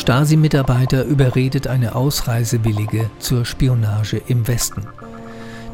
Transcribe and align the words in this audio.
Stasi-Mitarbeiter 0.00 1.04
überredet 1.04 1.66
eine 1.66 1.94
Ausreisewillige 1.94 3.10
zur 3.18 3.44
Spionage 3.44 4.16
im 4.28 4.48
Westen. 4.48 4.86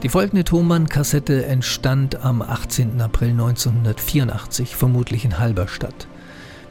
Die 0.02 0.08
folgende 0.08 0.42
Thomann-Kassette 0.42 1.46
entstand 1.46 2.24
am 2.24 2.42
18. 2.42 3.00
April 3.00 3.30
1984, 3.30 4.74
vermutlich 4.74 5.24
in 5.24 5.38
Halberstadt. 5.38 6.08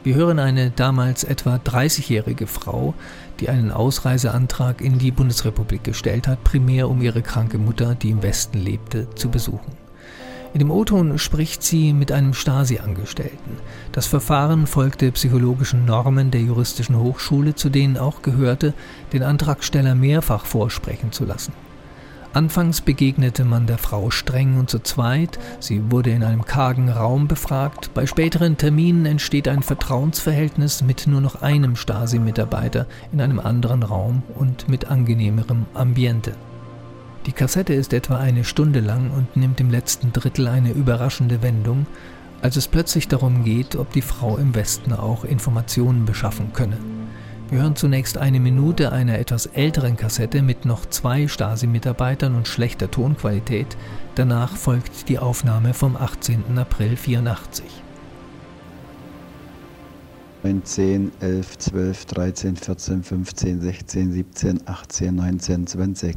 Wir 0.04 0.16
hören 0.16 0.38
eine 0.38 0.70
damals 0.70 1.24
etwa 1.24 1.56
30-jährige 1.56 2.46
Frau, 2.46 2.92
die 3.40 3.48
einen 3.48 3.70
Ausreiseantrag 3.70 4.82
in 4.82 4.98
die 4.98 5.10
Bundesrepublik 5.10 5.82
gestellt 5.82 6.28
hat, 6.28 6.44
primär 6.44 6.90
um 6.90 7.00
ihre 7.00 7.22
kranke 7.22 7.56
Mutter, 7.56 7.94
die 7.94 8.10
im 8.10 8.22
Westen 8.22 8.58
lebte, 8.58 9.08
zu 9.14 9.30
besuchen. 9.30 9.85
In 10.56 10.60
dem 10.60 10.70
O-Ton 10.70 11.18
spricht 11.18 11.62
sie 11.62 11.92
mit 11.92 12.10
einem 12.10 12.32
Stasi-Angestellten. 12.32 13.58
Das 13.92 14.06
Verfahren 14.06 14.66
folgte 14.66 15.12
psychologischen 15.12 15.84
Normen 15.84 16.30
der 16.30 16.40
juristischen 16.40 16.98
Hochschule, 16.98 17.54
zu 17.54 17.68
denen 17.68 17.98
auch 17.98 18.22
gehörte, 18.22 18.72
den 19.12 19.22
Antragsteller 19.22 19.94
mehrfach 19.94 20.46
vorsprechen 20.46 21.12
zu 21.12 21.26
lassen. 21.26 21.52
Anfangs 22.32 22.80
begegnete 22.80 23.44
man 23.44 23.66
der 23.66 23.76
Frau 23.76 24.08
streng 24.08 24.58
und 24.58 24.70
zu 24.70 24.78
zweit, 24.78 25.38
sie 25.60 25.90
wurde 25.90 26.08
in 26.08 26.24
einem 26.24 26.46
kargen 26.46 26.88
Raum 26.88 27.28
befragt, 27.28 27.90
bei 27.92 28.06
späteren 28.06 28.56
Terminen 28.56 29.04
entsteht 29.04 29.48
ein 29.48 29.62
Vertrauensverhältnis 29.62 30.82
mit 30.82 31.06
nur 31.06 31.20
noch 31.20 31.42
einem 31.42 31.76
Stasi-Mitarbeiter 31.76 32.86
in 33.12 33.20
einem 33.20 33.40
anderen 33.40 33.82
Raum 33.82 34.22
und 34.34 34.70
mit 34.70 34.90
angenehmerem 34.90 35.66
Ambiente. 35.74 36.32
Die 37.26 37.32
Kassette 37.32 37.74
ist 37.74 37.92
etwa 37.92 38.18
eine 38.18 38.44
Stunde 38.44 38.78
lang 38.78 39.10
und 39.10 39.36
nimmt 39.36 39.58
im 39.58 39.68
letzten 39.68 40.12
Drittel 40.12 40.46
eine 40.46 40.70
überraschende 40.70 41.42
Wendung, 41.42 41.86
als 42.40 42.54
es 42.54 42.68
plötzlich 42.68 43.08
darum 43.08 43.42
geht, 43.42 43.74
ob 43.74 43.92
die 43.92 44.02
Frau 44.02 44.36
im 44.36 44.54
Westen 44.54 44.92
auch 44.92 45.24
Informationen 45.24 46.04
beschaffen 46.04 46.52
könne. 46.52 46.76
Wir 47.50 47.62
hören 47.62 47.74
zunächst 47.74 48.16
eine 48.16 48.38
Minute 48.38 48.92
einer 48.92 49.18
etwas 49.18 49.46
älteren 49.46 49.96
Kassette 49.96 50.40
mit 50.40 50.64
noch 50.64 50.86
zwei 50.86 51.26
Stasi-Mitarbeitern 51.26 52.36
und 52.36 52.46
schlechter 52.46 52.92
Tonqualität. 52.92 53.76
Danach 54.14 54.56
folgt 54.56 55.08
die 55.08 55.18
Aufnahme 55.18 55.74
vom 55.74 55.96
18. 55.96 56.56
April 56.56 56.96
84. 56.96 57.64
9, 60.44 60.64
10, 60.64 61.12
11, 61.18 61.58
12, 61.58 62.04
13, 62.04 62.56
14, 62.56 63.02
15, 63.02 63.60
16, 63.60 64.12
17, 64.12 64.60
18, 64.68 65.14
19, 65.14 65.66
20. 65.66 66.16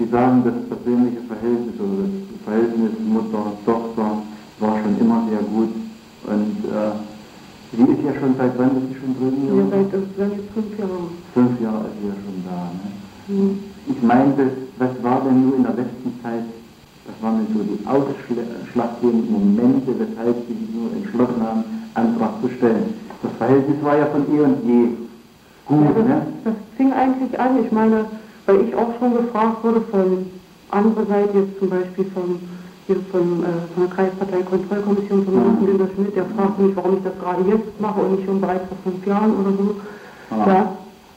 Sie 0.00 0.06
sagen, 0.06 0.42
das 0.44 0.54
persönliche 0.64 1.20
Verhältnis 1.28 1.76
oder 1.76 2.08
das 2.08 2.40
Verhältnis 2.44 2.92
Mutter 3.04 3.52
und 3.52 3.64
Tochter 3.66 4.22
war 4.58 4.78
schon 4.80 4.98
immer 4.98 5.28
sehr 5.28 5.44
gut. 5.44 5.68
Und 6.24 6.56
äh, 6.72 6.96
sie 7.76 7.82
ist 7.84 8.02
ja 8.08 8.18
schon, 8.18 8.34
seit 8.38 8.58
wann 8.58 8.80
ist 8.80 8.88
sie 8.88 8.96
schon 8.96 9.12
drüben? 9.20 9.44
Ja, 9.44 9.60
seit 9.68 9.92
jetzt 9.92 10.50
fünf 10.54 10.78
Jahren. 10.78 11.12
Fünf 11.34 11.60
Jahre 11.60 11.84
ist 11.84 12.00
sie 12.00 12.08
ja 12.08 12.16
schon 12.16 12.38
da. 12.48 12.72
Ne? 12.72 12.88
Mhm. 13.28 13.58
Ich 13.92 14.02
meinte, 14.02 14.50
was 14.78 14.90
war 15.02 15.20
denn 15.20 15.44
nur 15.44 15.56
in 15.56 15.64
der 15.64 15.74
letzten 15.74 16.16
Zeit, 16.22 16.48
was 17.04 17.16
waren 17.20 17.44
denn 17.44 17.52
so 17.52 17.60
die 17.60 17.84
ausschlaggebenden 17.84 19.32
Momente, 19.32 19.92
weshalb 20.00 20.36
Sie 20.48 20.54
sich 20.54 20.74
nur 20.74 20.96
entschlossen 20.96 21.42
haben, 21.44 21.64
Antrag 21.92 22.40
zu 22.40 22.48
stellen? 22.56 22.94
Das 23.22 23.32
Verhältnis 23.36 23.76
war 23.82 23.98
ja 23.98 24.06
von 24.06 24.24
eh 24.32 24.40
und 24.40 24.64
je 24.64 25.09
gut, 25.66 25.80
Ja, 25.86 25.92
das, 25.96 26.04
ne? 26.06 26.22
das 26.44 26.54
fing 26.76 26.92
eigentlich 26.92 27.38
an, 27.40 27.64
ich 27.64 27.72
meine, 27.72 28.04
weil 28.46 28.60
ich 28.62 28.74
auch 28.74 28.88
schon 28.98 29.14
gefragt 29.16 29.62
wurde 29.64 29.80
von 29.90 30.26
anderer 30.70 31.06
Seite, 31.06 31.38
jetzt 31.38 31.58
zum 31.58 31.70
Beispiel 31.70 32.04
von, 32.14 32.40
hier 32.86 32.96
von, 33.10 33.44
äh, 33.44 33.46
von 33.74 33.86
der 33.86 33.94
Kreisparteikontrollkommission 33.94 35.24
von 35.24 35.34
Mhm. 35.34 35.46
Martin 35.46 35.66
Lindner 35.66 35.88
Schmidt, 35.94 36.16
der 36.16 36.24
fragt 36.36 36.58
mich, 36.58 36.76
warum 36.76 36.96
ich 36.98 37.02
das 37.04 37.12
gerade 37.20 37.42
jetzt 37.48 37.80
mache 37.80 38.00
und 38.00 38.12
nicht 38.16 38.26
schon 38.26 38.40
bereits 38.40 38.64
vor 38.68 38.78
fünf 38.84 39.06
Jahren 39.06 39.32
oder 39.32 39.50
so. 39.50 39.74
Ah. 40.30 40.46
Ja. 40.48 40.72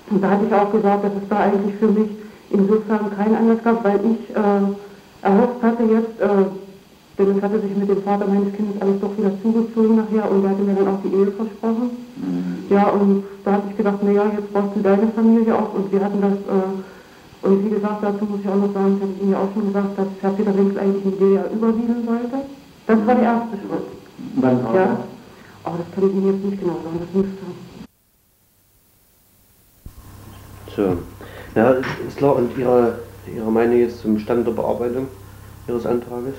Und 0.10 0.24
da 0.24 0.30
hatte 0.32 0.46
ich 0.46 0.54
auch 0.54 0.72
gesagt, 0.72 1.04
dass 1.06 1.12
es 1.14 1.30
da 1.30 1.38
eigentlich 1.40 1.76
für 1.76 1.88
mich 1.88 2.10
insofern 2.50 3.16
keinen 3.16 3.36
Anlass 3.36 3.64
gab, 3.64 3.84
weil 3.84 4.00
ich 4.06 4.30
äh, 4.36 5.26
erhofft 5.26 5.64
hatte 5.64 5.84
jetzt, 5.84 6.20
äh, 6.20 6.46
denn 7.18 7.38
es 7.38 7.44
hatte 7.44 7.62
sich 7.62 7.76
mit 7.76 7.90
dem 7.90 8.02
Vater 8.02 8.26
meines 8.26 8.54
Kindes 8.54 8.82
alles 8.82 9.00
doch 9.00 9.16
wieder 9.18 9.32
zugezogen 9.42 9.98
nachher 9.98 10.30
und 10.32 10.42
der 10.42 10.52
hatte 10.52 10.64
mir 10.64 10.74
dann 10.74 10.88
auch 10.88 11.02
die 11.04 11.14
Ehe 11.14 11.32
versprochen. 11.32 11.92
Ja, 12.70 12.90
und 12.90 13.24
da 13.44 13.54
habe 13.54 13.64
ich 13.70 13.78
gedacht, 13.78 14.02
naja, 14.04 14.26
jetzt 14.36 14.52
brauchst 14.52 14.76
du 14.76 14.82
deine 14.82 15.08
Familie 15.10 15.54
auch. 15.56 15.74
Und 15.74 15.92
wir 15.92 16.04
hatten 16.04 16.22
das, 16.22 16.34
äh, 16.34 17.46
und 17.46 17.66
wie 17.66 17.70
gesagt, 17.70 18.02
dazu 18.02 18.26
muss 18.26 18.40
ich 18.40 18.48
auch 18.48 18.56
noch 18.56 18.74
sagen, 18.74 18.96
ich 18.98 19.02
habe 19.04 19.14
Ihnen 19.22 19.32
ja 19.32 19.38
auch 19.38 19.54
schon 19.54 19.68
gesagt, 19.68 19.98
dass 19.98 20.08
Herr 20.22 20.32
Peter 20.32 20.58
Winkel 20.58 20.80
eigentlich 20.80 21.06
eine 21.06 21.16
DDR 21.16 21.52
übersiedeln 21.52 22.06
sollte. 22.06 22.38
Das 22.88 23.06
war 23.06 23.16
der 23.16 23.24
erste 23.24 23.58
Schritt. 23.58 23.86
Wann 24.36 24.64
war 24.64 24.76
Ja. 24.76 24.98
Aber 25.66 25.78
das 25.78 25.88
kann 25.94 26.10
ich 26.10 26.16
Ihnen 26.16 26.34
jetzt 26.34 26.46
nicht 26.46 26.60
genau 26.60 26.80
sagen, 26.84 27.00
das 27.00 27.14
müsste. 27.14 27.44
So. 30.76 30.98
Ja, 31.56 31.72
ist, 31.72 31.88
ist 32.08 32.18
klar. 32.18 32.36
Und 32.36 32.58
Ihre, 32.58 33.00
Ihre 33.34 33.52
Meinung 33.52 33.78
jetzt 33.78 34.00
zum 34.02 34.18
Stand 34.18 34.48
der 34.48 34.54
Bearbeitung 34.54 35.08
Ihres 35.68 35.86
Antrages? 35.86 36.36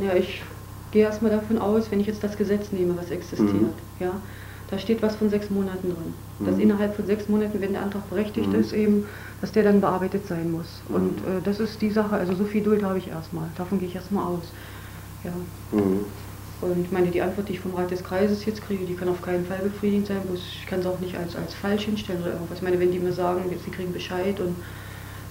Ja, 0.00 0.14
ich 0.14 0.42
gehe 0.90 1.04
erstmal 1.04 1.30
davon 1.30 1.58
aus, 1.58 1.90
wenn 1.90 2.00
ich 2.00 2.06
jetzt 2.06 2.22
das 2.24 2.36
Gesetz 2.36 2.72
nehme, 2.72 2.96
was 2.96 3.10
existiert, 3.10 3.82
Mhm. 3.82 3.86
ja, 3.98 4.22
da 4.66 4.78
steht 4.78 5.02
was 5.02 5.16
von 5.16 5.28
sechs 5.28 5.50
Monaten 5.50 5.90
drin. 5.90 6.14
Dass 6.42 6.56
Mhm. 6.56 6.62
innerhalb 6.62 6.94
von 6.96 7.06
sechs 7.06 7.28
Monaten, 7.28 7.60
wenn 7.60 7.72
der 7.72 7.82
Antrag 7.82 8.06
berechtigt 8.08 8.52
Mhm. 8.52 8.60
ist, 8.60 8.72
eben, 8.72 9.06
dass 9.40 9.52
der 9.52 9.64
dann 9.64 9.80
bearbeitet 9.80 10.26
sein 10.26 10.50
muss. 10.50 10.84
Mhm. 10.88 10.94
Und 10.94 11.24
äh, 11.24 11.42
das 11.42 11.60
ist 11.60 11.82
die 11.82 11.90
Sache, 11.90 12.16
also 12.16 12.34
so 12.34 12.44
viel 12.44 12.60
Geduld 12.62 12.82
habe 12.84 12.98
ich 12.98 13.08
erstmal. 13.08 13.52
Davon 13.54 13.78
gehe 13.78 13.88
ich 13.88 13.94
erstmal 13.94 14.24
aus. 14.26 14.52
Ja. 15.22 15.46
Mhm. 15.70 16.12
Und 16.60 16.84
ich 16.86 16.90
meine, 16.92 17.10
die 17.10 17.22
Antwort, 17.22 17.48
die 17.48 17.52
ich 17.52 17.60
vom 17.60 17.74
Rat 17.74 17.90
des 17.92 18.02
Kreises 18.04 18.44
jetzt 18.44 18.62
kriege, 18.62 18.84
die 18.84 18.96
kann 18.96 19.08
auf 19.08 19.22
keinen 19.22 19.44
Fall 19.46 19.60
befriedigend 19.62 20.06
sein. 20.08 20.22
Bloß 20.26 20.40
ich 20.44 20.66
kann 20.66 20.80
es 20.80 20.86
auch 20.86 20.98
nicht 21.00 21.16
als, 21.16 21.36
als 21.36 21.54
falsch 21.54 21.84
hinstellen 21.84 22.22
oder 22.22 22.32
irgendwas. 22.32 22.58
Ich 22.58 22.64
meine, 22.64 22.80
wenn 22.80 22.90
die 22.90 22.98
mir 23.00 23.12
sagen, 23.12 23.50
jetzt, 23.50 23.64
sie 23.64 23.70
kriegen 23.70 23.92
Bescheid 23.92 24.40
und 24.40 24.62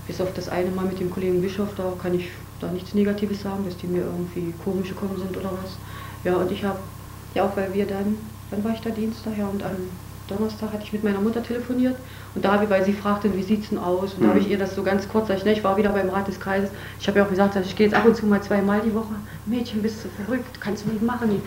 bis 0.07 0.21
auf 0.21 0.33
das 0.33 0.49
eine 0.49 0.71
Mal 0.71 0.85
mit 0.85 0.99
dem 0.99 1.11
Kollegen 1.11 1.41
Bischof, 1.41 1.69
da 1.75 1.93
kann 2.01 2.13
ich 2.13 2.29
da 2.59 2.71
nichts 2.71 2.93
Negatives 2.93 3.41
sagen, 3.41 3.65
dass 3.65 3.77
die 3.77 3.87
mir 3.87 4.01
irgendwie 4.01 4.53
komisch 4.63 4.89
gekommen 4.89 5.17
sind 5.17 5.35
oder 5.37 5.51
was. 5.61 5.77
Ja, 6.23 6.37
und 6.37 6.51
ich 6.51 6.63
habe, 6.63 6.79
ja 7.33 7.43
auch 7.43 7.55
weil 7.55 7.73
wir 7.73 7.85
dann, 7.85 8.17
wann 8.49 8.63
war 8.63 8.73
ich 8.73 8.81
da 8.81 8.89
Dienstag, 8.89 9.37
ja, 9.37 9.47
und 9.47 9.61
am 9.63 9.75
Donnerstag 10.27 10.73
hatte 10.73 10.83
ich 10.83 10.93
mit 10.93 11.03
meiner 11.03 11.19
Mutter 11.19 11.41
telefoniert 11.41 11.95
und 12.35 12.43
da 12.43 12.53
habe 12.53 12.65
ich, 12.65 12.69
weil 12.69 12.83
sie 12.83 12.93
fragte, 12.93 13.33
wie 13.33 13.43
sieht's 13.43 13.69
denn 13.69 13.77
aus? 13.77 14.13
Und 14.13 14.23
da 14.23 14.29
habe 14.29 14.39
ich 14.39 14.49
ihr 14.49 14.57
das 14.57 14.75
so 14.75 14.83
ganz 14.83 15.07
kurz, 15.07 15.29
ich, 15.29 15.45
ne, 15.45 15.53
ich 15.53 15.63
war 15.63 15.77
wieder 15.77 15.89
beim 15.89 16.09
Rat 16.09 16.27
des 16.27 16.39
Kreises. 16.39 16.69
Ich 16.99 17.07
habe 17.07 17.19
ja 17.19 17.25
auch 17.25 17.29
gesagt, 17.29 17.55
ich 17.55 17.75
gehe 17.75 17.87
jetzt 17.87 17.95
ab 17.95 18.05
und 18.05 18.15
zu 18.15 18.25
mal 18.25 18.41
zweimal 18.41 18.81
die 18.81 18.93
Woche. 18.93 19.15
Mädchen, 19.45 19.81
bist 19.81 20.03
du 20.03 20.09
verrückt, 20.23 20.59
kannst 20.59 20.85
du 20.85 20.89
nicht 20.89 21.01
machen. 21.01 21.41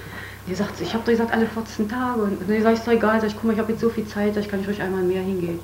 Die 0.47 0.55
sagt, 0.55 0.81
ich 0.81 0.95
habe 0.95 1.05
doch 1.05 1.13
gesagt, 1.13 1.33
alle 1.33 1.47
14 1.47 1.89
Tage. 1.89 2.23
Und 2.23 2.41
dann 2.41 2.63
sag 2.63 2.73
ich, 2.73 2.79
ist 2.79 2.87
doch 2.87 2.93
egal, 2.93 3.23
ich, 3.25 3.35
guck 3.35 3.45
mal, 3.45 3.53
ich 3.53 3.59
habe 3.59 3.73
jetzt 3.73 3.83
so 3.83 3.91
viel 3.91 4.07
Zeit, 4.07 4.37
ich, 4.37 4.49
kann 4.49 4.61
ich 4.61 4.69
ruhig 4.69 4.81
einmal 4.81 5.03
mehr 5.03 5.23
hingehen. 5.23 5.61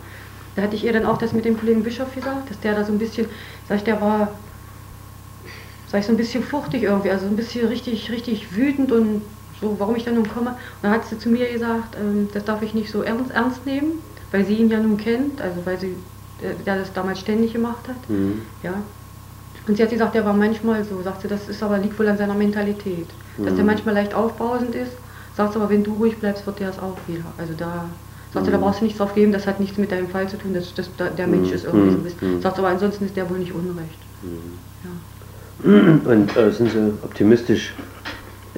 Da 0.57 0.63
hatte 0.63 0.77
ich 0.77 0.85
ihr 0.85 0.93
dann 0.95 1.07
auch 1.07 1.19
das 1.19 1.35
mit 1.35 1.45
dem 1.47 1.59
Kollegen 1.59 1.85
Bischof 1.85 2.15
gesagt, 2.15 2.51
dass 2.51 2.61
der 2.61 2.75
da 2.75 2.85
so 2.85 2.93
ein 2.93 2.99
bisschen, 2.99 3.29
sag 3.65 3.77
ich, 3.79 3.85
der 3.85 4.01
war, 4.03 4.45
sag 5.87 6.01
ich, 6.01 6.07
so 6.07 6.13
ein 6.13 6.17
bisschen 6.17 6.43
fuchtig 6.43 6.83
irgendwie, 6.83 7.11
also 7.11 7.27
ein 7.27 7.37
bisschen 7.37 7.67
richtig, 7.69 8.11
richtig 8.11 8.57
wütend 8.57 8.93
und 8.93 9.23
so, 9.53 9.79
warum 9.79 9.97
ich 9.97 10.05
da 10.05 10.11
nun 10.11 10.29
komme. 10.29 10.51
Und 10.53 10.59
dann 10.83 10.93
hat 10.93 11.05
sie 11.07 11.19
zu 11.19 11.29
mir 11.29 11.51
gesagt, 11.51 11.97
ähm, 11.97 12.29
das 12.33 12.45
darf 12.45 12.63
ich 12.63 12.75
nicht 12.75 12.91
so 12.91 13.03
ernst, 13.03 13.31
ernst 13.31 13.65
nehmen, 13.67 14.03
weil 14.31 14.45
sie 14.45 14.57
ihn 14.57 14.71
ja 14.71 14.81
nun 14.81 14.97
kennt, 14.97 15.41
also 15.41 15.65
weil 15.65 15.79
sie, 15.79 16.05
äh, 16.39 16.57
der 16.57 16.77
das 16.79 16.93
damals 16.93 17.21
ständig 17.21 17.53
gemacht 17.53 17.89
hat. 17.89 18.09
Mhm. 18.09 18.47
Ja. 18.63 18.85
Und 19.69 19.77
sie 19.77 19.83
hat 19.85 19.91
gesagt, 19.91 20.15
der 20.15 20.25
war 20.27 20.35
manchmal 20.35 20.85
so, 20.85 21.03
sagt 21.03 21.23
sie, 21.23 21.29
das 21.29 21.49
ist 21.49 21.63
aber 21.63 21.79
liegt 21.79 21.99
wohl 21.99 22.09
an 22.09 22.19
seiner 22.19 22.35
Mentalität. 22.35 23.17
Dass 23.43 23.55
der 23.55 23.65
Mhm. 23.65 23.69
manchmal 23.69 23.95
leicht 23.95 24.15
aufbrausend 24.15 24.75
ist, 24.75 24.99
sagt 25.33 25.53
sie 25.55 25.59
aber, 25.61 25.71
wenn 25.71 25.85
du 25.85 25.95
ruhig 25.95 26.19
bleibst, 26.21 26.47
wird 26.47 26.61
der 26.61 26.71
es 26.71 26.79
auch 26.79 27.07
wieder. 27.09 27.35
Also 27.39 27.55
da 27.55 28.01
sagt 28.33 28.47
sie, 28.47 28.51
da 28.53 28.59
Mhm. 28.59 28.63
brauchst 28.63 28.81
du 28.81 28.85
nichts 28.85 28.99
drauf 28.99 29.15
geben, 29.15 29.33
das 29.33 29.47
hat 29.47 29.61
nichts 29.61 29.79
mit 29.79 29.93
deinem 29.93 30.09
Fall 30.09 30.29
zu 30.29 30.39
tun, 30.39 30.55
das, 30.55 30.75
das, 30.75 30.95
da- 30.97 31.11
der 31.11 31.27
Mensch 31.27 31.49
Mhm. 31.49 31.55
ist 31.55 31.65
irgendwie 31.65 31.91
so 31.91 31.99
ein 31.99 32.37
Mhm. 32.37 32.43
Sagt 32.43 32.59
aber 32.59 32.69
ansonsten 32.69 33.05
ist 33.05 33.17
der 33.17 33.29
wohl 33.31 33.39
nicht 33.39 33.53
unrecht. 33.53 34.07
Ja. 34.83 34.91
Und 35.65 36.37
äh, 36.37 36.51
sind 36.53 36.71
Sie 36.71 36.93
optimistisch 37.03 37.75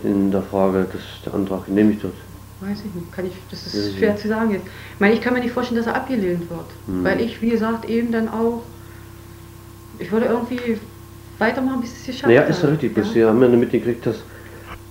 in 0.02 0.30
der 0.30 0.42
Frage, 0.42 0.86
dass 0.92 1.02
der 1.24 1.34
Antrag 1.34 1.66
genehmigt 1.66 2.02
wird? 2.02 2.14
Weiß 2.60 2.84
ich 2.84 2.92
nicht, 2.94 3.12
kann 3.12 3.24
ich, 3.24 3.34
das 3.50 3.66
ist 3.66 3.92
Ja, 3.92 3.98
schwer 3.98 4.08
ja. 4.10 4.16
zu 4.16 4.28
sagen 4.28 4.50
jetzt. 4.50 4.66
Ich 4.66 5.00
meine, 5.00 5.14
ich 5.14 5.20
kann 5.20 5.32
mir 5.32 5.40
nicht 5.40 5.52
vorstellen, 5.52 5.78
dass 5.78 5.86
er 5.86 5.94
abgelehnt 5.94 6.50
wird. 6.50 6.74
Weil 6.86 7.20
ich, 7.20 7.40
wie 7.40 7.50
gesagt, 7.50 7.84
eben 7.88 8.10
dann 8.10 8.28
auch, 8.28 8.64
ich 9.98 10.10
würde 10.12 10.26
irgendwie 10.26 10.80
weitermachen, 11.38 11.80
bis 11.80 11.96
es 12.00 12.06
geschafft 12.06 12.26
Naja, 12.26 12.42
ist 12.42 12.62
ja 12.62 12.68
richtig. 12.68 13.04
Sie 13.06 13.24
haben 13.24 13.40
ja 13.42 13.48
nicht 13.48 13.60
mitgekriegt, 13.60 14.06
dass 14.06 14.16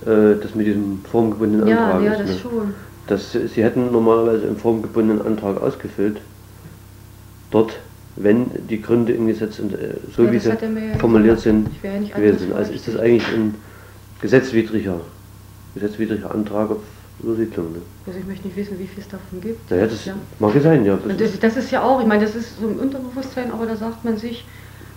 äh, 0.00 0.36
das 0.40 0.54
mit 0.54 0.66
diesem 0.66 1.04
formgebundenen 1.04 1.68
Ja, 1.68 1.92
Antrag 1.98 2.04
ja, 2.04 2.12
ist. 2.12 2.20
das 2.20 2.30
ne? 2.30 2.38
schon. 2.38 2.74
Das, 3.08 3.32
Sie 3.32 3.64
hätten 3.64 3.90
normalerweise 3.90 4.46
einen 4.46 4.56
formgebundenen 4.56 5.26
Antrag 5.26 5.60
ausgefüllt. 5.60 6.20
Dort, 7.50 7.78
wenn 8.16 8.46
die 8.68 8.82
Gründe 8.82 9.14
im 9.14 9.26
Gesetz 9.26 9.58
äh, 9.58 9.62
so 10.14 10.24
Ja, 10.24 10.32
wie 10.32 10.36
das 10.36 10.44
sie 10.44 10.50
er 10.50 10.98
formuliert 10.98 11.40
sind, 11.40 11.68
gewesen 11.82 12.38
sind. 12.38 12.52
Also 12.52 12.72
ist 12.72 12.86
das 12.86 12.96
eigentlich 12.96 13.26
ein 13.28 13.54
gesetzwidriger, 14.20 15.00
gesetzwidriger 15.74 16.34
Antrag 16.34 16.70
auf 16.70 16.78
Übersiedlung. 17.22 17.72
Ne? 17.72 17.78
Also 18.06 18.18
ich 18.18 18.26
möchte 18.26 18.46
nicht 18.46 18.56
wissen, 18.56 18.78
wie 18.78 18.86
viel 18.86 19.02
es 19.02 19.08
davon 19.08 19.40
gibt. 19.40 19.70
Naja, 19.70 19.86
das 19.86 20.04
ja. 20.04 20.14
mag 20.38 20.54
ja 20.54 20.60
sein, 20.60 20.84
ja. 20.84 20.96
Das 20.96 21.04
Und 21.04 21.20
ist, 21.20 21.42
das, 21.42 21.54
das 21.54 21.64
ist 21.64 21.70
ja 21.70 21.82
auch, 21.82 22.00
ich 22.00 22.06
meine, 22.06 22.24
das 22.24 22.34
ist 22.34 22.60
so 22.60 22.68
im 22.68 22.78
Unterbewusstsein, 22.78 23.50
aber 23.50 23.66
da 23.66 23.76
sagt 23.76 24.04
man 24.04 24.18
sich, 24.18 24.44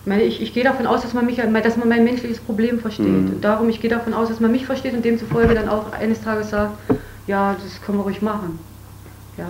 ich 0.03 0.07
meine, 0.07 0.23
ich, 0.23 0.41
ich 0.41 0.53
gehe 0.53 0.63
davon 0.63 0.87
aus, 0.87 1.03
dass 1.03 1.13
man 1.13 1.25
mich, 1.25 1.37
dass 1.37 1.77
man 1.77 1.87
mein 1.87 2.03
menschliches 2.03 2.39
Problem 2.39 2.79
versteht. 2.79 3.07
Mhm. 3.07 3.29
Und 3.29 3.43
darum, 3.43 3.69
ich 3.69 3.81
gehe 3.81 3.89
davon 3.89 4.13
aus, 4.13 4.29
dass 4.29 4.39
man 4.39 4.51
mich 4.51 4.65
versteht 4.65 4.93
und 4.93 5.05
demzufolge 5.05 5.53
dann 5.53 5.69
auch 5.69 5.93
eines 5.93 6.21
Tages 6.21 6.49
sagt, 6.49 6.73
ja, 7.27 7.53
das 7.53 7.81
können 7.81 7.99
wir 7.99 8.03
ruhig 8.03 8.21
machen. 8.21 8.59
Ja. 9.37 9.49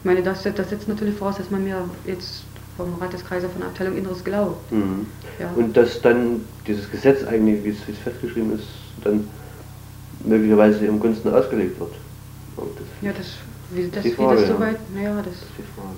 Ich 0.00 0.04
meine, 0.04 0.22
das, 0.22 0.42
das 0.42 0.68
setzt 0.68 0.88
natürlich 0.88 1.16
voraus, 1.16 1.36
dass 1.36 1.50
man 1.50 1.64
mir 1.64 1.88
jetzt 2.06 2.44
vom 2.76 2.94
Rat 3.00 3.12
des 3.12 3.24
Kreises 3.24 3.50
von 3.50 3.60
der 3.60 3.70
Abteilung 3.70 3.96
Inneres 3.96 4.24
glaubt. 4.24 4.72
Mhm. 4.72 5.06
Ja. 5.38 5.50
Und 5.54 5.76
dass 5.76 6.00
dann 6.00 6.40
dieses 6.66 6.90
Gesetz 6.90 7.24
eigentlich, 7.24 7.64
wie 7.64 7.70
es, 7.70 7.86
wie 7.86 7.92
es 7.92 7.98
festgeschrieben 7.98 8.54
ist, 8.54 8.66
dann 9.04 9.28
möglicherweise 10.24 10.86
im 10.86 10.98
Gunsten 10.98 11.32
ausgelegt 11.32 11.78
wird. 11.78 11.92
Das 12.56 12.86
Ja, 13.00 13.12
das, 13.12 13.26
wie, 13.70 13.88
das, 13.88 14.04
wie 14.04 14.10
Frage, 14.10 14.40
das 14.40 14.48
ja. 14.48 14.54
soweit, 14.54 14.78
naja, 14.94 15.16
das, 15.16 15.34
ist 15.34 15.44
die 15.58 15.62
Frage. 15.74 15.96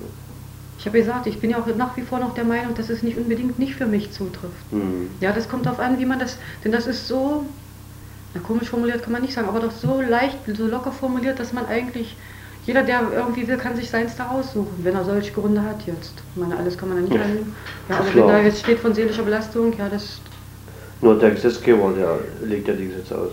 ich 0.78 0.86
habe 0.86 0.98
gesagt, 0.98 1.26
ich 1.26 1.40
bin 1.40 1.50
ja 1.50 1.58
auch 1.58 1.66
nach 1.76 1.96
wie 1.96 2.02
vor 2.02 2.18
noch 2.18 2.34
der 2.34 2.44
Meinung, 2.44 2.74
dass 2.74 2.90
es 2.90 3.02
nicht 3.02 3.16
unbedingt 3.16 3.58
nicht 3.58 3.74
für 3.74 3.86
mich 3.86 4.12
zutrifft. 4.12 4.72
Mhm. 4.72 5.10
Ja, 5.20 5.32
das 5.32 5.48
kommt 5.48 5.66
darauf 5.66 5.80
an, 5.80 5.98
wie 5.98 6.06
man 6.06 6.18
das, 6.18 6.38
denn 6.64 6.72
das 6.72 6.86
ist 6.86 7.08
so, 7.08 7.44
na, 8.34 8.40
komisch 8.40 8.68
formuliert 8.68 9.02
kann 9.02 9.12
man 9.12 9.22
nicht 9.22 9.34
sagen, 9.34 9.48
aber 9.48 9.60
doch 9.60 9.70
so 9.70 10.00
leicht, 10.00 10.38
so 10.56 10.66
locker 10.66 10.92
formuliert, 10.92 11.38
dass 11.38 11.52
man 11.52 11.66
eigentlich, 11.66 12.16
jeder, 12.66 12.82
der 12.82 13.02
irgendwie 13.14 13.46
will, 13.46 13.56
kann 13.56 13.76
sich 13.76 13.90
seins 13.90 14.16
da 14.16 14.24
raussuchen, 14.24 14.82
wenn 14.82 14.94
er 14.94 15.04
solche 15.04 15.32
Gründe 15.32 15.62
hat 15.62 15.86
jetzt. 15.86 16.14
Ich 16.34 16.40
meine, 16.40 16.56
alles 16.56 16.76
kann 16.76 16.88
man 16.88 16.98
ja 16.98 17.04
nicht 17.04 17.20
annehmen. 17.22 17.54
Ja, 17.88 17.96
aber 17.98 18.14
wenn 18.14 18.26
da 18.28 18.40
jetzt 18.40 18.60
steht 18.60 18.78
von 18.80 18.94
seelischer 18.94 19.22
Belastung, 19.22 19.72
ja, 19.78 19.88
das, 19.88 20.20
Nur 21.00 21.18
der 21.18 21.30
Gesetzgeber, 21.30 21.92
der 21.96 22.18
legt 22.48 22.66
ja 22.68 22.74
die 22.74 22.88
Gesetze 22.88 23.16
aus. 23.18 23.32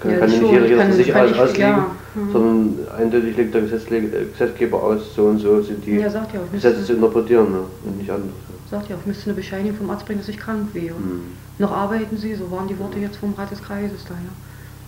Kann, 0.00 0.12
Ja, 0.12 0.18
kann 0.18 0.30
nicht 0.30 0.42
jeder, 0.42 0.66
jeder 0.66 0.86
für 0.86 0.92
sich 0.92 1.08
ich- 1.08 1.14
auslegen, 1.14 1.60
ja, 1.60 1.86
mhm. 2.14 2.32
sondern 2.32 2.88
eindeutig 2.96 3.36
legt 3.36 3.54
der 3.54 3.62
Gesetzgeber 3.62 4.82
aus, 4.82 5.14
so 5.14 5.24
und 5.26 5.38
so 5.38 5.60
sind 5.60 5.84
die 5.84 5.96
ja, 5.96 6.08
Gesetze 6.52 6.84
zu 6.84 6.92
interpretieren 6.94 7.52
ne? 7.52 7.60
und 7.84 7.98
nicht 7.98 8.10
anders. 8.10 8.30
Sagt 8.72 8.88
ja 8.88 8.96
auch, 8.96 9.04
müsste 9.04 9.26
eine 9.26 9.34
Bescheinigung 9.34 9.76
vom 9.76 9.90
Arzt 9.90 10.06
bringen, 10.06 10.18
dass 10.18 10.28
ich 10.28 10.38
krank 10.38 10.70
wäre. 10.72 10.98
Mhm. 10.98 11.36
Noch 11.58 11.70
arbeiten 11.70 12.16
Sie, 12.16 12.34
so 12.34 12.50
waren 12.50 12.66
die 12.66 12.78
Worte 12.78 12.98
jetzt 12.98 13.18
vom 13.18 13.34
Rat 13.34 13.50
des 13.50 13.62
Kreises 13.62 14.04
da, 14.08 14.14
ja. 14.14 14.32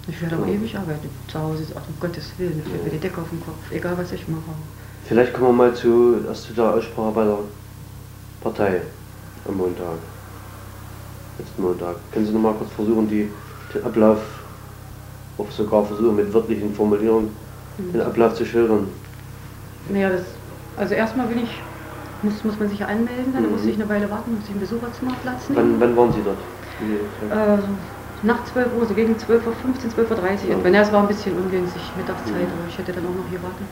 Ich 0.08 0.20
werde 0.20 0.36
aber 0.36 0.46
ewig 0.46 0.76
arbeiten. 0.76 1.08
Zu 1.28 1.38
Hause, 1.38 1.64
ach, 1.74 1.82
um 1.86 1.94
Gottes 2.00 2.32
Willen, 2.38 2.60
da 2.62 2.70
fällt 2.70 2.84
mir 2.84 2.90
die 2.90 2.98
Decke 2.98 3.20
auf 3.20 3.28
den 3.28 3.40
Kopf, 3.40 3.70
egal 3.70 3.96
was 3.96 4.10
ich 4.12 4.26
mache. 4.26 4.40
Vielleicht 5.06 5.34
kommen 5.34 5.48
wir 5.48 5.52
mal 5.52 5.74
zu, 5.74 6.16
erst 6.26 6.44
zu 6.44 6.54
der 6.54 6.74
Aussprache 6.74 7.12
bei 7.12 7.24
der 7.24 7.38
Partei 8.42 8.80
am 9.46 9.56
Montag. 9.56 9.98
Letzten 11.38 11.62
Montag. 11.62 11.96
Können 12.12 12.26
Sie 12.26 12.32
noch 12.32 12.40
mal 12.40 12.54
kurz 12.54 12.70
versuchen, 12.72 13.08
die, 13.08 13.28
den 13.74 13.84
Ablauf, 13.84 14.18
auch 15.36 15.50
sogar 15.50 15.84
versuchen 15.84 16.16
mit 16.16 16.32
wörtlichen 16.32 16.74
Formulierungen, 16.74 17.30
den 17.78 18.00
Ablauf 18.00 18.34
zu 18.34 18.46
schildern? 18.46 18.88
Naja, 19.90 20.08
das, 20.10 20.22
also 20.76 20.94
erstmal 20.94 21.26
bin 21.26 21.40
ich, 21.40 21.50
muss, 22.24 22.44
muss 22.44 22.58
man 22.58 22.68
sich 22.68 22.84
anmelden, 22.84 23.32
dann 23.34 23.44
Mhm. 23.44 23.50
muss 23.52 23.64
ich 23.66 23.74
eine 23.74 23.88
Weile 23.88 24.10
warten, 24.10 24.34
muss 24.34 24.44
ich 24.48 24.54
ein 24.54 24.60
Besucherzimmerplatz 24.60 25.48
Wann, 25.48 25.56
nehmen. 25.68 25.80
wann 25.80 25.96
waren 25.96 26.12
Sie 26.12 26.22
dort? 26.22 26.38
Äh, 27.30 27.60
so 27.62 27.68
nach 28.26 28.44
12 28.44 28.72
Uhr, 28.74 28.86
so 28.86 28.94
gegen 28.94 29.16
12.15 29.18 29.88
Uhr, 29.88 30.04
12.30 30.06 30.44
Uhr. 30.48 30.50
Ja. 30.58 30.64
Wenn 30.64 30.74
ja, 30.74 30.80
es 30.82 30.92
war 30.92 31.02
ein 31.02 31.08
bisschen 31.08 31.36
ungünstig, 31.36 31.92
Mittagszeit, 31.96 32.48
aber 32.52 32.66
ich 32.66 32.78
hätte 32.78 32.92
dann 32.92 33.04
auch 33.06 33.14
noch 33.14 33.28
hier 33.28 33.42
warten. 33.42 33.68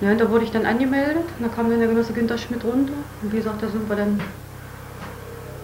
Ja, 0.00 0.10
und 0.12 0.20
da 0.20 0.30
wurde 0.30 0.44
ich 0.44 0.50
dann 0.50 0.66
angemeldet, 0.66 1.24
und 1.38 1.44
da 1.44 1.48
kam 1.48 1.70
dann 1.70 1.78
der 1.78 1.88
Genosse 1.88 2.12
Günther 2.12 2.38
Schmidt 2.38 2.64
runter. 2.64 2.92
Und 3.22 3.32
wie 3.32 3.36
gesagt, 3.36 3.62
da 3.62 3.68
sind 3.68 3.88
wir 3.88 3.96
dann 3.96 4.20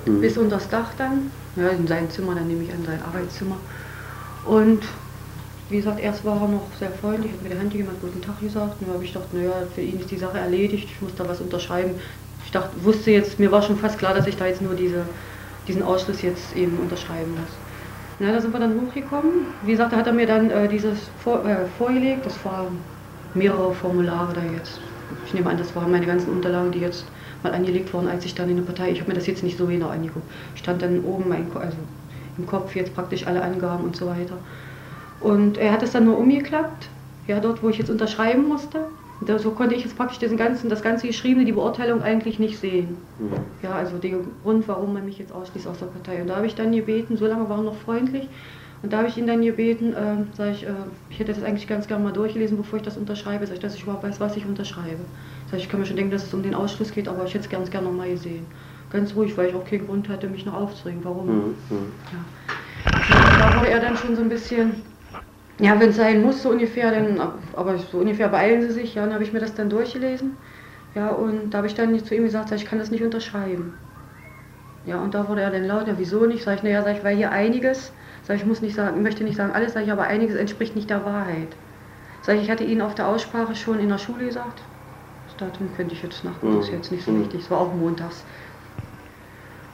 Mhm. 0.06 0.20
bis 0.20 0.36
unter 0.36 0.56
das 0.56 0.68
Dach 0.68 0.92
dann. 0.96 1.30
Ja, 1.56 1.68
in 1.68 1.86
sein 1.86 2.10
Zimmer, 2.10 2.34
dann 2.34 2.46
nehme 2.48 2.64
ich 2.64 2.72
an 2.72 2.84
sein 2.84 3.00
Arbeitszimmer. 3.02 3.56
Und 4.44 4.80
wie 5.68 5.76
gesagt, 5.76 6.00
erst 6.00 6.24
war 6.24 6.40
er 6.40 6.48
noch 6.48 6.72
sehr 6.74 6.90
freundlich, 6.92 7.32
hat 7.32 7.42
mir 7.42 7.50
die 7.50 7.58
Hand 7.58 7.74
hat 7.74 8.00
guten 8.00 8.20
Tag 8.20 8.40
gesagt. 8.40 8.80
Und 8.80 8.88
dann 8.88 8.94
habe 8.94 9.04
ich 9.04 9.12
gedacht, 9.12 9.32
naja, 9.32 9.66
für 9.74 9.80
ihn 9.80 9.98
ist 10.00 10.10
die 10.10 10.18
Sache 10.18 10.38
erledigt, 10.38 10.90
ich 10.90 11.00
muss 11.00 11.14
da 11.14 11.26
was 11.28 11.40
unterschreiben. 11.40 12.00
Ich 12.44 12.50
dachte, 12.50 12.84
wusste 12.84 13.10
jetzt, 13.10 13.38
mir 13.38 13.50
war 13.50 13.62
schon 13.62 13.78
fast 13.78 13.98
klar, 13.98 14.14
dass 14.14 14.26
ich 14.26 14.36
da 14.36 14.46
jetzt 14.46 14.60
nur 14.62 14.74
diese, 14.74 15.14
diesen 15.66 15.82
Ausschluss 15.82 16.22
jetzt 16.22 16.52
eben 16.54 16.78
unterschreiben 16.78 17.34
muss. 17.34 17.60
Na, 18.18 18.32
da 18.32 18.40
sind 18.40 18.52
wir 18.52 18.60
dann 18.60 18.80
hochgekommen. 18.80 19.54
Wie 19.60 19.72
gesagt, 19.72 19.92
da 19.92 19.96
hat 19.96 20.06
er 20.06 20.12
mir 20.12 20.26
dann 20.26 20.50
äh, 20.50 20.68
dieses 20.68 21.08
vor, 21.16 21.44
äh, 21.46 21.66
vorgelegt. 21.66 22.26
Das 22.26 22.44
waren 22.44 22.84
mehrere 23.32 23.74
Formulare 23.74 24.34
da 24.34 24.44
jetzt. 24.44 24.82
Ich 25.24 25.34
nehme 25.34 25.50
an, 25.50 25.56
das 25.58 25.74
waren 25.74 25.90
meine 25.90 26.06
ganzen 26.06 26.30
Unterlagen, 26.30 26.72
die 26.72 26.80
jetzt 26.80 27.12
mal 27.42 27.52
angelegt 27.52 27.92
wurden, 27.92 28.08
als 28.08 28.24
ich 28.24 28.34
dann 28.34 28.48
in 28.50 28.56
der 28.56 28.64
Partei, 28.64 28.90
ich 28.90 29.00
habe 29.00 29.10
mir 29.10 29.14
das 29.14 29.26
jetzt 29.26 29.42
nicht 29.42 29.58
so 29.58 29.66
genau 29.66 29.88
angeguckt, 29.88 30.30
stand 30.54 30.82
dann 30.82 31.00
oben 31.04 31.28
mein, 31.28 31.50
also 31.56 31.78
im 32.36 32.46
Kopf 32.46 32.74
jetzt 32.74 32.94
praktisch 32.94 33.26
alle 33.26 33.42
Angaben 33.42 33.84
und 33.84 33.96
so 33.96 34.06
weiter. 34.06 34.44
Und 35.24 35.56
er 35.56 35.72
hat 35.72 35.82
es 35.82 35.92
dann 35.92 36.04
nur 36.04 36.18
umgeklappt, 36.18 36.90
ja, 37.26 37.40
dort, 37.40 37.62
wo 37.62 37.70
ich 37.70 37.78
jetzt 37.78 37.90
unterschreiben 37.90 38.46
musste. 38.46 38.78
Da, 39.22 39.38
so 39.38 39.52
konnte 39.52 39.74
ich 39.74 39.82
jetzt 39.82 39.96
praktisch 39.96 40.18
diesen 40.18 40.36
ganzen, 40.36 40.68
das 40.68 40.82
ganze 40.82 41.06
Geschriebene, 41.06 41.46
die 41.46 41.52
Beurteilung 41.52 42.02
eigentlich 42.02 42.38
nicht 42.38 42.58
sehen. 42.58 42.98
Mhm. 43.18 43.32
Ja, 43.62 43.72
also 43.72 43.96
der 43.96 44.18
Grund, 44.42 44.68
warum 44.68 44.92
man 44.92 45.06
mich 45.06 45.18
jetzt 45.18 45.32
ausschließt 45.32 45.66
aus 45.66 45.78
der 45.78 45.86
Partei. 45.86 46.20
Und 46.20 46.28
da 46.28 46.36
habe 46.36 46.46
ich 46.46 46.54
dann 46.54 46.72
gebeten, 46.72 47.16
so 47.16 47.26
lange 47.26 47.48
war 47.48 47.58
er 47.58 47.62
noch 47.62 47.76
freundlich, 47.76 48.28
und 48.82 48.92
da 48.92 48.98
habe 48.98 49.08
ich 49.08 49.16
ihn 49.16 49.26
dann 49.26 49.40
gebeten, 49.40 49.94
äh, 49.94 50.26
sag 50.36 50.50
ich, 50.50 50.66
äh, 50.66 50.72
ich 51.08 51.18
hätte 51.18 51.32
das 51.32 51.42
eigentlich 51.42 51.66
ganz 51.66 51.88
gerne 51.88 52.04
mal 52.04 52.12
durchgelesen, 52.12 52.58
bevor 52.58 52.76
ich 52.76 52.82
das 52.84 52.98
unterschreibe, 52.98 53.46
sag 53.46 53.54
ich, 53.54 53.60
dass 53.60 53.74
ich 53.74 53.84
überhaupt 53.84 54.04
weiß, 54.04 54.20
was 54.20 54.36
ich 54.36 54.44
unterschreibe. 54.44 54.98
Sag 55.50 55.56
ich, 55.56 55.64
ich 55.64 55.70
kann 55.70 55.80
mir 55.80 55.86
schon 55.86 55.96
denken, 55.96 56.12
dass 56.12 56.24
es 56.26 56.34
um 56.34 56.42
den 56.42 56.54
Ausschluss 56.54 56.92
geht, 56.92 57.08
aber 57.08 57.24
ich 57.24 57.32
hätte 57.32 57.44
es 57.44 57.50
ganz 57.50 57.70
gerne 57.70 57.86
noch 57.86 57.94
mal 57.94 58.10
gesehen. 58.10 58.44
Ganz 58.90 59.16
ruhig, 59.16 59.34
weil 59.38 59.48
ich 59.48 59.54
auch 59.54 59.64
keinen 59.64 59.86
Grund 59.86 60.10
hatte, 60.10 60.28
mich 60.28 60.44
noch 60.44 60.52
aufzuregen. 60.52 61.02
Warum? 61.02 61.26
Mhm. 61.26 61.34
Mhm. 61.70 61.92
Ja, 62.12 62.18
da 63.38 63.58
wurde 63.58 63.70
er 63.70 63.80
dann 63.80 63.96
schon 63.96 64.16
so 64.16 64.20
ein 64.20 64.28
bisschen, 64.28 64.72
ja, 65.60 65.78
wenn 65.80 65.90
es 65.90 65.96
sein 65.96 66.22
muss, 66.22 66.42
so 66.42 66.50
ungefähr, 66.50 66.90
dann, 66.90 67.18
aber 67.54 67.78
so 67.78 67.98
ungefähr 67.98 68.28
beeilen 68.28 68.62
Sie 68.62 68.70
sich, 68.72 68.94
ja, 68.94 69.02
dann 69.04 69.14
habe 69.14 69.24
ich 69.24 69.32
mir 69.32 69.40
das 69.40 69.54
dann 69.54 69.70
durchgelesen. 69.70 70.38
Ja, 70.94 71.10
und 71.10 71.50
da 71.50 71.58
habe 71.58 71.66
ich 71.68 71.74
dann 71.74 71.98
zu 72.04 72.14
ihm 72.16 72.24
gesagt, 72.24 72.48
sag 72.50 72.56
ich 72.58 72.66
kann 72.66 72.78
das 72.80 72.90
nicht 72.92 73.04
unterschreiben. 73.04 73.78
Ja, 74.84 75.02
und 75.02 75.14
da 75.14 75.28
wurde 75.28 75.40
er 75.42 75.50
dann 75.50 75.64
laut, 75.66 75.88
ja, 75.88 75.98
wieso 75.98 76.26
nicht? 76.26 76.44
Sag 76.44 76.56
ich, 76.58 76.62
naja, 76.62 76.82
sag 76.82 76.96
ich, 76.98 77.04
weil 77.04 77.16
hier 77.16 77.30
einiges, 77.32 77.92
sag 78.22 78.36
ich, 78.36 78.44
muss 78.46 78.60
nicht 78.60 78.74
sagen, 78.74 79.02
möchte 79.02 79.24
nicht 79.24 79.36
sagen 79.36 79.52
alles, 79.52 79.72
sag 79.72 79.82
ich, 79.84 79.90
aber 79.92 80.04
einiges 80.04 80.36
entspricht 80.36 80.76
nicht 80.76 80.90
der 80.90 81.04
Wahrheit. 81.04 81.56
Sag 82.22 82.36
ich, 82.36 82.42
ich 82.44 82.50
hatte 82.50 82.64
Ihnen 82.64 82.82
auf 82.82 82.94
der 82.94 83.08
Aussprache 83.08 83.54
schon 83.56 83.80
in 83.80 83.88
der 83.90 83.98
Schule 83.98 84.26
gesagt. 84.26 84.64
Das 85.26 85.36
Datum 85.36 85.72
könnte 85.72 85.94
ich 85.94 86.02
jetzt 86.02 86.24
nachgucken, 86.24 86.58
ist 86.60 86.68
Mhm. 86.70 86.74
jetzt 86.74 86.92
nicht 86.92 87.04
so 87.04 87.16
wichtig, 87.18 87.42
es 87.44 87.50
war 87.50 87.60
auch 87.60 87.74
montags. 87.74 88.26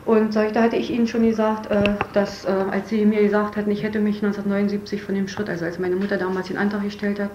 Und 0.06 0.34
da 0.34 0.62
hatte 0.62 0.76
ich 0.76 0.90
Ihnen 0.90 1.06
schon 1.06 1.22
gesagt, 1.22 1.70
äh, 1.70 1.82
dass 2.14 2.44
äh, 2.44 2.48
als 2.48 2.88
Sie 2.88 3.04
mir 3.04 3.22
gesagt 3.22 3.56
hatten, 3.56 3.70
ich 3.70 3.82
hätte 3.82 4.00
mich 4.00 4.16
1979 4.16 5.02
von 5.02 5.14
dem 5.14 5.28
Schritt, 5.28 5.48
also 5.48 5.64
als 5.64 5.78
meine 5.78 5.96
Mutter 5.96 6.16
damals 6.16 6.48
den 6.48 6.56
Antrag 6.56 6.82
gestellt 6.82 7.20
hat, 7.20 7.30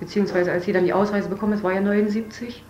beziehungsweise 0.00 0.50
als 0.50 0.64
sie 0.64 0.72
dann 0.72 0.84
die 0.84 0.92
Ausreise 0.92 1.28
bekommen 1.28 1.54
hat, 1.54 1.62
war 1.62 1.72
ja 1.72 1.80
79, 1.80 2.64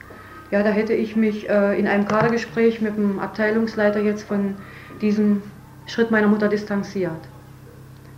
ja, 0.50 0.62
da 0.62 0.70
hätte 0.70 0.92
ich 0.92 1.14
mich 1.14 1.48
äh, 1.48 1.78
in 1.78 1.86
einem 1.86 2.06
Kadergespräch 2.06 2.80
mit 2.80 2.96
dem 2.96 3.20
Abteilungsleiter 3.20 4.00
jetzt 4.00 4.24
von 4.24 4.56
diesem 5.00 5.42
Schritt 5.86 6.10
meiner 6.10 6.26
Mutter 6.26 6.48
distanziert. 6.48 7.12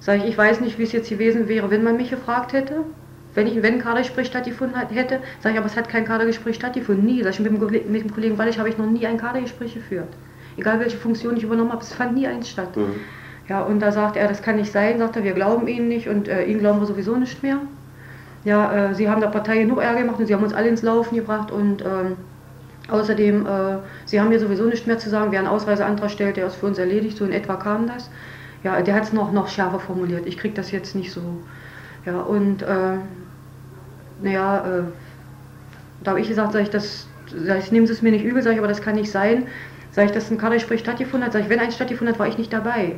Sag 0.01 0.19
ich, 0.19 0.25
ich 0.25 0.39
weiß 0.39 0.61
nicht, 0.61 0.79
wie 0.79 0.83
es 0.83 0.93
jetzt 0.93 1.11
gewesen 1.11 1.47
wäre, 1.47 1.71
wenn 1.71 1.85
man 1.85 1.97
mich 1.97 2.11
gefragt 2.11 2.55
hätte, 2.55 2.85
wenn 3.35 3.47
ich 3.47 3.63
wenn 3.63 3.75
ein 3.75 3.81
Kadergespräch 3.81 4.27
stattgefunden 4.27 4.77
hätte, 4.89 5.21
sage 5.41 5.55
ich, 5.55 5.59
aber 5.59 5.67
es 5.67 5.77
hat 5.77 5.89
kein 5.89 6.05
Kadergespräch 6.05 6.57
stattgefunden, 6.57 7.05
nie. 7.05 7.23
Sag 7.23 7.35
ich, 7.35 7.41
mit 7.41 7.53
dem, 7.53 8.11
Kollegen 8.13 8.37
Wallich 8.39 8.59
habe 8.59 8.69
ich 8.69 8.79
noch 8.79 8.87
nie 8.87 9.07
ein 9.07 9.17
Kadergespräch 9.17 9.75
geführt. 9.75 10.09
Egal 10.57 10.81
welche 10.81 10.97
Funktion 10.97 11.37
ich 11.37 11.45
übernommen 11.45 11.73
habe, 11.73 11.83
es 11.83 11.93
fand 11.93 12.15
nie 12.15 12.27
eins 12.27 12.49
statt. 12.49 12.77
Mhm. 12.77 12.95
Ja, 13.49 13.63
und 13.63 13.81
da 13.81 13.93
sagt 13.93 14.17
er, 14.17 14.29
das 14.29 14.43
kann 14.43 14.57
nicht 14.57 14.73
sein, 14.73 14.99
sagt 14.99 15.17
er, 15.17 15.25
wir 15.25 15.33
glauben 15.33 15.67
Ihnen 15.67 15.89
nicht 15.89 16.09
und 16.09 16.29
äh, 16.29 16.45
Ihnen 16.45 16.61
glauben 16.61 16.81
wir 16.81 16.87
sowieso 16.87 17.17
nicht 17.17 17.43
mehr. 17.43 17.59
Ja, 18.45 18.91
äh, 18.91 18.95
Sie 18.95 19.09
haben 19.09 19.21
der 19.21 19.29
Partei 19.29 19.59
genug 19.59 19.81
Ärger 19.81 20.01
gemacht 20.01 20.19
und 20.19 20.27
Sie 20.27 20.35
haben 20.35 20.43
uns 20.43 20.55
alle 20.55 20.69
ins 20.69 20.83
Laufen 20.83 21.17
gebracht 21.17 21.51
und 21.51 21.83
ähm, 21.83 22.17
außerdem, 22.89 23.47
äh, 23.47 23.79
Sie 24.05 24.21
haben 24.21 24.29
mir 24.29 24.39
sowieso 24.39 24.65
nicht 24.65 24.87
mehr 24.87 24.99
zu 24.99 25.11
sagen, 25.11 25.33
wer 25.33 25.41
einen 25.41 25.49
Ausreiseantrag 25.49 26.11
stellt, 26.11 26.37
der 26.37 26.47
ist 26.47 26.57
für 26.57 26.67
uns 26.67 26.79
erledigt, 26.79 27.17
so 27.17 27.25
in 27.25 27.33
etwa 27.33 27.57
kam 27.57 27.87
das. 27.87 28.11
Ja, 28.63 28.81
der 28.81 28.95
hat 28.95 29.05
es 29.05 29.13
noch, 29.13 29.33
noch 29.33 29.49
schärfer 29.49 29.81
formuliert, 29.81 30.27
ich 30.27 30.39
kriege 30.39 30.55
das 30.55 30.71
jetzt 30.71 30.95
nicht 30.95 31.13
so. 31.13 31.21
Ja, 32.07 32.21
und 32.21 32.63
äh, 32.63 32.97
naja, 34.23 34.59
äh, 34.59 34.83
da 36.03 36.13
habe 36.13 36.21
ich 36.21 36.29
gesagt, 36.29 36.53
sag 36.53 36.63
ich, 36.63 36.71
das, 36.71 37.07
sag 37.45 37.59
ich, 37.59 37.73
nehmen 37.73 37.87
Sie 37.87 37.93
es 37.93 38.03
mir 38.03 38.13
nicht 38.13 38.25
übel, 38.25 38.43
sag 38.43 38.53
ich, 38.53 38.59
aber 38.59 38.69
das 38.69 38.83
kann 38.83 38.95
nicht 38.95 39.11
sein. 39.11 39.47
Sag 39.93 40.07
ich, 40.07 40.11
dass 40.11 40.31
ein 40.31 40.39
Kadergespräch 40.39 40.81
stattgefunden 40.81 41.27
hat, 41.27 41.33
sag 41.33 41.43
ich, 41.43 41.49
wenn 41.49 41.61
eins 41.61 41.75
stattgefunden 41.75 42.15
hat, 42.15 42.19
war 42.19 42.27
ich 42.27 42.39
nicht 42.39 42.53
dabei. 42.53 42.97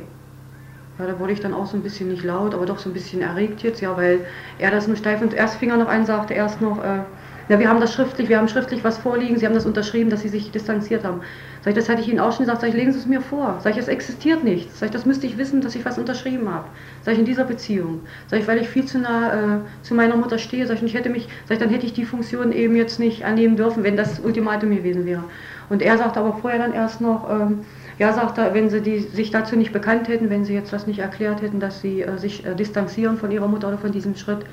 Ja, 0.97 1.05
da 1.05 1.19
wurde 1.19 1.33
ich 1.33 1.41
dann 1.41 1.53
auch 1.53 1.65
so 1.65 1.75
ein 1.75 1.83
bisschen 1.83 2.09
nicht 2.09 2.23
laut, 2.23 2.53
aber 2.53 2.65
doch 2.65 2.79
so 2.79 2.89
ein 2.89 2.93
bisschen 2.93 3.21
erregt 3.21 3.63
jetzt, 3.63 3.81
ja, 3.81 3.97
weil 3.97 4.21
er 4.59 4.71
das 4.71 4.87
nur 4.87 4.95
steif 4.95 5.21
und 5.21 5.33
erst 5.33 5.57
fing 5.57 5.69
er 5.69 5.77
noch 5.77 5.89
an, 5.89 6.05
sagte 6.05 6.33
erst 6.33 6.61
noch, 6.61 6.81
äh, 6.81 6.99
ja, 7.47 7.59
wir 7.59 7.69
haben 7.69 7.79
das 7.79 7.93
schriftlich, 7.93 8.27
wir 8.27 8.39
haben 8.39 8.47
schriftlich 8.47 8.83
was 8.83 8.97
vorliegen, 8.97 9.37
Sie 9.37 9.45
haben 9.45 9.53
das 9.53 9.67
unterschrieben, 9.67 10.09
dass 10.09 10.21
Sie 10.21 10.29
sich 10.29 10.49
distanziert 10.49 11.03
haben. 11.03 11.21
Sag 11.61 11.71
ich, 11.71 11.75
das 11.75 11.89
hatte 11.89 12.01
ich 12.01 12.07
Ihnen 12.07 12.19
auch 12.19 12.31
schon 12.31 12.45
gesagt, 12.45 12.61
sag 12.61 12.69
ich, 12.69 12.75
legen 12.75 12.91
Sie 12.91 12.97
es 12.97 13.05
mir 13.05 13.21
vor. 13.21 13.59
Sag 13.61 13.73
ich, 13.73 13.77
es 13.77 13.87
existiert 13.87 14.43
nichts. 14.43 14.79
Sag 14.79 14.87
ich, 14.87 14.91
das 14.93 15.05
müsste 15.05 15.27
ich 15.27 15.37
wissen, 15.37 15.61
dass 15.61 15.75
ich 15.75 15.85
was 15.85 15.99
unterschrieben 15.99 16.49
habe. 16.51 16.65
Sag 17.03 17.13
ich, 17.13 17.19
in 17.19 17.25
dieser 17.25 17.43
Beziehung. 17.43 18.01
Sag 18.27 18.39
ich, 18.39 18.47
weil 18.47 18.59
ich 18.59 18.67
viel 18.67 18.85
zu 18.85 18.97
nah 18.97 19.57
äh, 19.57 19.59
zu 19.83 19.93
meiner 19.93 20.15
Mutter 20.15 20.39
stehe, 20.39 20.65
sag 20.65 20.75
ich, 20.75 20.81
und 20.81 20.87
ich 20.87 20.95
hätte 20.95 21.11
mich, 21.11 21.27
sag 21.47 21.57
ich, 21.57 21.59
dann 21.59 21.69
hätte 21.69 21.85
ich 21.85 21.93
die 21.93 22.05
Funktion 22.05 22.51
eben 22.51 22.75
jetzt 22.75 22.99
nicht 22.99 23.25
annehmen 23.25 23.57
dürfen, 23.57 23.83
wenn 23.83 23.95
das 23.95 24.19
Ultimatum 24.19 24.71
gewesen 24.75 25.05
wäre. 25.05 25.23
Und 25.69 25.81
er 25.81 25.97
sagte 25.97 26.19
aber 26.19 26.33
vorher 26.33 26.59
dann 26.59 26.73
erst 26.73 27.01
noch, 27.01 27.29
ähm, 27.29 27.59
ja, 27.97 28.13
sagt 28.13 28.37
er, 28.37 28.53
wenn 28.53 28.69
sie 28.69 28.81
die, 28.81 28.99
sich 28.99 29.31
dazu 29.31 29.55
nicht 29.55 29.71
bekannt 29.71 30.07
hätten, 30.07 30.29
wenn 30.29 30.45
sie 30.45 30.53
jetzt 30.53 30.73
das 30.73 30.85
nicht 30.85 30.99
erklärt 30.99 31.41
hätten, 31.41 31.59
dass 31.59 31.81
sie 31.81 32.01
äh, 32.01 32.17
sich 32.17 32.45
äh, 32.45 32.55
distanzieren 32.55 33.17
von 33.17 33.31
ihrer 33.31 33.47
Mutter 33.47 33.69
oder 33.69 33.77
von 33.77 33.91
diesem 33.91 34.15
Schritt, 34.15 34.45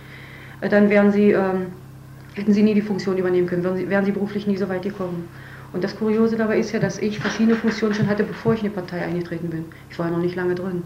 äh, 0.60 0.68
dann 0.68 0.90
wären 0.90 1.12
sie, 1.12 1.32
ähm, 1.32 1.66
hätten 2.34 2.52
sie 2.52 2.62
nie 2.62 2.74
die 2.74 2.82
Funktion 2.82 3.18
übernehmen 3.18 3.46
können, 3.46 3.64
wären 3.64 3.76
sie, 3.76 3.90
wären 3.90 4.04
sie 4.04 4.12
beruflich 4.12 4.46
nie 4.46 4.56
so 4.56 4.68
weit 4.68 4.82
gekommen. 4.82 5.28
Und 5.72 5.82
das 5.82 5.96
Kuriose 5.96 6.36
dabei 6.36 6.58
ist 6.58 6.72
ja, 6.72 6.78
dass 6.78 6.98
ich 6.98 7.18
verschiedene 7.18 7.56
Funktionen 7.56 7.94
schon 7.94 8.06
hatte, 8.06 8.24
bevor 8.24 8.54
ich 8.54 8.62
in 8.62 8.68
die 8.68 8.74
Partei 8.74 9.02
eingetreten 9.02 9.48
bin. 9.48 9.64
Ich 9.90 9.98
war 9.98 10.06
ja 10.06 10.12
noch 10.12 10.22
nicht 10.22 10.36
lange 10.36 10.54
drin. 10.54 10.82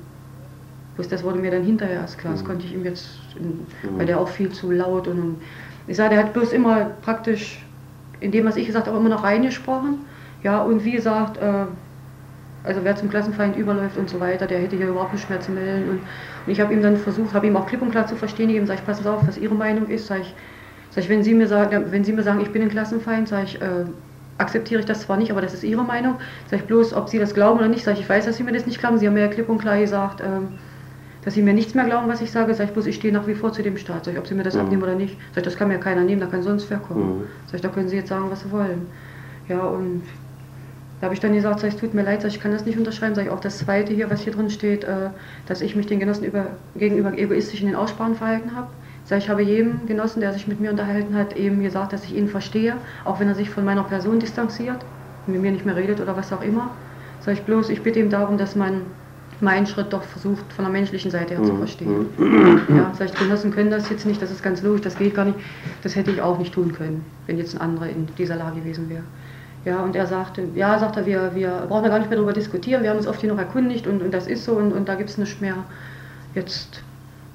Bloß 0.95 1.09
das 1.09 1.25
wurde 1.25 1.39
mir 1.39 1.51
dann 1.51 1.65
hinterher 1.65 2.01
erst 2.01 2.19
klar. 2.19 2.33
Das 2.33 2.45
konnte 2.45 2.65
ich 2.65 2.73
ihm 2.73 2.85
jetzt, 2.85 3.19
weil 3.97 4.07
der 4.07 4.19
auch 4.19 4.29
viel 4.29 4.51
zu 4.51 4.71
laut 4.71 5.09
und, 5.09 5.19
und 5.19 5.37
ich 5.89 5.97
sage, 5.97 6.15
der 6.15 6.25
hat 6.25 6.33
bloß 6.33 6.53
immer 6.53 6.91
praktisch 7.03 7.63
in 8.21 8.33
dem, 8.33 8.47
was 8.47 8.57
ich 8.57 8.67
gesagt 8.67 8.87
habe, 8.87 8.97
immer 8.97 9.09
noch 9.09 9.25
reingesprochen. 9.25 9.99
Ja, 10.47 10.63
und 10.63 10.85
wie 10.85 10.93
gesagt, 10.93 11.39
äh, 11.39 11.67
also 12.63 12.81
wer 12.85 12.95
zum 12.95 13.11
Klassenfeind 13.11 13.57
überläuft 13.57 13.97
und 13.97 14.09
so 14.09 14.21
weiter, 14.21 14.47
der 14.47 14.61
hätte 14.61 14.77
hier 14.77 14.87
überhaupt 14.87 15.13
nicht 15.13 15.29
mehr 15.29 15.41
zu 15.41 15.51
melden. 15.51 15.91
Und, 15.91 15.99
und 15.99 16.53
ich 16.53 16.61
habe 16.61 16.73
ihm 16.73 16.83
dann 16.83 16.97
versucht, 16.99 17.35
habe 17.35 17.49
ihm 17.49 17.57
auch 17.57 17.67
klipp 17.67 17.83
und 17.83 17.91
klar 17.91 18.07
zu 18.07 18.15
verstehen 18.15 18.65
sage 18.65 18.81
ich, 18.87 18.97
Sie 18.97 19.09
auf, 19.09 19.27
was 19.27 19.39
Ihre 19.39 19.57
Meinung 19.57 19.89
ist, 19.89 20.07
sage 20.07 20.21
ich, 20.21 20.35
sag 20.91 21.03
ich 21.03 21.11
wenn, 21.11 21.25
Sie 21.25 21.35
mir 21.35 21.49
sagen, 21.49 21.87
wenn 21.91 22.05
Sie 22.05 22.13
mir 22.13 22.23
sagen, 22.23 22.41
ich 22.41 22.53
bin 22.53 22.63
ein 22.63 22.69
Klassenfeind, 22.69 23.27
sage 23.27 23.43
ich, 23.47 23.61
äh, 23.61 23.87
akzeptiere 24.39 24.79
ich 24.79 24.87
das 24.87 25.01
zwar 25.01 25.17
nicht, 25.17 25.33
aber 25.33 25.41
das 25.41 25.53
ist 25.53 25.65
Ihre 25.65 25.83
Meinung. 25.83 26.15
Sage 26.49 26.63
ich 26.63 26.69
bloß, 26.69 26.95
ob 26.95 27.09
Sie 27.09 27.19
das 27.19 27.35
glauben 27.35 27.59
oder 27.59 27.67
nicht, 27.67 27.83
sage 27.83 27.97
ich, 27.97 28.05
ich 28.05 28.09
weiß, 28.09 28.27
dass 28.27 28.37
Sie 28.37 28.45
mir 28.45 28.53
das 28.53 28.67
nicht 28.67 28.79
glauben. 28.79 28.99
Sie 28.99 29.09
haben 29.09 29.15
mir 29.15 29.23
ja 29.23 29.29
klipp 29.29 29.49
und 29.49 29.59
klar 29.59 29.81
gesagt, 29.81 30.21
äh, 30.21 30.27
dass 31.25 31.35
Sie 31.35 31.43
mir 31.43 31.55
nichts 31.55 31.75
mehr 31.75 31.87
glauben, 31.87 32.07
was 32.07 32.21
ich 32.21 32.31
sage. 32.31 32.55
Sage 32.55 32.69
ich 32.69 32.73
bloß, 32.73 32.87
ich 32.87 32.95
stehe 32.95 33.13
nach 33.13 33.27
wie 33.27 33.35
vor 33.35 33.53
zu 33.53 33.65
dem 33.65 33.77
Staat. 33.77 34.05
Sag 34.05 34.13
ich, 34.13 34.19
ob 34.21 34.29
Sie 34.29 34.35
mir 34.35 34.45
das 34.45 34.55
mhm. 34.55 34.61
abnehmen 34.61 34.85
oder 34.85 34.95
nicht. 34.95 35.17
Sag 35.33 35.39
ich, 35.39 35.43
das 35.43 35.57
kann 35.57 35.67
mir 35.67 35.81
keiner 35.81 36.03
nehmen, 36.03 36.21
da 36.21 36.29
kann 36.29 36.45
sonst 36.45 36.71
wer 36.71 36.79
kommen. 36.79 37.19
Mhm. 37.19 37.25
Sag 37.47 37.57
ich, 37.57 37.63
da 37.63 37.69
können 37.69 37.89
Sie 37.89 37.97
jetzt 37.97 38.11
sagen, 38.11 38.27
was 38.31 38.43
Sie 38.43 38.53
wollen. 38.53 38.87
Ja, 39.49 39.61
und 39.61 40.03
da 41.01 41.07
habe 41.07 41.15
ich 41.15 41.21
dann 41.21 41.35
gesagt, 41.35 41.61
sag 41.61 41.69
es 41.69 41.77
tut 41.77 41.93
mir 41.93 42.03
leid, 42.03 42.23
sag 42.23 42.29
ich, 42.29 42.41
kann 42.41 42.53
das 42.53 42.65
nicht 42.65 42.79
unterschreiben. 42.79 43.15
Sag 43.15 43.27
ich, 43.27 43.31
auch 43.31 43.41
das 43.41 43.59
Zweite 43.59 43.93
hier, 43.93 44.11
was 44.11 44.23
hier 44.23 44.33
drin 44.33 44.49
steht, 44.49 44.85
äh, 44.85 45.11
dass 45.47 45.61
ich 45.61 45.77
mich 45.77 45.87
den 45.87 46.01
Genossen 46.01 46.25
über, 46.25 46.47
gegenüber 46.75 47.17
egoistisch 47.17 47.61
in 47.61 47.67
den 47.67 47.77
Aussprachen 47.77 48.15
verhalten 48.15 48.57
habe. 48.57 48.69
Sag 49.05 49.19
ich, 49.19 49.29
habe 49.29 49.43
jedem 49.43 49.87
Genossen, 49.87 50.21
der 50.21 50.33
sich 50.33 50.49
mit 50.49 50.59
mir 50.59 50.71
unterhalten 50.71 51.15
hat, 51.15 51.37
eben 51.37 51.63
gesagt, 51.63 51.93
dass 51.93 52.05
ich 52.05 52.17
ihn 52.17 52.29
verstehe, 52.29 52.77
auch 53.05 53.21
wenn 53.21 53.29
er 53.29 53.35
sich 53.35 53.51
von 53.51 53.65
meiner 53.65 53.85
Person 53.85 54.19
distanziert, 54.19 54.79
mit 55.27 55.41
mir 55.41 55.53
nicht 55.53 55.67
mehr 55.67 55.77
redet 55.77 56.01
oder 56.01 56.17
was 56.17 56.33
auch 56.33 56.43
immer. 56.43 56.71
Sag 57.21 57.35
ich 57.35 57.43
bloß, 57.43 57.69
ich 57.69 57.83
bitte 57.83 58.01
ihm 58.01 58.11
darum, 58.11 58.39
dass 58.39 58.57
man 58.57 58.83
meinen 59.41 59.67
Schritt 59.67 59.93
doch 59.93 60.03
versucht, 60.03 60.51
von 60.55 60.65
der 60.65 60.73
menschlichen 60.73 61.11
Seite 61.11 61.35
her 61.35 61.43
zu 61.43 61.53
mhm. 61.53 61.59
verstehen. 61.59 62.07
Ja, 62.75 62.93
sag 62.99 63.11
ich, 63.11 63.15
Genossen 63.15 63.53
können 63.53 63.71
das 63.71 63.91
jetzt 63.91 64.07
nicht, 64.07 64.23
das 64.23 64.31
ist 64.31 64.43
ganz 64.43 64.63
logisch, 64.63 64.81
das 64.81 64.97
geht 64.97 65.15
gar 65.15 65.27
nicht. 65.27 65.39
Das 65.83 65.95
hätte 65.95 66.11
ich 66.11 66.23
auch 66.23 66.39
nicht 66.39 66.55
tun 66.55 66.73
können, 66.73 67.05
wenn 67.27 67.37
jetzt 67.37 67.55
ein 67.55 67.61
anderer 67.61 67.91
in 67.91 68.09
dieser 68.17 68.37
Lage 68.37 68.61
gewesen 68.61 68.89
wäre. 68.89 69.03
Ja, 69.67 69.83
und 69.83 69.97
er 69.97 70.07
sagte, 70.07 70.45
ja, 70.55 70.79
sagt 70.79 71.05
wir, 71.07 71.35
wir 71.35 71.67
brauchen 71.69 71.83
da 71.83 71.89
gar 71.89 71.99
nicht 71.99 72.09
mehr 72.09 72.17
darüber 72.17 72.33
diskutieren, 72.33 72.85
wir 72.85 72.91
haben 72.91 72.99
uns 72.99 73.09
oft 73.09 73.21
hier 73.21 73.33
noch 73.33 73.39
erkundigt 73.39 73.89
und, 73.89 74.01
und 74.01 74.15
das 74.15 74.29
ist 74.29 74.45
so 74.45 74.53
und, 74.53 74.73
und 74.73 74.89
da 74.89 74.95
gibt 74.95 75.11
es 75.11 75.19
nichts 75.19 75.41
mehr. 75.41 75.57
Jetzt, 76.37 76.85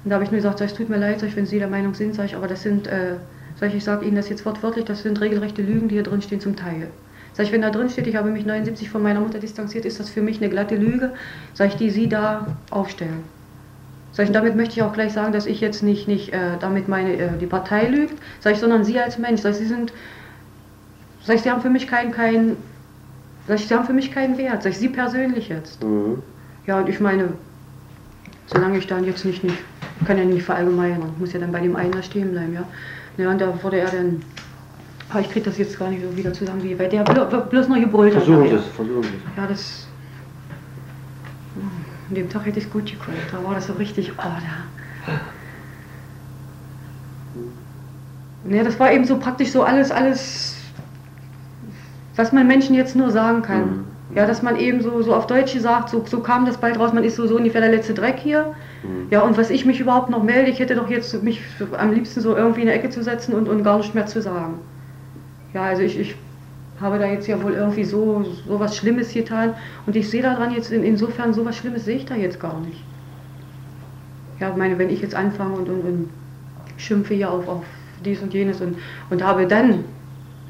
und 0.02 0.08
da 0.08 0.14
habe 0.14 0.24
ich 0.24 0.30
nur 0.30 0.38
gesagt, 0.38 0.62
es 0.62 0.72
tut 0.72 0.88
mir 0.88 0.96
leid, 0.96 1.22
ich, 1.22 1.36
wenn 1.36 1.44
Sie 1.44 1.58
der 1.58 1.68
Meinung 1.68 1.92
sind, 1.92 2.14
sag 2.14 2.32
aber 2.32 2.48
das 2.48 2.62
sind, 2.62 2.86
äh, 2.86 3.16
sag 3.60 3.68
ich, 3.68 3.76
ich 3.76 3.84
sage 3.84 4.06
Ihnen 4.06 4.16
das 4.16 4.30
jetzt 4.30 4.46
wortwörtlich, 4.46 4.86
das 4.86 5.02
sind 5.02 5.20
regelrechte 5.20 5.60
Lügen, 5.60 5.88
die 5.88 5.96
hier 5.96 6.04
drin 6.04 6.22
stehen 6.22 6.40
zum 6.40 6.56
Teil. 6.56 6.88
Sag 7.34 7.44
ich, 7.44 7.52
wenn 7.52 7.60
da 7.60 7.68
drin 7.68 7.90
steht, 7.90 8.06
ich 8.06 8.16
habe 8.16 8.30
mich 8.30 8.46
79 8.46 8.88
von 8.88 9.02
meiner 9.02 9.20
Mutter 9.20 9.38
distanziert, 9.38 9.84
ist 9.84 10.00
das 10.00 10.08
für 10.08 10.22
mich 10.22 10.40
eine 10.40 10.48
glatte 10.48 10.76
Lüge, 10.76 11.12
sag 11.52 11.68
ich, 11.68 11.76
die 11.76 11.90
Sie 11.90 12.08
da 12.08 12.46
aufstellen. 12.70 13.24
Sag 14.12 14.22
ich, 14.22 14.30
und 14.30 14.34
damit 14.34 14.56
möchte 14.56 14.76
ich 14.76 14.82
auch 14.82 14.94
gleich 14.94 15.12
sagen, 15.12 15.34
dass 15.34 15.44
ich 15.44 15.60
jetzt 15.60 15.82
nicht, 15.82 16.08
nicht 16.08 16.32
äh, 16.32 16.56
damit 16.60 16.88
meine, 16.88 17.12
äh, 17.12 17.28
die 17.38 17.46
Partei 17.46 17.88
lügt, 17.88 18.14
sag 18.40 18.54
ich, 18.54 18.58
sondern 18.58 18.84
Sie 18.84 18.98
als 18.98 19.18
Mensch. 19.18 19.42
Sag 19.42 19.50
ich, 19.50 19.58
Sie 19.58 19.66
sind 19.66 19.92
Sag 21.24 21.36
ich, 21.36 21.42
sie 21.42 21.50
haben 21.50 21.60
für 21.60 21.70
mich 21.70 21.86
keinen, 21.86 22.10
keinen, 22.10 22.56
sag 23.46 23.58
ich, 23.58 23.68
sie 23.68 23.74
haben 23.74 23.86
für 23.86 23.92
mich 23.92 24.10
keinen 24.12 24.36
Wert. 24.38 24.62
Sag 24.62 24.70
ich, 24.70 24.78
sie 24.78 24.88
persönlich 24.88 25.48
jetzt. 25.48 25.82
Mhm. 25.82 26.22
Ja, 26.66 26.78
und 26.78 26.88
ich 26.88 27.00
meine, 27.00 27.28
solange 28.46 28.78
ich 28.78 28.86
dann 28.86 29.04
jetzt 29.04 29.24
nicht, 29.24 29.44
nicht, 29.44 29.58
kann 30.04 30.18
ja 30.18 30.24
nicht 30.24 30.44
verallgemeinern, 30.44 31.14
muss 31.18 31.32
ja 31.32 31.40
dann 31.40 31.52
bei 31.52 31.60
dem 31.60 31.76
einen 31.76 31.92
da 31.92 32.02
stehen 32.02 32.32
bleiben, 32.32 32.54
ja. 32.54 32.64
Ja, 33.16 33.30
und 33.30 33.40
da 33.40 33.62
wurde 33.62 33.78
er 33.78 33.90
dann, 33.90 34.22
ah, 35.10 35.20
ich 35.20 35.30
kriege 35.30 35.44
das 35.44 35.58
jetzt 35.58 35.78
gar 35.78 35.90
nicht 35.90 36.02
so 36.02 36.16
wieder 36.16 36.32
zusammen, 36.32 36.62
wie 36.62 36.74
bei 36.74 36.86
der 36.86 37.04
bloß 37.04 37.68
noch 37.68 37.78
gebrüllt 37.78 38.14
hat. 38.14 38.24
Versuchen 38.24 38.48
Sie 38.48 38.54
es, 38.54 38.66
versuchen 38.66 39.02
Sie 39.02 39.08
es. 39.08 39.36
Ja, 39.36 39.46
das, 39.46 39.86
an 42.08 42.14
dem 42.14 42.28
Tag 42.30 42.46
hätte 42.46 42.58
ich 42.58 42.64
es 42.64 42.70
gut 42.70 42.86
gekonnt, 42.86 43.18
da 43.30 43.44
war 43.44 43.54
das 43.54 43.66
so 43.66 43.74
richtig, 43.74 44.12
oh, 44.18 44.22
da. 44.22 44.40
Ja, 48.48 48.64
das 48.64 48.80
war 48.80 48.92
eben 48.92 49.04
so 49.04 49.18
praktisch 49.18 49.52
so 49.52 49.62
alles, 49.62 49.90
alles 49.90 50.56
was 52.16 52.32
man 52.32 52.46
Menschen 52.46 52.74
jetzt 52.74 52.96
nur 52.96 53.10
sagen 53.10 53.42
kann. 53.42 53.60
Mhm. 53.60 53.84
Ja, 54.14 54.26
dass 54.26 54.42
man 54.42 54.56
eben 54.56 54.82
so, 54.82 55.00
so 55.00 55.14
auf 55.14 55.26
Deutsch 55.26 55.54
gesagt, 55.54 55.88
so, 55.88 56.04
so 56.06 56.20
kam 56.20 56.44
das 56.44 56.58
bald 56.58 56.78
raus, 56.78 56.92
man 56.92 57.02
ist 57.02 57.16
so, 57.16 57.26
so 57.26 57.36
ungefähr 57.36 57.62
der 57.62 57.70
letzte 57.70 57.94
Dreck 57.94 58.18
hier. 58.18 58.54
Mhm. 58.82 59.06
Ja, 59.10 59.22
und 59.22 59.38
was 59.38 59.48
ich 59.48 59.64
mich 59.64 59.80
überhaupt 59.80 60.10
noch 60.10 60.22
melde, 60.22 60.50
ich 60.50 60.58
hätte 60.58 60.74
doch 60.74 60.90
jetzt 60.90 61.22
mich 61.22 61.40
am 61.78 61.92
liebsten 61.92 62.20
so 62.20 62.36
irgendwie 62.36 62.60
in 62.60 62.66
der 62.66 62.76
Ecke 62.76 62.90
zu 62.90 63.02
setzen 63.02 63.32
und, 63.32 63.48
und 63.48 63.64
gar 63.64 63.78
nicht 63.78 63.94
mehr 63.94 64.06
zu 64.06 64.20
sagen. 64.20 64.58
Ja, 65.54 65.62
also 65.62 65.82
ich, 65.82 65.98
ich 65.98 66.14
habe 66.78 66.98
da 66.98 67.06
jetzt 67.06 67.26
ja 67.26 67.42
wohl 67.42 67.52
irgendwie 67.52 67.84
so, 67.84 68.24
so 68.46 68.60
was 68.60 68.76
Schlimmes 68.76 69.14
getan 69.14 69.54
und 69.86 69.96
ich 69.96 70.10
sehe 70.10 70.22
daran 70.22 70.52
jetzt 70.52 70.70
in, 70.70 70.82
insofern 70.82 71.32
so 71.32 71.44
was 71.44 71.56
Schlimmes 71.56 71.84
sehe 71.86 71.96
ich 71.96 72.04
da 72.04 72.14
jetzt 72.14 72.38
gar 72.38 72.60
nicht. 72.60 72.82
Ja, 74.40 74.50
ich 74.50 74.56
meine, 74.56 74.78
wenn 74.78 74.90
ich 74.90 75.00
jetzt 75.00 75.14
anfange 75.14 75.54
und, 75.54 75.68
und, 75.68 75.80
und 75.82 76.08
schimpfe 76.76 77.14
hier 77.14 77.30
auf, 77.30 77.48
auf 77.48 77.64
dies 78.04 78.20
und 78.20 78.34
jenes 78.34 78.60
und, 78.60 78.76
und 79.08 79.22
habe 79.22 79.46
dann 79.46 79.84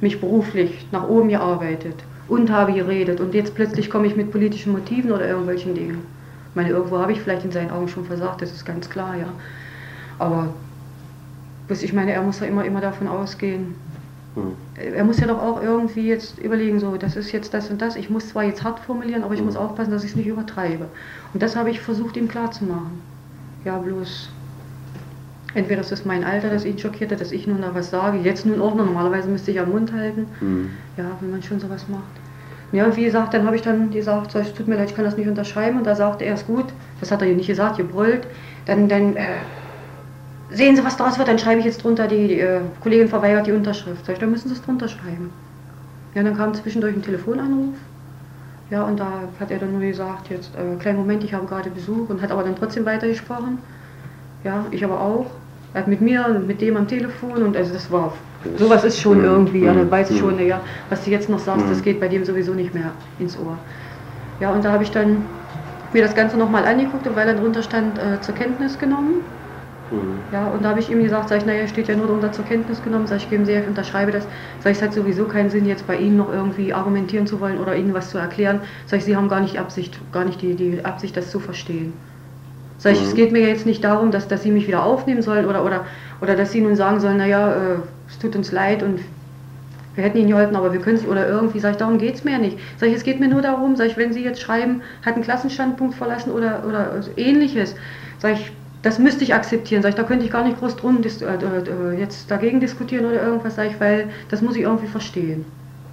mich 0.02 0.20
beruflich 0.20 0.86
nach 0.92 1.08
oben 1.08 1.28
gearbeitet 1.28 1.94
und 2.28 2.50
habe 2.50 2.72
geredet 2.72 3.20
und 3.20 3.34
jetzt 3.34 3.54
plötzlich 3.54 3.88
komme 3.88 4.06
ich 4.06 4.16
mit 4.16 4.30
politischen 4.30 4.72
Motiven 4.72 5.12
oder 5.12 5.26
irgendwelchen 5.26 5.74
Dingen. 5.74 5.98
Ich 6.50 6.56
meine, 6.56 6.70
irgendwo 6.70 6.98
habe 6.98 7.12
ich 7.12 7.20
vielleicht 7.20 7.44
in 7.44 7.52
seinen 7.52 7.70
Augen 7.70 7.88
schon 7.88 8.04
versagt, 8.04 8.42
das 8.42 8.52
ist 8.52 8.66
ganz 8.66 8.90
klar, 8.90 9.16
ja. 9.16 9.28
Aber 10.18 10.48
ich 11.68 11.92
meine, 11.92 12.12
er 12.12 12.22
muss 12.22 12.40
ja 12.40 12.46
immer, 12.46 12.64
immer 12.64 12.80
davon 12.80 13.08
ausgehen. 13.08 13.74
Hm. 14.34 14.52
Er 14.76 15.04
muss 15.04 15.18
ja 15.20 15.26
doch 15.26 15.40
auch 15.40 15.62
irgendwie 15.62 16.08
jetzt 16.08 16.38
überlegen, 16.38 16.80
so, 16.80 16.96
das 16.96 17.16
ist 17.16 17.32
jetzt 17.32 17.54
das 17.54 17.70
und 17.70 17.80
das. 17.80 17.96
Ich 17.96 18.10
muss 18.10 18.28
zwar 18.28 18.44
jetzt 18.44 18.62
hart 18.62 18.80
formulieren, 18.80 19.22
aber 19.22 19.32
ich 19.32 19.40
hm. 19.40 19.46
muss 19.46 19.56
aufpassen, 19.56 19.90
dass 19.90 20.04
ich 20.04 20.10
es 20.10 20.16
nicht 20.16 20.26
übertreibe. 20.26 20.86
Und 21.32 21.42
das 21.42 21.56
habe 21.56 21.70
ich 21.70 21.80
versucht, 21.80 22.16
ihm 22.16 22.28
klarzumachen. 22.28 23.00
Ja, 23.64 23.78
bloß 23.78 24.28
Entweder 25.54 25.82
das 25.82 25.92
ist 25.92 26.06
mein 26.06 26.24
Alter, 26.24 26.48
das 26.48 26.64
ihn 26.64 26.78
schockiert 26.78 27.12
hat, 27.12 27.20
dass 27.20 27.32
ich 27.32 27.46
nun 27.46 27.60
da 27.60 27.74
was 27.74 27.90
sage. 27.90 28.18
Jetzt 28.18 28.46
nun 28.46 28.60
auch 28.60 28.74
noch. 28.74 28.86
Normalerweise 28.86 29.28
müsste 29.28 29.50
ich 29.50 29.60
am 29.60 29.70
Mund 29.70 29.92
halten. 29.92 30.26
Mhm. 30.40 30.70
Ja, 30.96 31.04
wenn 31.20 31.30
man 31.30 31.42
schon 31.42 31.60
sowas 31.60 31.86
macht. 31.88 32.02
Ja, 32.72 32.96
wie 32.96 33.04
gesagt, 33.04 33.34
dann 33.34 33.44
habe 33.44 33.56
ich 33.56 33.62
dann 33.62 33.90
gesagt, 33.90 34.32
so, 34.32 34.38
es 34.38 34.54
tut 34.54 34.66
mir 34.66 34.76
leid, 34.76 34.88
ich 34.88 34.96
kann 34.96 35.04
das 35.04 35.16
nicht 35.16 35.28
unterschreiben. 35.28 35.78
Und 35.78 35.86
da 35.86 35.94
sagte 35.94 36.24
er, 36.24 36.34
ist 36.34 36.46
gut. 36.46 36.66
Das 37.00 37.10
hat 37.10 37.20
er 37.20 37.28
ja 37.28 37.34
nicht 37.34 37.46
gesagt, 37.46 37.76
gebrüllt. 37.76 38.26
Dann, 38.64 38.88
dann 38.88 39.14
äh, 39.16 39.26
sehen 40.50 40.74
Sie, 40.74 40.84
was 40.84 40.96
daraus 40.96 41.18
wird. 41.18 41.28
Dann 41.28 41.38
schreibe 41.38 41.60
ich 41.60 41.66
jetzt 41.66 41.84
drunter, 41.84 42.08
die, 42.08 42.28
die 42.28 42.40
äh, 42.40 42.60
Kollegin 42.80 43.08
verweigert 43.08 43.46
die 43.46 43.52
Unterschrift. 43.52 44.06
Sag 44.06 44.14
ich, 44.14 44.20
dann 44.20 44.30
müssen 44.30 44.48
Sie 44.48 44.54
es 44.54 44.62
drunter 44.62 44.88
schreiben. 44.88 45.30
Ja, 46.14 46.22
dann 46.22 46.36
kam 46.36 46.54
zwischendurch 46.54 46.94
ein 46.94 47.02
Telefonanruf. 47.02 47.74
Ja, 48.70 48.84
und 48.84 48.98
da 48.98 49.28
hat 49.38 49.50
er 49.50 49.58
dann 49.58 49.72
nur 49.72 49.82
gesagt, 49.82 50.30
jetzt, 50.30 50.52
äh, 50.54 50.76
kleinen 50.80 50.96
Moment, 50.96 51.22
ich 51.24 51.34
habe 51.34 51.46
gerade 51.46 51.68
Besuch 51.68 52.08
und 52.08 52.22
hat 52.22 52.30
aber 52.30 52.42
dann 52.42 52.56
trotzdem 52.56 52.86
weitergesprochen. 52.86 53.58
Ja, 54.44 54.64
ich 54.70 54.82
aber 54.82 54.98
auch. 54.98 55.26
Hat 55.74 55.88
mit 55.88 56.00
mir, 56.00 56.28
mit 56.46 56.60
dem 56.60 56.76
am 56.76 56.86
Telefon 56.86 57.42
und 57.42 57.56
also 57.56 57.72
das 57.72 57.90
war, 57.90 58.14
sowas 58.56 58.84
ist 58.84 59.00
schon 59.00 59.24
irgendwie, 59.24 59.62
ja, 59.62 59.72
dann 59.72 59.90
weiß 59.90 60.10
ich 60.10 60.18
schon, 60.18 60.38
ja, 60.38 60.62
was 60.90 61.04
du 61.04 61.10
jetzt 61.10 61.28
noch 61.30 61.38
sagst, 61.38 61.70
das 61.70 61.82
geht 61.82 61.98
bei 62.00 62.08
dem 62.08 62.24
sowieso 62.24 62.52
nicht 62.54 62.74
mehr 62.74 62.92
ins 63.18 63.38
Ohr. 63.38 63.58
Ja, 64.38 64.52
und 64.52 64.64
da 64.64 64.72
habe 64.72 64.82
ich 64.84 64.90
dann 64.90 65.26
mir 65.92 66.02
das 66.02 66.14
Ganze 66.14 66.36
nochmal 66.36 66.64
angeguckt 66.66 67.06
und 67.06 67.16
weil 67.16 67.26
dann 67.26 67.38
drunter 67.38 67.62
stand, 67.62 67.98
äh, 67.98 68.20
zur 68.20 68.34
Kenntnis 68.34 68.78
genommen. 68.78 69.22
Ja, 70.30 70.48
und 70.48 70.64
da 70.64 70.70
habe 70.70 70.80
ich 70.80 70.90
ihm 70.90 71.02
gesagt, 71.02 71.28
sag 71.28 71.38
ich, 71.38 71.44
naja, 71.46 71.68
steht 71.68 71.88
ja 71.88 71.94
nur 71.96 72.06
drunter 72.06 72.32
zur 72.32 72.44
Kenntnis 72.46 72.82
genommen, 72.82 73.06
sag 73.06 73.18
ich, 73.18 73.28
geben 73.28 73.44
Sie, 73.44 73.52
ich 73.52 73.66
unterschreibe 73.68 74.12
das. 74.12 74.28
Sag 74.60 74.72
ich, 74.72 74.78
es 74.78 74.82
hat 74.82 74.94
sowieso 74.94 75.26
keinen 75.28 75.50
Sinn, 75.50 75.66
jetzt 75.66 75.86
bei 75.86 75.96
Ihnen 75.98 76.16
noch 76.16 76.32
irgendwie 76.32 76.72
argumentieren 76.72 77.26
zu 77.26 77.38
wollen 77.40 77.58
oder 77.58 77.76
Ihnen 77.76 77.92
was 77.94 78.10
zu 78.10 78.18
erklären. 78.18 78.62
Sag 78.86 78.98
ich, 79.00 79.04
Sie 79.04 79.16
haben 79.16 79.28
gar 79.28 79.40
nicht 79.40 79.58
Absicht, 79.58 80.00
gar 80.10 80.24
nicht 80.24 80.40
die, 80.40 80.56
die 80.56 80.84
Absicht, 80.84 81.16
das 81.16 81.30
zu 81.30 81.38
verstehen. 81.40 82.11
Sag 82.82 82.94
ich, 82.94 83.00
mhm. 83.00 83.06
es 83.06 83.14
geht 83.14 83.30
mir 83.30 83.46
jetzt 83.46 83.64
nicht 83.64 83.84
darum, 83.84 84.10
dass, 84.10 84.26
dass 84.26 84.42
sie 84.42 84.50
mich 84.50 84.66
wieder 84.66 84.84
aufnehmen 84.84 85.22
sollen 85.22 85.46
oder, 85.46 85.64
oder, 85.64 85.84
oder 86.20 86.34
dass 86.34 86.50
sie 86.50 86.60
nun 86.60 86.74
sagen 86.74 86.98
sollen, 86.98 87.18
naja, 87.18 87.52
äh, 87.52 87.76
es 88.08 88.18
tut 88.18 88.34
uns 88.34 88.50
leid 88.50 88.82
und 88.82 88.98
wir 89.94 90.02
hätten 90.02 90.18
ihnen 90.18 90.30
geholfen, 90.30 90.56
aber 90.56 90.72
wir 90.72 90.80
können 90.80 90.96
es 90.96 91.06
oder 91.06 91.28
irgendwie, 91.28 91.60
sag 91.60 91.72
ich, 91.72 91.76
darum 91.76 91.98
geht 91.98 92.16
es 92.16 92.24
mir 92.24 92.38
nicht. 92.38 92.58
Sag 92.78 92.88
ich, 92.88 92.96
es 92.96 93.04
geht 93.04 93.20
mir 93.20 93.28
nur 93.28 93.40
darum, 93.40 93.76
sag 93.76 93.86
ich, 93.86 93.96
wenn 93.96 94.12
sie 94.12 94.24
jetzt 94.24 94.40
schreiben, 94.40 94.82
hat 95.06 95.14
einen 95.14 95.22
Klassenstandpunkt 95.22 95.94
verlassen 95.94 96.32
oder, 96.32 96.64
oder 96.66 96.90
ähnliches, 97.16 97.76
sag 98.18 98.32
ich, 98.32 98.50
das 98.82 98.98
müsste 98.98 99.22
ich 99.22 99.32
akzeptieren. 99.32 99.80
Sag 99.82 99.90
ich, 99.90 99.94
da 99.94 100.02
könnte 100.02 100.24
ich 100.24 100.32
gar 100.32 100.44
nicht 100.44 100.58
groß 100.58 100.74
drum 100.74 101.04
äh, 101.04 101.06
äh, 101.06 102.00
jetzt 102.00 102.28
dagegen 102.32 102.58
diskutieren 102.58 103.04
oder 103.04 103.22
irgendwas, 103.22 103.54
sag 103.54 103.68
ich, 103.68 103.78
weil 103.78 104.08
das 104.28 104.42
muss 104.42 104.56
ich 104.56 104.62
irgendwie 104.62 104.88
verstehen. 104.88 105.44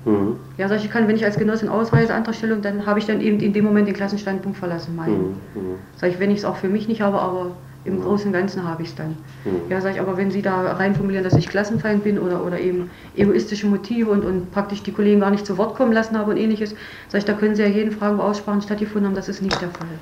Mhm. 0.06 0.38
Ja, 0.58 0.70
ich, 0.74 0.89
kann, 0.89 1.08
wenn 1.08 1.15
ich 1.15 1.25
als 1.25 1.38
Genossin 1.38 1.70
Ausreiseantrag 1.70 2.36
stelle, 2.36 2.58
dann 2.58 2.86
habe 2.86 3.00
ich 3.00 3.06
dann 3.06 3.22
eben 3.22 3.39
in 3.39 3.53
dem 3.53 3.65
Moment 3.65 3.88
den 3.88 3.96
Klassenstandpunkt 3.96 4.58
verlassen, 4.58 4.96
meinen. 4.96 5.39
Mhm. 5.53 5.62
mhm. 5.62 5.75
Sag 5.96 6.12
ich, 6.12 6.20
wenn 6.20 6.32
ich 6.32 6.39
es 6.39 6.46
auch 6.46 6.56
für 6.56 6.70
mich 6.70 6.88
nicht 6.88 7.01
habe, 7.01 7.20
aber 7.20 7.51
im 7.86 7.98
mhm. 7.98 8.01
Großen 8.01 8.27
und 8.27 8.34
Ganzen 8.34 8.63
habe 8.63 8.84
ich 8.84 8.89
es 8.89 8.96
dann. 8.96 9.15
Mhm. 9.46 9.70
Ja, 9.70 9.82
sag 9.82 9.94
ich, 9.94 10.01
aber 10.01 10.18
wenn 10.18 10.32
Sie 10.32 10.41
da 10.41 10.74
reinformulieren, 10.74 11.24
dass 11.24 11.36
ich 11.36 11.48
Klassenfeind 11.48 12.03
bin 12.03 12.20
oder, 12.20 12.46
oder 12.46 12.60
eben 12.60 12.89
egoistische 13.15 13.68
Motive 13.68 14.10
und, 14.10 14.25
und 14.25 14.51
praktisch 14.51 14.84
die 14.84 14.91
Kollegen 14.91 15.22
gar 15.22 15.32
nicht 15.32 15.46
zu 15.46 15.58
Wort 15.58 15.75
kommen 15.75 15.94
lassen 15.94 16.18
haben 16.18 16.29
und 16.29 16.38
ähnliches, 16.38 16.75
sag 17.10 17.20
ich, 17.20 17.25
da 17.25 17.34
können 17.34 17.56
Sie 17.56 17.62
ja 17.62 17.68
jeden 17.68 17.91
fragen, 17.91 18.18
wo 18.18 18.22
Aussprachen 18.22 18.62
stattgefunden 18.62 19.08
haben, 19.08 19.15
das 19.15 19.29
ist 19.29 19.41
nicht 19.41 19.62
der 19.62 19.70
Fall. 19.70 20.00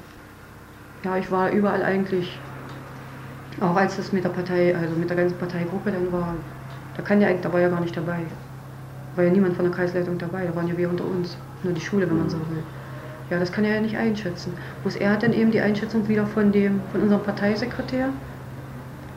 Ja, 1.04 1.18
ich 1.18 1.30
war 1.32 1.52
überall 1.52 1.84
eigentlich, 1.84 2.42
auch 3.62 3.76
als 3.76 3.96
das 3.96 4.12
mit 4.12 4.24
der 4.24 4.30
Partei, 4.30 4.76
also 4.76 4.96
mit 4.96 5.10
der 5.10 5.18
ganzen 5.18 5.38
Parteigruppe 5.38 5.92
dann 5.92 6.12
war, 6.12 6.36
da 6.96 7.04
kann 7.04 7.22
ja 7.22 7.28
eigentlich, 7.28 7.42
da 7.42 7.54
war 7.54 7.62
ja 7.62 7.70
gar 7.70 7.82
nicht 7.82 7.96
dabei 7.96 8.26
war 9.18 9.26
ja 9.26 9.32
niemand 9.32 9.56
von 9.56 9.66
der 9.66 9.74
Kreisleitung 9.74 10.18
dabei, 10.20 10.46
da 10.46 10.56
waren 10.56 10.68
ja 10.68 10.78
wir 10.78 10.90
unter 10.90 11.06
uns, 11.06 11.38
nur 11.64 11.74
die 11.74 11.82
Schule, 11.82 12.10
wenn 12.10 12.18
man 12.18 12.30
so 12.30 12.48
will. 12.50 12.64
Ja, 13.30 13.40
das 13.40 13.52
kann 13.52 13.66
er 13.66 13.76
ja 13.76 13.82
nicht 13.82 13.98
einschätzen. 13.98 14.60
Bloß 14.82 14.96
er 14.96 15.12
hat 15.12 15.24
dann 15.24 15.34
eben 15.34 15.52
die 15.52 15.62
Einschätzung 15.62 16.08
wieder 16.08 16.28
von 16.28 16.52
dem, 16.52 16.88
von 16.90 17.02
unserem 17.02 17.24
Parteisekretär. 17.24 18.14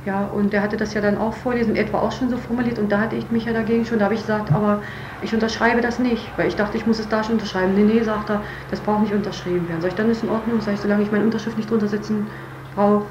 Ja, 0.02 0.25
und 0.26 0.52
der 0.54 0.62
hatte 0.62 0.78
das 0.78 0.95
ja 0.95 1.02
dann 1.02 1.19
auch 1.19 1.35
vorlesen, 1.35 1.76
etwa 1.76 1.99
auch 2.00 2.12
schon 2.12 2.30
so 2.30 2.38
formuliert 2.38 2.78
und 2.78 2.90
da 2.90 3.00
hatte 3.00 3.16
ich 3.16 3.30
mich 3.30 3.45
ja 3.45 3.52
dagegen 3.52 3.85
schon, 3.85 3.99
da 3.99 4.07
habe 4.07 4.14
ich 4.14 4.21
gesagt, 4.23 4.50
aber 4.50 4.83
ich 5.21 5.35
unterschreibe 5.35 5.83
das 5.83 5.99
nicht, 5.99 6.38
weil 6.38 6.49
ich 6.49 6.57
dachte, 6.57 6.78
ich 6.78 6.87
muss 6.87 6.99
es 6.99 7.09
da 7.11 7.23
schon 7.23 7.35
unterschreiben. 7.35 7.75
Nee, 7.75 7.85
nee, 7.85 8.02
sagt 8.02 8.30
er, 8.30 8.42
das 8.69 8.80
braucht 8.83 9.02
nicht 9.02 9.12
unterschrieben 9.12 9.69
werden. 9.69 9.83
Sag 9.83 9.88
ich, 9.88 9.95
dann 9.97 10.09
ist 10.11 10.23
in 10.23 10.30
Ordnung, 10.30 10.61
sag 10.62 10.73
ich, 10.75 10.80
solange 10.80 11.02
ich 11.02 11.11
meine 11.11 11.25
Unterschrift 11.25 11.59
nicht 11.59 11.71
drunter 11.71 11.88
setzen 11.88 12.30
brauche, 12.71 13.11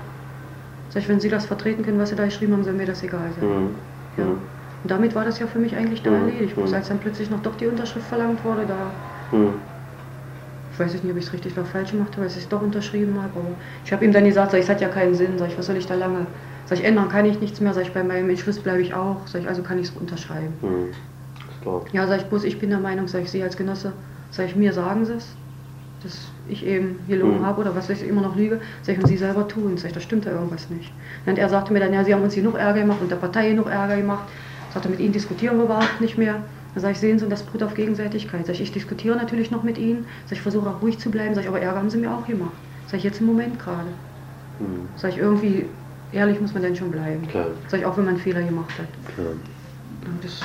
sag 0.90 1.04
ich, 1.04 1.10
wenn 1.10 1.20
Sie 1.20 1.30
das 1.30 1.46
vertreten 1.46 1.84
können, 1.84 2.00
was 2.00 2.10
Sie 2.10 2.16
da 2.16 2.26
geschrieben 2.26 2.54
haben, 2.54 2.64
soll 2.64 2.74
mir 2.74 2.86
das 2.88 3.04
egal 3.04 3.32
sein. 3.34 3.46
Mhm. 3.48 3.76
Ja. 4.18 4.59
Mhm. 4.80 4.84
Und 4.84 4.92
damit 4.92 5.16
war 5.16 5.26
das 5.26 5.40
ja 5.40 5.48
für 5.48 5.60
mich 5.60 5.76
eigentlich 5.76 6.04
da 6.04 6.12
Mhm. 6.12 6.28
erledigt. 6.28 6.56
Bloß 6.56 6.70
Mhm. 6.72 6.76
als 6.76 6.88
dann 6.88 7.00
plötzlich 7.00 7.30
noch 7.30 7.42
doch 7.42 7.56
die 7.56 7.68
Unterschrift 7.68 8.08
verlangt 8.08 8.44
wurde, 8.44 8.66
da 8.66 8.92
Mhm. 9.32 9.62
ich 10.72 10.80
weiß 10.80 10.94
nicht, 10.94 11.12
ob 11.12 11.18
ich 11.18 11.26
es 11.26 11.34
richtig 11.34 11.54
oder 11.58 11.66
falsch 11.66 11.92
gemacht 11.92 12.14
habe, 12.14 12.24
als 12.24 12.38
ich 12.38 12.44
es 12.44 12.50
doch 12.50 12.62
unterschrieben 12.62 13.22
habe. 13.22 13.40
Aber 13.40 13.58
ich 13.84 13.92
habe 13.92 14.06
ihm 14.06 14.12
dann 14.14 14.24
gesagt, 14.24 14.52
sag 14.52 14.60
ich, 14.60 14.64
es 14.64 14.70
hat 14.70 14.80
ja 14.82 14.88
keinen 14.88 15.14
Sinn. 15.16 15.38
Sag 15.38 15.50
ich, 15.50 15.58
was 15.58 15.66
soll 15.66 15.76
ich 15.76 15.88
da 15.88 15.96
lange? 15.96 16.28
Sag 16.66 16.78
ich, 16.78 16.86
ändern 16.86 17.10
kann 17.10 17.26
ich 17.26 17.40
nichts 17.42 17.60
mehr. 17.60 17.74
Sag 17.74 17.82
ich, 17.84 17.92
bei 17.92 18.04
meinem 18.04 18.30
Entschluss 18.30 18.60
bleibe 18.60 18.82
ich 18.82 18.94
auch. 18.94 19.28
Sag 19.28 19.42
ich, 19.42 19.48
also 19.50 19.62
kann 19.62 19.78
ich 19.80 19.88
es 19.90 19.92
unterschreiben. 19.96 20.54
Mhm. 20.62 20.86
Klar. 21.62 21.82
Ja, 21.92 22.08
sag 22.08 22.18
ich, 22.22 22.26
bloß 22.28 22.46
ich 22.46 22.60
bin 22.60 22.70
der 22.70 22.80
Meinung, 22.80 23.08
sag 23.10 23.24
ich, 23.24 23.32
Sie 23.32 23.44
als 23.44 23.58
Genosse, 23.58 23.92
sag 24.32 24.46
ich, 24.46 24.56
mir 24.56 24.72
sagen 24.72 25.04
Sie 25.06 25.14
es, 25.14 25.36
dass 26.04 26.32
ich 26.48 26.66
eben 26.66 27.00
gelogen 27.08 27.40
Mhm. 27.40 27.46
habe 27.46 27.60
oder 27.62 27.76
was 27.76 27.90
ich, 27.90 28.08
immer 28.08 28.22
noch 28.22 28.38
lüge. 28.38 28.62
Sag 28.84 28.94
ich, 28.94 29.00
und 29.00 29.08
Sie 29.08 29.18
selber 29.18 29.48
tun. 29.50 29.76
Sag 29.76 29.88
ich, 29.88 29.94
da 29.94 30.00
stimmt 30.00 30.26
da 30.28 30.32
irgendwas 30.32 30.70
nicht. 30.70 30.94
Und 31.26 31.38
er 31.38 31.50
sagte 31.50 31.74
mir 31.74 31.80
dann, 31.82 31.92
ja, 31.94 32.06
Sie 32.06 32.14
haben 32.14 32.24
uns 32.24 32.36
genug 32.36 32.56
Ärger 32.58 32.80
gemacht 32.82 33.02
und 33.02 33.12
der 33.12 33.18
Partei 33.18 33.50
genug 33.50 33.68
Ärger 33.70 33.98
gemacht. 33.98 34.30
Sagte, 34.74 34.90
mit 34.90 35.00
Ihnen 35.00 35.14
diskutieren 35.14 35.58
wir 35.58 35.66
überhaupt 35.66 36.00
nicht 36.02 36.18
mehr. 36.18 36.44
Dann 36.74 36.82
sag 36.82 36.92
ich, 36.92 37.00
sehen 37.00 37.18
Sie, 37.18 37.28
das 37.28 37.44
beruht 37.44 37.64
auf 37.64 37.74
Gegenseitigkeit. 37.74 38.46
Sag 38.46 38.54
ich, 38.56 38.62
ich 38.62 38.72
diskutiere 38.72 39.16
natürlich 39.16 39.50
noch 39.52 39.64
mit 39.64 39.78
Ihnen. 39.78 40.06
Sag 40.26 40.34
ich, 40.34 40.42
versuche 40.42 40.70
auch 40.70 40.82
ruhig 40.82 41.00
zu 41.00 41.10
bleiben. 41.10 41.34
Sag 41.34 41.42
ich, 41.44 41.48
aber 41.48 41.60
Ärger 41.60 41.80
haben 41.80 41.90
Sie 41.90 41.98
mir 41.98 42.12
auch 42.14 42.26
gemacht. 42.28 42.52
Sag 42.88 42.98
ich, 42.98 43.04
jetzt 43.04 43.20
im 43.20 43.26
Moment 43.26 43.58
gerade. 43.60 43.90
Mhm. 44.60 44.88
Sag 44.98 45.12
ich, 45.12 45.18
irgendwie 45.18 45.66
ehrlich 46.12 46.40
muss 46.40 46.54
man 46.54 46.64
dann 46.64 46.76
schon 46.76 46.92
bleiben. 46.92 47.28
Klar, 47.28 47.48
Sag 47.70 47.80
ich, 47.80 47.86
auch 47.86 47.98
wenn 47.98 48.06
man 48.06 48.16
einen 48.16 48.24
Fehler 48.24 48.42
gemacht 48.44 48.72
hat. 48.78 48.88
klar. 49.16 49.28
Und 49.30 50.24
Das, 50.24 50.40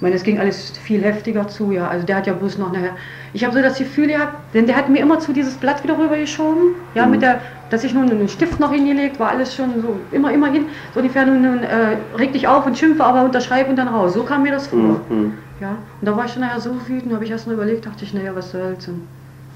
ich 0.00 0.02
meine, 0.02 0.14
es 0.16 0.22
ging 0.22 0.38
alles 0.38 0.70
viel 0.82 1.02
heftiger 1.02 1.46
zu, 1.46 1.72
ja. 1.72 1.86
Also 1.86 2.06
der 2.06 2.16
hat 2.16 2.26
ja 2.26 2.32
bloß 2.32 2.56
noch 2.56 2.72
nachher. 2.72 2.96
Ich 3.34 3.44
habe 3.44 3.54
so 3.54 3.60
das 3.60 3.76
Gefühl 3.76 4.06
gehabt, 4.06 4.32
denn 4.54 4.64
der 4.66 4.74
hat 4.76 4.88
mir 4.88 4.98
immer 4.98 5.18
zu 5.18 5.34
dieses 5.34 5.56
Blatt 5.56 5.84
wieder 5.84 5.98
rübergeschoben, 5.98 6.74
ja, 6.94 7.04
Mhm. 7.04 7.10
mit 7.10 7.20
der, 7.20 7.40
dass 7.68 7.84
ich 7.84 7.92
nun 7.92 8.10
einen 8.10 8.26
Stift 8.26 8.58
noch 8.60 8.72
hingelegt, 8.72 9.20
war 9.20 9.28
alles 9.28 9.54
schon 9.54 9.82
so, 9.82 10.00
immer, 10.10 10.32
immer 10.32 10.50
hin, 10.50 10.64
so 10.94 11.00
ungefähr 11.00 11.26
nun, 11.26 11.42
nun 11.42 11.62
äh, 11.62 11.98
reg 12.16 12.32
dich 12.32 12.48
auf 12.48 12.64
und 12.64 12.78
schimpfe, 12.78 13.04
aber 13.04 13.24
unterschreib 13.24 13.68
und 13.68 13.76
dann 13.76 13.88
raus. 13.88 14.14
So 14.14 14.22
kam 14.22 14.42
mir 14.42 14.52
das 14.52 14.68
vor. 14.68 14.78
Mhm. 14.78 15.00
Mhm. 15.10 15.32
Ja. 15.60 15.72
Und 16.00 16.08
da 16.08 16.16
war 16.16 16.24
ich 16.24 16.32
dann 16.32 16.40
nachher 16.44 16.60
so 16.60 16.70
wütend, 16.88 17.12
habe 17.12 17.24
ich 17.24 17.30
erst 17.30 17.46
mal 17.46 17.52
überlegt, 17.52 17.84
dachte 17.84 18.02
ich, 18.02 18.14
naja, 18.14 18.34
was 18.34 18.52
soll's 18.52 18.88
und 18.88 19.02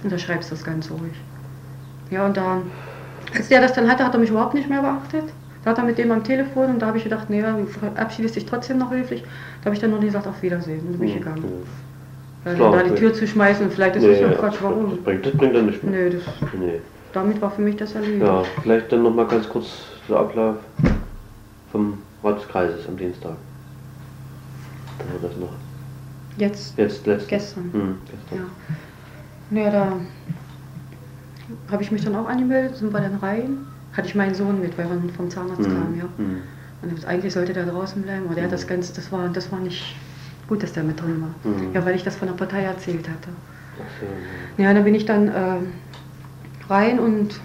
unterschreibst 0.03 0.53
das 0.53 0.63
ganz 0.63 0.91
ruhig. 0.91 1.15
Ja, 2.11 2.27
und 2.27 2.37
dann, 2.37 2.65
als 3.35 3.49
der 3.49 3.63
das 3.63 3.73
dann 3.73 3.91
hatte, 3.91 4.05
hat 4.05 4.13
er 4.13 4.21
mich 4.21 4.29
überhaupt 4.29 4.53
nicht 4.53 4.69
mehr 4.69 4.83
beachtet. 4.83 5.25
Da 5.65 5.71
hat 5.71 5.79
er 5.79 5.85
mit 5.85 5.97
dem 5.97 6.13
am 6.13 6.23
Telefon 6.23 6.67
und 6.71 6.83
da 6.83 6.89
habe 6.89 6.99
ich 6.99 7.05
gedacht, 7.05 7.31
naja, 7.31 7.57
du 7.57 7.65
verabschiedest 7.67 8.37
dich 8.37 8.45
trotzdem 8.45 8.79
noch 8.79 8.91
höflich. 8.91 9.23
Da 9.61 9.67
habe 9.67 9.75
ich 9.75 9.81
dann 9.81 9.91
noch 9.93 9.99
nie 10.01 10.07
gesagt, 10.07 10.27
auf 10.27 10.43
Wiedersehen. 10.43 10.81
Und 10.81 10.93
dann 10.93 10.99
bin 11.01 11.09
ich 11.09 11.15
gegangen. 11.15 11.41
Mhm. 11.43 12.45
Weil 12.45 12.57
Klar, 12.57 12.73
da 12.73 12.83
die. 12.83 12.95
Tür 12.95 13.15
zu 13.15 13.27
schmeißen, 13.27 13.71
vielleicht 13.71 13.97
ist 13.97 14.03
Nee, 14.03 14.11
das 14.11 14.21
ja 14.21 14.33
Quatsch, 14.33 14.57
warum? 14.61 14.91
Das 14.91 14.99
bringt, 15.01 15.25
das 15.25 15.33
bringt 15.33 15.57
dann 15.57 15.67
nicht 15.67 15.83
mehr. 15.83 16.05
Nee, 16.05 16.11
das, 16.11 16.23
Nee. 16.61 16.81
damit 17.15 17.41
war 17.41 17.51
für 17.51 17.63
mich 17.63 17.77
das 17.77 17.95
erledigt. 17.95 18.23
Ja, 18.23 18.43
vielleicht 18.63 18.93
dann 18.93 19.03
nochmal 19.03 19.27
ganz 19.27 19.49
kurz 19.49 19.87
der 20.07 20.19
Ablauf 20.19 20.57
vom 21.73 21.99
Rat 22.23 22.41
des 22.41 22.49
Kreises 22.49 22.87
am 22.87 22.99
Dienstag. 22.99 23.33
Dann 24.99 25.23
war 25.23 25.31
das 25.31 25.39
noch. 25.39 25.49
Jetzt, 26.37 26.77
Jetzt 26.77 27.07
letztes. 27.07 27.29
gestern. 27.29 27.71
Hm, 27.73 27.95
gestern. 28.05 28.39
Ja. 28.39 28.45
Naja, 29.51 29.71
da 29.71 29.93
habe 31.73 31.83
ich 31.83 31.91
mich 31.91 32.05
dann 32.05 32.15
auch 32.17 32.29
angemeldet, 32.29 32.77
sind 32.77 32.93
wir 32.93 33.01
dann 33.01 33.17
rein. 33.17 33.67
Hatte 33.97 34.09
ich 34.09 34.15
meinen 34.15 34.35
Sohn 34.35 34.61
mit, 34.61 34.77
weil 34.77 34.87
wir 34.89 34.99
vom 35.17 35.31
Zahnarzt 35.31 35.67
Hm, 35.67 35.73
kamen, 35.75 35.99
ja. 35.99 36.05
Und 36.83 37.07
eigentlich 37.07 37.33
sollte 37.33 37.53
der 37.53 37.65
draußen 37.67 38.03
bleiben, 38.03 38.25
aber 38.27 38.35
der 38.35 38.45
hat 38.45 38.53
das 38.53 38.67
Ganze, 38.67 38.93
das 38.95 39.11
war, 39.13 39.29
das 39.29 39.51
war 39.53 39.61
nicht 39.61 39.97
gut, 40.49 40.63
dass 40.63 40.73
der 40.73 40.83
mit 40.83 41.01
drin 41.01 41.23
war. 41.23 41.51
Mhm. 41.53 41.73
Ja, 41.73 41.85
weil 41.87 41.95
ich 41.95 42.03
das 42.05 42.17
von 42.17 42.29
der 42.29 42.35
Partei 42.35 42.63
erzählt 42.63 43.09
hatte. 43.09 43.31
So, 44.01 44.63
Ja, 44.63 44.75
dann 44.75 44.85
bin 44.85 44.95
ich 44.95 45.05
dann 45.07 45.29
äh, 45.29 45.57
rein 46.69 46.99
und 46.99 47.41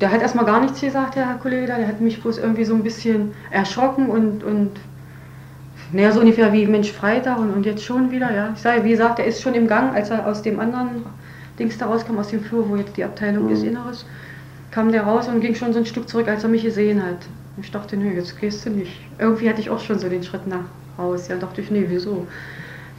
der 0.00 0.10
hat 0.10 0.22
erstmal 0.22 0.44
gar 0.44 0.60
nichts 0.60 0.80
gesagt, 0.80 1.16
der 1.16 1.28
Herr 1.28 1.36
Kollege, 1.36 1.66
da. 1.66 1.76
der 1.76 1.86
hat 1.86 2.00
mich 2.00 2.20
bloß 2.22 2.38
irgendwie 2.38 2.64
so 2.64 2.74
ein 2.74 2.82
bisschen 2.82 3.32
erschrocken 3.50 4.06
und, 4.08 4.42
und 4.42 4.70
naja, 5.92 6.10
so 6.12 6.20
ungefähr 6.20 6.52
wie 6.52 6.66
Mensch 6.66 6.90
Freitag 6.92 7.38
und, 7.38 7.50
und 7.52 7.66
jetzt 7.66 7.84
schon 7.84 8.10
wieder, 8.10 8.32
ja. 8.34 8.50
Ich 8.54 8.60
sage, 8.62 8.84
wie 8.84 8.90
gesagt, 8.90 9.18
er 9.18 9.26
ist 9.26 9.42
schon 9.42 9.54
im 9.54 9.68
Gang, 9.68 9.94
als 9.94 10.10
er 10.10 10.26
aus 10.26 10.42
dem 10.42 10.58
anderen 10.58 11.04
Dings 11.58 11.78
da 11.78 11.86
rauskam, 11.86 12.18
aus 12.18 12.28
dem 12.28 12.42
Flur, 12.42 12.68
wo 12.68 12.76
jetzt 12.76 12.96
die 12.96 13.04
Abteilung 13.04 13.44
Mhm. 13.46 13.52
ist, 13.52 13.62
Inneres, 13.62 14.06
kam 14.74 14.90
der 14.90 15.04
raus 15.04 15.28
und 15.28 15.40
ging 15.40 15.54
schon 15.54 15.72
so 15.72 15.78
ein 15.78 15.86
Stück 15.86 16.08
zurück, 16.08 16.26
als 16.26 16.42
er 16.42 16.48
mich 16.50 16.64
gesehen 16.64 17.00
hat. 17.00 17.18
Ich 17.56 17.70
dachte, 17.70 17.96
nö, 17.96 18.12
jetzt 18.12 18.40
gehst 18.40 18.66
du 18.66 18.70
nicht. 18.70 18.90
Irgendwie 19.20 19.48
hatte 19.48 19.60
ich 19.60 19.70
auch 19.70 19.78
schon 19.78 20.00
so 20.00 20.08
den 20.08 20.24
Schritt 20.24 20.48
nach 20.48 20.64
Haus, 20.98 21.28
ja, 21.28 21.36
dachte 21.36 21.60
ich, 21.60 21.70
nee, 21.70 21.84
wieso? 21.88 22.26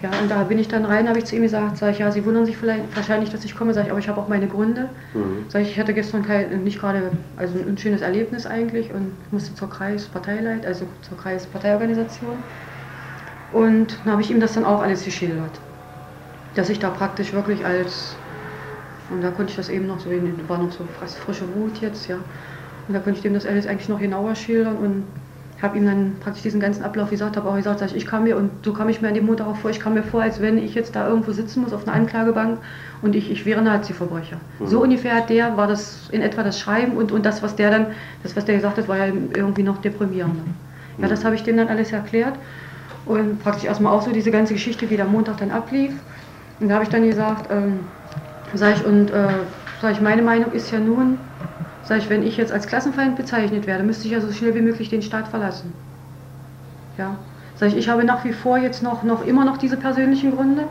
Ja, 0.01 0.09
und 0.21 0.31
da 0.31 0.43
bin 0.43 0.57
ich 0.57 0.69
dann 0.69 0.85
rein, 0.85 1.09
habe 1.09 1.19
ich 1.19 1.25
zu 1.25 1.35
ihm 1.35 1.41
gesagt, 1.41 1.77
sag 1.77 1.91
ich, 1.91 1.99
ja, 1.99 2.11
Sie 2.11 2.23
wundern 2.23 2.45
sich 2.45 2.55
vielleicht 2.55 2.95
wahrscheinlich, 2.95 3.29
dass 3.29 3.43
ich 3.43 3.57
komme, 3.57 3.73
sag 3.73 3.85
ich, 3.85 3.91
aber 3.91 3.99
ich 3.99 4.07
habe 4.07 4.21
auch 4.21 4.29
meine 4.29 4.47
Gründe. 4.47 4.89
Mhm. 5.13 5.45
Sag 5.49 5.63
ich, 5.63 5.71
ich 5.71 5.79
hatte 5.79 5.93
gestern 5.93 6.23
kein, 6.23 6.63
nicht 6.63 6.79
gerade, 6.79 7.11
also 7.35 7.57
ein 7.59 7.77
schönes 7.77 7.99
Erlebnis 7.99 8.45
eigentlich 8.45 8.93
und 8.93 9.11
musste 9.33 9.53
zur 9.53 9.69
Kreisparteileit, 9.69 10.65
also 10.65 10.87
zur 11.01 11.17
Kreisparteiorganisation. 11.17 12.43
Und 13.51 13.99
dann 14.05 14.13
habe 14.13 14.21
ich 14.21 14.31
ihm 14.31 14.39
das 14.39 14.53
dann 14.53 14.63
auch 14.63 14.81
alles 14.81 15.03
geschildert. 15.03 15.59
Dass 16.53 16.69
ich 16.69 16.79
da 16.79 16.89
praktisch 16.89 17.33
wirklich 17.33 17.65
als, 17.65 18.15
und 19.09 19.21
da 19.21 19.29
konnte 19.31 19.51
ich 19.51 19.55
das 19.55 19.69
eben 19.69 19.87
noch 19.87 19.99
so, 19.99 20.09
war 20.47 20.57
noch 20.57 20.71
so 20.71 20.83
frische 21.25 21.45
Wut 21.55 21.79
jetzt, 21.81 22.07
ja. 22.07 22.15
Und 22.87 22.93
da 22.93 22.99
konnte 22.99 23.17
ich 23.17 23.23
dem 23.23 23.33
das 23.33 23.45
alles 23.45 23.67
eigentlich 23.67 23.89
noch 23.89 23.99
genauer 23.99 24.35
schildern 24.35 24.77
und 24.77 25.03
habe 25.61 25.77
ihm 25.77 25.85
dann 25.85 26.15
praktisch 26.19 26.43
diesen 26.43 26.59
ganzen 26.59 26.83
Ablauf 26.83 27.09
gesagt, 27.09 27.37
habe 27.37 27.49
auch 27.49 27.55
gesagt, 27.55 27.79
sag 27.79 27.89
ich, 27.89 27.95
ich 27.95 28.05
kam 28.05 28.23
mir, 28.23 28.35
und 28.35 28.51
so 28.63 28.73
kam 28.73 28.89
ich 28.89 29.01
mir 29.01 29.07
an 29.07 29.13
dem 29.13 29.25
Montag 29.25 29.47
auch 29.47 29.55
vor, 29.55 29.71
ich 29.71 29.79
kam 29.79 29.93
mir 29.93 30.03
vor, 30.03 30.21
als 30.21 30.41
wenn 30.41 30.57
ich 30.57 30.75
jetzt 30.75 30.95
da 30.95 31.07
irgendwo 31.07 31.31
sitzen 31.31 31.61
muss 31.61 31.71
auf 31.71 31.87
einer 31.87 31.95
Anklagebank 31.95 32.59
und 33.01 33.15
ich, 33.15 33.31
ich 33.31 33.45
wäre 33.45 33.61
Nazi-Verbrecher. 33.61 34.37
Mhm. 34.59 34.67
So 34.67 34.81
ungefähr 34.83 35.15
hat 35.15 35.29
der, 35.29 35.55
war 35.55 35.67
das 35.67 36.09
in 36.11 36.21
etwa 36.21 36.43
das 36.43 36.59
Schreiben 36.59 36.97
und, 36.97 37.11
und 37.11 37.25
das, 37.25 37.41
was 37.41 37.55
der 37.55 37.71
dann, 37.71 37.87
das, 38.23 38.35
was 38.35 38.45
der 38.45 38.55
gesagt 38.55 38.77
hat, 38.77 38.87
war 38.87 38.97
ja 38.97 39.13
irgendwie 39.33 39.63
noch 39.63 39.77
deprimierender. 39.77 40.43
Ja, 40.97 41.07
das 41.07 41.25
habe 41.25 41.35
ich 41.35 41.43
dem 41.43 41.57
dann 41.57 41.67
alles 41.67 41.91
erklärt 41.91 42.33
und 43.05 43.41
praktisch 43.41 43.65
erstmal 43.65 43.93
auch 43.93 44.01
so 44.01 44.11
diese 44.11 44.31
ganze 44.31 44.53
Geschichte, 44.53 44.89
wie 44.89 44.97
der 44.97 45.05
Montag 45.05 45.37
dann 45.37 45.51
ablief. 45.51 45.93
Und 46.59 46.69
da 46.69 46.75
habe 46.75 46.83
ich 46.83 46.89
dann 46.89 47.07
gesagt, 47.07 47.51
ähm, 47.51 47.87
sag 48.57 48.77
ich, 48.77 48.85
und 48.85 49.11
äh, 49.11 49.27
sag 49.81 49.93
ich, 49.93 50.01
meine 50.01 50.21
Meinung 50.21 50.51
ist 50.51 50.71
ja 50.71 50.79
nun, 50.79 51.17
sag 51.83 51.99
ich, 51.99 52.09
wenn 52.09 52.23
ich 52.23 52.37
jetzt 52.37 52.51
als 52.51 52.67
Klassenfeind 52.67 53.15
bezeichnet 53.15 53.67
werde, 53.67 53.83
müsste 53.83 54.05
ich 54.05 54.13
ja 54.13 54.21
so 54.21 54.31
schnell 54.31 54.55
wie 54.55 54.61
möglich 54.61 54.89
den 54.89 55.01
Staat 55.01 55.27
verlassen. 55.27 55.73
Ja. 56.97 57.15
Sag 57.57 57.69
ich, 57.69 57.77
ich 57.77 57.89
habe 57.89 58.03
nach 58.03 58.25
wie 58.25 58.33
vor 58.33 58.57
jetzt 58.57 58.83
noch, 58.83 59.03
noch 59.03 59.25
immer 59.25 59.45
noch 59.45 59.57
diese 59.57 59.77
persönlichen 59.77 60.35
Gründe. 60.35 60.63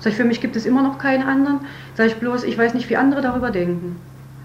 Sag 0.00 0.10
ich, 0.10 0.16
für 0.16 0.24
mich 0.24 0.40
gibt 0.40 0.56
es 0.56 0.66
immer 0.66 0.82
noch 0.82 0.98
keine 0.98 1.26
anderen. 1.26 1.60
Sag 1.94 2.06
ich 2.06 2.16
bloß, 2.16 2.42
ich 2.44 2.58
weiß 2.58 2.74
nicht, 2.74 2.90
wie 2.90 2.96
andere 2.96 3.20
darüber 3.20 3.50
denken. 3.50 3.96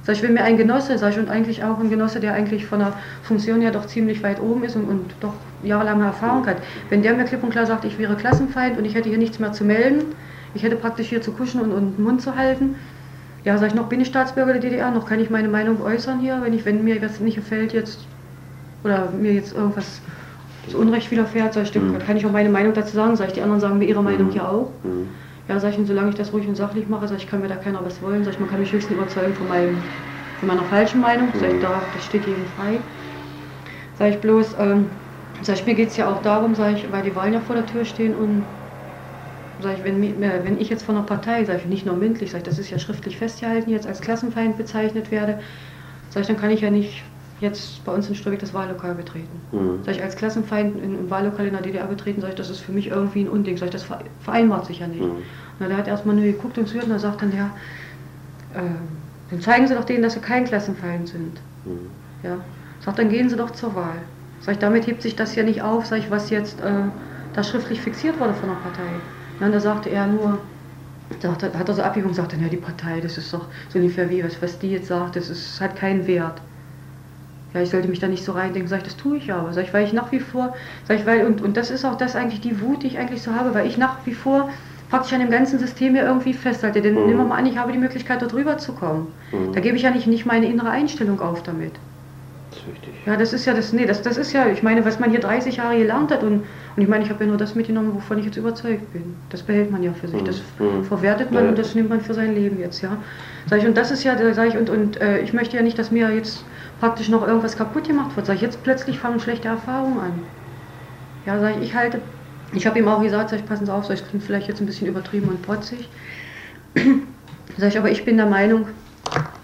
Sag 0.03 0.15
ich, 0.15 0.23
wenn 0.23 0.33
mir 0.33 0.43
ein 0.43 0.57
Genosse, 0.57 0.97
sag 0.97 1.13
ich, 1.13 1.19
und 1.19 1.29
eigentlich 1.29 1.63
auch 1.63 1.79
ein 1.79 1.89
Genosse, 1.89 2.19
der 2.19 2.33
eigentlich 2.33 2.65
von 2.65 2.79
der 2.79 2.93
Funktion 3.23 3.62
ja 3.62 3.71
doch 3.71 3.88
ziemlich 3.88 4.21
weit 4.23 4.39
oben 4.39 4.63
ist 4.63 4.75
und, 4.75 4.86
und 4.86 5.15
doch 5.19 5.33
jahrelange 5.63 6.05
Erfahrung 6.05 6.45
hat, 6.45 6.57
wenn 6.89 7.01
der 7.01 7.13
mir 7.15 7.25
klipp 7.25 7.43
und 7.43 7.49
klar 7.49 7.65
sagt, 7.65 7.83
ich 7.83 7.97
wäre 7.97 8.15
Klassenfeind 8.15 8.77
und 8.77 8.86
ich 8.86 8.93
hätte 8.93 9.10
hier 9.10 9.17
nichts 9.17 9.39
mehr 9.39 9.51
zu 9.51 9.65
melden, 9.65 10.05
ich 10.58 10.63
hätte 10.63 10.78
praktisch 10.78 11.08
hier 11.10 11.22
zu 11.22 11.34
kuschen 11.34 11.62
und, 11.62 11.72
und 11.74 11.98
den 11.98 12.04
Mund 12.06 12.22
zu 12.22 12.36
halten, 12.36 12.78
ja, 13.43 13.58
sag 13.58 13.70
ich, 13.70 13.76
noch 13.76 13.89
bin 13.89 14.02
ich 14.02 14.08
Staatsbürger 14.10 14.54
der 14.54 14.62
DDR, 14.62 14.91
noch 14.91 15.08
kann 15.08 15.20
ich 15.22 15.30
meine 15.30 15.50
Meinung 15.50 15.82
äußern 15.82 16.20
hier, 16.20 16.41
wenn, 16.43 16.54
ich, 16.54 16.65
wenn 16.65 16.84
mir 16.84 17.02
was 17.02 17.20
nicht 17.22 17.36
gefällt 17.36 17.74
jetzt 17.74 18.10
oder 18.84 19.12
mir 19.12 19.34
jetzt 19.34 19.54
irgendwas 19.54 20.04
zu 20.67 20.78
Unrecht 20.80 21.12
widerfährt, 21.12 21.54
sag 21.54 21.63
ich, 21.63 21.72
dann 21.72 21.91
Mhm. 21.93 22.00
kann 22.00 22.17
ich 22.17 22.26
auch 22.26 22.32
meine 22.32 22.50
Meinung 22.50 22.74
dazu 22.74 22.96
sagen, 22.96 23.15
sag 23.15 23.28
ich, 23.28 23.34
die 23.34 23.41
anderen 23.41 23.62
sagen 23.62 23.78
mir 23.80 23.86
ihre 23.88 24.04
Meinung 24.04 24.28
Mhm. 24.30 24.34
ja 24.34 24.50
auch. 24.50 24.84
Mhm. 24.84 25.10
Ja, 25.48 25.60
sag 25.60 25.72
ich, 25.74 25.80
und 25.80 25.86
solange 25.86 26.10
ich 26.10 26.15
das 26.15 26.34
ruhig 26.34 26.48
und 26.48 26.56
sachlich 26.56 26.88
mache, 26.89 27.08
sag 27.08 27.17
ich, 27.17 27.28
kann 27.28 27.41
mir 27.41 27.48
da 27.48 27.56
keiner 27.56 27.84
was 27.86 28.02
wollen. 28.02 28.24
Sag 28.24 28.34
ich, 28.34 28.39
man 28.39 28.50
kann 28.50 28.60
mich 28.60 28.74
höchstens 28.74 28.93
überzeugen 28.96 29.36
von, 29.36 29.48
meinem, 29.48 29.84
von 30.36 30.48
meiner 30.48 30.65
falschen 30.65 31.02
Meinung. 31.02 31.32
Sag 31.36 31.50
ich, 31.50 31.56
Mhm. 31.56 31.62
da, 31.62 31.89
das 31.93 32.04
steht 32.06 32.26
jedem 32.26 32.48
frei. 32.48 32.84
Sag 33.93 34.10
ich 34.13 34.22
bloß, 34.22 34.56
ähm, 34.60 34.91
sag 35.41 35.56
ich, 35.58 35.65
mir 35.65 35.76
geht 35.76 35.89
es 35.89 35.98
ja 35.98 36.10
auch 36.12 36.22
darum, 36.22 36.56
sag 36.56 36.76
ich, 36.76 36.91
weil 36.91 37.04
die 37.04 37.15
Wahlen 37.15 37.34
ja 37.34 37.41
vor 37.41 37.56
der 37.56 37.65
Tür 37.65 37.86
stehen 37.86 38.15
und 38.15 38.57
sag 39.60 39.78
ich, 39.78 39.84
wenn, 39.84 40.04
äh, 40.24 40.41
wenn 40.43 40.58
ich 40.60 40.70
jetzt 40.70 40.84
von 40.84 40.96
der 40.96 41.02
Partei, 41.04 41.46
sag 41.46 41.58
ich, 41.60 41.65
nicht 41.65 41.86
nur 41.86 41.96
mündlich, 41.96 42.32
sag 42.32 42.39
ich, 42.39 42.43
das 42.43 42.60
ist 42.60 42.70
ja 42.70 42.80
schriftlich 42.80 43.17
festgehalten, 43.17 43.70
jetzt 43.72 43.88
als 43.88 44.02
Klassenfeind 44.02 44.58
bezeichnet 44.58 45.12
werde, 45.12 45.39
sag 46.10 46.22
ich, 46.22 46.28
dann 46.28 46.38
kann 46.38 46.52
ich 46.52 46.62
ja 46.62 46.72
nicht 46.72 47.04
jetzt 47.39 47.84
bei 47.84 47.93
uns 47.93 48.10
in 48.10 48.15
Stürwig 48.15 48.39
das 48.39 48.54
Wahllokal 48.54 48.96
betreten. 48.96 49.48
Mhm. 49.52 49.84
Sag 49.84 49.96
ich, 49.96 50.04
als 50.04 50.15
Klassenfeind 50.15 50.78
in, 50.82 50.96
im 50.98 51.10
Wahllokal 51.10 51.46
in 51.48 51.54
der 51.54 51.62
DDR 51.62 51.88
betreten, 51.88 52.22
sag 52.22 52.30
ich, 52.30 52.36
das 52.36 52.50
ist 52.50 52.60
für 52.62 52.72
mich 52.72 52.88
irgendwie 52.88 53.22
ein 53.24 53.30
Unding. 53.30 53.58
Sag 53.58 53.67
ich, 53.67 53.72
das 53.72 53.84
ver- 53.84 54.04
vereinbart 54.20 54.65
sich 54.65 54.80
ja 54.80 54.88
nicht. 54.88 55.02
Mhm. 55.02 55.24
Na, 55.60 55.67
der 55.67 55.78
hat 55.78 55.88
erstmal 55.88 56.15
nur 56.15 56.26
geguckt 56.26 56.58
und 56.58 56.67
zuhört 56.67 56.86
und 56.88 56.91
er 56.91 57.00
sagt 57.00 57.22
dann, 57.22 57.32
ja, 57.36 57.56
äh, 58.50 58.62
dann 59.30 59.41
zeigen 59.41 59.67
Sie 59.67 59.76
doch 59.76 59.84
denen, 59.84 60.04
dass 60.04 60.13
Sie 60.13 60.22
kein 60.22 60.46
Klassenfeind 60.46 61.08
sind. 61.10 61.41
Mhm. 61.63 61.89
Ja. 62.22 62.46
Sagt, 62.80 63.00
dann 63.00 63.10
gehen 63.10 63.30
Sie 63.30 63.36
doch 63.36 63.52
zur 63.52 63.76
Wahl. 63.76 64.08
Sag 64.39 64.54
ich, 64.54 64.60
damit 64.60 64.88
hebt 64.88 65.02
sich 65.02 65.15
das 65.15 65.36
ja 65.36 65.43
nicht 65.43 65.62
auf, 65.62 65.86
sag 65.86 66.00
ich, 66.00 66.12
was 66.12 66.30
jetzt 66.30 66.62
äh, 66.62 66.91
da 67.34 67.43
schriftlich 67.43 67.82
fixiert 67.82 68.20
wurde 68.20 68.34
von 68.36 68.50
der 68.50 68.56
Partei. 68.56 69.02
Ja, 69.39 69.45
und 69.45 69.52
da 69.52 69.60
sagte 69.60 69.89
er 69.89 70.08
nur, 70.08 70.39
sagt, 71.19 71.43
hat 71.43 71.69
er 71.69 71.73
so 71.76 71.82
abgewogen 71.82 72.10
und 72.10 72.15
sagt 72.15 72.34
dann, 72.34 72.41
ja, 72.41 72.50
die 72.50 72.58
Partei, 72.58 73.00
das 73.02 73.17
ist 73.17 73.34
doch 73.34 73.45
so 73.69 73.80
ungefähr 73.80 74.10
wie, 74.10 74.23
was, 74.23 74.41
was 74.41 74.60
die 74.60 74.71
jetzt 74.71 74.88
sagt, 74.88 75.15
das 75.15 75.30
ist, 75.30 75.62
hat 75.62 75.76
keinen 75.76 76.08
Wert. 76.08 76.41
Ja, 77.54 77.62
ich 77.62 77.69
sollte 77.69 77.88
mich 77.88 78.00
da 78.00 78.08
nicht 78.08 78.23
so 78.23 78.34
reindenken, 78.34 78.67
sag 78.67 78.80
ich, 78.80 78.84
das 78.84 78.97
tue 78.97 79.17
ich 79.17 79.32
aber. 79.32 79.54
Sag 79.54 79.63
ich, 79.63 79.73
weil 79.73 79.86
ich 79.86 79.93
nach 79.93 80.12
wie 80.12 80.19
vor, 80.19 80.54
sag 80.88 81.00
ich, 81.00 81.06
weil, 81.06 81.26
und, 81.26 81.41
und 81.41 81.56
das 81.56 81.71
ist 81.71 81.86
auch 81.86 81.95
das 81.95 82.15
eigentlich 82.15 82.41
die 82.41 82.62
Wut, 82.62 82.84
die 82.84 82.88
ich 82.88 82.97
eigentlich 82.97 83.21
so 83.21 83.34
habe, 83.34 83.54
weil 83.54 83.67
ich 83.67 83.78
nach 83.78 83.97
wie 84.06 84.13
vor 84.13 84.50
praktisch 84.89 85.13
an 85.13 85.19
dem 85.19 85.32
ganzen 85.32 85.60
System 85.60 85.93
hier 85.95 86.06
irgendwie 86.06 86.34
festhalte. 86.34 86.82
Denn 86.82 86.95
mhm. 86.95 87.08
nehmen 87.08 87.19
wir 87.19 87.26
mal 87.26 87.38
an, 87.38 87.45
ich 87.45 87.58
habe 87.58 87.71
die 87.71 87.78
Möglichkeit, 87.78 88.21
dort 88.21 88.34
rüber 88.34 88.58
zu 88.58 88.73
kommen. 88.73 89.08
Mhm. 89.32 89.54
Da 89.54 89.60
gebe 89.60 89.78
ich 89.78 89.84
ja 89.84 89.91
nicht, 89.91 90.08
nicht 90.08 90.26
meine 90.26 90.45
innere 90.45 90.69
Einstellung 90.69 91.19
auf 91.19 91.43
damit. 91.43 91.73
Das. 92.52 92.60
Ja, 93.06 93.17
das 93.17 93.34
ist 93.34 93.45
ja 93.45 93.54
das, 93.54 93.71
nee, 93.73 93.86
das, 93.86 94.02
das 94.02 94.17
ist 94.17 94.34
ja, 94.34 94.47
ich 94.47 94.63
meine, 94.63 94.84
was 94.84 95.00
man 95.00 95.12
hier 95.12 95.19
30 95.19 95.58
Jahre 95.58 95.78
gelernt 95.78 96.12
hat 96.12 96.23
und, 96.23 96.43
und 96.78 96.84
ich 96.84 96.90
meine, 96.90 97.04
ich 97.04 97.10
habe 97.10 97.24
ja 97.24 97.28
nur 97.28 97.40
das 97.40 97.56
mitgenommen, 97.56 97.96
wovon 97.96 98.20
ich 98.20 98.26
jetzt 98.26 98.38
überzeugt 98.38 98.94
bin. 98.94 99.16
Das 99.30 99.42
behält 99.42 99.72
man 99.72 99.82
ja 99.82 99.94
für 99.94 100.08
sich, 100.08 100.22
das 100.22 100.44
mhm. 100.60 100.84
verwertet 100.84 101.32
man 101.32 101.46
ja. 101.46 101.50
und 101.50 101.58
das 101.58 101.74
nimmt 101.74 101.90
man 101.90 102.02
für 102.02 102.13
sein 102.13 102.36
Leben 102.36 102.60
jetzt, 102.60 102.84
ja. 102.84 102.98
Sag 103.50 103.60
ich, 103.60 103.66
und 103.66 103.76
das 103.76 103.90
ist 103.90 104.04
ja, 104.04 104.16
sag 104.36 104.50
ich, 104.50 104.56
und, 104.56 104.70
und 104.70 105.02
äh, 105.02 105.18
ich 105.22 105.34
möchte 105.34 105.58
ja 105.58 105.63
nicht, 105.63 105.80
dass 105.80 105.90
mir 105.90 106.13
jetzt 106.13 106.46
praktisch 106.80 107.10
noch 107.10 107.26
irgendwas 107.26 107.58
kaputt 107.58 107.88
gemacht 107.88 108.16
wird. 108.16 108.28
Sag 108.28 108.36
ich, 108.36 108.42
jetzt 108.42 108.62
plötzlich 108.62 109.00
fangen 109.00 109.20
schlechte 109.20 109.48
Erfahrungen 109.48 109.98
an. 109.98 110.12
Ja, 111.26 111.40
sag 111.40 111.58
ich, 111.58 111.63
ich 111.63 111.76
halte, 111.76 112.00
ich 112.54 112.68
habe 112.68 112.78
ihm 112.78 112.88
auch 112.88 113.02
gesagt, 113.02 113.32
sag 113.32 113.40
ich, 113.40 113.46
passen 113.48 113.66
Sie 113.66 113.74
auf, 113.74 113.86
sag 113.86 113.96
ich, 113.96 114.08
klingt 114.08 114.24
vielleicht 114.24 114.48
jetzt 114.48 114.62
ein 114.62 114.68
bisschen 114.68 114.88
übertrieben 114.88 115.30
und 115.30 115.42
protzig. 115.42 115.90
sag 117.58 117.70
ich, 117.70 117.78
aber 117.80 117.90
ich 117.90 118.06
bin 118.06 118.18
der 118.18 118.28
Meinung, 118.28 118.68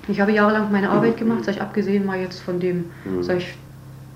ich 0.08 0.22
habe 0.22 0.32
jahrelang 0.32 0.72
meine 0.72 0.92
Arbeit 0.92 1.18
gemacht, 1.18 1.46
sag 1.46 1.56
ich, 1.56 1.62
abgesehen 1.64 2.06
mal 2.06 2.20
jetzt 2.20 2.42
von 2.42 2.60
dem, 2.60 2.92
mhm. 3.06 3.24
sag 3.24 3.38
ich, 3.38 3.56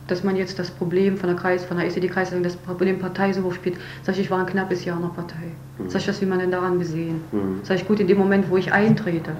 dass 0.08 0.24
man 0.24 0.36
jetzt 0.36 0.58
das 0.58 0.72
Problem 0.72 1.18
von 1.18 1.30
der 1.30 1.38
Kreis, 1.38 1.66
von 1.66 1.78
der 1.78 1.88
SED-Kreisleitung, 1.88 2.44
das 2.44 2.56
Problem 2.56 3.00
Partei 3.00 3.34
so 3.34 3.44
hoch 3.44 3.54
spielt. 3.54 3.78
Sag 4.04 4.16
ich, 4.16 4.22
ich 4.22 4.32
war 4.32 4.40
ein 4.40 4.46
knappes 4.46 4.86
Jahr 4.86 5.00
noch 5.00 5.16
Partei. 5.16 5.52
Mhm. 5.78 5.90
Sag 5.90 6.02
ich, 6.02 6.08
was 6.08 6.22
will 6.22 6.28
man 6.28 6.40
denn 6.40 6.52
daran 6.52 6.80
besehen? 6.80 7.22
Mhm. 7.32 7.60
Sag 7.64 7.78
ich, 7.78 7.88
gut, 7.88 8.00
in 8.00 8.08
dem 8.08 8.18
Moment, 8.18 8.50
wo 8.50 8.58
ich 8.58 8.72
eintrete, 8.72 9.32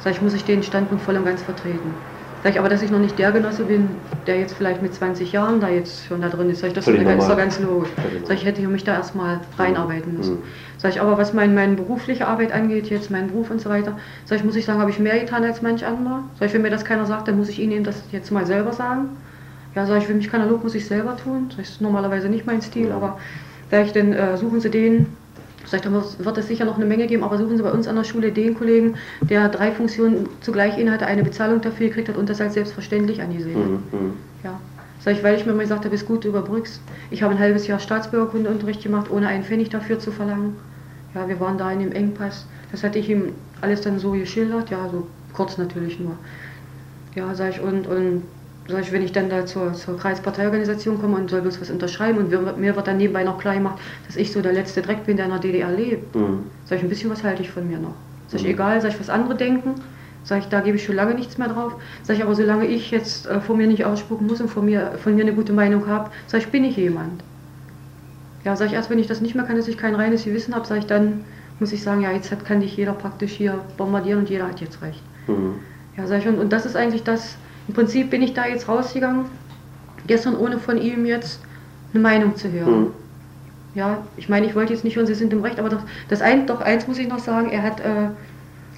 sag 0.00 0.12
ich, 0.12 0.22
muss 0.22 0.34
ich 0.34 0.44
den 0.44 0.62
Standpunkt 0.62 1.04
voll 1.04 1.16
und 1.16 1.24
ganz 1.24 1.42
vertreten. 1.42 1.94
Sag 2.42 2.52
ich 2.52 2.60
aber, 2.60 2.68
dass 2.68 2.82
ich 2.82 2.90
noch 2.92 3.00
nicht 3.00 3.18
der 3.18 3.32
Genosse 3.32 3.64
bin, 3.64 3.88
der 4.28 4.38
jetzt 4.38 4.54
vielleicht 4.54 4.80
mit 4.80 4.94
20 4.94 5.32
Jahren 5.32 5.60
da 5.60 5.68
jetzt 5.68 6.06
schon 6.06 6.22
da 6.22 6.28
drin 6.28 6.50
ist. 6.50 6.60
Sag 6.60 6.68
ich, 6.68 6.74
das 6.74 6.86
ist 6.86 7.04
ganz, 7.04 7.26
ganz 7.26 7.58
logisch. 7.58 7.90
Sag 8.24 8.36
ich, 8.36 8.44
hätte 8.44 8.60
ich 8.60 8.68
mich 8.68 8.84
da 8.84 8.94
erstmal 8.94 9.40
reinarbeiten 9.58 10.16
müssen. 10.16 10.34
Mhm. 10.34 10.42
Sag 10.76 10.92
ich, 10.92 11.00
aber 11.00 11.18
was 11.18 11.32
mein, 11.32 11.52
meine 11.54 11.74
berufliche 11.74 12.28
Arbeit 12.28 12.52
angeht, 12.52 12.90
jetzt 12.90 13.10
meinen 13.10 13.28
Beruf 13.28 13.50
und 13.50 13.60
so 13.60 13.68
weiter, 13.68 13.98
sag 14.24 14.38
ich, 14.38 14.44
muss 14.44 14.54
ich 14.54 14.64
sagen, 14.64 14.78
habe 14.78 14.90
ich 14.90 15.00
mehr 15.00 15.18
getan 15.18 15.42
als 15.42 15.62
manch 15.62 15.84
anderer. 15.84 16.22
Sag 16.38 16.46
ich, 16.46 16.54
wenn 16.54 16.62
mir 16.62 16.70
das 16.70 16.84
keiner 16.84 17.06
sagt, 17.06 17.26
dann 17.26 17.38
muss 17.38 17.48
ich 17.48 17.58
Ihnen 17.58 17.82
das 17.82 18.04
jetzt 18.12 18.30
mal 18.30 18.46
selber 18.46 18.72
sagen. 18.72 19.08
Ja, 19.78 19.86
sag 19.86 20.02
ich, 20.02 20.08
wenn 20.08 20.16
mich 20.16 20.32
lobt, 20.32 20.64
muss 20.64 20.74
ich 20.74 20.86
selber 20.86 21.16
tun. 21.16 21.46
Sag 21.50 21.58
das 21.58 21.68
ist 21.68 21.80
normalerweise 21.80 22.28
nicht 22.28 22.44
mein 22.46 22.60
Stil, 22.60 22.90
aber 22.90 23.16
sag 23.70 23.86
ich, 23.86 23.92
dann 23.92 24.12
äh, 24.12 24.36
suchen 24.36 24.60
Sie 24.60 24.70
den, 24.70 25.06
Vielleicht 25.64 25.88
wird 25.88 26.38
es 26.38 26.48
sicher 26.48 26.64
noch 26.64 26.78
eine 26.78 26.84
Menge 26.84 27.06
geben, 27.06 27.22
aber 27.22 27.38
suchen 27.38 27.56
Sie 27.56 27.62
bei 27.62 27.70
uns 27.70 27.86
an 27.86 27.94
der 27.94 28.02
Schule 28.02 28.32
den 28.32 28.56
Kollegen, 28.56 28.96
der 29.20 29.48
drei 29.48 29.70
Funktionen 29.70 30.28
zugleich 30.40 30.76
innehat, 30.78 31.04
eine 31.04 31.22
Bezahlung 31.22 31.60
dafür 31.60 31.88
gekriegt 31.90 32.08
hat 32.08 32.16
und 32.16 32.28
das 32.28 32.40
als 32.40 32.54
selbstverständlich 32.54 33.22
angesehen 33.22 33.56
hat. 33.56 33.66
Mhm, 33.66 34.06
mhm. 34.06 34.12
Ja. 34.42 34.60
Sag 34.98 35.12
ich, 35.12 35.22
weil 35.22 35.36
ich 35.36 35.46
mir 35.46 35.52
mal 35.52 35.62
gesagt 35.62 35.84
habe, 35.84 35.90
bist 35.90 36.08
gut 36.08 36.24
überbrückst. 36.24 36.80
Ich 37.12 37.22
habe 37.22 37.34
ein 37.34 37.38
halbes 37.38 37.68
Jahr 37.68 37.78
Staatsbürgerkundeunterricht 37.78 38.82
gemacht, 38.82 39.08
ohne 39.12 39.28
einen 39.28 39.44
Pfennig 39.44 39.68
dafür 39.68 40.00
zu 40.00 40.10
verlangen. 40.10 40.56
Ja, 41.14 41.28
wir 41.28 41.38
waren 41.38 41.56
da 41.56 41.70
in 41.70 41.78
dem 41.78 41.92
Engpass. 41.92 42.46
Das 42.72 42.82
hatte 42.82 42.98
ich 42.98 43.08
ihm 43.08 43.32
alles 43.60 43.82
dann 43.82 44.00
so 44.00 44.10
geschildert, 44.10 44.70
ja, 44.70 44.88
so 44.90 45.06
kurz 45.34 45.56
natürlich 45.56 46.00
nur. 46.00 46.16
Ja, 47.14 47.32
sag 47.36 47.50
ich, 47.50 47.60
und, 47.60 47.86
und 47.86 48.22
sag 48.68 48.82
ich, 48.82 48.92
wenn 48.92 49.02
ich 49.02 49.12
dann 49.12 49.30
da 49.30 49.46
zur, 49.46 49.72
zur 49.72 49.98
Kreisparteiorganisation 49.98 51.00
komme 51.00 51.16
und 51.16 51.30
soll 51.30 51.40
bloß 51.40 51.60
was 51.60 51.70
unterschreiben 51.70 52.18
und 52.18 52.30
wir, 52.30 52.40
mir 52.40 52.76
wird 52.76 52.86
dann 52.86 52.98
nebenbei 52.98 53.24
noch 53.24 53.38
klar 53.38 53.54
gemacht, 53.54 53.78
dass 54.06 54.16
ich 54.16 54.30
so 54.30 54.42
der 54.42 54.52
letzte 54.52 54.82
Dreck 54.82 55.04
bin, 55.06 55.16
der 55.16 55.26
in 55.26 55.32
der 55.32 55.40
DDR 55.40 55.70
lebt. 55.70 56.14
Mhm. 56.14 56.44
Sag 56.66 56.78
ich, 56.78 56.82
ein 56.84 56.88
bisschen 56.88 57.10
was 57.10 57.24
halte 57.24 57.42
ich 57.42 57.50
von 57.50 57.66
mir 57.66 57.78
noch. 57.78 57.94
Sag 58.28 58.40
ich, 58.40 58.46
mhm. 58.46 58.52
egal, 58.52 58.80
sag 58.80 58.90
ich, 58.90 59.00
was 59.00 59.08
andere 59.08 59.36
denken, 59.36 59.74
sag 60.22 60.40
ich, 60.40 60.48
da 60.48 60.60
gebe 60.60 60.76
ich 60.76 60.84
schon 60.84 60.96
lange 60.96 61.14
nichts 61.14 61.38
mehr 61.38 61.48
drauf. 61.48 61.76
Sag 62.02 62.16
ich, 62.16 62.22
aber 62.22 62.34
solange 62.34 62.66
ich 62.66 62.90
jetzt 62.90 63.26
äh, 63.26 63.40
vor 63.40 63.56
mir 63.56 63.66
nicht 63.66 63.86
ausspucken 63.86 64.26
muss 64.26 64.40
und 64.40 64.48
vor 64.48 64.62
mir, 64.62 64.92
von 65.02 65.14
mir 65.14 65.22
eine 65.22 65.32
gute 65.32 65.54
Meinung 65.54 65.86
habe, 65.86 66.10
sag 66.26 66.42
ich, 66.42 66.48
bin 66.48 66.64
ich 66.64 66.76
jemand. 66.76 67.22
Ja, 68.44 68.54
sag 68.54 68.66
ich, 68.66 68.74
erst 68.74 68.90
wenn 68.90 68.98
ich 68.98 69.06
das 69.06 69.22
nicht 69.22 69.34
mehr 69.34 69.44
kann, 69.44 69.56
dass 69.56 69.68
ich 69.68 69.78
kein 69.78 69.94
reines 69.94 70.24
Gewissen 70.24 70.54
habe, 70.54 70.66
sag 70.66 70.78
ich, 70.78 70.86
dann 70.86 71.24
muss 71.58 71.72
ich 71.72 71.82
sagen, 71.82 72.02
ja, 72.02 72.12
jetzt 72.12 72.30
hat, 72.30 72.44
kann 72.44 72.60
dich 72.60 72.76
jeder 72.76 72.92
praktisch 72.92 73.32
hier 73.32 73.58
bombardieren 73.78 74.20
und 74.20 74.30
jeder 74.30 74.46
hat 74.46 74.60
jetzt 74.60 74.82
recht. 74.82 75.02
Mhm. 75.26 75.54
Ja, 75.96 76.06
sag 76.06 76.18
ich, 76.18 76.28
und, 76.28 76.38
und 76.38 76.52
das 76.52 76.66
ist 76.66 76.76
eigentlich 76.76 77.02
das, 77.02 77.36
im 77.68 77.74
Prinzip 77.74 78.10
bin 78.10 78.22
ich 78.22 78.34
da 78.34 78.46
jetzt 78.46 78.68
rausgegangen, 78.68 79.26
gestern 80.06 80.36
ohne 80.36 80.58
von 80.58 80.78
ihm 80.78 81.04
jetzt 81.04 81.40
eine 81.92 82.02
Meinung 82.02 82.34
zu 82.36 82.50
hören. 82.50 82.80
Mhm. 82.80 82.90
Ja, 83.74 83.98
ich 84.16 84.28
meine, 84.28 84.46
ich 84.46 84.54
wollte 84.54 84.72
jetzt 84.72 84.84
nicht 84.84 84.96
hören, 84.96 85.06
Sie 85.06 85.14
sind 85.14 85.32
im 85.32 85.42
Recht, 85.42 85.58
aber 85.60 85.68
doch, 85.68 85.82
das 86.08 86.22
ein, 86.22 86.46
doch 86.46 86.60
eins 86.60 86.88
muss 86.88 86.98
ich 86.98 87.06
noch 87.06 87.18
sagen, 87.18 87.50
er 87.50 87.62
hat 87.62 87.80
äh, 87.80 88.08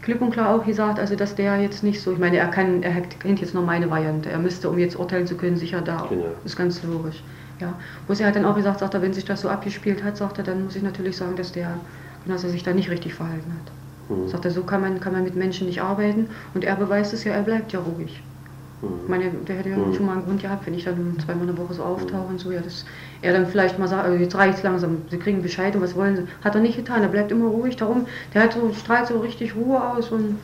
klipp 0.03 0.20
und 0.20 0.33
klar 0.33 0.55
auch 0.55 0.66
gesagt, 0.66 0.98
also 0.98 1.14
dass 1.14 1.37
der 1.37 1.61
jetzt 1.61 1.83
nicht 1.83 2.00
so, 2.00 2.12
ich 2.12 2.18
meine, 2.18 2.37
er 2.37 2.48
kann, 2.48 2.83
er 2.83 3.00
kennt 3.00 3.40
jetzt 3.40 3.55
noch 3.55 3.64
meine 3.64 3.88
Variante, 3.90 4.29
er 4.29 4.38
müsste, 4.38 4.68
um 4.68 4.79
jetzt 4.79 4.98
urteilen 4.98 5.26
zu 5.26 5.37
können, 5.37 5.57
sicher 5.57 5.81
da, 5.81 6.07
genau. 6.09 6.24
ist 6.44 6.57
ganz 6.57 6.83
logisch. 6.83 7.22
Ja, 7.61 7.74
wo 8.07 8.14
er 8.14 8.26
hat 8.26 8.37
dann 8.37 8.46
auch 8.46 8.57
gesagt, 8.57 8.81
sagt 8.81 8.94
er, 8.94 9.03
wenn 9.03 9.12
sich 9.12 9.24
das 9.24 9.42
so 9.42 9.48
abgespielt 9.48 10.03
hat, 10.03 10.16
sagt 10.16 10.38
er, 10.38 10.44
dann 10.44 10.64
muss 10.64 10.76
ich 10.76 10.83
natürlich 10.83 11.16
sagen, 11.16 11.37
dass 11.37 11.53
der, 11.53 11.79
dass 12.26 12.42
er 12.42 12.50
sich 12.50 12.62
da 12.62 12.72
nicht 12.72 12.90
richtig 12.90 13.14
verhalten 13.14 13.53
hat. 13.53 14.16
Mhm. 14.16 14.29
Sagt 14.29 14.46
er, 14.46 14.50
so 14.50 14.62
kann 14.62 14.81
man, 14.81 14.98
kann 14.98 15.12
man 15.12 15.24
mit 15.24 15.37
Menschen 15.37 15.66
nicht 15.66 15.83
arbeiten 15.83 16.29
und 16.55 16.64
er 16.64 16.76
beweist 16.76 17.12
es 17.12 17.24
ja, 17.24 17.33
er 17.33 17.42
bleibt 17.42 17.72
ja 17.72 17.81
ruhig. 17.81 18.22
Ich 18.83 19.09
meine, 19.09 19.31
der 19.47 19.57
hätte 19.57 19.69
ja 19.69 19.77
mhm. 19.77 19.93
schon 19.95 20.07
mal 20.07 20.12
einen 20.12 20.25
Grund 20.25 20.40
gehabt, 20.40 20.66
wenn 20.66 20.73
ich 20.73 20.85
dann 20.85 21.14
zweimal 21.25 21.49
in 21.49 21.55
der 21.55 21.62
Woche 21.62 21.75
so 21.75 21.83
auftauche 21.83 22.29
und 22.29 22.40
so, 22.40 22.51
ja, 22.51 22.61
dass 22.61 22.87
er 23.21 23.35
dann 23.35 23.47
vielleicht 23.47 23.79
mal 23.79 23.88
sagt, 23.88 24.07
also 24.07 24.16
jetzt 24.16 24.35
reicht 24.35 24.59
es 24.59 24.62
langsam, 24.62 25.03
sie 25.11 25.19
kriegen 25.19 25.43
Bescheid 25.43 25.77
und 25.77 25.83
was 25.83 25.95
wollen 25.95 26.16
sie. 26.16 26.23
Hat 26.43 26.55
er 26.55 26.62
nicht 26.62 26.77
getan, 26.77 27.03
er 27.03 27.09
bleibt 27.09 27.31
immer 27.31 27.49
ruhig, 27.49 27.77
darum, 27.77 28.07
der 28.33 28.45
hat 28.45 28.55
so, 28.55 28.73
strahlt 28.73 29.09
so 29.09 29.19
richtig 29.19 29.55
Ruhe 29.55 29.83
aus 29.83 30.11
und 30.11 30.38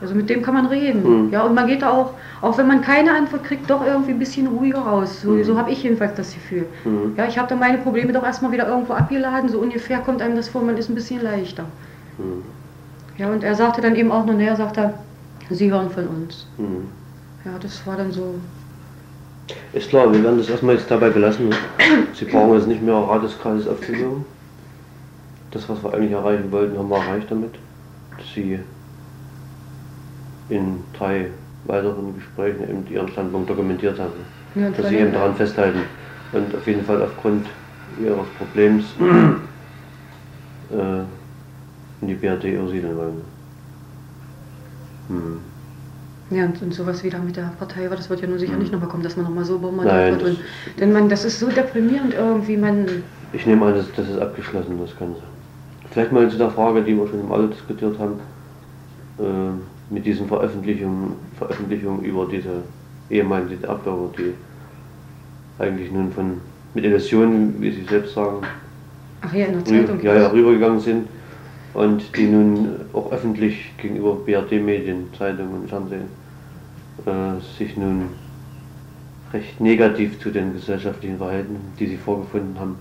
also 0.00 0.14
mit 0.14 0.28
dem 0.30 0.42
kann 0.42 0.54
man 0.54 0.66
reden. 0.66 1.26
Mhm. 1.26 1.32
Ja, 1.32 1.42
und 1.42 1.54
man 1.54 1.66
geht 1.66 1.82
da 1.82 1.90
auch, 1.90 2.12
auch 2.42 2.58
wenn 2.58 2.66
man 2.68 2.80
keine 2.80 3.12
Antwort 3.12 3.42
kriegt, 3.44 3.68
doch 3.70 3.84
irgendwie 3.84 4.12
ein 4.12 4.18
bisschen 4.18 4.46
ruhiger 4.46 4.80
raus. 4.80 5.22
So, 5.22 5.30
mhm. 5.30 5.44
so 5.44 5.58
habe 5.58 5.72
ich 5.72 5.82
jedenfalls 5.82 6.14
das 6.14 6.34
Gefühl. 6.34 6.66
Mhm. 6.84 7.14
Ja, 7.16 7.26
ich 7.26 7.38
habe 7.38 7.48
da 7.48 7.56
meine 7.56 7.78
Probleme 7.78 8.12
doch 8.12 8.24
erstmal 8.24 8.52
wieder 8.52 8.68
irgendwo 8.68 8.92
abgeladen, 8.92 9.48
so 9.48 9.58
ungefähr 9.58 9.98
kommt 9.98 10.22
einem 10.22 10.36
das 10.36 10.48
vor, 10.48 10.62
man 10.62 10.76
ist 10.76 10.88
ein 10.88 10.94
bisschen 10.94 11.22
leichter. 11.22 11.64
Mhm. 12.18 12.42
Ja, 13.16 13.30
und 13.30 13.42
er 13.42 13.54
sagte 13.54 13.80
dann 13.80 13.96
eben 13.96 14.12
auch 14.12 14.26
noch, 14.26 14.38
er 14.38 14.56
sagte, 14.56 14.94
Sie 15.50 15.70
hören 15.70 15.90
von 15.90 16.06
uns. 16.06 16.46
Ja, 17.44 17.52
das 17.60 17.86
war 17.86 17.96
dann 17.96 18.10
so. 18.10 18.36
Ist 19.72 19.90
klar, 19.90 20.10
wir 20.12 20.22
werden 20.22 20.38
das 20.38 20.48
erstmal 20.48 20.76
jetzt 20.76 20.90
dabei 20.90 21.10
belassen. 21.10 21.50
Sie 22.14 22.24
brauchen 22.24 22.54
jetzt 22.54 22.68
nicht 22.68 22.82
mehr 22.82 22.94
Rat 22.94 23.22
des 23.22 23.38
Kreises 23.38 23.68
aufzuhören. 23.68 24.24
Das, 25.50 25.68
was 25.68 25.82
wir 25.84 25.92
eigentlich 25.92 26.12
erreichen 26.12 26.50
wollten, 26.50 26.78
haben 26.78 26.88
wir 26.88 26.96
erreicht 26.96 27.30
damit. 27.30 27.54
Dass 28.16 28.26
Sie 28.34 28.58
in 30.48 30.82
drei 30.96 31.30
weiteren 31.64 32.14
Gesprächen 32.16 32.62
eben 32.62 32.86
Ihren 32.90 33.08
Standpunkt 33.08 33.50
dokumentiert 33.50 33.98
haben. 33.98 34.12
Ja, 34.54 34.70
dass 34.70 34.88
Sie 34.88 34.96
eben 34.96 35.12
daran 35.12 35.34
festhalten 35.34 35.80
und 36.32 36.54
auf 36.54 36.66
jeden 36.66 36.84
Fall 36.84 37.02
aufgrund 37.02 37.46
Ihres 38.00 38.26
Problems 38.38 38.84
äh, 40.70 41.00
in 42.00 42.08
die 42.08 42.14
BRD 42.14 42.44
übersiedeln 42.44 42.96
wollen. 42.96 43.22
Hm. 45.08 45.40
Ja, 46.34 46.46
und, 46.46 46.60
und 46.60 46.74
sowas 46.74 47.04
wieder 47.04 47.20
mit 47.20 47.36
der 47.36 47.52
Partei 47.60 47.88
war, 47.88 47.96
das 47.96 48.10
wird 48.10 48.20
ja 48.20 48.26
nun 48.26 48.40
sicher 48.40 48.56
nicht 48.56 48.72
nochmal 48.72 48.88
kommen, 48.88 49.04
dass 49.04 49.16
man 49.16 49.24
nochmal 49.24 49.44
so 49.44 49.56
bombardiert 49.56 50.20
wird. 50.20 50.30
Und, 50.30 50.38
denn 50.80 50.92
man, 50.92 51.08
das 51.08 51.24
ist 51.24 51.38
so 51.38 51.48
deprimierend 51.48 52.12
irgendwie, 52.12 52.56
man... 52.56 52.86
Ich 53.32 53.46
nehme 53.46 53.66
an, 53.66 53.74
das, 53.74 53.86
das 53.94 54.08
ist 54.08 54.18
abgeschlossen, 54.18 54.76
das 54.80 54.98
Ganze. 54.98 55.20
Vielleicht 55.92 56.10
mal 56.10 56.28
zu 56.28 56.36
der 56.36 56.50
Frage, 56.50 56.82
die 56.82 56.96
wir 56.96 57.06
schon 57.06 57.20
im 57.20 57.30
Auto 57.30 57.46
diskutiert 57.46 57.96
haben, 58.00 58.14
äh, 59.20 59.94
mit 59.94 60.04
diesen 60.04 60.26
Veröffentlichungen, 60.26 61.12
Veröffentlichungen 61.38 62.04
über 62.04 62.26
diese 62.26 62.62
ehemaligen 63.10 63.50
DDR-Bürger, 63.50 64.08
die 64.18 64.34
eigentlich 65.62 65.92
nun 65.92 66.10
von, 66.10 66.40
mit 66.74 66.84
Illusionen, 66.84 67.54
wie 67.60 67.70
Sie 67.70 67.84
selbst 67.84 68.14
sagen, 68.14 68.38
Ach 69.20 69.32
ja, 69.32 69.46
in 69.46 69.52
der 69.52 69.64
Zeitung. 69.64 70.02
Ja, 70.02 70.16
ja, 70.16 70.26
rübergegangen 70.28 70.80
sind 70.80 71.06
und 71.74 72.16
die 72.16 72.26
nun 72.26 72.70
auch 72.92 73.12
öffentlich 73.12 73.72
gegenüber 73.78 74.16
BRD-Medien, 74.16 75.10
Zeitungen 75.16 75.62
und 75.62 75.68
Fernsehen 75.68 76.23
äh, 77.06 77.40
sich 77.58 77.76
nun 77.76 78.10
recht 79.32 79.60
negativ 79.60 80.20
zu 80.20 80.30
den 80.30 80.54
gesellschaftlichen 80.54 81.18
Verhalten, 81.18 81.56
die 81.78 81.86
sie 81.86 81.96
vorgefunden 81.96 82.58
haben, 82.58 82.76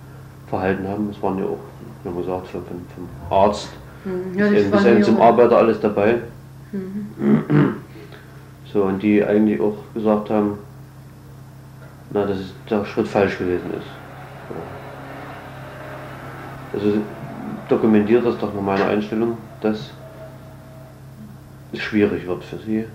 verhalten 0.47 0.87
haben. 0.87 1.09
Es 1.09 1.21
waren 1.21 1.39
ja 1.39 1.45
auch, 1.45 1.59
wie 2.03 2.09
man 2.09 2.17
gesagt, 2.17 2.47
vom, 2.47 2.63
vom 2.63 3.09
Arzt 3.29 3.69
mhm. 4.05 4.37
ja, 4.37 4.49
bis, 4.49 4.69
bis 4.69 4.83
hin 4.83 5.03
zum 5.03 5.19
Arbeiter 5.19 5.57
alles 5.57 5.79
dabei. 5.79 6.19
Mhm. 6.71 7.75
So, 8.71 8.83
und 8.83 9.03
die 9.03 9.23
eigentlich 9.23 9.61
auch 9.61 9.77
gesagt 9.93 10.29
haben, 10.31 10.57
na, 12.11 12.25
dass 12.25 12.37
der 12.69 12.85
Schritt 12.85 13.07
falsch 13.07 13.37
gewesen 13.37 13.71
ist. 13.77 13.87
Also 16.73 16.97
dokumentiert 17.69 18.25
das 18.25 18.37
doch 18.39 18.53
nur 18.53 18.63
meine 18.63 18.85
Einstellung, 18.85 19.37
dass 19.61 19.91
es 21.71 21.79
schwierig 21.79 22.25
wird 22.27 22.43
für 22.43 22.57
Sie. 22.57 22.85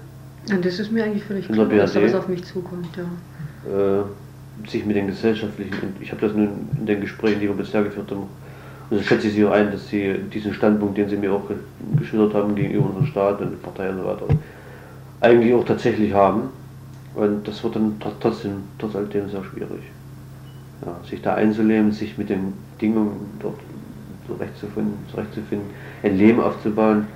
Ja, 0.48 0.56
das 0.56 0.78
ist 0.78 0.90
mir 0.90 1.04
eigentlich 1.04 1.24
völlig 1.24 1.46
klar, 1.46 1.66
dass 1.66 1.94
was 1.94 2.14
auf 2.14 2.28
mich 2.28 2.44
zukommt, 2.44 2.88
ja. 2.96 3.04
Äh, 3.70 4.02
sich 4.68 4.84
mit 4.84 4.96
den 4.96 5.06
gesellschaftlichen, 5.06 5.94
ich 6.00 6.10
habe 6.10 6.26
das 6.26 6.34
nun 6.34 6.68
in 6.78 6.86
den 6.86 7.00
Gesprächen, 7.00 7.40
die 7.40 7.46
wir 7.46 7.54
bisher 7.54 7.82
geführt 7.82 8.10
haben, 8.10 8.24
Also 8.90 9.04
schätze 9.04 9.28
ich 9.28 9.34
Sie 9.34 9.44
auch 9.44 9.52
ein, 9.52 9.70
dass 9.70 9.88
Sie 9.88 10.14
diesen 10.32 10.54
Standpunkt, 10.54 10.96
den 10.96 11.08
Sie 11.08 11.16
mir 11.16 11.32
auch 11.32 11.42
geschildert 11.98 12.34
haben 12.34 12.54
gegenüber 12.54 12.86
unserem 12.86 13.06
Staat 13.06 13.40
und 13.40 13.50
der 13.50 13.56
Partei 13.58 13.90
und 13.90 13.98
so 13.98 14.04
weiter, 14.04 14.26
eigentlich 15.20 15.54
auch 15.54 15.64
tatsächlich 15.64 16.12
haben. 16.12 16.44
Und 17.14 17.46
das 17.46 17.62
wird 17.62 17.76
dann 17.76 18.00
trotzdem, 18.20 18.52
trotz 18.78 18.96
alledem 18.96 19.28
sehr 19.28 19.44
schwierig. 19.44 19.82
Ja, 20.84 20.96
sich 21.08 21.20
da 21.20 21.34
einzuleben, 21.34 21.92
sich 21.92 22.16
mit 22.16 22.30
den 22.30 22.52
Bedingungen 22.74 23.38
dort 23.40 23.58
zurechtzufinden, 24.26 24.94
zurechtzufinden 25.10 25.68
ein 26.02 26.16
Leben 26.16 26.40
aufzubauen, 26.40 27.06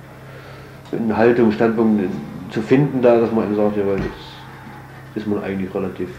eine 0.91 1.15
Haltung, 1.15 1.51
Standpunkt 1.51 2.03
zu 2.53 2.61
finden 2.61 3.01
da, 3.01 3.19
dass 3.19 3.31
man 3.31 3.45
eben 3.45 3.55
sagt, 3.55 3.77
ja, 3.77 3.85
weil 3.85 3.97
jetzt 3.97 5.15
ist 5.15 5.27
man 5.27 5.43
eigentlich 5.43 5.73
relativ 5.73 6.09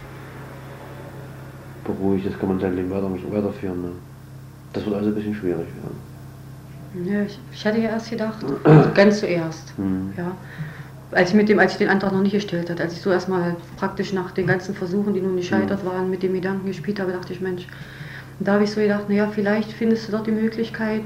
beruhigt, 1.84 2.24
jetzt 2.24 2.40
kann 2.40 2.48
man 2.48 2.60
sein 2.60 2.74
Leben 2.74 2.90
weiter, 2.90 3.08
weiterführen. 3.30 3.82
Ne? 3.82 3.88
Das 4.72 4.84
wird 4.84 4.96
also 4.96 5.08
ein 5.08 5.14
bisschen 5.14 5.34
schwierig 5.34 5.66
werden. 5.66 7.06
Ja, 7.06 7.22
ich, 7.22 7.38
ich 7.52 7.66
hatte 7.66 7.78
ja 7.78 7.90
erst 7.90 8.10
gedacht, 8.10 8.44
also 8.64 8.90
ganz 8.94 9.20
zuerst, 9.20 9.78
mhm. 9.78 10.12
ja, 10.16 10.32
als 11.12 11.30
ich, 11.30 11.36
mit 11.36 11.48
dem, 11.48 11.58
als 11.58 11.72
ich 11.72 11.78
den 11.78 11.88
Antrag 11.88 12.12
noch 12.12 12.22
nicht 12.22 12.32
gestellt 12.32 12.68
hatte, 12.70 12.82
als 12.82 12.94
ich 12.94 13.00
so 13.00 13.10
erstmal 13.10 13.56
praktisch 13.76 14.12
nach 14.12 14.32
den 14.32 14.46
ganzen 14.46 14.74
Versuchen, 14.74 15.14
die 15.14 15.20
nun 15.20 15.36
gescheitert 15.36 15.84
mhm. 15.84 15.88
waren, 15.88 16.10
mit 16.10 16.22
dem 16.22 16.34
Gedanken 16.34 16.66
gespielt 16.66 16.98
habe, 16.98 17.12
dachte 17.12 17.32
ich, 17.32 17.40
Mensch, 17.40 17.66
da 18.40 18.54
habe 18.54 18.64
ich 18.64 18.70
so 18.72 18.80
gedacht, 18.80 19.08
naja, 19.08 19.28
vielleicht 19.32 19.72
findest 19.72 20.08
du 20.08 20.12
dort 20.12 20.26
die 20.26 20.32
Möglichkeit, 20.32 21.02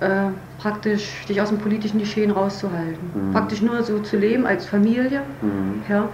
äh, 0.00 0.30
praktisch 0.58 1.24
dich 1.28 1.40
aus 1.40 1.50
dem 1.50 1.58
politischen 1.58 1.98
Geschehen 1.98 2.30
rauszuhalten. 2.30 2.98
Mhm. 3.14 3.32
Praktisch 3.32 3.62
nur 3.62 3.82
so 3.82 4.00
zu 4.00 4.16
leben 4.16 4.46
als 4.46 4.66
Familie. 4.66 5.22
Mhm. 5.40 5.82
Ja, 5.88 6.08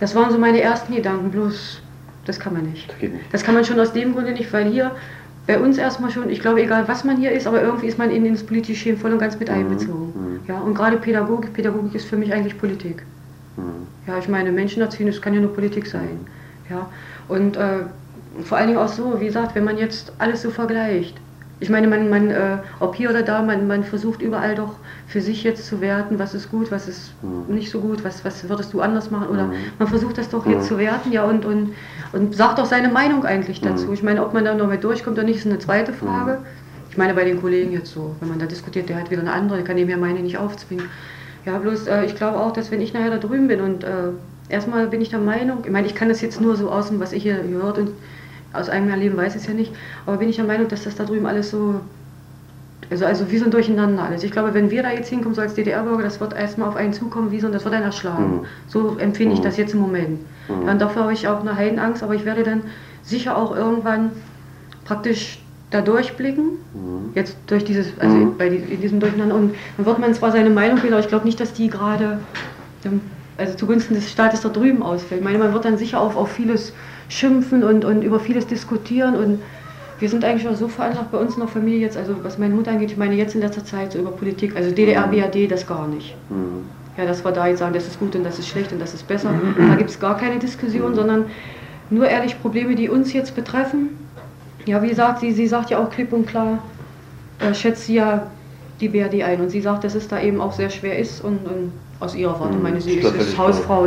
das 0.00 0.14
waren 0.14 0.30
so 0.30 0.38
meine 0.38 0.60
ersten 0.60 0.94
Gedanken, 0.94 1.30
bloß 1.30 1.80
das 2.26 2.40
kann 2.40 2.54
man 2.54 2.64
nicht. 2.64 2.90
Das, 2.90 3.00
nicht. 3.00 3.14
das 3.32 3.42
kann 3.42 3.54
man 3.54 3.64
schon 3.64 3.78
aus 3.78 3.92
dem 3.92 4.14
Grunde 4.14 4.32
nicht, 4.32 4.52
weil 4.52 4.70
hier 4.70 4.92
bei 5.46 5.58
uns 5.58 5.76
erstmal 5.76 6.10
schon, 6.10 6.30
ich 6.30 6.40
glaube, 6.40 6.62
egal 6.62 6.88
was 6.88 7.04
man 7.04 7.18
hier 7.18 7.32
ist, 7.32 7.46
aber 7.46 7.60
irgendwie 7.60 7.86
ist 7.86 7.98
man 7.98 8.10
in 8.10 8.32
das 8.32 8.42
politische 8.42 8.72
Geschehen 8.72 8.96
voll 8.96 9.12
und 9.12 9.18
ganz 9.18 9.38
mit 9.38 9.48
mhm. 9.48 9.54
einbezogen. 9.54 10.12
Mhm. 10.14 10.40
Ja, 10.48 10.60
und 10.60 10.74
gerade 10.74 10.96
Pädagogik, 10.96 11.52
Pädagogik 11.52 11.94
ist 11.94 12.06
für 12.06 12.16
mich 12.16 12.32
eigentlich 12.32 12.58
Politik. 12.58 13.02
Mhm. 13.56 13.86
Ja, 14.06 14.18
ich 14.18 14.28
meine, 14.28 14.52
Menschen 14.52 14.80
erziehen, 14.80 15.06
das 15.06 15.20
kann 15.20 15.34
ja 15.34 15.40
nur 15.40 15.52
Politik 15.52 15.86
sein. 15.86 16.20
Ja, 16.70 16.88
und 17.28 17.56
äh, 17.56 17.80
vor 18.42 18.58
allen 18.58 18.68
Dingen 18.68 18.78
auch 18.78 18.88
so, 18.88 19.20
wie 19.20 19.26
gesagt, 19.26 19.54
wenn 19.54 19.64
man 19.64 19.76
jetzt 19.76 20.12
alles 20.18 20.42
so 20.42 20.50
vergleicht. 20.50 21.14
Ich 21.60 21.70
meine, 21.70 21.86
man, 21.86 22.10
man 22.10 22.30
äh, 22.30 22.58
ob 22.80 22.96
hier 22.96 23.10
oder 23.10 23.22
da, 23.22 23.40
man, 23.40 23.66
man 23.66 23.84
versucht 23.84 24.22
überall 24.22 24.54
doch 24.54 24.74
für 25.06 25.20
sich 25.20 25.44
jetzt 25.44 25.66
zu 25.66 25.80
werten, 25.80 26.18
was 26.18 26.34
ist 26.34 26.50
gut, 26.50 26.70
was 26.72 26.88
ist 26.88 27.12
mhm. 27.22 27.54
nicht 27.54 27.70
so 27.70 27.80
gut, 27.80 28.04
was, 28.04 28.24
was 28.24 28.48
würdest 28.48 28.72
du 28.72 28.80
anders 28.80 29.10
machen. 29.10 29.28
Oder 29.28 29.44
mhm. 29.44 29.54
man 29.78 29.88
versucht 29.88 30.18
das 30.18 30.28
doch 30.28 30.46
jetzt 30.46 30.64
mhm. 30.64 30.68
zu 30.68 30.78
werten, 30.78 31.12
ja, 31.12 31.24
und, 31.24 31.44
und, 31.44 31.74
und 32.12 32.34
sagt 32.34 32.58
auch 32.58 32.66
seine 32.66 32.88
Meinung 32.88 33.24
eigentlich 33.24 33.60
dazu. 33.60 33.92
Ich 33.92 34.02
meine, 34.02 34.24
ob 34.24 34.34
man 34.34 34.44
da 34.44 34.54
noch 34.54 34.66
mit 34.66 34.82
durchkommt 34.82 35.16
oder 35.16 35.26
nicht, 35.26 35.38
ist 35.38 35.46
eine 35.46 35.58
zweite 35.58 35.92
Frage. 35.92 36.38
Ich 36.90 36.98
meine, 36.98 37.14
bei 37.14 37.24
den 37.24 37.40
Kollegen 37.40 37.72
jetzt 37.72 37.92
so, 37.92 38.14
wenn 38.20 38.28
man 38.28 38.38
da 38.38 38.46
diskutiert, 38.46 38.88
der 38.88 38.96
hat 38.96 39.10
wieder 39.10 39.22
eine 39.22 39.32
andere, 39.32 39.58
der 39.58 39.66
kann 39.66 39.76
dem 39.76 39.88
ja 39.88 39.96
meine 39.96 40.20
nicht 40.20 40.38
aufzwingen. 40.38 40.86
Ja, 41.44 41.58
bloß 41.58 41.86
äh, 41.86 42.04
ich 42.04 42.14
glaube 42.16 42.38
auch, 42.38 42.52
dass 42.52 42.70
wenn 42.70 42.80
ich 42.80 42.94
nachher 42.94 43.10
da 43.10 43.18
drüben 43.18 43.48
bin 43.48 43.60
und 43.60 43.84
äh, 43.84 44.10
erstmal 44.48 44.86
bin 44.88 45.00
ich 45.00 45.10
der 45.10 45.18
Meinung, 45.18 45.58
ich 45.64 45.70
meine, 45.70 45.86
ich 45.86 45.94
kann 45.94 46.08
das 46.08 46.20
jetzt 46.20 46.40
nur 46.40 46.56
so 46.56 46.70
aus 46.70 46.88
dem, 46.88 47.00
was 47.00 47.12
ich 47.12 47.22
hier 47.22 47.38
gehört 47.38 47.78
und 47.78 47.90
aus 48.54 48.68
eigenem 48.68 48.90
Erleben 48.90 49.16
weiß 49.16 49.34
ich 49.34 49.42
es 49.42 49.48
ja 49.48 49.54
nicht, 49.54 49.72
aber 50.06 50.18
bin 50.18 50.28
ich 50.28 50.36
der 50.36 50.44
Meinung, 50.44 50.68
dass 50.68 50.84
das 50.84 50.94
da 50.94 51.04
drüben 51.04 51.26
alles 51.26 51.50
so, 51.50 51.80
also, 52.90 53.04
also 53.06 53.30
wie 53.30 53.38
so 53.38 53.46
ein 53.46 53.50
Durcheinander 53.50 54.02
alles. 54.02 54.22
Ich 54.22 54.30
glaube, 54.30 54.54
wenn 54.54 54.70
wir 54.70 54.82
da 54.82 54.90
jetzt 54.92 55.08
hinkommen, 55.08 55.34
so 55.34 55.40
als 55.40 55.54
DDR-Bürger, 55.54 56.02
das 56.02 56.20
wird 56.20 56.34
erstmal 56.34 56.68
auf 56.68 56.76
einen 56.76 56.92
zukommen, 56.92 57.30
wie 57.30 57.40
so, 57.40 57.46
und 57.46 57.52
das 57.52 57.64
wird 57.64 57.74
einen 57.74 57.84
erschlagen. 57.84 58.36
Mhm. 58.36 58.46
So 58.68 58.96
empfinde 58.98 59.34
ich 59.34 59.40
mhm. 59.40 59.44
das 59.44 59.56
jetzt 59.56 59.74
im 59.74 59.80
Moment. 59.80 60.20
Mhm. 60.48 60.68
Und 60.68 60.80
dafür 60.80 61.02
habe 61.02 61.12
ich 61.12 61.26
auch 61.28 61.40
eine 61.40 61.56
Heidenangst, 61.56 62.02
aber 62.02 62.14
ich 62.14 62.24
werde 62.24 62.42
dann 62.42 62.62
sicher 63.02 63.36
auch 63.36 63.56
irgendwann 63.56 64.10
praktisch 64.84 65.40
da 65.70 65.80
durchblicken, 65.80 66.44
mhm. 66.74 67.10
jetzt 67.14 67.36
durch 67.46 67.64
dieses, 67.64 67.88
also 67.98 68.16
mhm. 68.16 68.36
bei 68.36 68.46
in 68.48 68.80
diesem 68.80 69.00
Durcheinander, 69.00 69.34
und 69.34 69.54
dann 69.76 69.86
wird 69.86 69.98
man 69.98 70.14
zwar 70.14 70.30
seine 70.30 70.50
Meinung 70.50 70.82
wählen, 70.82 70.92
aber 70.92 71.02
ich 71.02 71.08
glaube 71.08 71.24
nicht, 71.24 71.40
dass 71.40 71.52
die 71.52 71.68
gerade 71.68 72.18
also 73.36 73.54
zugunsten 73.54 73.94
des 73.94 74.10
Staates 74.10 74.42
da 74.42 74.48
drüben 74.48 74.82
ausfällt. 74.82 75.20
Ich 75.20 75.24
meine, 75.24 75.38
man 75.38 75.52
wird 75.52 75.64
dann 75.64 75.78
sicher 75.78 76.00
auf, 76.00 76.16
auf 76.16 76.30
vieles 76.30 76.72
schimpfen 77.08 77.62
und, 77.62 77.84
und 77.84 78.02
über 78.02 78.20
vieles 78.20 78.46
diskutieren 78.46 79.16
und 79.16 79.40
wir 79.98 80.08
sind 80.08 80.24
eigentlich 80.24 80.48
auch 80.48 80.56
so 80.56 80.68
veranlagt 80.68 81.12
bei 81.12 81.18
uns 81.18 81.34
in 81.34 81.40
der 81.40 81.48
Familie 81.48 81.80
jetzt, 81.80 81.96
also 81.96 82.16
was 82.22 82.38
meine 82.38 82.54
Mutter 82.54 82.72
angeht, 82.72 82.90
ich 82.90 82.96
meine 82.96 83.14
jetzt 83.14 83.34
in 83.34 83.40
letzter 83.40 83.64
Zeit 83.64 83.92
so 83.92 83.98
über 83.98 84.10
Politik, 84.10 84.56
also 84.56 84.70
DDR, 84.70 85.06
mhm. 85.06 85.12
BRD, 85.12 85.50
das 85.50 85.66
gar 85.66 85.86
nicht. 85.86 86.16
Mhm. 86.30 86.64
Ja, 86.96 87.06
dass 87.06 87.24
wir 87.24 87.32
da 87.32 87.46
jetzt 87.46 87.58
sagen, 87.58 87.74
das 87.74 87.86
ist 87.86 87.98
gut 87.98 88.14
und 88.14 88.24
das 88.24 88.38
ist 88.38 88.48
schlecht 88.48 88.72
und 88.72 88.80
das 88.80 88.94
ist 88.94 89.06
besser. 89.06 89.30
Mhm. 89.30 89.68
Da 89.68 89.74
gibt 89.76 89.90
es 89.90 89.98
gar 89.98 90.16
keine 90.16 90.38
Diskussion, 90.38 90.92
mhm. 90.92 90.96
sondern 90.96 91.24
nur 91.90 92.08
ehrlich 92.08 92.40
Probleme, 92.40 92.74
die 92.74 92.88
uns 92.88 93.12
jetzt 93.12 93.34
betreffen. 93.34 93.90
Ja, 94.66 94.82
wie 94.82 94.88
gesagt, 94.88 95.20
sie, 95.20 95.32
sie 95.32 95.46
sagt 95.46 95.70
ja 95.70 95.78
auch 95.78 95.90
klipp 95.90 96.12
und 96.12 96.26
klar, 96.26 96.58
äh, 97.38 97.54
schätzt 97.54 97.86
sie 97.86 97.94
ja 97.94 98.26
die 98.80 98.88
BRD 98.88 99.22
ein 99.22 99.40
und 99.40 99.50
sie 99.50 99.60
sagt, 99.60 99.84
dass 99.84 99.94
es 99.94 100.08
da 100.08 100.20
eben 100.20 100.40
auch 100.40 100.52
sehr 100.52 100.70
schwer 100.70 100.98
ist 100.98 101.22
und, 101.22 101.46
und 101.46 101.72
aus 102.00 102.14
ihrer 102.14 102.38
Warte, 102.40 102.56
meine 102.56 102.80
sie 102.80 102.94
ist, 102.94 103.14
ist 103.14 103.38
Hausfrau 103.38 103.86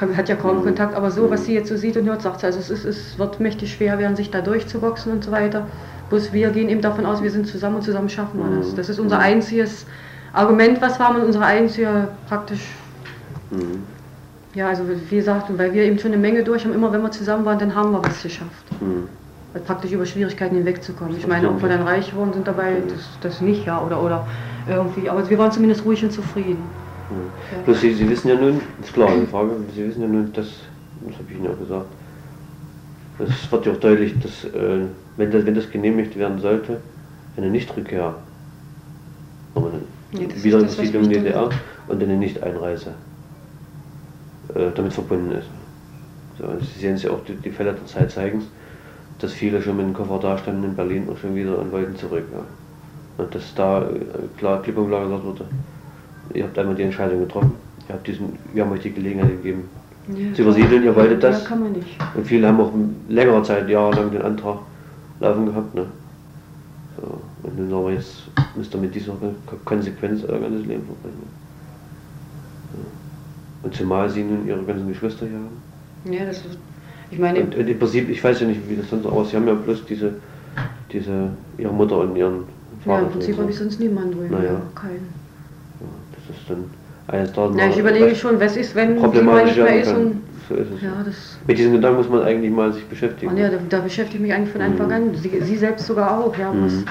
hat 0.00 0.28
ja 0.28 0.36
kaum 0.36 0.58
mhm. 0.58 0.64
Kontakt, 0.64 0.94
aber 0.94 1.10
so, 1.10 1.30
was 1.30 1.44
sie 1.44 1.54
jetzt 1.54 1.68
so 1.68 1.76
sieht 1.76 1.96
und 1.96 2.06
hört, 2.06 2.22
sagt 2.22 2.40
sie, 2.40 2.46
also 2.46 2.58
es, 2.58 2.70
ist, 2.70 2.84
es 2.84 3.18
wird 3.18 3.40
mächtig 3.40 3.72
schwer 3.72 3.98
werden, 3.98 4.16
sich 4.16 4.30
da 4.30 4.40
durchzuboxen 4.40 5.12
und 5.12 5.24
so 5.24 5.30
weiter. 5.30 5.66
Bloß 6.10 6.32
wir 6.32 6.50
gehen 6.50 6.68
eben 6.68 6.80
davon 6.80 7.06
aus, 7.06 7.22
wir 7.22 7.30
sind 7.30 7.46
zusammen 7.46 7.76
und 7.76 7.82
zusammen 7.82 8.08
schaffen 8.08 8.38
wir 8.38 8.58
das. 8.58 8.72
Mhm. 8.72 8.76
Das 8.76 8.88
ist 8.88 8.98
unser 8.98 9.16
mhm. 9.16 9.22
einziges 9.22 9.86
Argument, 10.32 10.80
was 10.82 10.98
wir 10.98 11.08
haben 11.08 11.16
und 11.16 11.26
unsere 11.26 11.44
einzige 11.44 12.08
praktisch. 12.28 12.66
Mhm. 13.50 13.82
Ja, 14.54 14.68
also 14.68 14.84
wie 14.86 15.16
gesagt, 15.16 15.46
weil 15.58 15.72
wir 15.72 15.82
eben 15.82 15.98
schon 15.98 16.12
eine 16.12 16.20
Menge 16.20 16.44
durch 16.44 16.64
haben, 16.64 16.74
immer 16.74 16.92
wenn 16.92 17.02
wir 17.02 17.10
zusammen 17.10 17.44
waren, 17.44 17.58
dann 17.58 17.74
haben 17.74 17.92
wir 17.92 18.04
was 18.04 18.22
geschafft. 18.22 18.64
Mhm. 18.80 19.08
Praktisch 19.66 19.92
über 19.92 20.04
Schwierigkeiten 20.04 20.56
hinwegzukommen. 20.56 21.16
Ich 21.16 21.26
meine, 21.26 21.48
ob 21.48 21.62
wir 21.62 21.68
dann 21.68 21.82
reich 21.82 22.10
geworden 22.10 22.32
sind 22.32 22.46
dabei, 22.46 22.82
das, 22.88 23.08
das 23.20 23.40
nicht, 23.40 23.66
ja, 23.66 23.80
oder, 23.80 24.02
oder 24.02 24.26
irgendwie, 24.68 25.08
aber 25.08 25.28
wir 25.28 25.38
waren 25.38 25.52
zumindest 25.52 25.84
ruhig 25.84 26.02
und 26.04 26.12
zufrieden. 26.12 26.62
Ja. 27.10 27.62
Bloß 27.64 27.80
Sie, 27.80 27.92
Sie 27.94 28.08
wissen 28.08 28.28
ja 28.28 28.34
nun, 28.34 28.60
das 28.78 28.88
ist 28.88 28.94
klar 28.94 29.10
eine 29.10 29.26
Frage, 29.26 29.50
Sie 29.74 29.86
wissen 29.86 30.02
ja 30.02 30.08
nun, 30.08 30.32
dass, 30.32 30.46
das 30.46 31.14
habe 31.14 31.24
ich 31.30 31.36
Ihnen 31.36 31.48
auch 31.48 31.58
gesagt, 31.58 31.86
es 33.18 33.52
wird 33.52 33.66
ja 33.66 33.72
auch 33.72 33.80
deutlich, 33.80 34.14
dass 34.20 34.44
äh, 34.44 34.86
wenn, 35.16 35.30
das, 35.30 35.46
wenn 35.46 35.54
das 35.54 35.70
genehmigt 35.70 36.18
werden 36.18 36.40
sollte, 36.40 36.80
eine 37.36 37.50
Nichtrückkehr, 37.50 38.14
nee, 40.12 40.28
wieder 40.42 40.60
in 40.60 40.66
die 40.66 40.72
Siedlung 40.72 41.08
DDR 41.08 41.50
und 41.86 42.02
eine 42.02 42.16
Nicht-Einreise 42.16 42.94
äh, 44.54 44.70
damit 44.74 44.92
verbunden 44.92 45.32
ist. 45.32 45.48
So, 46.38 46.44
Sie 46.60 46.80
sehen 46.80 46.94
es 46.94 47.02
ja 47.02 47.10
auch, 47.10 47.24
die, 47.24 47.34
die 47.34 47.50
Fälle 47.50 47.72
der 47.72 47.86
Zeit 47.86 48.10
zeigen 48.10 48.38
es, 48.38 48.44
dass 49.20 49.32
viele 49.32 49.62
schon 49.62 49.76
mit 49.76 49.86
dem 49.86 49.94
Koffer 49.94 50.18
dastanden 50.18 50.64
in 50.64 50.76
Berlin 50.76 51.06
und 51.06 51.18
schon 51.18 51.34
wieder 51.36 51.58
und 51.58 51.70
wollten 51.70 51.96
zurück. 51.96 52.24
Ja. 52.32 52.44
Und 53.16 53.34
dass 53.34 53.54
da 53.54 53.82
äh, 53.82 53.92
klar 54.36 54.60
klipp 54.62 54.76
und 54.76 54.88
klar 54.88 55.04
gesagt 55.04 55.24
wurde, 55.24 55.44
ihr 56.32 56.44
habt 56.44 56.58
einmal 56.58 56.74
die 56.74 56.82
Entscheidung 56.82 57.20
getroffen, 57.20 57.52
ihr 57.88 57.94
habt 57.94 58.06
diesen, 58.06 58.38
wir 58.52 58.64
haben 58.64 58.72
euch 58.72 58.80
die 58.80 58.92
Gelegenheit 58.92 59.30
gegeben, 59.30 59.68
ja, 60.08 60.34
zu 60.34 60.42
übersiedeln, 60.42 60.84
ihr 60.84 60.94
wolltet 60.94 61.22
das. 61.22 61.42
Ja, 61.42 61.48
kann 61.48 61.60
man 61.60 61.72
nicht. 61.72 61.98
Und 62.14 62.26
viele 62.26 62.46
haben 62.46 62.60
auch 62.60 62.72
längere 63.08 63.42
Zeit, 63.42 63.68
jahrelang 63.68 64.10
den 64.10 64.22
Antrag 64.22 64.58
laufen 65.20 65.46
gehabt. 65.46 65.74
Ne? 65.74 65.86
So, 66.96 67.20
und 67.42 67.70
sagen 67.70 67.86
wir 67.86 67.92
jetzt, 67.92 68.22
müsst 68.56 68.74
ihr 68.74 68.80
mit 68.80 68.94
dieser 68.94 69.14
Konsequenz 69.64 70.22
euer 70.24 70.38
ganzes 70.40 70.66
Leben 70.66 70.84
verbringen. 70.84 71.22
Ja. 72.72 73.64
Und 73.64 73.74
zumal 73.74 74.10
sie 74.10 74.22
nun 74.22 74.46
ihre 74.46 74.62
ganzen 74.62 74.88
Geschwister 74.88 75.26
hier 75.26 75.36
haben. 75.36 76.12
Ja, 76.12 76.26
das 76.26 76.38
ist, 76.38 76.58
ich 77.10 77.18
meine... 77.18 77.40
Und, 77.40 77.54
und 77.54 77.66
im 77.66 77.78
Prinzip, 77.78 78.08
ich 78.10 78.22
weiß 78.22 78.40
ja 78.40 78.46
nicht, 78.46 78.60
wie 78.68 78.76
das 78.76 78.90
sonst 78.90 79.06
aussieht, 79.06 79.30
sie 79.30 79.36
haben 79.38 79.48
ja 79.48 79.54
bloß 79.54 79.86
diese, 79.86 80.14
diese, 80.92 81.30
ihre 81.56 81.72
Mutter 81.72 81.98
und 81.98 82.14
ihren 82.14 82.44
Vater. 82.84 82.98
Ja, 82.98 83.06
im 83.06 83.12
Prinzip 83.12 83.38
habe 83.38 83.50
ich 83.50 83.56
sonst 83.56 83.80
niemanden 83.80 84.12
drüben, 84.12 84.30
naja. 84.34 84.52
ja, 84.52 84.60
keinen 84.74 85.23
das 86.28 86.36
ist 86.36 86.50
dann 86.50 86.64
eines 87.06 87.32
der 87.32 87.50
Ja, 87.56 87.68
ich 87.68 87.78
überlege 87.78 88.14
schon, 88.14 88.40
was 88.40 88.56
ist, 88.56 88.74
wenn 88.74 88.96
jemand 88.96 89.44
nicht 89.46 89.56
mehr 89.56 89.80
ist. 89.80 89.92
Und, 89.92 90.22
so 90.48 90.54
ist 90.54 90.68
es. 90.76 90.82
Ja, 90.82 91.02
das 91.04 91.38
Mit 91.46 91.58
diesen 91.58 91.72
Gedanken 91.72 91.98
muss 91.98 92.08
man 92.08 92.22
eigentlich 92.22 92.52
mal 92.52 92.72
sich 92.72 92.84
beschäftigen. 92.84 93.32
Und 93.32 93.38
ja, 93.38 93.48
da, 93.48 93.58
da 93.68 93.80
beschäftige 93.80 94.18
ich 94.18 94.22
mich 94.22 94.34
eigentlich 94.34 94.52
von 94.52 94.60
Anfang 94.60 94.86
mhm. 94.86 94.92
an. 94.92 95.14
Sie, 95.14 95.40
sie, 95.40 95.56
selbst 95.56 95.86
sogar 95.86 96.18
auch. 96.18 96.36
Ja, 96.36 96.52
mhm. 96.52 96.84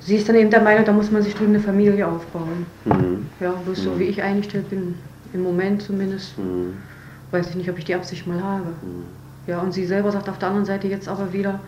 Sie 0.00 0.16
ist 0.16 0.28
dann 0.28 0.36
eben 0.36 0.50
der 0.50 0.62
Meinung, 0.62 0.84
da 0.84 0.92
muss 0.92 1.10
man 1.10 1.22
sich 1.22 1.34
drüben 1.34 1.54
eine 1.54 1.60
Familie 1.60 2.06
aufbauen. 2.06 2.66
Mhm. 2.84 3.26
Ja, 3.40 3.52
bloß 3.64 3.84
so 3.84 3.90
mhm. 3.90 3.98
wie 3.98 4.04
ich 4.04 4.22
eingestellt 4.22 4.70
bin, 4.70 4.94
im 5.32 5.42
Moment 5.42 5.82
zumindest, 5.82 6.38
mhm. 6.38 6.74
weiß 7.30 7.50
ich 7.50 7.56
nicht, 7.56 7.70
ob 7.70 7.78
ich 7.78 7.84
die 7.84 7.94
Absicht 7.94 8.26
mal 8.26 8.42
habe. 8.42 8.64
Mhm. 8.82 9.04
Ja, 9.46 9.60
und 9.60 9.72
sie 9.72 9.86
selber 9.86 10.12
sagt 10.12 10.28
auf 10.28 10.38
der 10.38 10.48
anderen 10.48 10.66
Seite 10.66 10.88
jetzt 10.88 11.08
aber 11.08 11.32
wieder, 11.32 11.60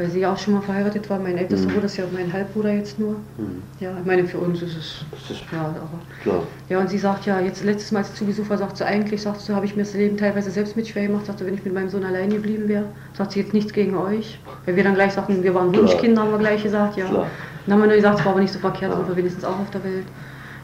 weil 0.00 0.08
sie 0.08 0.20
ja 0.20 0.32
auch 0.32 0.38
schon 0.38 0.54
mal 0.54 0.62
verheiratet 0.62 1.10
war. 1.10 1.18
Mein 1.18 1.36
ältester 1.36 1.68
mhm. 1.68 1.74
Bruder 1.74 1.84
ist 1.84 1.96
ja 1.98 2.04
mein 2.10 2.32
Halbbruder 2.32 2.72
jetzt 2.72 2.98
nur. 2.98 3.16
Mhm. 3.36 3.62
Ja, 3.80 3.90
ich 3.98 4.06
meine, 4.06 4.24
für 4.24 4.38
uns 4.38 4.62
ist 4.62 4.76
es. 4.76 5.04
Das 5.10 5.30
ist 5.30 5.42
ja, 5.52 5.60
aber, 5.60 6.00
klar. 6.22 6.42
Ja, 6.70 6.80
und 6.80 6.88
sie 6.88 6.96
sagt 6.96 7.26
ja, 7.26 7.38
jetzt 7.38 7.62
letztes 7.64 7.92
Mal, 7.92 7.98
als 7.98 8.08
sie 8.08 8.14
zu 8.14 8.24
Besuch 8.24 8.48
war, 8.48 8.56
sagt 8.56 8.78
sie, 8.78 8.86
eigentlich, 8.86 9.20
sagt 9.20 9.42
sie, 9.42 9.54
habe 9.54 9.66
ich 9.66 9.76
mir 9.76 9.82
das 9.82 9.92
Leben 9.92 10.16
teilweise 10.16 10.50
selbst 10.50 10.74
mit 10.74 10.88
schwer 10.88 11.06
gemacht. 11.06 11.26
Sagt 11.26 11.40
sie, 11.40 11.46
wenn 11.46 11.52
ich 11.52 11.64
mit 11.64 11.74
meinem 11.74 11.90
Sohn 11.90 12.04
allein 12.04 12.30
geblieben 12.30 12.66
wäre, 12.66 12.86
sagt 13.12 13.32
sie 13.32 13.40
jetzt 13.40 13.52
nichts 13.52 13.74
gegen 13.74 13.94
euch. 13.94 14.40
Weil 14.64 14.76
wir 14.76 14.84
dann 14.84 14.94
gleich 14.94 15.12
sagten, 15.12 15.42
wir 15.42 15.54
waren 15.54 15.76
Wunschkinder, 15.76 16.22
haben 16.22 16.30
wir 16.30 16.38
gleich 16.38 16.62
gesagt, 16.62 16.96
ja. 16.96 17.06
Klar. 17.06 17.26
Dann 17.66 17.74
haben 17.74 17.80
wir 17.82 17.88
nur 17.88 17.96
gesagt, 17.96 18.20
es 18.20 18.24
war 18.24 18.32
aber 18.32 18.40
nicht 18.40 18.54
so 18.54 18.58
verkehrt, 18.58 18.94
sind 18.94 19.06
wir 19.06 19.16
wenigstens 19.16 19.44
auch 19.44 19.58
auf 19.58 19.70
der 19.70 19.84
Welt. 19.84 20.06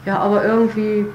Ja, 0.07 0.17
aber 0.17 0.43
irgendwie, 0.43 1.05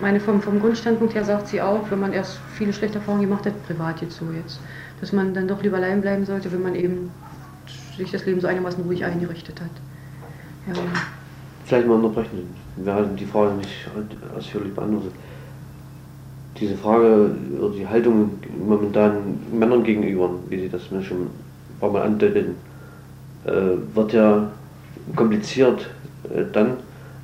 meine, 0.00 0.18
vom, 0.18 0.40
vom 0.40 0.60
Grundstandpunkt 0.60 1.14
her 1.14 1.24
sagt 1.24 1.48
sie 1.48 1.60
auch, 1.60 1.90
wenn 1.90 2.00
man 2.00 2.14
erst 2.14 2.38
viele 2.54 2.72
schlechte 2.72 3.00
Erfahrungen 3.00 3.28
gemacht 3.28 3.44
hat, 3.44 3.52
privat 3.66 4.00
jetzt 4.00 4.16
so 4.16 4.24
jetzt 4.34 4.60
dass 5.00 5.12
man 5.12 5.32
dann 5.34 5.48
doch 5.48 5.62
lieber 5.62 5.76
allein 5.78 6.00
bleiben 6.00 6.26
sollte, 6.26 6.52
wenn 6.52 6.62
man 6.62 6.74
eben 6.74 7.10
sich 7.96 8.10
das 8.10 8.26
Leben 8.26 8.40
so 8.40 8.46
einigermaßen 8.46 8.82
ruhig 8.84 9.04
eingerichtet 9.04 9.60
hat. 9.60 9.70
Ja. 10.76 10.80
Vielleicht 11.64 11.86
mal 11.86 11.94
unterbrechen. 11.94 12.54
Wir 12.76 12.94
hatten 12.94 13.16
die 13.16 13.26
Frage 13.26 13.54
nicht 13.54 13.88
ausführlich 14.36 14.74
beantwortet. 14.74 15.12
Diese 16.58 16.76
Frage 16.76 17.30
oder 17.58 17.74
die 17.74 17.86
Haltung 17.86 18.30
momentan 18.58 19.38
Männern 19.52 19.82
gegenüber, 19.82 20.30
wie 20.48 20.58
Sie 20.60 20.68
das 20.68 20.82
schon 20.86 21.22
ein 21.22 21.30
paar 21.78 21.90
Mal 21.90 22.02
andeuteten, 22.02 22.56
äh, 23.44 23.50
wird 23.94 24.12
ja 24.12 24.50
kompliziert 25.16 25.88
äh, 26.34 26.42
dann, 26.52 26.74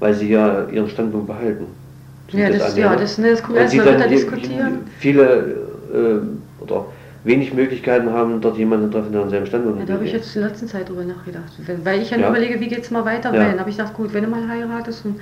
weil 0.01 0.15
sie 0.15 0.31
ja 0.31 0.65
ihren 0.69 0.89
Standpunkt 0.89 1.27
behalten. 1.27 1.67
Sind 2.31 2.41
Ja, 2.41 2.51
das, 2.51 2.77
ja, 2.77 2.97
das, 2.97 3.19
ne, 3.19 3.31
das 3.31 3.43
kommt 3.43 3.57
Und 3.57 3.63
erst 3.63 3.73
sie 3.73 3.79
mal 3.79 3.85
dann 3.85 3.97
wieder 3.97 4.09
die- 4.09 4.15
diskutieren. 4.15 4.79
viele 4.99 5.23
äh, 5.93 6.63
oder 6.63 6.87
wenig 7.27 7.53
Möglichkeiten 7.53 8.11
haben, 8.13 8.41
dort 8.41 8.57
jemanden 8.57 8.87
zu 8.87 8.93
treffen, 8.99 9.13
der 9.13 9.23
an 9.23 9.31
seinem 9.31 9.47
Standpunkt 9.47 9.81
Ja, 9.81 9.87
da 9.87 9.95
habe 9.95 10.05
ich 10.05 10.13
jetzt 10.13 10.35
in 10.37 10.43
der 10.43 10.51
letzten 10.51 10.69
Zeit 10.69 10.89
drüber 10.89 11.05
nachgedacht. 11.05 11.53
Weil- 11.67 11.85
Weil 11.85 12.03
ich 12.03 12.11
ja, 12.11 12.19
Ja. 12.19 12.29
überlege, 12.31 12.61
wie 12.61 12.69
geht 12.69 12.83
es 12.85 12.91
mal 12.91 13.05
weiter, 13.05 13.35
Ja. 13.35 13.41
wenn. 13.41 13.59
habe 13.59 13.69
ich 13.69 13.77
gedacht, 13.77 13.95
gut, 13.95 14.15
wenn 14.15 14.25
du 14.25 14.31
mal 14.31 14.49
heiratest 14.49 15.05
und 15.05 15.17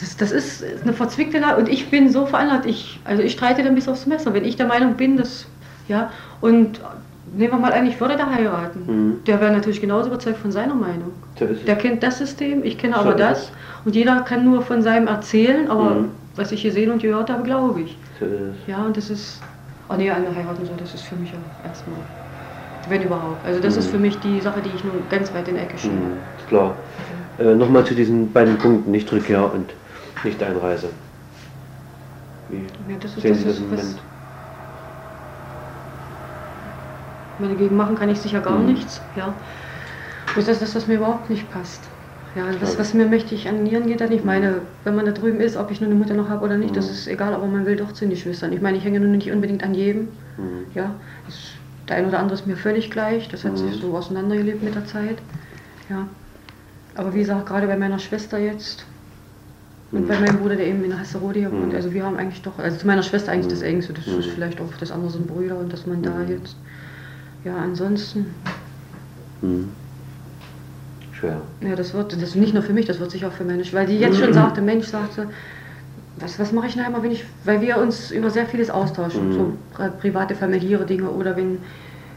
das, 0.00 0.16
das 0.16 0.30
ist 0.30 0.64
eine 0.82 0.92
verzwickte 0.92 1.38
Lage 1.38 1.56
und 1.60 1.68
ich 1.68 1.90
bin 1.90 2.10
so 2.10 2.26
veranlagt, 2.26 2.66
ich, 2.66 3.00
also 3.04 3.22
ich 3.22 3.32
streite 3.32 3.62
dann 3.64 3.74
bis 3.74 3.88
aufs 3.88 4.06
Messer. 4.06 4.32
Wenn 4.34 4.44
ich 4.44 4.56
der 4.56 4.66
Meinung 4.66 4.94
bin, 4.94 5.16
dass, 5.16 5.46
ja, 5.88 6.10
und 6.40 6.80
nehmen 7.34 7.52
wir 7.52 7.58
mal 7.58 7.72
an, 7.72 7.86
ich 7.86 7.98
würde 8.00 8.16
da 8.16 8.30
heiraten. 8.30 8.80
Mhm. 8.86 9.24
Der 9.24 9.40
wäre 9.40 9.52
natürlich 9.52 9.80
genauso 9.80 10.08
überzeugt 10.08 10.36
von 10.38 10.52
seiner 10.52 10.74
Meinung. 10.74 11.12
Ist. 11.40 11.66
Der 11.66 11.76
kennt 11.76 12.02
das 12.02 12.18
System, 12.18 12.62
ich 12.62 12.78
kenne 12.78 12.94
So 12.94 13.00
aber 13.00 13.10
ist 13.12 13.20
das. 13.20 13.38
es. 13.44 13.52
Und 13.84 13.96
jeder 13.96 14.20
kann 14.20 14.44
nur 14.44 14.62
von 14.62 14.82
seinem 14.82 15.06
erzählen, 15.08 15.68
aber 15.70 15.90
Mhm. 15.90 16.08
was 16.36 16.52
ich 16.52 16.62
gesehen 16.62 16.90
und 16.92 17.02
gehört 17.02 17.30
habe, 17.30 17.42
glaube 17.42 17.80
ich. 17.80 17.96
So 18.20 18.26
ist 18.26 18.32
es. 18.32 18.54
Ja, 18.68 18.84
und 18.84 18.96
das 18.96 19.10
ist. 19.10 19.40
Oh 19.88 19.94
nee, 19.96 20.10
eine 20.10 20.34
heiraten 20.34 20.64
so, 20.66 20.74
das 20.74 20.94
ist 20.94 21.04
für 21.04 21.16
mich 21.16 21.32
auch 21.34 21.64
erstmal. 21.64 21.98
Wenn 22.88 23.02
überhaupt. 23.02 23.44
Also 23.46 23.60
das 23.60 23.74
Mhm. 23.74 23.80
ist 23.80 23.90
für 23.90 23.98
mich 23.98 24.20
die 24.20 24.40
Sache, 24.40 24.62
die 24.62 24.70
ich 24.70 24.84
nun 24.84 25.08
ganz 25.08 25.32
weit 25.34 25.48
in 25.48 25.56
die 25.56 25.60
Ecke 25.60 25.78
schiebe. 25.78 25.94
Mhm, 25.94 26.22
klar. 26.46 26.76
Äh, 27.38 27.54
Nochmal 27.54 27.84
zu 27.84 27.94
diesen 27.94 28.32
beiden 28.32 28.58
Punkten, 28.58 28.90
Nichtrückkehr 28.90 29.52
und 29.52 29.74
Nicht-Einreise. 30.24 30.88
Wie 32.48 32.66
Ja, 32.90 32.96
das 33.00 33.12
ist 33.16 33.22
sehen 33.22 33.32
das, 33.32 33.38
Sie 33.42 33.44
das 33.48 33.58
im 33.58 33.70
Moment? 33.70 34.00
meine 37.38 37.56
gegen 37.56 37.76
machen 37.76 37.96
kann 37.96 38.08
ich 38.08 38.20
sicher 38.20 38.40
gar 38.40 38.58
Mhm. 38.58 38.66
nichts. 38.66 39.02
Ja. 39.14 39.36
Das 40.34 40.48
ist 40.48 40.62
das, 40.62 40.74
was 40.74 40.86
mir 40.86 40.94
überhaupt 40.94 41.30
nicht 41.30 41.50
passt. 41.50 41.80
Ja, 42.36 42.44
was, 42.60 42.74
Ja. 42.74 42.78
was 42.80 42.92
mir 42.94 43.06
mächtig 43.06 43.48
an 43.48 43.54
den 43.56 43.64
Nieren 43.64 43.86
geht, 43.86 44.00
dann 44.02 44.12
ich 44.12 44.22
meine, 44.22 44.60
wenn 44.84 44.94
man 44.94 45.06
da 45.06 45.12
drüben 45.12 45.40
ist, 45.40 45.56
ob 45.56 45.70
ich 45.70 45.80
nur 45.80 45.88
eine 45.88 45.98
Mutter 45.98 46.14
noch 46.14 46.28
habe 46.28 46.44
oder 46.44 46.58
nicht, 46.58 46.76
das 46.76 46.86
Mhm. 46.86 46.92
ist 46.92 47.06
egal, 47.08 47.32
aber 47.32 47.46
man 47.46 47.64
will 47.64 47.76
doch 47.76 47.92
zu 47.92 48.04
den 48.04 48.10
Geschwistern. 48.10 48.52
Ich 48.52 48.60
meine, 48.60 48.76
ich 48.76 48.84
hänge 48.84 49.00
nun 49.00 49.12
nicht 49.12 49.30
unbedingt 49.32 49.62
an 49.64 49.72
jedem. 49.74 50.02
Mhm. 50.36 50.66
Ja, 50.74 50.94
das, 51.24 51.36
der 51.88 51.96
ein 51.96 52.06
oder 52.06 52.18
andere 52.18 52.34
ist 52.38 52.46
mir 52.46 52.56
völlig 52.56 52.90
gleich. 52.90 53.28
Das 53.28 53.44
hat 53.44 53.52
Mhm. 53.52 53.56
sich 53.56 53.80
so 53.80 53.96
auseinandergelebt 53.96 54.62
mit 54.62 54.74
der 54.74 54.84
Zeit. 54.84 55.16
Ja. 55.88 56.06
Aber 56.94 57.14
wie 57.14 57.20
gesagt, 57.20 57.46
gerade 57.46 57.66
bei 57.66 57.76
meiner 57.76 57.98
Schwester 57.98 58.38
jetzt 58.38 58.84
und 59.92 60.02
Mhm. 60.02 60.08
bei 60.08 60.18
meinem 60.20 60.36
Bruder, 60.38 60.56
der 60.56 60.66
eben 60.66 60.82
in 60.84 60.90
der 60.90 60.98
Hasserode 60.98 61.50
wohnt, 61.50 61.68
Mhm. 61.70 61.74
also 61.74 61.92
wir 61.94 62.04
haben 62.04 62.16
eigentlich 62.16 62.42
doch, 62.42 62.58
also 62.58 62.76
zu 62.76 62.86
meiner 62.86 63.02
Schwester 63.02 63.32
eigentlich 63.32 63.48
das 63.52 63.60
Mhm. 63.60 63.66
Engste, 63.66 63.92
das 63.94 64.06
ist 64.06 64.28
vielleicht 64.28 64.60
auch 64.60 64.72
das 64.78 64.90
andere 64.90 65.10
sind 65.10 65.26
Brüder 65.26 65.56
und 65.58 65.72
dass 65.72 65.86
man 65.86 66.02
da 66.02 66.20
jetzt, 66.28 66.56
ja, 67.44 67.56
ansonsten. 67.56 68.26
Schwer. 71.26 71.68
ja, 71.70 71.76
das 71.76 71.94
wird, 71.94 72.20
das 72.20 72.34
nicht 72.34 72.54
nur 72.54 72.62
für 72.62 72.72
mich, 72.72 72.86
das 72.86 73.00
wird 73.00 73.10
sich 73.10 73.24
auch 73.26 73.32
für 73.32 73.44
Schwester, 73.44 73.72
weil 73.72 73.86
die 73.86 73.98
jetzt 73.98 74.18
schon 74.18 74.32
sagte, 74.40 74.60
Mensch, 74.62 74.86
sagte, 74.86 75.28
was, 76.20 76.38
was 76.38 76.52
mache 76.52 76.66
ich 76.66 76.76
nachher 76.76 76.90
mal, 76.90 77.02
wenn 77.02 77.12
ich, 77.12 77.24
weil 77.44 77.60
wir 77.60 77.78
uns 77.78 78.10
über 78.10 78.30
sehr 78.30 78.46
vieles 78.46 78.70
austauschen, 78.70 79.28
Mhm. 79.28 79.32
so 79.32 79.52
pri- 79.76 79.90
private, 79.90 80.34
familiäre 80.34 80.86
Dinge 80.86 81.10
oder 81.10 81.36
wenn 81.36 81.58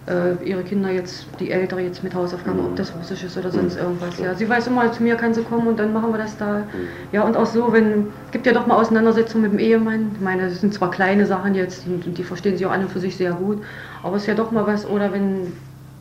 äh, 0.07 0.43
ihre 0.43 0.63
Kinder 0.63 0.89
jetzt, 0.89 1.27
die 1.39 1.51
Ältere 1.51 1.81
jetzt 1.81 2.03
mit 2.03 2.15
Hausaufgaben, 2.15 2.59
Mhm. 2.59 2.65
ob 2.67 2.75
das 2.77 2.93
Russisch 2.95 3.23
ist 3.23 3.37
oder 3.37 3.51
sonst 3.51 3.75
Mhm. 3.75 3.81
irgendwas. 3.83 4.17
Ja, 4.19 4.33
sie 4.33 4.47
weiß 4.49 4.67
immer, 4.67 4.91
zu 4.91 5.03
mir 5.03 5.15
kann 5.15 5.33
sie 5.33 5.43
kommen 5.43 5.67
und 5.67 5.77
dann 5.77 5.93
machen 5.93 6.11
wir 6.11 6.17
das 6.17 6.35
da. 6.37 6.63
Ja, 7.11 7.23
und 7.23 7.35
auch 7.37 7.45
so, 7.45 7.71
wenn, 7.73 8.07
es 8.25 8.31
gibt 8.31 8.45
ja 8.47 8.53
doch 8.53 8.65
mal 8.65 8.75
Auseinandersetzungen 8.77 9.43
mit 9.43 9.51
dem 9.53 9.59
Ehemann. 9.59 10.11
Ich 10.15 10.21
meine, 10.21 10.49
das 10.49 10.61
sind 10.61 10.73
zwar 10.73 10.89
kleine 10.89 11.25
Sachen 11.27 11.53
jetzt 11.53 11.85
und, 11.85 12.07
und 12.07 12.17
die 12.17 12.23
verstehen 12.23 12.57
sie 12.57 12.65
auch 12.65 12.71
an 12.71 12.81
und 12.81 12.91
für 12.91 12.99
sich 12.99 13.17
sehr 13.17 13.33
gut, 13.33 13.61
aber 14.01 14.15
es 14.15 14.23
ist 14.23 14.27
ja 14.27 14.33
doch 14.35 14.49
mal 14.51 14.65
was, 14.65 14.85
oder 14.87 15.11
wenn 15.13 15.51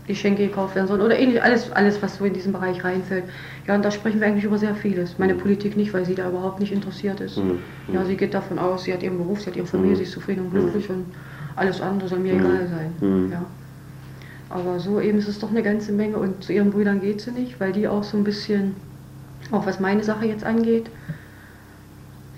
Geschenke 0.09 0.47
gekauft 0.49 0.75
werden 0.75 0.89
sollen 0.89 1.03
oder 1.03 1.17
ähnlich, 1.19 1.41
alles, 1.43 1.71
alles, 1.71 2.03
was 2.03 2.17
so 2.17 2.25
in 2.25 2.33
diesen 2.33 2.53
Bereich 2.53 2.83
reinfällt. 2.83 3.25
Ja, 3.67 3.75
und 3.77 3.85
da 3.85 3.91
sprechen 3.91 4.21
wir 4.21 4.27
eigentlich 4.27 4.45
über 4.45 4.59
sehr 4.59 4.75
vieles. 4.75 5.19
Meine 5.19 5.35
Politik 5.35 5.77
nicht, 5.77 5.93
weil 5.95 6.05
sie 6.05 6.15
da 6.17 6.29
überhaupt 6.29 6.59
nicht 6.61 6.73
interessiert 6.73 7.21
ist. 7.21 7.37
Mhm. 7.37 7.59
Ja, 7.93 8.05
sie 8.05 8.17
geht 8.17 8.35
davon 8.35 8.59
aus, 8.59 8.85
sie 8.85 8.93
hat 8.93 9.03
ihren 9.03 9.19
Beruf, 9.19 9.41
sie 9.43 9.51
hat 9.51 9.57
ihre 9.57 9.67
Familie, 9.67 9.93
Mhm. 9.93 9.97
sie 9.99 10.03
ist 10.05 10.13
zufrieden 10.13 10.47
und 10.47 10.51
glücklich 10.51 10.89
und 10.91 11.05
alles 11.57 11.81
andere 11.81 12.09
soll 12.09 12.19
mir 12.21 12.35
Mhm. 12.35 12.41
egal 12.41 12.69
sein. 12.69 12.95
Mhm. 13.01 13.33
Ja. 13.33 13.45
Aber 14.51 14.81
so 14.81 14.99
eben 15.01 15.19
ist 15.19 15.29
es 15.29 15.39
doch 15.39 15.51
eine 15.51 15.63
ganze 15.63 15.93
Menge 15.93 16.17
und 16.17 16.43
zu 16.43 16.53
ihren 16.55 16.71
Brüdern 16.71 17.01
geht 17.03 17.21
sie 17.21 17.31
nicht, 17.31 17.61
weil 17.61 17.73
die 17.73 17.87
auch 17.87 18.03
so 18.03 18.17
ein 18.17 18.25
bisschen, 18.25 18.75
auch 19.53 19.67
was 19.67 19.79
meine 19.79 20.03
Sache 20.03 20.25
jetzt 20.27 20.43
angeht, 20.45 20.87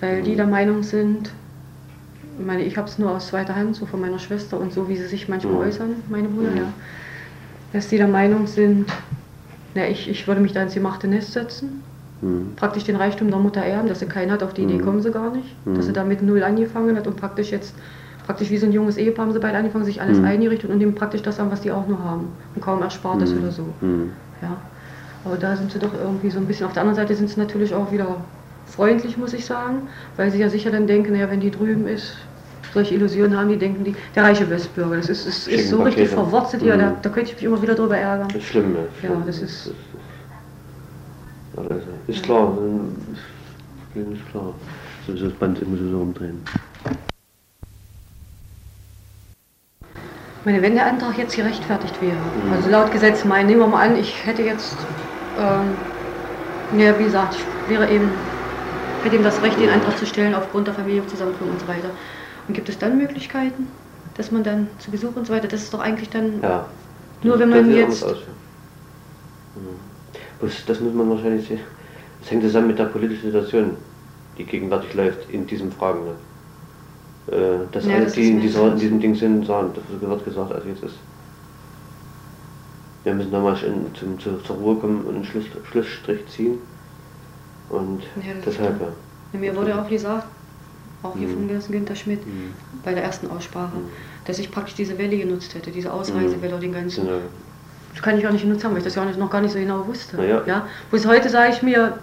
weil 0.01 0.23
die 0.23 0.35
der 0.35 0.47
Meinung 0.47 0.83
sind, 0.83 1.31
ich 2.41 2.45
meine, 2.47 2.63
ich 2.65 2.77
habe 2.77 2.89
es 2.89 2.99
nur 2.99 3.11
aus 3.13 3.29
zweiter 3.29 3.55
Hand, 3.55 3.77
so 3.77 3.87
von 3.87 4.01
meiner 4.01 4.19
Schwester 4.19 4.59
und 4.59 4.73
so 4.73 4.89
wie 4.89 4.97
sie 4.97 5.07
sich 5.07 5.29
manchmal 5.29 5.55
Mhm. 5.55 5.61
äußern, 5.61 5.91
meine 6.09 6.29
Brüder, 6.29 6.51
Mhm. 6.51 6.57
ja, 6.57 6.73
dass 7.73 7.89
die 7.89 7.97
der 7.97 8.09
Meinung 8.09 8.47
sind, 8.47 8.91
na, 9.75 9.87
ich, 9.89 10.09
ich 10.09 10.27
würde 10.27 10.41
mich 10.41 10.53
da 10.53 10.63
ins 10.63 10.75
gemachte 10.75 11.07
Nest 11.07 11.33
setzen, 11.33 11.83
Mhm. 12.23 12.53
praktisch 12.57 12.85
den 12.85 12.97
Reichtum 12.97 13.31
der 13.31 13.39
Mutter 13.39 13.63
erben, 13.63 13.89
dass 13.89 14.01
sie 14.01 14.07
keinen 14.07 14.31
hat, 14.31 14.43
auf 14.43 14.53
die 14.53 14.63
Idee 14.63 14.75
Mhm. 14.77 14.83
kommen 14.85 15.01
sie 15.01 15.11
gar 15.11 15.31
nicht, 15.35 15.47
dass 15.75 15.87
sie 15.87 15.93
Mhm. 15.93 15.95
da 15.95 16.05
mit 16.05 16.23
Null 16.23 16.43
angefangen 16.43 16.97
hat 16.97 17.07
und 17.07 17.17
praktisch 17.17 17.51
jetzt, 17.51 17.75
praktisch 18.27 18.51
wie 18.51 18.59
so 18.59 18.67
ein 18.67 18.73
junges 18.73 18.99
Ehepaar 18.99 19.25
haben 19.27 19.33
sie 19.33 19.39
beide 19.39 19.57
angefangen, 19.57 19.85
sich 19.87 20.03
alles 20.03 20.19
Mhm. 20.19 20.25
eingerichtet 20.27 20.71
und 20.71 20.81
ihm 20.81 20.95
praktisch 20.95 21.23
das 21.23 21.39
haben, 21.39 21.51
was 21.51 21.63
die 21.63 21.71
auch 21.71 21.87
nur 21.89 22.03
haben 22.05 22.29
und 22.55 22.61
kaum 22.63 22.83
Erspartes 22.83 23.33
Mhm. 23.33 23.39
oder 23.41 23.51
so. 23.53 23.63
Mhm. 23.81 24.11
Ja. 24.43 24.57
Aber 25.25 25.37
da 25.37 25.57
sind 25.57 25.71
sie 25.73 25.79
doch 25.79 25.93
irgendwie 25.95 26.31
so 26.31 26.39
ein 26.39 26.47
bisschen, 26.47 26.67
auf 26.67 26.73
der 26.73 26.83
anderen 26.83 26.97
Seite 26.97 27.15
sind 27.15 27.29
sie 27.31 27.39
natürlich 27.41 27.75
auch 27.75 27.91
wieder 27.93 28.17
freundlich, 28.67 29.17
muss 29.17 29.33
ich 29.33 29.45
sagen, 29.47 29.89
weil 30.17 30.31
sie 30.31 30.39
ja 30.39 30.49
sicher 30.49 30.71
dann 30.71 30.87
denken, 30.87 31.13
naja, 31.13 31.31
wenn 31.31 31.41
die 31.41 31.51
drüben 31.51 31.87
ist, 31.87 32.17
solche 32.73 32.95
Illusionen 32.95 33.37
haben, 33.37 33.49
die 33.49 33.57
denken, 33.57 33.85
die, 33.85 33.95
der 34.15 34.25
reiche 34.25 34.49
Westbürger, 34.49 34.97
das 34.97 35.09
ist, 35.09 35.27
ist, 35.27 35.49
ist 35.49 35.69
so 35.69 35.77
Schicken 35.77 35.83
richtig 35.85 36.11
Pakete. 36.11 36.23
verwurzelt 36.31 36.63
hier, 36.63 36.75
Mhm. 36.77 36.81
da, 36.81 36.97
da 37.03 37.11
könnte 37.11 37.31
ich 37.31 37.37
mich 37.37 37.45
immer 37.45 37.61
wieder 37.63 37.75
drüber 37.75 37.97
ärgern. 37.97 38.29
Das 38.29 38.37
ist 38.37 38.45
schlimm, 38.49 38.77
ja. 39.03 39.09
Ja, 39.11 39.23
das 39.27 39.39
ist- 39.43 39.73
das 41.57 41.67
ist 42.17 42.23
klar. 42.23 42.57
Das 43.95 44.07
ist 44.07 44.31
klar. 44.31 44.55
So 45.07 45.13
ist 45.13 45.23
das 45.23 45.33
Band 45.33 45.61
immer 45.63 45.77
so 45.91 45.99
umdrehen. 45.99 46.41
Ich 50.39 50.47
meine, 50.47 50.63
wenn 50.63 50.75
der 50.75 50.87
Antrag 50.87 51.19
jetzt 51.19 51.37
gerechtfertigt 51.37 52.01
wäre, 52.01 52.31
Mhm. 52.35 52.53
also 52.53 52.71
laut 52.71 52.91
Gesetz 52.93 53.25
mein, 53.25 53.47
nehmen 53.47 53.61
wir 53.61 53.67
mal 53.67 53.87
an, 53.91 53.97
ich 53.97 54.25
hätte 54.27 54.43
jetzt, 54.43 54.87
ähm, 55.37 55.77
ja, 56.71 56.99
wie 56.99 57.05
gesagt, 57.05 57.35
ich 57.35 57.69
wäre 57.69 57.91
eben, 57.91 58.15
hätte 59.03 59.17
ihm 59.17 59.23
das 59.23 59.43
Recht, 59.43 59.59
den 59.59 59.69
Antrag 59.71 59.99
zu 59.99 60.07
stellen 60.07 60.35
aufgrund 60.35 60.67
der 60.69 60.75
Familienzusammenführung 60.75 61.53
und 61.55 61.61
so 61.61 61.69
weiter. 61.69 61.91
Und 62.51 62.55
gibt 62.55 62.69
es 62.69 62.79
dann 62.79 62.99
Möglichkeiten, 62.99 63.69
dass 64.17 64.33
man 64.33 64.43
dann 64.43 64.67
zu 64.81 64.91
Besuch 64.91 65.15
und 65.15 65.25
so 65.25 65.33
weiter, 65.33 65.47
das 65.47 65.63
ist 65.63 65.73
doch 65.73 65.79
eigentlich 65.79 66.11
dann 66.11 66.43
Ja. 66.43 66.67
Nur 67.23 67.39
wenn 67.39 67.49
man 67.49 67.73
jetzt- 67.73 68.03
aus, 68.03 68.11
ja. 68.11 68.17
Mhm. 69.55 70.49
Das 70.67 70.81
muss 70.81 70.93
man 70.93 71.11
wahrscheinlich 71.11 71.47
sehen. 71.47 71.61
Das 72.19 72.29
hängt 72.33 72.43
zusammen 72.43 72.67
mit 72.67 72.79
der 72.81 72.87
politischen 72.87 73.27
Situation, 73.27 73.77
die 74.37 74.43
gegenwärtig 74.45 74.95
läuft 74.95 75.31
in 75.31 75.47
diesen 75.47 75.71
Fragen. 75.71 76.01
Ne? 76.07 77.37
Äh, 77.37 77.59
Dass 77.71 77.87
Ja, 77.87 77.95
alle, 77.95 78.05
das 78.07 78.15
die 78.15 78.31
in, 78.33 78.41
dieser, 78.41 78.73
in 78.73 78.79
diesem 78.81 79.01
Ding 79.01 79.15
sind, 79.15 79.47
sagen, 79.47 79.71
das 79.77 79.85
wird 80.01 80.25
gesagt, 80.25 80.51
als 80.51 80.65
jetzt 80.67 80.83
ist. 80.83 80.97
Wir 83.05 83.15
müssen 83.15 83.31
nochmal 83.31 83.57
zum, 83.95 84.19
zur, 84.19 84.43
zur 84.43 84.57
Ruhe 84.57 84.75
kommen 84.75 85.05
und 85.05 85.15
einen 85.15 85.25
Schluss, 85.25 85.45
Schlussstrich 85.71 86.27
ziehen. 86.27 86.59
Und 87.69 88.03
Ja, 88.17 88.33
deshalb, 88.45 88.81
ja. 88.81 89.39
Mir 89.39 89.55
wurde 89.55 89.81
auch 89.81 89.89
gesagt, 89.89 90.27
auch 91.03 91.17
hier 91.17 91.29
Mhm. 91.29 91.33
vom 91.35 91.49
Genossen 91.49 91.73
Günther 91.73 91.95
Schmidt, 91.97 92.27
Mhm. 92.27 92.53
bei 92.85 92.95
der 92.95 93.03
ersten 93.05 93.31
Aussprache, 93.31 93.77
Mhm. 93.77 93.89
dass 94.27 94.39
ich 94.39 94.51
praktisch 94.51 94.75
diese 94.75 94.99
Welle 94.99 95.17
genutzt 95.17 95.55
hätte, 95.55 95.71
diese 95.71 95.93
Ausreisewelle, 95.93 96.59
den 96.59 96.73
ganzen. 96.73 97.07
Genau. 97.07 97.19
Das 97.93 98.03
kann 98.03 98.19
ich 98.19 98.27
auch 98.27 98.33
nicht 98.33 98.43
genutzt 98.43 98.65
haben, 98.65 98.73
weil 98.73 98.79
ich 98.79 98.85
das 98.85 98.95
ja 98.95 99.05
noch 99.05 99.31
gar 99.31 99.41
nicht 99.41 99.53
so 99.53 99.59
genau 99.59 99.87
wusste. 99.87 100.17
Ja. 100.25 100.43
Ja? 100.47 100.67
Bis 100.91 101.07
heute 101.07 101.29
sage 101.29 101.53
ich 101.53 101.63
mir, 101.63 101.99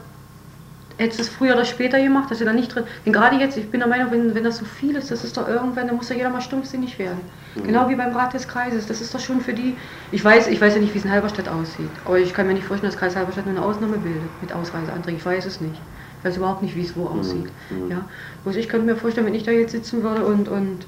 hättest 0.98 1.20
du 1.20 1.24
es 1.24 1.30
früher 1.30 1.54
oder 1.54 1.64
später 1.64 2.02
gemacht, 2.02 2.30
dass 2.32 2.40
du 2.40 2.46
da 2.46 2.52
nicht 2.54 2.74
drin. 2.74 2.84
Denn 3.06 3.14
gerade 3.14 3.36
jetzt, 3.38 3.56
ich 3.56 3.70
bin 3.70 3.80
der 3.80 3.88
Meinung, 3.88 4.12
wenn, 4.12 4.34
wenn 4.36 4.44
das 4.44 4.58
so 4.58 4.66
viel 4.66 4.96
ist, 4.96 5.12
das 5.12 5.24
ist 5.24 5.38
doch 5.38 5.48
irgendwann, 5.48 5.88
dann 5.88 5.96
muss 5.96 6.10
ja 6.10 6.16
jeder 6.16 6.30
mal 6.30 6.42
stumpfsinnig 6.42 6.98
werden. 7.00 7.20
Mhm. 7.56 7.64
Genau 7.64 7.88
wie 7.88 7.96
beim 7.96 8.14
Rat 8.16 8.34
des 8.34 8.48
Kreises. 8.48 8.88
Das 8.88 9.00
ist 9.00 9.14
doch 9.14 9.20
schon 9.20 9.40
für 9.42 9.54
die. 9.54 9.78
Ich 10.12 10.26
weiß, 10.26 10.48
ich 10.48 10.60
weiß 10.60 10.74
ja 10.74 10.82
nicht, 10.82 10.94
wie 10.94 10.98
es 10.98 11.06
in 11.06 11.12
Halberstadt 11.12 11.48
aussieht. 11.48 11.90
Aber 12.04 12.18
ich 12.18 12.34
kann 12.34 12.48
mir 12.48 12.54
nicht 12.56 12.66
vorstellen, 12.66 12.92
dass 12.92 13.00
Kreis 13.00 13.16
Halberstadt 13.16 13.46
nur 13.46 13.56
eine 13.56 13.64
Ausnahme 13.64 13.98
bildet 14.00 14.24
mit 14.42 14.52
Ausreiseanträgen. 14.52 15.20
Ich 15.20 15.26
weiß 15.26 15.46
es 15.46 15.62
nicht. 15.62 15.80
Ich 16.20 16.26
weiß 16.26 16.38
überhaupt 16.38 16.62
nicht, 16.64 16.76
wie 16.76 16.82
es 16.84 16.96
wo 16.96 17.06
aussieht. 17.08 17.52
Mhm. 17.70 17.92
Ja? 17.92 18.10
Bloß 18.44 18.56
ich 18.56 18.70
könnte 18.70 18.86
mir 18.86 18.96
vorstellen, 18.96 19.28
wenn 19.28 19.36
ich 19.36 19.44
da 19.44 19.52
jetzt 19.52 19.72
sitzen 19.72 20.04
würde 20.04 20.26
und, 20.26 20.48
und 20.50 20.88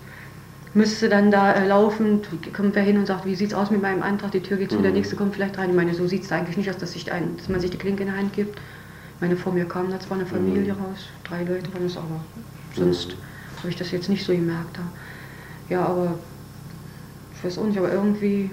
müsste 0.73 1.09
dann 1.09 1.31
da 1.31 1.53
äh, 1.53 1.67
laufend, 1.67 2.27
kommt 2.53 2.75
wer 2.75 2.83
hin 2.83 2.97
und 2.97 3.05
sagt, 3.07 3.25
wie 3.25 3.35
sieht's 3.35 3.53
aus 3.53 3.71
mit 3.71 3.81
meinem 3.81 4.03
Antrag, 4.03 4.31
die 4.31 4.41
Tür 4.41 4.57
geht 4.57 4.71
zu, 4.71 4.81
der 4.81 4.91
Mhm. 4.91 4.97
nächste 4.97 5.15
kommt 5.15 5.35
vielleicht 5.35 5.57
rein. 5.57 5.69
Ich 5.71 5.75
meine, 5.75 5.93
so 5.93 6.07
sieht 6.07 6.23
es 6.23 6.31
eigentlich 6.31 6.57
nicht 6.57 6.69
aus, 6.69 6.77
dass, 6.77 6.93
sich 6.93 7.11
ein, 7.11 7.37
dass 7.37 7.49
man 7.49 7.59
sich 7.59 7.71
die 7.71 7.77
Klinke 7.77 8.03
in 8.03 8.09
die 8.09 8.15
Hand 8.15 8.33
gibt. 8.33 8.59
Ich 8.59 9.21
meine, 9.21 9.35
vor 9.37 9.53
mir 9.53 9.65
kam 9.65 9.89
da 9.91 9.99
zwar 9.99 10.17
eine 10.17 10.25
Familie 10.25 10.73
Mhm. 10.73 10.81
raus, 10.81 11.07
drei 11.23 11.43
Leute 11.43 11.73
waren 11.73 11.85
es, 11.85 11.97
aber 11.97 12.21
sonst 12.75 13.17
habe 13.59 13.69
ich 13.69 13.75
das 13.75 13.91
jetzt 13.91 14.09
nicht 14.09 14.25
so 14.25 14.33
gemerkt. 14.33 14.77
Da. 14.77 14.83
Ja, 15.69 15.85
aber 15.85 16.19
ich 17.33 17.43
weiß 17.43 17.57
auch 17.57 17.65
nicht, 17.65 17.77
aber 17.77 17.91
irgendwie, 17.91 18.51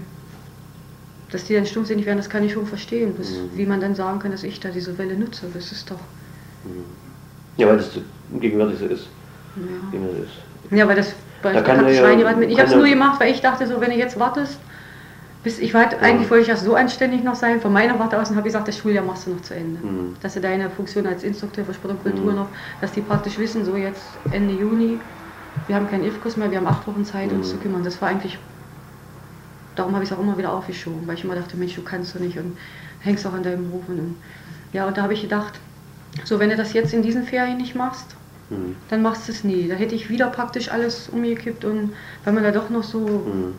dass 1.30 1.44
die 1.44 1.54
dann 1.54 1.66
stumpfsinnig 1.66 2.06
werden, 2.06 2.18
das 2.18 2.30
kann 2.30 2.44
ich 2.44 2.52
schon 2.52 2.66
verstehen. 2.66 3.14
Das, 3.16 3.30
Mhm. 3.30 3.56
Wie 3.56 3.66
man 3.66 3.80
dann 3.80 3.94
sagen 3.94 4.18
kann, 4.18 4.30
dass 4.30 4.42
ich 4.44 4.60
da 4.60 4.70
diese 4.70 4.96
Welle 4.98 5.16
nutze, 5.16 5.48
das 5.52 5.72
ist 5.72 5.90
doch. 5.90 6.00
Ja, 7.56 7.68
weil 7.68 7.76
das 7.78 7.90
gegenwärtig 8.40 8.78
so 8.78 8.86
ist. 8.86 9.08
Ja, 9.56 9.98
ist. 10.22 10.76
ja 10.78 10.86
weil 10.88 10.96
das 10.96 11.14
Da 11.42 11.60
kann 11.62 11.78
hat 11.78 11.86
er 11.86 12.12
ja- 12.12 12.36
mit. 12.36 12.50
Ich 12.50 12.58
habe 12.58 12.68
es 12.68 12.74
nur 12.74 12.84
gemacht, 12.86 13.20
weil 13.20 13.30
ich 13.32 13.40
dachte 13.40 13.66
so, 13.66 13.80
wenn 13.80 13.90
du 13.90 13.96
jetzt 13.96 14.18
wartest, 14.18 14.58
bis 15.42 15.58
ich 15.60 15.72
war, 15.74 15.86
eigentlich 16.02 16.28
wollte 16.28 16.42
ich 16.42 16.48
ja 16.48 16.56
so 16.56 16.74
anständig 16.74 17.22
noch 17.22 17.36
sein, 17.36 17.60
von 17.60 17.72
meiner 17.72 17.98
Warte 17.98 18.20
aus 18.20 18.30
habe 18.30 18.42
gesagt, 18.42 18.66
das 18.68 18.76
Schuljahr 18.78 19.04
machst 19.04 19.26
du 19.26 19.30
noch 19.30 19.42
zu 19.42 19.54
Ende. 19.54 19.78
Mhm. 19.80 20.14
Dass 20.20 20.34
du 20.34 20.40
deine 20.40 20.68
Funktion 20.70 21.06
als 21.06 21.22
Instrukteur 21.22 21.64
für 21.64 21.72
Sport 21.72 21.94
und 21.94 22.02
Kultur 22.02 22.30
Mhm. 22.32 22.36
noch, 22.36 22.48
dass 22.80 22.92
die 22.92 23.00
praktisch 23.02 23.38
wissen, 23.38 23.64
so 23.64 23.76
jetzt 23.76 24.18
Ende 24.32 24.54
Juni, 24.54 25.00
wir 25.66 25.76
haben 25.76 25.86
keinen 25.88 26.04
IFKUS 26.04 26.36
mehr, 26.36 26.50
wir 26.50 26.58
haben 26.58 26.66
acht 26.66 26.86
Wochen 26.86 27.04
Zeit, 27.04 27.30
uns 27.32 27.46
Mhm. 27.46 27.50
zu 27.52 27.58
kümmern. 27.58 27.84
Das 27.84 28.02
war 28.02 28.08
eigentlich, 28.08 28.38
darum 29.76 29.94
habe 29.94 30.02
ich 30.04 30.10
es 30.10 30.16
auch 30.16 30.20
immer 30.20 30.36
wieder 30.36 30.52
aufgeschoben, 30.52 31.06
weil 31.06 31.14
ich 31.14 31.24
immer 31.24 31.36
dachte, 31.36 31.56
Mensch, 31.56 31.74
du 31.76 31.82
kannst 31.82 32.14
du 32.14 32.18
nicht 32.18 32.38
und 32.38 32.56
hängst 33.00 33.24
auch 33.26 33.32
an 33.32 33.42
deinem 33.44 33.68
Beruf. 33.70 33.84
Und, 33.88 34.16
ja, 34.72 34.86
und 34.86 34.96
da 34.96 35.02
habe 35.02 35.12
ich 35.14 35.22
gedacht, 35.22 35.54
so 36.24 36.38
wenn 36.38 36.50
du 36.50 36.56
das 36.56 36.72
jetzt 36.72 36.92
in 36.94 37.02
diesen 37.02 37.24
Ferien 37.24 37.58
nicht 37.58 37.74
machst, 37.74 38.06
Mhm. 38.50 38.76
dann 38.90 39.02
machst 39.02 39.26
du 39.26 39.32
es 39.32 39.42
nie. 39.42 39.68
Da 39.68 39.74
hätte 39.74 39.94
ich 39.96 40.08
wieder 40.08 40.28
praktisch 40.28 40.70
alles 40.70 41.08
umgekippt 41.08 41.64
und 41.64 41.92
weil 42.24 42.32
man 42.32 42.44
da 42.44 42.52
doch 42.52 42.70
noch 42.70 42.84
so, 42.84 43.00
Mhm. 43.00 43.54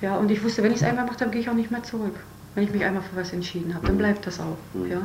ja, 0.00 0.16
und 0.16 0.30
ich 0.30 0.42
wusste, 0.42 0.62
wenn 0.62 0.70
ich 0.72 0.78
es 0.78 0.82
einmal 0.82 1.04
gemacht 1.04 1.20
habe, 1.20 1.30
gehe 1.30 1.40
ich 1.40 1.48
auch 1.50 1.54
nicht 1.54 1.70
mehr 1.70 1.82
zurück. 1.82 2.14
Wenn 2.54 2.64
ich 2.64 2.72
mich 2.72 2.84
einmal 2.84 3.02
für 3.02 3.16
was 3.20 3.32
entschieden 3.32 3.74
habe, 3.74 3.86
dann 3.86 3.94
Mhm. 3.96 3.98
bleibt 4.00 4.26
das 4.26 4.40
auch. 4.40 4.56
Mhm. 4.74 4.90
Ja. 4.90 5.02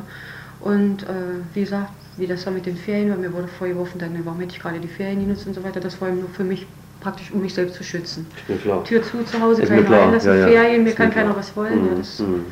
Und 0.60 1.02
äh, 1.04 1.06
wie 1.54 1.60
gesagt, 1.60 1.92
wie 2.16 2.26
das 2.26 2.44
war 2.46 2.52
mit 2.52 2.66
den 2.66 2.76
Ferien, 2.76 3.10
weil 3.10 3.18
mir 3.18 3.32
wurde 3.32 3.46
vorgeworfen, 3.46 3.98
dann, 4.00 4.18
warum 4.24 4.40
hätte 4.40 4.54
ich 4.54 4.60
gerade 4.60 4.80
die 4.80 4.88
Ferien 4.88 5.20
genutzt 5.20 5.46
und 5.46 5.54
so 5.54 5.62
weiter, 5.62 5.78
das 5.80 6.00
war 6.00 6.10
nur 6.10 6.28
für 6.30 6.42
mich 6.44 6.66
praktisch, 7.00 7.30
um 7.30 7.40
mich 7.40 7.54
selbst 7.54 7.76
zu 7.76 7.84
schützen. 7.84 8.26
Ist 8.36 8.48
mir 8.48 8.56
klar. 8.56 8.84
Tür 8.84 9.02
zu 9.02 9.22
zu 9.24 9.40
Hause, 9.40 9.62
Ist 9.62 9.70
mir 9.70 9.76
keine 9.76 9.86
klar, 9.86 10.02
reinlassen, 10.02 10.30
ja, 10.30 10.36
ja. 10.36 10.46
Ferien, 10.48 10.82
mir 10.82 10.90
Ist 10.90 10.96
kann 10.96 11.08
mir 11.08 11.14
keiner 11.14 11.36
was 11.36 11.54
wollen. 11.56 11.86
Ja, 11.86 11.92
Mhm. 11.92 11.98
das, 11.98 12.18
Mhm. 12.18 12.44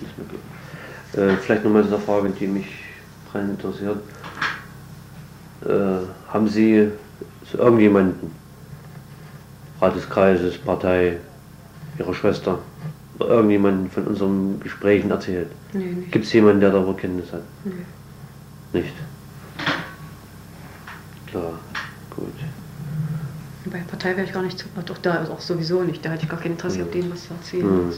Ist 0.00 0.18
mir 0.18 0.24
klar. 0.24 1.28
Äh, 1.28 1.36
vielleicht 1.36 1.64
nochmal 1.64 1.84
zu 1.84 1.90
der 1.90 1.98
Frage, 1.98 2.30
die 2.30 2.46
mich 2.46 2.83
rein 3.34 3.50
interessiert. 3.50 3.98
Äh, 5.66 6.32
haben 6.32 6.48
Sie 6.48 6.90
irgendjemanden, 7.52 8.30
Rat 9.80 9.96
des 9.96 10.08
Kreises, 10.08 10.56
Partei, 10.58 11.18
Ihrer 11.98 12.14
Schwester, 12.14 12.58
irgendjemanden 13.18 13.90
von 13.90 14.04
unseren 14.06 14.60
Gesprächen 14.60 15.10
erzählt? 15.10 15.48
nee. 15.72 15.94
Gibt 16.10 16.24
es 16.24 16.32
jemanden, 16.32 16.60
der 16.60 16.70
darüber 16.70 16.96
Kenntnis 16.96 17.32
hat? 17.32 17.42
Nee. 17.64 17.72
Nicht? 18.80 18.94
Klar, 21.26 21.58
gut. 22.10 22.32
Bei 23.66 23.78
der 23.78 23.84
Partei 23.84 24.16
wäre 24.16 24.26
ich 24.26 24.32
gar 24.32 24.42
nicht 24.42 24.58
zu, 24.58 24.66
doch 24.84 24.98
da 24.98 25.16
ist 25.16 25.30
auch 25.30 25.40
sowieso 25.40 25.82
nicht, 25.82 26.04
da 26.04 26.10
hätte 26.10 26.24
ich 26.24 26.28
gar 26.28 26.38
kein 26.38 26.52
Interesse, 26.52 26.82
auf 26.82 26.90
denen 26.90 27.10
was 27.10 27.26
zu 27.26 27.34
erzählen. 27.34 27.86
Mhm. 27.86 27.92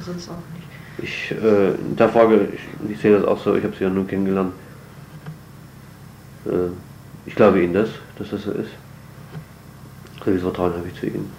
Sonst 0.00 0.28
auch 0.28 0.42
nicht. 0.54 0.68
Ich, 0.98 1.30
äh, 1.32 1.74
in 1.74 1.96
der 1.96 2.08
Frage, 2.08 2.48
ich, 2.52 2.90
ich 2.90 3.00
sehe 3.00 3.16
das 3.16 3.24
auch 3.24 3.42
so, 3.42 3.54
ich 3.56 3.64
habe 3.64 3.74
sie 3.76 3.84
ja 3.84 3.90
nur 3.90 4.06
kennengelernt. 4.06 4.52
Äh, 6.54 6.70
ich 7.26 7.34
glaube 7.34 7.62
Ihnen 7.62 7.74
das, 7.74 7.88
dass 8.18 8.30
das 8.30 8.42
so 8.42 8.52
ist. 8.52 8.70
Gewisses 10.24 10.42
Vertrauen 10.42 10.72
habe 10.74 10.86
ich 10.92 10.98
zu 10.98 11.06
Ihnen. 11.06 11.30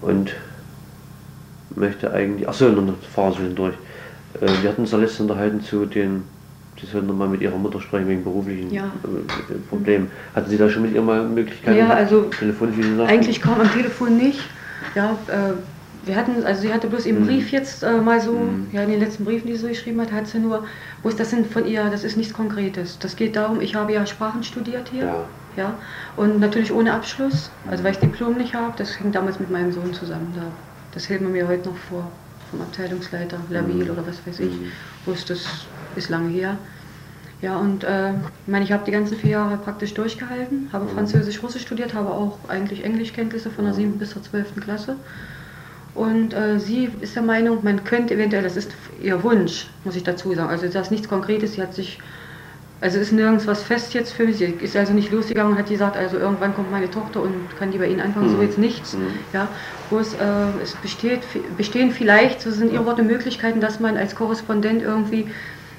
Und 0.00 0.34
möchte 1.76 2.12
eigentlich, 2.12 2.48
achso, 2.48 2.68
noch 2.68 2.82
eine 2.82 2.94
Phase 3.14 3.48
durch. 3.54 3.74
Äh, 4.40 4.48
wir 4.62 4.70
hatten 4.70 4.82
uns 4.82 4.92
ja 4.92 4.98
letztens 4.98 5.30
unterhalten 5.30 5.60
zu 5.62 5.86
den, 5.86 6.24
Sie 6.80 6.86
sollten 6.86 7.06
nochmal 7.06 7.28
mit 7.28 7.40
Ihrer 7.40 7.56
Mutter 7.56 7.80
sprechen 7.80 8.08
wegen 8.08 8.24
beruflichen 8.24 8.72
Ja. 8.72 8.84
äh, 8.84 9.54
Problemen. 9.70 10.10
Hatten 10.34 10.50
Sie 10.50 10.58
da 10.58 10.68
schon 10.68 10.82
mit 10.82 10.92
ihr 10.94 11.02
mal 11.02 11.24
Möglichkeiten? 11.26 11.78
Ja, 11.78 11.90
also 11.90 12.22
telefonisch, 12.24 12.76
wie 12.76 12.82
Sie 12.82 12.96
sagten? 12.96 13.12
Eigentlich 13.12 13.40
kaum 13.40 13.60
am 13.60 13.72
Telefon 13.72 14.16
nicht. 14.16 14.40
Ja, 14.94 15.16
äh, 15.28 15.52
wir 16.06 16.16
hatten, 16.16 16.44
also 16.44 16.60
sie 16.62 16.72
hatte 16.72 16.88
bloß 16.88 17.06
im 17.06 17.20
Mhm. 17.20 17.26
Brief 17.26 17.50
jetzt 17.52 17.82
äh, 17.82 18.00
mal 18.00 18.20
so, 18.20 18.32
Mhm. 18.38 18.68
ja, 18.72 18.82
in 18.82 18.90
den 18.90 19.00
letzten 19.00 19.24
Briefen, 19.24 19.46
die 19.46 19.54
sie 19.54 19.60
so 19.62 19.68
geschrieben 19.68 20.00
hat, 20.00 20.12
hat 20.12 20.26
sie 20.26 20.38
nur, 20.38 20.64
wo 21.02 21.08
ist 21.08 21.18
das 21.20 21.30
sind 21.30 21.46
von 21.46 21.66
ihr, 21.66 21.84
das 21.90 22.04
ist 22.04 22.16
nichts 22.16 22.32
Konkretes. 22.34 22.98
Das 22.98 23.16
geht 23.16 23.36
darum, 23.36 23.60
ich 23.60 23.74
habe 23.74 23.92
ja 23.92 24.04
Sprachen 24.06 24.42
studiert 24.42 24.88
hier. 24.88 25.04
Ja. 25.04 25.28
Ja, 25.56 25.78
und 26.16 26.40
natürlich 26.40 26.72
ohne 26.72 26.92
Abschluss, 26.92 27.52
also 27.64 27.84
weil 27.84 27.92
ich 27.92 27.98
Diplom 27.98 28.36
nicht 28.36 28.54
habe, 28.56 28.74
das 28.76 28.96
hing 28.96 29.12
damals 29.12 29.38
mit 29.38 29.50
meinem 29.50 29.70
Sohn 29.70 29.92
zusammen. 29.94 30.32
Da, 30.34 30.50
das 30.90 31.08
hält 31.08 31.20
man 31.20 31.30
mir 31.30 31.46
heute 31.46 31.68
noch 31.68 31.76
vor, 31.76 32.10
vom 32.50 32.60
Abteilungsleiter, 32.60 33.38
Labil 33.50 33.84
Mhm. 33.84 33.90
oder 33.92 34.04
was 34.04 34.26
weiß 34.26 34.40
ich, 34.40 34.50
Mhm. 34.52 34.72
wo 35.04 35.12
ist 35.12 35.30
das 35.30 35.68
ist 35.94 36.08
lange 36.08 36.30
her. 36.30 36.58
Ja, 37.40 37.56
und 37.56 37.84
äh, 37.84 38.10
ich 38.14 38.48
meine, 38.48 38.64
ich 38.64 38.72
habe 38.72 38.84
die 38.84 38.90
ganzen 38.90 39.16
vier 39.16 39.30
Jahre 39.30 39.56
praktisch 39.58 39.94
durchgehalten, 39.94 40.70
habe 40.72 40.86
Mhm. 40.86 40.90
Französisch, 40.90 41.40
Russisch 41.40 41.62
studiert, 41.62 41.94
habe 41.94 42.10
auch 42.10 42.48
eigentlich 42.48 42.84
Englischkenntnisse 42.84 43.48
von 43.50 43.64
der 43.64 43.74
Mhm. 43.74 43.78
7. 43.78 43.98
bis 43.98 44.10
zur 44.10 44.22
12. 44.24 44.60
Klasse. 44.60 44.96
Und 45.94 46.34
äh, 46.34 46.58
sie 46.58 46.90
ist 47.00 47.14
der 47.14 47.22
Meinung, 47.22 47.58
man 47.62 47.84
könnte 47.84 48.14
eventuell, 48.14 48.42
das 48.42 48.56
ist 48.56 48.72
ihr 49.00 49.22
Wunsch, 49.22 49.68
muss 49.84 49.94
ich 49.94 50.02
dazu 50.02 50.34
sagen. 50.34 50.50
Also 50.50 50.66
das 50.66 50.86
ist 50.86 50.90
nichts 50.90 51.08
Konkretes, 51.08 51.52
sie 51.54 51.62
hat 51.62 51.72
sich, 51.72 52.00
also 52.80 52.98
ist 52.98 53.12
nirgends 53.12 53.46
was 53.46 53.62
fest 53.62 53.94
jetzt 53.94 54.12
für 54.12 54.24
mich. 54.24 54.38
Sie 54.38 54.44
ist 54.44 54.76
also 54.76 54.92
nicht 54.92 55.12
losgegangen 55.12 55.52
und 55.52 55.58
hat 55.58 55.68
gesagt, 55.68 55.96
also 55.96 56.18
irgendwann 56.18 56.52
kommt 56.54 56.70
meine 56.72 56.90
Tochter 56.90 57.22
und 57.22 57.54
kann 57.56 57.70
die 57.70 57.78
bei 57.78 57.86
Ihnen 57.86 58.00
anfangen, 58.00 58.28
so 58.28 58.36
Mhm. 58.36 58.42
jetzt 58.42 58.58
nichts. 58.58 58.94
Mhm. 58.94 59.06
Ja, 59.32 59.48
wo 59.88 59.98
es, 60.00 60.14
äh, 60.14 60.24
es 60.60 60.74
besteht, 60.74 61.56
bestehen 61.56 61.92
vielleicht, 61.92 62.40
so 62.40 62.50
sind 62.50 62.72
ihre 62.72 62.84
Worte, 62.86 63.04
Möglichkeiten, 63.04 63.60
dass 63.60 63.78
man 63.78 63.96
als 63.96 64.16
Korrespondent 64.16 64.82
irgendwie, 64.82 65.28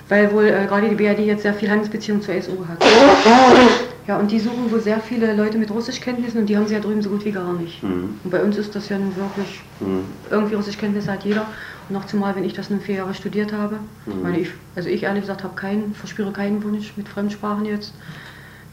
weil 0.07 0.32
wohl 0.32 0.45
äh, 0.45 0.66
gerade 0.66 0.88
die 0.88 0.95
BRD 0.95 1.20
jetzt 1.26 1.41
sehr 1.41 1.53
viel 1.53 1.70
Handelsbeziehungen 1.70 2.22
zur 2.22 2.36
SU 2.41 2.66
hat. 2.68 2.78
Ja, 4.08 4.20
und 4.20 4.30
die 4.30 4.39
suchen 4.39 4.72
wohl 4.72 4.80
sehr 4.82 4.99
viele 4.99 5.34
Leute 5.36 5.58
mit 5.58 5.72
Russischkenntnissen 5.72 6.39
und 6.41 6.45
die 6.47 6.56
haben 6.56 6.68
sie 6.68 6.76
ja 6.76 6.80
drüben 6.80 7.01
so 7.01 7.10
gut 7.10 7.26
wie 7.26 7.32
gar 7.32 7.53
nicht. 7.53 7.82
Mhm. 7.82 8.20
Und 8.24 8.30
bei 8.30 8.43
uns 8.43 8.56
ist 8.58 8.76
das 8.76 8.89
ja 8.89 8.99
nun 8.99 9.16
wirklich, 9.16 9.64
Mhm. 9.80 10.03
irgendwie 10.30 10.53
Russischkenntnisse 10.56 11.12
hat 11.12 11.26
jeder. 11.26 11.47
Und 11.89 11.93
noch 11.93 12.06
zumal, 12.06 12.36
wenn 12.36 12.43
ich 12.43 12.53
das 12.53 12.70
nun 12.70 12.82
vier 12.82 12.95
Jahre 12.95 13.14
studiert 13.16 13.51
habe. 13.51 13.80
Ich 14.06 14.14
Mhm. 14.14 14.22
meine, 14.22 14.39
ich, 14.39 14.49
also 14.76 14.89
ich 14.89 15.03
ehrlich 15.03 15.22
gesagt 15.22 15.43
habe 15.43 15.56
keinen, 15.56 15.93
verspüre 15.93 16.32
keinen 16.32 16.64
Wunsch 16.64 16.95
mit 16.97 17.10
Fremdsprachen 17.10 17.66
jetzt. 17.66 17.95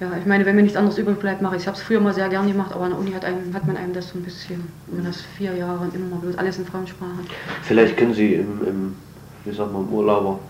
Ja, 0.00 0.10
ich 0.18 0.26
meine, 0.26 0.44
wenn 0.44 0.56
mir 0.56 0.62
nichts 0.62 0.76
anderes 0.76 0.98
übrig 0.98 1.18
bleibt, 1.18 1.40
mache 1.42 1.56
ich. 1.56 1.62
Ich 1.62 1.68
habe 1.68 1.76
es 1.76 1.82
früher 1.82 2.00
mal 2.00 2.12
sehr 2.12 2.28
gern 2.28 2.46
gemacht, 2.48 2.72
aber 2.72 2.84
an 2.84 2.90
der 2.90 2.98
Uni 2.98 3.12
hat, 3.12 3.24
einem, 3.24 3.54
hat 3.54 3.66
man 3.66 3.76
einem 3.76 3.92
das 3.92 4.08
so 4.10 4.18
ein 4.18 4.22
bisschen, 4.22 4.68
wenn 4.86 4.96
man 4.96 5.06
das 5.06 5.22
vier 5.22 5.54
Jahre 5.54 5.84
und 5.84 5.94
immer 5.94 6.06
mal 6.06 6.18
bloß 6.18 6.36
alles 6.36 6.58
in 6.58 6.66
Fremdsprachen. 6.66 7.20
Vielleicht 7.62 7.96
können 7.96 8.12
Sie 8.12 8.34
im, 8.34 8.66
im 8.66 8.96
wie 9.44 9.52
sagt 9.52 9.72
man, 9.72 9.82
im 9.82 9.92
Urlauber 9.92 10.40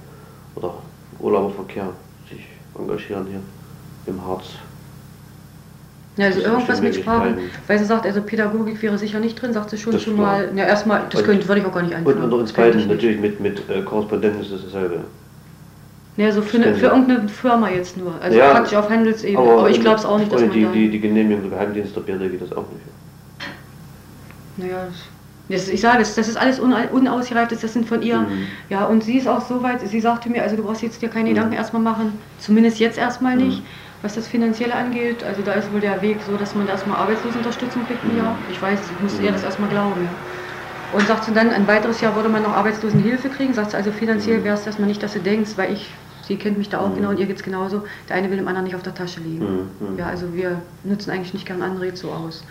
oder 0.54 0.74
Urlauberverkehr 1.18 1.92
sich 2.28 2.46
engagieren 2.74 3.26
hier 3.26 3.42
im 4.06 4.24
Harz. 4.24 4.54
Ja, 6.18 6.26
also 6.26 6.40
irgendwas 6.40 6.82
mit 6.82 6.94
Sprachen, 6.94 7.36
weil 7.66 7.78
sie 7.78 7.86
sagt, 7.86 8.04
also 8.04 8.20
Pädagogik 8.20 8.82
wäre 8.82 8.98
sicher 8.98 9.18
nicht 9.18 9.40
drin, 9.40 9.52
sagt 9.54 9.70
sie 9.70 9.78
schon 9.78 9.92
Das 9.94 10.02
schon 10.02 10.16
mal. 10.16 10.50
Ja, 10.54 10.64
erstmal, 10.66 11.02
das 11.08 11.20
Und- 11.20 11.26
könnte, 11.26 11.48
würde 11.48 11.62
ich 11.62 11.66
auch 11.66 11.72
gar 11.72 11.82
nicht 11.82 11.94
Und 11.94 12.06
anfangen. 12.06 12.32
uns 12.34 12.50
Das 12.52 12.54
könnte 12.54 12.78
beiden 12.78 12.88
natürlich 12.90 13.18
mit, 13.20 13.40
mit 13.40 13.62
äh, 13.70 13.80
Korrespondenten 13.82 14.42
ist 14.42 14.52
das 14.52 14.64
dasselbe. 14.64 15.00
Ja, 16.18 16.30
so 16.30 16.42
für, 16.42 16.58
eine, 16.58 16.74
für 16.74 16.86
irgendeine 16.88 17.26
Firma 17.30 17.70
jetzt 17.70 17.96
nur. 17.96 18.12
Also 18.20 18.36
Ja, 18.38 18.50
praktisch 18.50 18.74
auf 18.76 18.90
Handelsebene. 18.90 19.38
Aber, 19.38 19.70
ich 19.70 19.80
glaube 19.80 19.96
es 19.96 20.04
auch 20.04 20.18
nicht, 20.18 20.30
dass 20.30 20.42
man 20.42 20.50
die, 20.50 20.64
da... 20.64 20.70
die, 20.72 20.90
die 20.90 21.00
Genehmigung 21.00 21.48
der 21.48 21.58
Geheimdienst 21.58 21.96
der 21.96 22.02
BRD 22.02 22.30
geht 22.30 22.42
das 22.42 22.52
auch 22.52 22.66
nicht. 22.70 23.48
Naja, 24.58 24.88
das, 25.48 25.64
das, 25.64 25.68
ich 25.72 25.80
sage, 25.80 26.00
das, 26.00 26.14
das 26.14 26.28
ist 26.28 26.36
alles 26.36 26.60
un, 26.60 26.74
unausgereift, 26.92 27.52
das 27.52 27.60
sind 27.72 27.88
von 27.88 28.02
ihr. 28.02 28.18
Mhm. 28.18 28.46
Ja, 28.68 28.84
und 28.84 29.02
sie 29.02 29.16
ist 29.16 29.26
auch 29.26 29.40
so 29.46 29.62
weit, 29.62 29.80
sie 29.80 30.00
sagte 30.00 30.28
mir, 30.28 30.42
also 30.42 30.56
du 30.56 30.62
brauchst 30.62 30.82
jetzt 30.82 31.00
dir 31.00 31.08
keine 31.08 31.30
Mhm. 31.30 31.34
Gedanken 31.34 31.54
erstmal 31.54 31.80
machen, 31.82 32.18
zumindest 32.38 32.78
jetzt 32.78 32.98
erstmal 32.98 33.36
nicht, 33.36 33.60
Mhm. 33.60 33.66
Was 34.02 34.14
das 34.14 34.26
Finanzielle 34.26 34.74
angeht. 34.74 35.22
Also 35.24 35.42
da 35.42 35.52
ist 35.52 35.72
wohl 35.72 35.80
der 35.80 36.02
Weg 36.02 36.22
so, 36.22 36.36
dass 36.36 36.54
man 36.54 36.66
da 36.66 36.72
erstmal 36.72 36.98
Arbeitslosenunterstützung 36.98 37.86
kriegt 37.86 38.04
ein. 38.04 38.16
Jahr. 38.16 38.38
Ich 38.48 38.60
weiß, 38.60 38.90
ich 38.90 39.00
muss 39.00 39.18
Mhm. 39.18 39.24
ihr 39.24 39.32
das 39.32 39.44
erstmal 39.44 39.68
glauben. 39.68 40.02
Ja. 40.04 40.10
Und 40.90 41.06
sagt 41.06 41.24
sie 41.24 41.32
dann, 41.32 41.50
ein 41.50 41.66
weiteres 41.66 42.00
Jahr 42.00 42.14
würde 42.16 42.28
man 42.28 42.42
noch 42.42 42.54
Arbeitslosenhilfe 42.54 43.30
kriegen. 43.30 43.54
Sagt 43.54 43.70
sie, 43.70 43.76
also 43.76 43.92
finanziell 43.92 44.40
Mhm. 44.40 44.44
wäre 44.44 44.54
es 44.56 44.66
erstmal 44.66 44.88
nicht, 44.88 45.02
dass 45.02 45.12
du 45.14 45.20
denkst, 45.20 45.52
weil 45.56 45.72
ich, 45.72 45.90
sie 46.26 46.36
kennt 46.36 46.58
mich 46.58 46.68
da 46.68 46.80
auch 46.80 46.88
Mhm. 46.90 46.94
genau 46.96 47.08
und 47.10 47.18
ihr 47.18 47.26
geht 47.26 47.36
es 47.36 47.42
genauso, 47.42 47.84
der 48.08 48.16
eine 48.16 48.28
will 48.30 48.36
dem 48.36 48.48
anderen 48.48 48.64
nicht 48.64 48.74
auf 48.74 48.82
der 48.82 48.94
Tasche 48.94 49.20
liegen. 49.20 49.68
Ja, 49.96 50.06
also 50.06 50.34
wir 50.34 50.60
nutzen 50.84 51.10
eigentlich 51.10 51.32
nicht 51.32 51.46
gern 51.46 51.62
andere 51.62 51.96
so 51.96 52.10
aus. 52.10 52.44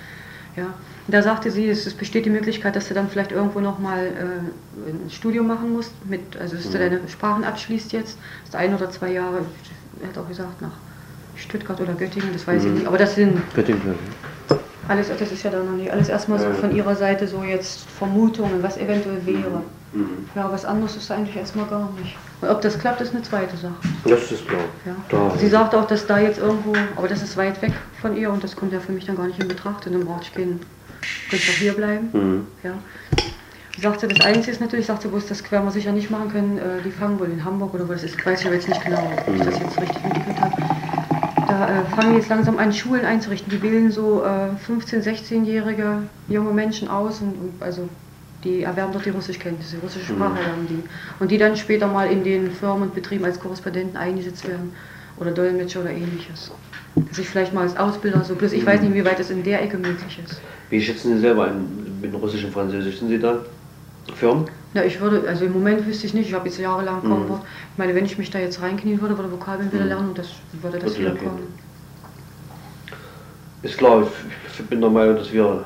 Ja. 0.55 0.67
Da 1.07 1.21
sagte 1.21 1.49
sie, 1.51 1.67
es, 1.67 1.85
es 1.87 1.93
besteht 1.93 2.25
die 2.25 2.29
Möglichkeit, 2.29 2.75
dass 2.75 2.87
du 2.87 2.93
dann 2.93 3.09
vielleicht 3.09 3.31
irgendwo 3.31 3.59
nochmal 3.59 4.05
äh, 4.07 4.89
ein 5.05 5.09
Studium 5.09 5.47
machen 5.47 5.73
musst, 5.73 5.91
mit, 6.07 6.37
also 6.39 6.55
dass 6.55 6.69
du 6.69 6.77
deine 6.77 6.99
Sprachen 7.09 7.43
abschließt 7.43 7.91
jetzt, 7.91 8.17
dass 8.43 8.51
du 8.51 8.57
ein 8.57 8.73
oder 8.73 8.89
zwei 8.91 9.11
Jahre, 9.11 9.39
er 10.01 10.07
hat 10.09 10.17
auch 10.17 10.27
gesagt, 10.27 10.61
nach 10.61 10.71
Stuttgart 11.41 11.79
oder 11.81 11.93
Göttingen, 11.93 12.29
das 12.33 12.45
weiß 12.47 12.63
ich 12.63 12.69
Mhm. 12.69 12.75
nicht, 12.75 12.87
aber 12.87 12.97
das 12.97 13.15
sind 13.15 13.41
Göttingen, 13.53 13.81
ich. 14.49 14.57
alles, 14.87 15.07
das 15.17 15.31
ist 15.31 15.43
ja 15.43 15.51
dann 15.51 15.65
noch 15.65 15.73
nicht, 15.77 15.91
alles 15.91 16.09
erstmal 16.09 16.39
so 16.39 16.49
von 16.51 16.75
ihrer 16.75 16.95
Seite 16.95 17.27
so 17.27 17.43
jetzt 17.43 17.81
Vermutungen, 17.97 18.61
was 18.61 18.77
eventuell 18.77 19.25
wäre. 19.25 19.61
Mhm. 19.93 20.25
Ja, 20.35 20.49
was 20.51 20.63
anderes 20.63 20.95
ist 20.95 21.11
eigentlich 21.11 21.35
erstmal 21.35 21.65
gar 21.65 21.89
nicht. 22.01 22.15
Und 22.41 22.49
ob 22.49 22.61
das 22.61 22.79
klappt, 22.79 23.01
ist 23.01 23.13
eine 23.13 23.23
zweite 23.23 23.57
Sache. 23.57 23.73
Das 24.05 24.31
ist 24.31 24.47
klar. 24.47 24.61
Ja. 24.85 24.95
Da. 25.09 25.35
Sie 25.37 25.47
sagt 25.49 25.75
auch, 25.75 25.85
dass 25.85 26.07
da 26.07 26.17
jetzt 26.19 26.39
irgendwo, 26.39 26.73
aber 26.95 27.07
das 27.09 27.21
ist 27.21 27.35
weit 27.35 27.61
weg 27.61 27.73
von 28.01 28.15
ihr 28.15 28.31
und 28.31 28.41
das 28.43 28.55
kommt 28.55 28.71
ja 28.71 28.79
für 28.79 28.93
mich 28.93 29.05
dann 29.05 29.17
gar 29.17 29.27
nicht 29.27 29.41
in 29.41 29.47
Betracht 29.49 29.85
und 29.87 29.93
dann 29.93 30.05
brauche 30.05 30.21
ich 30.23 30.33
keinen, 30.33 30.59
könnte 31.29 31.35
ich 31.45 31.49
auch 31.49 31.53
hier 31.59 31.73
bleiben. 31.73 32.09
Mhm. 32.13 32.47
Ja. 32.63 32.71
Sagt 33.81 34.01
sie, 34.01 34.07
das 34.07 34.25
Einzige 34.25 34.51
ist 34.51 34.61
natürlich, 34.61 34.85
sagt 34.85 35.01
sie, 35.01 35.11
wo 35.11 35.17
es 35.17 35.25
das 35.27 35.49
werden 35.51 35.65
wir 35.65 35.71
sicher 35.71 35.91
nicht 35.91 36.09
machen 36.11 36.31
können, 36.31 36.57
äh, 36.57 36.81
die 36.85 36.91
fangen 36.91 37.19
wohl 37.19 37.27
in 37.27 37.43
Hamburg 37.43 37.73
oder 37.73 37.87
wo 37.87 37.93
das 37.93 38.03
ist, 38.03 38.23
weiß 38.25 38.41
ich 38.41 38.45
aber 38.45 38.55
jetzt 38.55 38.67
nicht 38.69 38.83
genau, 38.83 39.11
ob 39.27 39.33
ich 39.33 39.41
das 39.41 39.59
jetzt 39.59 39.79
richtig 39.81 40.03
mitgekriegt 40.03 40.39
habe. 40.39 40.53
Da 41.51 41.67
äh, 41.67 41.95
fangen 41.95 42.15
jetzt 42.15 42.29
langsam 42.29 42.57
an, 42.57 42.71
Schulen 42.71 43.03
einzurichten. 43.03 43.51
Die 43.51 43.61
wählen 43.61 43.91
so 43.91 44.23
äh, 44.23 44.71
15-, 44.71 45.03
16-jährige 45.03 46.03
junge 46.29 46.53
Menschen 46.53 46.87
aus 46.87 47.19
und, 47.19 47.33
und 47.33 47.53
also 47.61 47.89
Die 48.43 48.63
erwerben 48.63 48.91
dort 48.91 49.05
die 49.05 49.11
Russischkenntnisse, 49.11 49.75
die 49.75 49.81
russische 49.81 50.13
Sprache 50.13 50.39
erwerben 50.39 50.67
die. 50.67 50.83
Und 51.19 51.29
die 51.29 51.37
dann 51.37 51.55
später 51.55 51.87
mal 51.87 52.09
in 52.09 52.23
den 52.23 52.51
Firmen 52.51 52.83
und 52.83 52.95
Betrieben 52.95 53.25
als 53.25 53.39
Korrespondenten 53.39 53.97
eingesetzt 53.97 54.47
werden 54.47 54.71
oder 55.17 55.31
Dolmetscher 55.31 55.81
oder 55.81 55.91
ähnliches. 55.91 56.51
Dass 56.95 57.17
ich 57.19 57.29
vielleicht 57.29 57.53
mal 57.53 57.61
als 57.61 57.77
Ausbilder 57.77 58.23
so, 58.23 58.35
bloß 58.35 58.53
ich 58.53 58.65
weiß 58.65 58.81
nicht, 58.81 58.93
wie 58.93 59.05
weit 59.05 59.19
das 59.19 59.29
in 59.29 59.43
der 59.43 59.61
Ecke 59.61 59.77
möglich 59.77 60.19
ist. 60.25 60.41
Wie 60.69 60.81
schätzen 60.81 61.15
Sie 61.15 61.19
selber 61.19 61.47
ein 61.47 61.99
mit 62.01 62.13
Russisch 62.13 62.43
und 62.43 62.53
Französisch? 62.53 62.99
Sind 62.99 63.09
Sie 63.09 63.19
da 63.19 63.39
Firmen? 64.15 64.45
Ja, 64.73 64.83
ich 64.83 64.99
würde, 65.01 65.27
also 65.27 65.45
im 65.45 65.51
Moment 65.51 65.85
wüsste 65.85 66.05
ich 66.07 66.13
nicht, 66.13 66.27
ich 66.29 66.33
habe 66.33 66.47
jetzt 66.47 66.57
jahrelang 66.57 67.01
kaum 67.01 67.25
Mhm. 67.25 67.33
Ich 67.73 67.77
meine, 67.77 67.93
wenn 67.93 68.05
ich 68.05 68.17
mich 68.17 68.29
da 68.31 68.39
jetzt 68.39 68.61
reinknien 68.61 69.01
würde, 69.01 69.17
würde 69.17 69.31
Vokabeln 69.31 69.71
wieder 69.71 69.83
Mhm. 69.83 69.89
lernen 69.89 70.09
und 70.09 70.17
das 70.17 70.31
würde 70.61 70.79
das 70.79 70.97
wieder 70.97 71.13
kommen. 71.15 71.41
Ist 73.63 73.77
klar, 73.77 74.01
ich, 74.03 74.59
ich 74.59 74.65
bin 74.67 74.81
der 74.81 74.89
Meinung, 74.89 75.17
dass 75.17 75.31
wir 75.31 75.65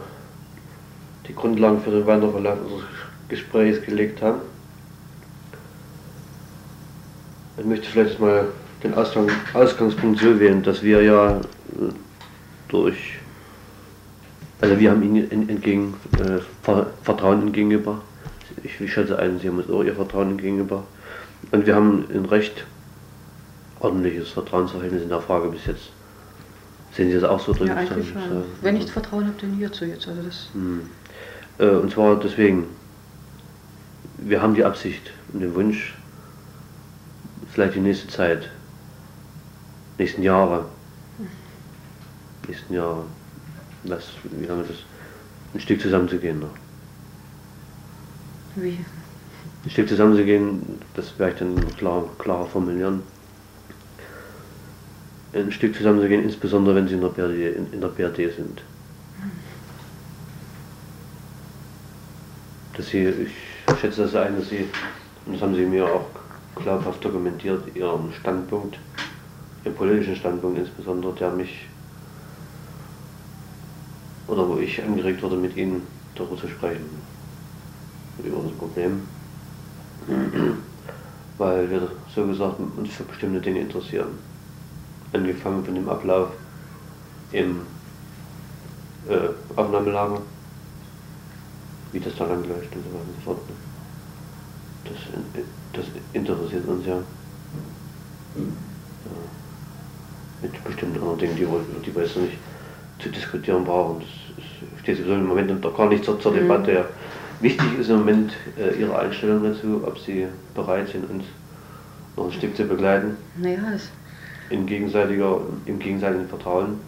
die 1.28 1.36
Grundlagen 1.36 1.80
für 1.82 1.92
den 1.92 2.06
Weiterverlauf 2.08 2.60
unseres 2.62 2.84
Gesprächs 3.30 3.82
gelegt 3.86 4.22
haben. 4.22 4.42
Ich 7.58 7.66
möchte 7.66 7.88
vielleicht 7.88 8.20
mal 8.20 8.48
den 8.84 8.94
Ausgang, 8.96 9.30
Ausgangspunkt 9.54 10.20
so 10.20 10.40
wählen, 10.40 10.62
dass 10.62 10.84
wir 10.84 11.02
ja 11.02 11.38
äh, 11.38 11.94
durch, 12.68 13.20
also 14.62 14.78
wir 14.80 14.92
haben 14.92 15.04
ihnen 15.04 15.32
en- 15.32 15.50
entgegen, 15.50 15.94
äh, 16.20 16.40
Ver- 16.64 16.88
Vertrauen 17.04 17.52
gegenüber. 17.54 18.02
Ich, 18.66 18.82
ich 18.82 18.92
schätze 18.92 19.20
ein, 19.20 19.40
sie 19.40 19.48
haben 19.48 19.60
uns 19.60 19.70
auch 19.70 19.84
ihr 19.84 19.94
Vertrauen 19.94 20.38
gegenüber. 20.38 20.84
Und 21.52 21.68
wir 21.68 21.76
haben 21.76 22.06
ein 22.12 22.26
recht 22.26 22.66
ordentliches 23.80 24.30
Vertrauensverhältnis 24.30 25.04
in 25.04 25.10
der 25.10 25.22
Frage 25.22 25.50
bis 25.50 25.68
jetzt. 25.68 25.92
Sehen 26.92 27.10
Sie 27.10 27.20
das 27.20 27.30
auch 27.30 27.40
so 27.40 27.54
drin? 27.54 27.68
Ja, 27.68 27.76
eigentlich 27.76 28.10
schon. 28.10 28.44
Wenn 28.62 28.78
ich 28.78 28.84
das 28.84 28.92
Vertrauen 28.92 29.28
habe, 29.28 29.36
dann 29.40 29.52
hierzu 29.52 29.86
jetzt. 29.86 30.08
Also 30.08 30.22
das, 30.24 30.50
hm. 30.54 30.90
Äh, 31.60 31.68
Und 31.68 31.92
zwar 31.92 32.20
deswegen, 32.20 32.66
wir 34.18 34.42
haben 34.42 34.56
die 34.56 34.64
Absicht 34.64 35.12
und 35.32 35.42
den 35.42 35.54
Wunsch, 35.54 35.94
vielleicht 37.52 37.76
die 37.76 37.82
nächste 37.82 38.08
Zeit, 38.08 38.50
nächsten 40.00 40.24
Jahre, 40.24 40.66
nächsten 42.48 42.74
Jahre, 42.74 43.04
was, 43.84 44.08
wie 44.24 44.46
lange 44.46 44.64
das, 44.64 44.78
ein 45.54 45.60
Stück 45.60 45.80
zusammenzugehen 45.82 46.40
noch. 46.40 46.65
Wie, 48.56 48.78
Ein 49.64 49.70
Stück 49.70 49.90
zusammenzugehen, 49.90 50.80
das 50.94 51.18
werde 51.20 51.34
ich 51.34 51.40
dann 51.40 51.78
klar, 51.78 52.06
klarer 52.20 52.46
formulieren. 52.46 53.02
Ein 55.34 55.52
Stück 55.52 55.76
zusammenzugehen, 55.76 56.24
insbesondere 56.24 56.76
wenn 56.76 56.88
sie 56.88 56.94
in 56.94 57.02
der 57.02 57.10
BRD, 57.10 57.58
in, 57.58 57.74
in 57.74 57.82
der 57.82 57.90
BRD 57.90 58.34
sind. 58.34 58.62
Dass 62.78 62.88
sie, 62.90 63.08
ich 63.08 63.80
schätze 63.80 64.04
das 64.04 64.16
ein, 64.16 64.38
dass 64.38 64.50
sie, 64.50 64.66
und 65.26 65.34
das 65.34 65.42
haben 65.42 65.56
sie 65.56 65.66
mir 65.66 65.86
auch 65.86 66.08
glaubhaft 66.56 67.04
dokumentiert, 67.04 67.76
ihren 67.76 68.14
Standpunkt, 68.14 68.78
ihren 69.64 69.76
politischen 69.76 70.16
Standpunkt 70.16 70.60
insbesondere, 70.60 71.14
der 71.16 71.32
mich, 71.32 71.68
oder 74.28 74.48
wo 74.48 74.58
ich 74.58 74.82
angeregt 74.82 75.22
wurde, 75.22 75.36
mit 75.36 75.58
ihnen 75.58 75.88
darüber 76.16 76.38
zu 76.38 76.48
sprechen, 76.48 77.05
über 78.24 78.42
das 78.44 78.52
Problem 78.54 79.02
weil 81.38 81.70
wir 81.70 81.92
so 82.14 82.26
gesagt 82.28 82.60
uns 82.78 82.94
für 82.94 83.04
bestimmte 83.04 83.42
Dinge 83.42 83.60
interessieren. 83.62 84.08
Angefangen 85.14 85.64
von 85.66 85.76
dem 85.76 85.90
Ablauf 85.90 86.30
im 87.32 87.62
äh, 89.10 89.30
Aufnahmelager, 89.56 90.22
wie 91.92 92.00
das 92.00 92.16
daran 92.16 92.44
läuft 92.48 92.74
und 92.76 92.84
so 92.84 92.90
weiter 92.94 93.06
und 93.08 93.16
so 93.16 93.22
fort. 93.24 93.40
ne. 93.50 93.56
Das, 94.86 94.98
das 95.74 95.86
interessiert 96.14 96.68
uns 96.68 96.86
ja. 96.86 96.96
ja. 96.96 97.02
Mit 100.42 100.64
bestimmten 100.64 101.00
anderen 101.00 101.18
Dingen, 101.18 101.36
die 101.36 101.42
wir, 101.42 101.60
die 101.86 101.96
wir 101.96 102.04
jetzt 102.04 102.18
nicht 102.18 102.38
zu 103.00 103.10
diskutieren 103.10 103.64
brauchen. 103.64 104.02
Das 104.02 104.80
steht 104.82 104.98
sowieso 104.98 105.16
im 105.16 105.28
Moment 105.28 105.62
gar 105.62 105.88
nicht 105.90 106.04
zur, 106.06 106.20
zur 106.20 106.32
Mhm. 106.34 106.36
Debatte. 106.38 106.72
Ja. 106.74 106.86
Wichtig 107.42 107.80
ist 107.80 107.90
im 107.90 107.98
Moment 107.98 108.34
äh, 108.58 108.80
Ihre 108.80 108.98
Einstellung 108.98 109.44
dazu, 109.44 109.82
ob 109.86 110.00
Sie 110.00 110.28
bereit 110.54 110.88
sind, 110.88 111.10
uns 111.10 111.26
noch 112.16 112.26
ein 112.26 112.32
Stück 112.32 112.56
zu 112.56 112.66
begleiten, 112.66 113.18
naja, 113.38 113.58
das, 113.72 113.90
in 114.50 114.66
gegenseitiger, 114.66 115.42
im 115.66 115.80
gegenseitigen 115.80 116.30
Vertrauen, 116.30 116.80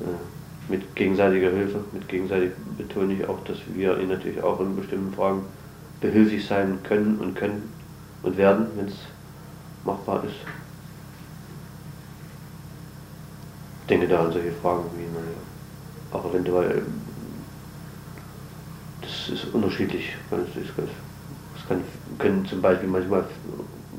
äh, 0.00 0.70
mit 0.70 0.94
gegenseitiger 0.94 1.50
Hilfe, 1.50 1.80
mit 1.92 2.08
gegenseitig 2.08 2.50
betone 2.76 3.14
ich 3.14 3.26
auch, 3.26 3.42
dass 3.44 3.58
wir 3.74 3.98
Ihnen 3.98 4.10
natürlich 4.10 4.42
auch 4.42 4.60
in 4.60 4.76
bestimmten 4.76 5.12
Fragen 5.14 5.42
behilflich 6.00 6.46
sein 6.46 6.78
können 6.82 7.18
und 7.18 7.34
können 7.34 7.70
und 8.22 8.36
werden, 8.36 8.66
wenn 8.76 8.86
es 8.86 8.96
machbar 9.84 10.24
ist. 10.24 10.36
Ich 13.82 13.88
denke 13.88 14.08
da 14.08 14.24
an 14.24 14.32
solche 14.32 14.52
Fragen 14.52 14.84
wie, 14.96 15.02
naja, 15.02 15.36
auch 16.12 16.30
eventuell, 16.30 16.82
das 19.04 19.28
ist 19.28 19.54
unterschiedlich. 19.54 20.14
Es 20.30 21.66
kann, 21.68 21.82
können 22.18 22.44
zum 22.46 22.60
Beispiel 22.62 22.88
manchmal, 22.88 23.24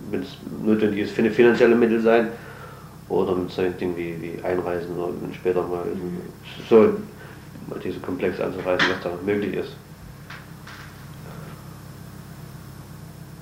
wenn 0.09 0.21
es 0.21 0.37
notwendig 0.63 0.99
ist, 1.01 1.11
fin- 1.11 1.31
finanzielle 1.31 1.75
Mittel 1.75 1.99
sein 1.99 2.29
oder 3.09 3.35
mit 3.35 3.51
solchen 3.51 3.77
Dingen 3.77 3.97
wie, 3.97 4.21
wie 4.21 4.43
Einreisen 4.43 4.97
oder 4.97 5.13
später 5.33 5.61
mal 5.63 5.85
so 6.69 6.93
mal 7.69 7.79
diese 7.79 7.99
Komplex 7.99 8.39
anzureißen, 8.39 8.89
was 8.89 9.01
da 9.01 9.17
möglich 9.25 9.55
ist. 9.55 9.77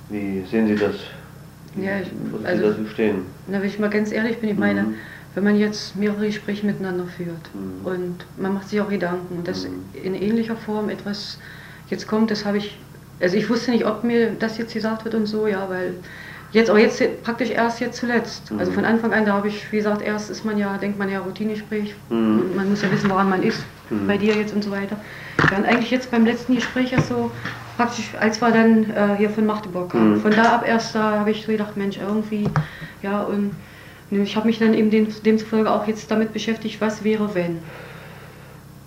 Wie 0.08 0.44
sehen 0.44 0.68
Sie 0.68 0.76
das? 0.76 0.96
Ja, 1.76 1.98
ich- 2.00 2.12
also- 2.46 2.62
Sie 2.72 2.78
dazu 2.82 2.86
stehen? 2.92 3.26
na, 3.46 3.60
wenn 3.60 3.68
ich 3.68 3.78
mal 3.78 3.90
ganz 3.90 4.12
ehrlich 4.12 4.38
bin, 4.38 4.50
ich 4.50 4.58
meine, 4.58 4.82
Mhm. 4.84 4.94
Wenn 5.34 5.44
man 5.44 5.56
jetzt 5.56 5.96
mehrere 5.96 6.26
Gespräche 6.26 6.64
miteinander 6.66 7.06
führt 7.06 7.50
Mhm. 7.54 7.86
und 7.86 8.26
man 8.36 8.54
macht 8.54 8.68
sich 8.68 8.80
auch 8.80 8.88
Gedanken 8.88 9.38
und 9.38 9.48
das 9.48 9.64
Mhm. 9.68 9.84
in 9.92 10.14
ähnlicher 10.14 10.56
Form 10.56 10.88
etwas 10.88 11.38
jetzt 11.88 12.06
kommt, 12.06 12.30
das 12.30 12.44
habe 12.44 12.58
ich, 12.58 12.78
also 13.20 13.36
ich 13.36 13.48
wusste 13.50 13.70
nicht, 13.72 13.84
ob 13.84 14.04
mir 14.04 14.30
das 14.38 14.58
jetzt 14.58 14.72
gesagt 14.74 15.04
wird 15.04 15.14
und 15.14 15.26
so, 15.26 15.46
ja, 15.46 15.68
weil 15.68 15.94
jetzt, 16.52 16.70
aber 16.70 16.78
jetzt 16.78 17.02
praktisch 17.24 17.50
erst 17.50 17.80
jetzt 17.80 17.98
zuletzt. 17.98 18.52
Also 18.58 18.70
Mhm. 18.70 18.74
von 18.76 18.84
Anfang 18.84 19.12
an, 19.12 19.26
da 19.26 19.32
habe 19.34 19.48
ich, 19.48 19.70
wie 19.72 19.76
gesagt, 19.76 20.02
erst 20.02 20.30
ist 20.30 20.44
man 20.44 20.56
ja, 20.56 20.78
denkt 20.78 20.98
man 20.98 21.10
ja 21.10 21.18
Routinegespräch, 21.20 21.94
Mhm. 22.10 22.54
man 22.54 22.70
muss 22.70 22.82
ja 22.82 22.90
wissen, 22.92 23.10
woran 23.10 23.28
man 23.28 23.42
ist, 23.42 23.64
Mhm. 23.90 24.06
bei 24.06 24.16
dir 24.16 24.34
jetzt 24.36 24.54
und 24.54 24.62
so 24.62 24.70
weiter. 24.70 24.96
Und 25.56 25.64
eigentlich 25.66 25.90
jetzt 25.90 26.10
beim 26.10 26.24
letzten 26.24 26.54
Gespräch 26.54 26.92
ja 26.92 27.00
so, 27.00 27.32
praktisch, 27.76 28.14
als 28.20 28.40
wir 28.40 28.50
dann 28.52 28.84
äh, 28.90 29.16
hier 29.18 29.30
von 29.30 29.46
Magdeburg 29.46 29.90
kamen, 29.90 30.12
Mhm. 30.12 30.20
von 30.20 30.30
da 30.30 30.54
ab 30.54 30.64
erst, 30.66 30.94
da 30.94 31.18
habe 31.18 31.32
ich 31.32 31.44
so 31.44 31.50
gedacht, 31.52 31.76
Mensch, 31.76 31.98
irgendwie, 31.98 32.48
ja, 33.02 33.22
und 33.22 33.50
ich 34.10 34.36
habe 34.36 34.46
mich 34.46 34.58
dann 34.58 34.74
eben 34.74 34.90
dem, 34.90 35.08
demzufolge 35.24 35.70
auch 35.70 35.86
jetzt 35.86 36.10
damit 36.10 36.32
beschäftigt, 36.32 36.80
was 36.80 37.02
wäre, 37.04 37.34
wenn. 37.34 37.58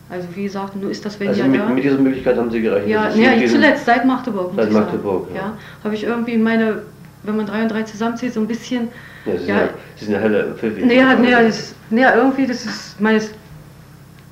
Also 0.09 0.27
wie 0.35 0.43
gesagt, 0.43 0.75
nur 0.75 0.89
ist 0.89 1.05
das 1.05 1.19
wenn 1.19 1.27
Also 1.29 1.41
ja 1.41 1.47
mit, 1.47 1.59
da. 1.59 1.65
mit 1.67 1.83
dieser 1.83 1.97
Möglichkeit 1.97 2.37
haben 2.37 2.49
Sie 2.49 2.61
gerechnet? 2.61 2.89
Ja, 2.89 3.09
ja 3.09 3.35
diesem- 3.35 3.57
zuletzt, 3.59 3.85
seit 3.85 4.05
Magdeburg. 4.05 4.53
Seit. 4.55 4.71
Magdeburg, 4.71 5.27
ja. 5.35 5.41
ja. 5.41 5.57
Habe 5.83 5.95
ich 5.95 6.03
irgendwie 6.05 6.37
meine, 6.37 6.83
wenn 7.23 7.35
man 7.35 7.45
drei 7.45 7.61
und 7.63 7.69
drei 7.69 7.83
zusammenzieht, 7.83 8.33
so 8.33 8.39
ein 8.39 8.47
bisschen. 8.47 8.87
Ja, 9.25 9.31
Sie 9.33 9.37
sind 9.39 9.47
Ja. 9.49 9.69
sind 9.97 10.11
ja 10.13 10.19
helle 10.19 10.55
pfiffig. 10.55 10.85
Naja, 10.85 11.15
naja, 11.15 11.41
das, 11.43 11.75
naja, 11.89 12.15
irgendwie, 12.15 12.45
das 12.47 12.63
ist 12.65 13.01
meines. 13.01 13.31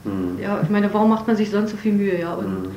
Mhm. 0.06 0.40
Ja, 0.42 0.60
ich 0.64 0.70
meine, 0.70 0.94
warum 0.94 1.10
macht 1.10 1.28
man 1.28 1.36
sich 1.36 1.50
sonst 1.50 1.72
so 1.72 1.78
viel 1.78 1.92
Mühe, 1.92 2.22
ja? 2.22 2.36
Und 2.36 2.64
Mhm. 2.64 2.72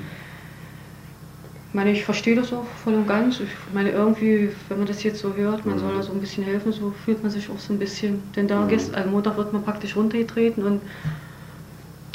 Ich 1.69 1.75
meine, 1.75 1.93
ich 1.93 2.05
verstehe 2.05 2.35
das 2.35 2.53
auch 2.53 2.65
voll 2.83 2.95
und 2.95 3.07
ganz. 3.07 3.41
Ich 3.41 3.49
meine, 3.75 3.91
irgendwie, 3.91 4.51
wenn 4.69 4.79
man 4.79 4.87
das 4.87 5.03
jetzt 5.03 5.21
so 5.21 5.35
hört, 5.35 5.67
man 5.67 5.77
Mhm. 5.77 5.81
soll 5.81 5.95
da 5.97 6.03
so 6.03 6.13
ein 6.13 6.21
bisschen 6.21 6.45
helfen, 6.45 6.73
so 6.73 6.93
fühlt 7.05 7.23
man 7.23 7.31
sich 7.31 7.49
auch 7.51 7.59
so 7.59 7.73
ein 7.75 7.79
bisschen. 7.79 8.23
Denn 8.35 8.49
da 8.49 8.61
Mhm. 8.61 8.69
gestern, 8.69 8.95
also 8.97 9.11
Montag 9.11 9.37
wird 9.37 9.53
man 9.53 9.63
praktisch 9.63 9.95
runtergetreten 9.97 10.63
und 10.65 10.81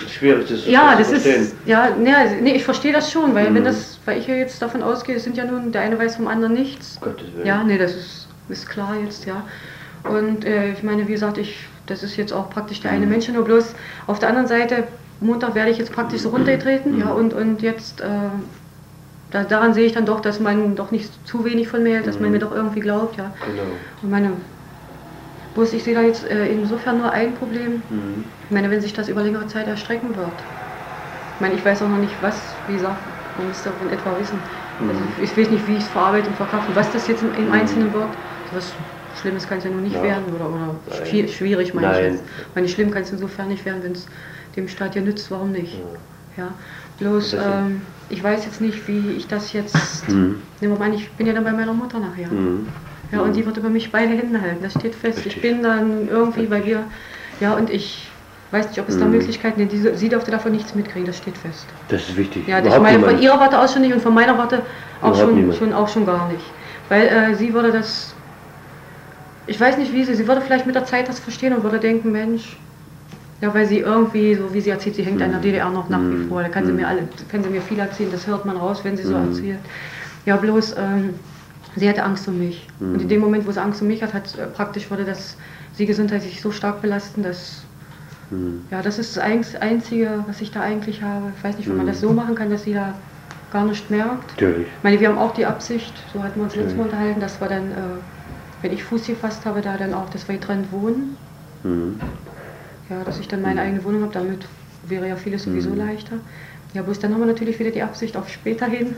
Schwierig, 0.08 0.48
das, 0.50 0.68
Ja, 0.68 0.96
das 0.98 1.12
ist, 1.14 1.56
ja, 1.66 1.92
ne, 1.96 2.12
nee, 2.42 2.56
ich 2.56 2.64
verstehe 2.66 2.92
das 2.92 3.12
schon, 3.12 3.34
weil 3.36 3.50
Mhm. 3.52 3.56
wenn 3.56 3.64
das, 3.64 4.00
weil 4.06 4.18
ich 4.20 4.28
ja 4.28 4.36
jetzt 4.36 4.62
davon 4.62 4.82
ausgehe, 4.84 5.16
es 5.16 5.24
sind 5.24 5.38
ja 5.38 5.46
nun, 5.46 5.72
der 5.72 5.82
eine 5.82 5.98
weiß 5.98 6.18
vom 6.18 6.28
anderen 6.28 6.54
nichts. 6.54 7.00
Gottes 7.00 7.34
Willen. 7.34 7.46
Ja, 7.48 7.64
nee, 7.64 7.78
das 7.78 7.96
ist, 7.96 8.28
ist 8.50 8.68
klar 8.68 8.96
jetzt, 9.02 9.26
ja. 9.26 9.46
Und 10.04 10.44
äh, 10.46 10.74
ich 10.74 10.84
meine, 10.84 11.08
wie 11.08 11.14
gesagt, 11.14 11.38
ich, 11.38 11.68
das 11.86 12.04
ist 12.04 12.18
jetzt 12.18 12.34
auch 12.34 12.50
praktisch 12.50 12.82
der 12.82 12.92
eine 12.92 13.06
Mhm. 13.06 13.12
Mensch, 13.14 13.30
nur 13.30 13.46
bloß 13.46 13.76
auf 14.08 14.20
der 14.20 14.30
anderen 14.30 14.48
Seite, 14.48 14.88
Montag 15.22 15.56
werde 15.56 15.72
ich 15.72 15.78
jetzt 15.78 15.94
praktisch 15.94 16.22
so 16.22 16.30
runtergetreten, 16.30 16.96
Mhm. 16.96 17.00
ja, 17.00 17.12
und, 17.12 17.34
und 17.34 17.62
jetzt, 17.62 18.02
äh, 18.02 18.06
da, 19.34 19.44
daran 19.44 19.74
sehe 19.74 19.86
ich 19.86 19.94
dann 19.94 20.06
doch, 20.06 20.22
dass 20.22 20.40
man 20.40 20.76
doch 20.76 20.92
nicht 20.92 21.28
zu 21.28 21.46
wenig 21.46 21.68
von 21.68 21.84
mir 21.84 21.96
hält, 21.96 22.08
dass 22.08 22.20
man 22.20 22.30
Mhm. 22.30 22.34
mir 22.34 22.40
doch 22.40 22.52
irgendwie 22.54 22.80
glaubt, 22.82 23.18
ja. 23.18 23.34
Genau. 23.46 23.80
Und 24.02 24.10
meine, 24.12 24.42
bloß 25.54 25.74
ich 25.74 25.84
sehe 25.84 25.94
da 25.96 26.02
jetzt 26.02 26.24
äh, 26.24 26.48
insofern 26.48 26.98
nur 26.98 27.12
ein 27.12 27.34
Problem, 27.34 27.84
Mhm. 27.90 28.32
ich 28.44 28.50
meine, 28.52 28.70
wenn 28.72 28.82
sich 28.82 28.94
das 28.94 29.10
über 29.10 29.24
längere 29.24 29.48
Zeit 29.48 29.68
erstrecken 29.68 30.16
wird. 30.16 30.46
Ich 31.36 31.40
meine, 31.42 31.56
ich 31.56 31.66
weiß 31.66 31.82
auch 31.84 31.90
noch 31.90 31.98
nicht, 32.00 32.22
was, 32.22 32.62
wie 32.66 32.76
gesagt, 32.76 33.04
man 33.38 33.48
müsste 33.48 33.70
davon 33.72 33.90
etwa 33.90 34.18
wissen. 34.20 34.44
Also 34.88 35.06
Mhm. 35.06 35.22
ich 35.22 35.38
weiß 35.38 35.50
nicht, 35.50 35.68
wie 35.68 35.78
ich 35.78 35.86
es 35.86 35.90
verarbeite 35.90 36.30
und 36.30 36.36
verkaufe, 36.36 36.76
was 36.76 36.92
das 36.92 37.08
jetzt 37.08 37.24
im, 37.24 37.34
im 37.34 37.48
Mhm. 37.48 37.52
Einzelnen 37.54 37.94
wird. 37.94 38.18
Was 38.52 38.76
Schlimmes 39.14 39.48
kann 39.48 39.60
es 39.60 39.64
ja 39.66 39.70
nur 39.72 39.82
nicht 39.82 39.96
Ja. 39.96 40.04
werden 40.04 40.34
oder, 40.34 40.50
oder 40.52 40.82
schwierig, 40.90 41.74
meine 41.74 41.92
ich 41.92 42.00
Nein. 42.00 42.14
jetzt. 42.14 42.24
Ich 42.50 42.56
meine, 42.56 42.68
schlimm 42.70 42.92
kann 42.92 43.04
es 43.04 43.12
insofern 43.12 43.48
nicht 43.50 43.66
werden, 43.66 43.84
wenn 43.84 43.94
es 43.94 44.08
dem 44.56 44.68
Staat 44.68 44.96
ja 44.96 45.02
nützt, 45.02 45.32
warum 45.32 45.52
nicht? 45.52 45.74
Ja. 45.80 46.44
Ja, 46.44 46.58
bloß 46.98 47.34
ähm, 47.34 47.88
ich 48.14 48.24
weiß 48.24 48.46
jetzt 48.46 48.62
nicht, 48.62 48.88
wie 48.88 49.12
ich 49.18 49.28
das 49.28 49.54
jetzt. 49.54 50.08
Mhm. 50.08 50.42
Nehmen 50.62 50.74
wir 50.74 50.80
mal 50.80 50.86
an, 50.86 50.94
ich 50.94 51.10
bin 51.12 51.26
ja 51.26 51.34
dann 51.34 51.44
bei 51.44 51.52
meiner 51.52 51.74
Mutter 51.74 52.00
nachher. 52.00 52.30
Mhm. 52.30 52.68
Ja, 53.12 53.22
und 53.22 53.36
die 53.36 53.46
wird 53.46 53.58
über 53.58 53.70
mich 53.70 53.92
beide 53.92 54.14
Hände 54.14 54.40
halten, 54.40 54.64
das 54.64 54.74
steht 54.74 54.96
fest. 54.96 55.20
Richtig. 55.20 55.38
Ich 55.38 55.42
bin 55.42 55.64
dann 55.64 56.08
irgendwie 56.08 56.46
bei 56.46 56.62
ihr, 56.62 56.84
ja, 57.40 57.54
und 57.54 57.70
ich 57.70 58.08
weiß 58.52 58.70
nicht, 58.70 58.80
ob 58.80 58.88
es 58.88 59.00
da 59.00 59.06
mhm. 59.06 59.12
Möglichkeiten 59.12 59.60
gibt. 59.60 59.72
Sie, 59.72 59.96
sie 59.96 60.10
durfte 60.10 60.32
davon 60.32 60.52
nichts 60.52 60.76
mitkriegen, 60.76 61.06
das 61.06 61.18
steht 61.18 61.38
fest. 61.38 61.66
Das 61.90 62.08
ist 62.08 62.18
wichtig. 62.18 62.48
Ja, 62.48 62.60
ich 62.60 62.80
meine 62.80 63.04
von 63.04 63.20
ihrer 63.20 63.40
Warte 63.40 63.60
aus 63.60 63.74
schon 63.74 63.82
nicht 63.82 63.94
und 63.94 64.02
von 64.02 64.14
meiner 64.14 64.38
Warte 64.38 64.62
auch 65.02 65.16
schon, 65.16 65.54
schon, 65.54 65.74
auch 65.74 65.88
schon 65.88 66.06
gar 66.06 66.28
nicht. 66.32 66.46
Weil 66.90 67.08
äh, 67.08 67.36
sie 67.36 67.54
würde 67.54 67.72
das, 67.72 68.14
ich 69.48 69.60
weiß 69.60 69.78
nicht 69.78 69.92
wie 69.92 70.04
sie, 70.04 70.14
sie 70.14 70.28
würde 70.28 70.42
vielleicht 70.42 70.68
mit 70.68 70.76
der 70.76 70.86
Zeit 70.86 71.10
das 71.10 71.20
verstehen 71.20 71.54
und 71.54 71.64
würde 71.64 71.80
denken, 71.80 72.12
Mensch, 72.12 72.58
ja, 73.44 73.54
weil 73.54 73.68
sie 73.68 73.80
irgendwie, 73.80 74.36
so 74.36 74.54
wie 74.54 74.62
sie 74.62 74.70
erzählt, 74.70 74.96
sie 74.96 75.04
hängt 75.04 75.18
mhm. 75.18 75.24
an 75.24 75.32
der 75.32 75.42
DDR 75.42 75.70
noch 75.70 75.90
nach 75.90 76.00
wie 76.00 76.16
mhm. 76.16 76.30
vor. 76.30 76.42
Da 76.42 76.48
kann 76.48 76.66
sie 76.66 76.72
mhm. 76.72 76.78
mir 76.78 76.88
alle, 76.88 77.02
kann 77.30 77.44
sie 77.44 77.50
mir 77.50 77.62
viel 77.62 77.78
erzählen, 77.78 78.10
das 78.10 78.26
hört 78.26 78.46
man 78.46 78.56
raus, 78.56 78.80
wenn 78.86 78.96
sie 78.96 79.04
so 79.04 79.18
mhm. 79.18 79.28
erzählt. 79.28 79.60
Ja, 80.26 80.38
bloß, 80.38 80.78
ähm, 80.78 81.10
sie 81.76 81.90
hatte 81.90 82.04
Angst 82.04 82.26
um 82.30 82.40
mich. 82.40 82.70
Und 82.80 83.02
in 83.02 83.10
dem 83.10 83.20
Moment, 83.20 83.46
wo 83.46 83.52
sie 83.52 83.62
Angst 83.62 83.82
um 83.82 83.90
mich 83.90 84.02
hat, 84.02 84.14
hat 84.14 84.38
äh, 84.38 84.46
praktisch 84.48 84.90
wurde 84.90 85.04
das 85.04 85.36
sie 85.74 85.86
gesundheitlich 85.86 86.40
so 86.40 86.52
stark 86.52 86.82
belasten, 86.82 87.22
dass 87.22 87.64
ja, 88.72 88.82
das 88.82 88.98
ist 88.98 89.16
das 89.16 89.24
Einzige, 89.62 90.24
was 90.26 90.42
ich 90.42 90.50
da 90.50 90.62
eigentlich 90.62 91.04
habe. 91.04 91.32
Ich 91.38 91.44
weiß 91.44 91.58
nicht, 91.58 91.70
ob 91.70 91.78
man 91.78 91.86
das 91.86 92.02
so 92.02 92.14
machen 92.14 92.34
kann, 92.34 92.50
dass 92.50 92.64
sie 92.64 92.74
da 92.74 92.96
gar 93.52 93.64
nicht 93.66 93.92
merkt. 93.92 94.32
Natürlich. 94.32 94.66
Ich 94.66 94.84
meine, 94.84 95.00
wir 95.00 95.08
haben 95.08 95.20
auch 95.20 95.36
die 95.36 95.46
Absicht, 95.46 95.94
so 96.12 96.24
hatten 96.24 96.40
wir 96.40 96.46
uns 96.46 96.56
letztes 96.56 96.76
Mal 96.76 96.86
unterhalten, 96.86 97.20
dass 97.20 97.40
wir 97.40 97.48
dann, 97.48 97.70
äh, 97.70 97.76
wenn 98.64 98.74
ich 98.74 98.84
Fuß 98.84 99.06
gefasst 99.06 99.46
habe, 99.46 99.62
da 99.62 99.78
dann 99.78 99.94
auch, 99.94 100.10
dass 100.10 100.28
wir 100.28 100.36
getrennt 100.36 100.72
wohnen. 100.72 101.16
Mhm. 101.64 102.00
Ja, 102.90 103.04
dass 103.04 103.20
ich 103.20 103.28
dann 103.28 103.42
meine 103.42 103.62
eigene 103.62 103.84
Wohnung 103.84 104.02
habe, 104.02 104.14
damit 104.14 104.46
wäre 104.88 105.08
ja 105.08 105.16
vieles 105.16 105.44
sowieso 105.44 105.70
mhm. 105.70 105.78
leichter. 105.78 106.18
Ja, 106.74 106.82
bloß 106.82 107.00
dann 107.00 107.14
haben 107.14 107.22
wir 107.22 107.28
natürlich 107.28 107.60
wieder 107.60 107.72
die 107.72 107.84
Absicht 107.84 108.18
auf 108.18 108.30
später 108.30 108.66
hin. 108.66 108.96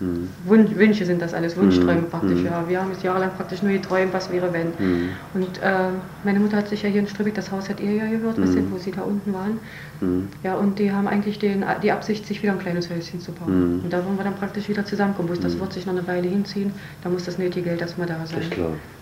Mhm. 0.00 0.28
Wünsche 0.46 1.06
sind 1.06 1.22
das 1.22 1.34
alles, 1.34 1.56
Wunschträume 1.56 2.02
mhm. 2.02 2.10
praktisch. 2.10 2.40
Mhm. 2.40 2.46
Ja, 2.46 2.64
wir 2.68 2.80
haben 2.80 2.90
es 2.90 3.02
jahrelang 3.02 3.30
praktisch 3.36 3.62
nur 3.62 3.72
geträumt, 3.72 4.12
was 4.12 4.30
wäre 4.30 4.52
wenn. 4.52 4.68
Mhm. 4.78 5.08
Und 5.34 5.58
äh, 5.62 5.90
meine 6.24 6.40
Mutter 6.40 6.56
hat 6.56 6.68
sich 6.68 6.82
ja 6.82 6.88
hier 6.88 7.00
in 7.00 7.06
Strübeck, 7.06 7.34
das 7.34 7.52
Haus 7.52 7.68
hat 7.68 7.80
ihr 7.80 7.92
ja 7.92 8.06
gehört, 8.06 8.38
mhm. 8.38 8.72
wo 8.72 8.78
sie 8.78 8.90
da 8.90 9.02
unten 9.02 9.32
waren. 9.32 9.58
Mhm. 10.00 10.28
Ja, 10.42 10.56
und 10.56 10.78
die 10.78 10.90
haben 10.90 11.06
eigentlich 11.06 11.38
den, 11.38 11.64
die 11.82 11.92
Absicht, 11.92 12.26
sich 12.26 12.42
wieder 12.42 12.52
ein 12.52 12.58
kleines 12.58 12.90
Häuschen 12.90 13.20
zu 13.20 13.32
bauen. 13.32 13.82
Und 13.84 13.92
da 13.92 14.04
wollen 14.04 14.16
wir 14.16 14.24
dann 14.24 14.34
praktisch 14.34 14.68
wieder 14.68 14.84
zusammenkommen. 14.84 15.28
Bloß 15.28 15.40
das 15.40 15.58
wird 15.58 15.72
sich 15.72 15.86
noch 15.86 15.92
eine 15.94 16.06
Weile 16.06 16.28
hinziehen, 16.28 16.72
da 17.02 17.08
muss 17.08 17.24
das 17.24 17.38
nötige 17.38 17.70
Geld 17.70 17.80
erstmal 17.80 18.08
da 18.08 18.26
sein. 18.26 18.42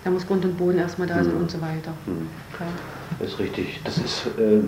Da 0.05 0.11
muss 0.11 0.27
Grund 0.27 0.45
und 0.45 0.59
Boden 0.59 0.79
erstmal 0.79 1.09
da 1.09 1.25
sein 1.25 1.35
und 1.35 1.51
so 1.51 1.61
weiter. 1.61 1.93
Ja. 2.07 2.67
Das 3.19 3.29
ist 3.29 3.39
richtig. 3.39 3.81
Das 3.85 3.99
ist 3.99 4.27
äh, 4.39 4.61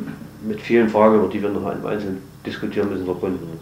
mit 0.46 0.60
vielen 0.60 0.88
Fragen, 0.88 1.16
über 1.16 1.28
die 1.28 1.42
wir 1.42 1.48
noch 1.48 1.64
einzeln 1.64 2.18
diskutieren 2.44 2.90
müssen, 2.90 3.04
verbunden. 3.04 3.58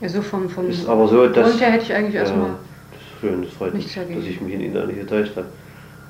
Also 0.00 0.22
vom, 0.22 0.48
vom 0.48 0.68
ist 0.68 0.88
aber 0.88 1.08
so, 1.08 1.26
dass, 1.26 1.50
Grund 1.50 1.60
her 1.60 1.72
hätte 1.72 1.84
ich 1.84 1.94
eigentlich 1.94 2.14
erstmal. 2.14 2.50
Das 2.92 3.00
ist 3.00 3.20
schön, 3.20 3.42
das 3.42 3.52
freut 3.52 3.74
mich, 3.74 3.92
dass 3.92 4.04
ich 4.24 4.40
mich 4.40 4.54
in 4.54 4.60
Ihnen 4.60 4.86
nicht 4.86 5.00
getäuscht 5.00 5.36
habe. 5.36 5.48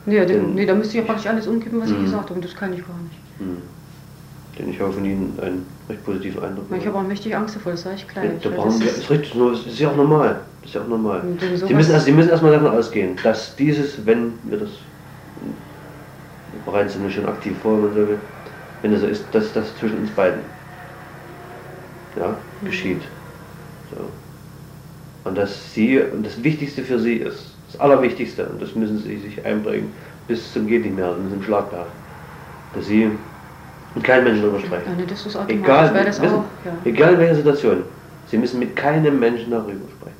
Nee, 0.06 0.24
denn, 0.24 0.54
nee, 0.54 0.66
da 0.66 0.74
müsste 0.74 0.98
ich 0.98 1.00
ja 1.00 1.06
praktisch 1.06 1.26
alles 1.26 1.46
umkippen, 1.46 1.80
was 1.80 1.90
ich 1.90 1.98
mhm. 1.98 2.04
gesagt 2.04 2.24
habe, 2.24 2.34
und 2.34 2.44
das 2.44 2.54
kann 2.54 2.72
ich 2.72 2.80
gar 2.80 2.96
nicht. 3.02 3.40
Mhm. 3.40 3.62
Denn 4.58 4.70
ich 4.70 4.80
habe 4.80 4.92
von 4.92 5.04
Ihnen 5.04 5.38
einen 5.40 5.66
recht 5.88 6.04
positiven 6.04 6.42
Eindruck. 6.42 6.66
Ich 6.76 6.86
habe 6.86 6.98
auch 6.98 7.02
mächtig 7.02 7.34
Angst 7.34 7.56
davor, 7.56 7.72
das 7.72 7.82
sage 7.82 7.96
ich 7.96 8.08
gleich. 8.08 8.24
Ja, 8.42 8.50
da 8.50 8.64
das 8.64 8.80
ist, 8.80 8.98
ist 8.98 9.10
richtig, 9.10 9.32
das 9.38 9.66
ist 9.66 9.78
ja 9.78 9.90
auch 9.90 9.96
normal. 9.96 10.40
Das 10.60 10.70
ist 10.70 10.74
ja 10.74 10.82
auch 10.82 10.88
normal. 10.88 11.22
Sie 11.38 11.74
müssen, 11.74 11.92
erst, 11.92 12.06
Sie 12.06 12.12
müssen 12.12 12.30
erstmal 12.30 12.52
davon 12.52 12.68
ausgehen, 12.68 13.16
dass 13.22 13.54
dieses, 13.56 14.04
wenn 14.04 14.34
wir 14.44 14.58
das 14.58 14.70
bereits 16.70 16.94
sind 16.94 17.10
schon 17.12 17.26
aktiv 17.26 17.56
vor, 17.62 17.82
wenn, 17.82 17.94
so 17.94 18.12
wenn 18.82 18.92
das 18.92 19.00
so 19.00 19.06
ist, 19.06 19.24
dass 19.32 19.52
das 19.52 19.76
zwischen 19.78 19.98
uns 19.98 20.10
beiden 20.10 20.40
ja, 22.16 22.36
mhm. 22.60 22.66
geschieht. 22.66 23.02
So. 23.90 24.04
Und 25.24 25.36
dass 25.36 25.72
sie, 25.72 25.98
und 25.98 26.24
das 26.24 26.42
Wichtigste 26.42 26.82
für 26.82 26.98
sie 26.98 27.14
ist, 27.14 27.54
das 27.70 27.80
Allerwichtigste, 27.80 28.46
und 28.46 28.62
das 28.62 28.74
müssen 28.74 28.98
sie 28.98 29.18
sich 29.18 29.44
einbringen, 29.44 29.92
bis 30.26 30.52
zum 30.52 30.66
geht 30.66 30.84
nicht 30.84 30.96
mehr, 30.96 31.12
bis 31.12 31.32
zum 31.32 31.42
Schlagberg, 31.42 31.86
dass 32.74 32.86
sie 32.86 33.10
mit 33.94 34.04
keinem 34.04 34.24
Menschen 34.24 34.42
darüber 34.42 34.60
sprechen. 34.60 34.98
Ja, 34.98 35.04
das 35.06 35.26
ist 35.26 35.38
egal, 35.48 35.92
das 36.04 36.20
wissen, 36.20 36.34
auch, 36.34 36.44
ja. 36.64 36.72
egal 36.84 37.14
in 37.14 37.20
welcher 37.20 37.36
Situation, 37.36 37.82
sie 38.26 38.36
müssen 38.36 38.58
mit 38.58 38.76
keinem 38.76 39.18
Menschen 39.18 39.50
darüber 39.50 39.88
sprechen. 39.98 40.16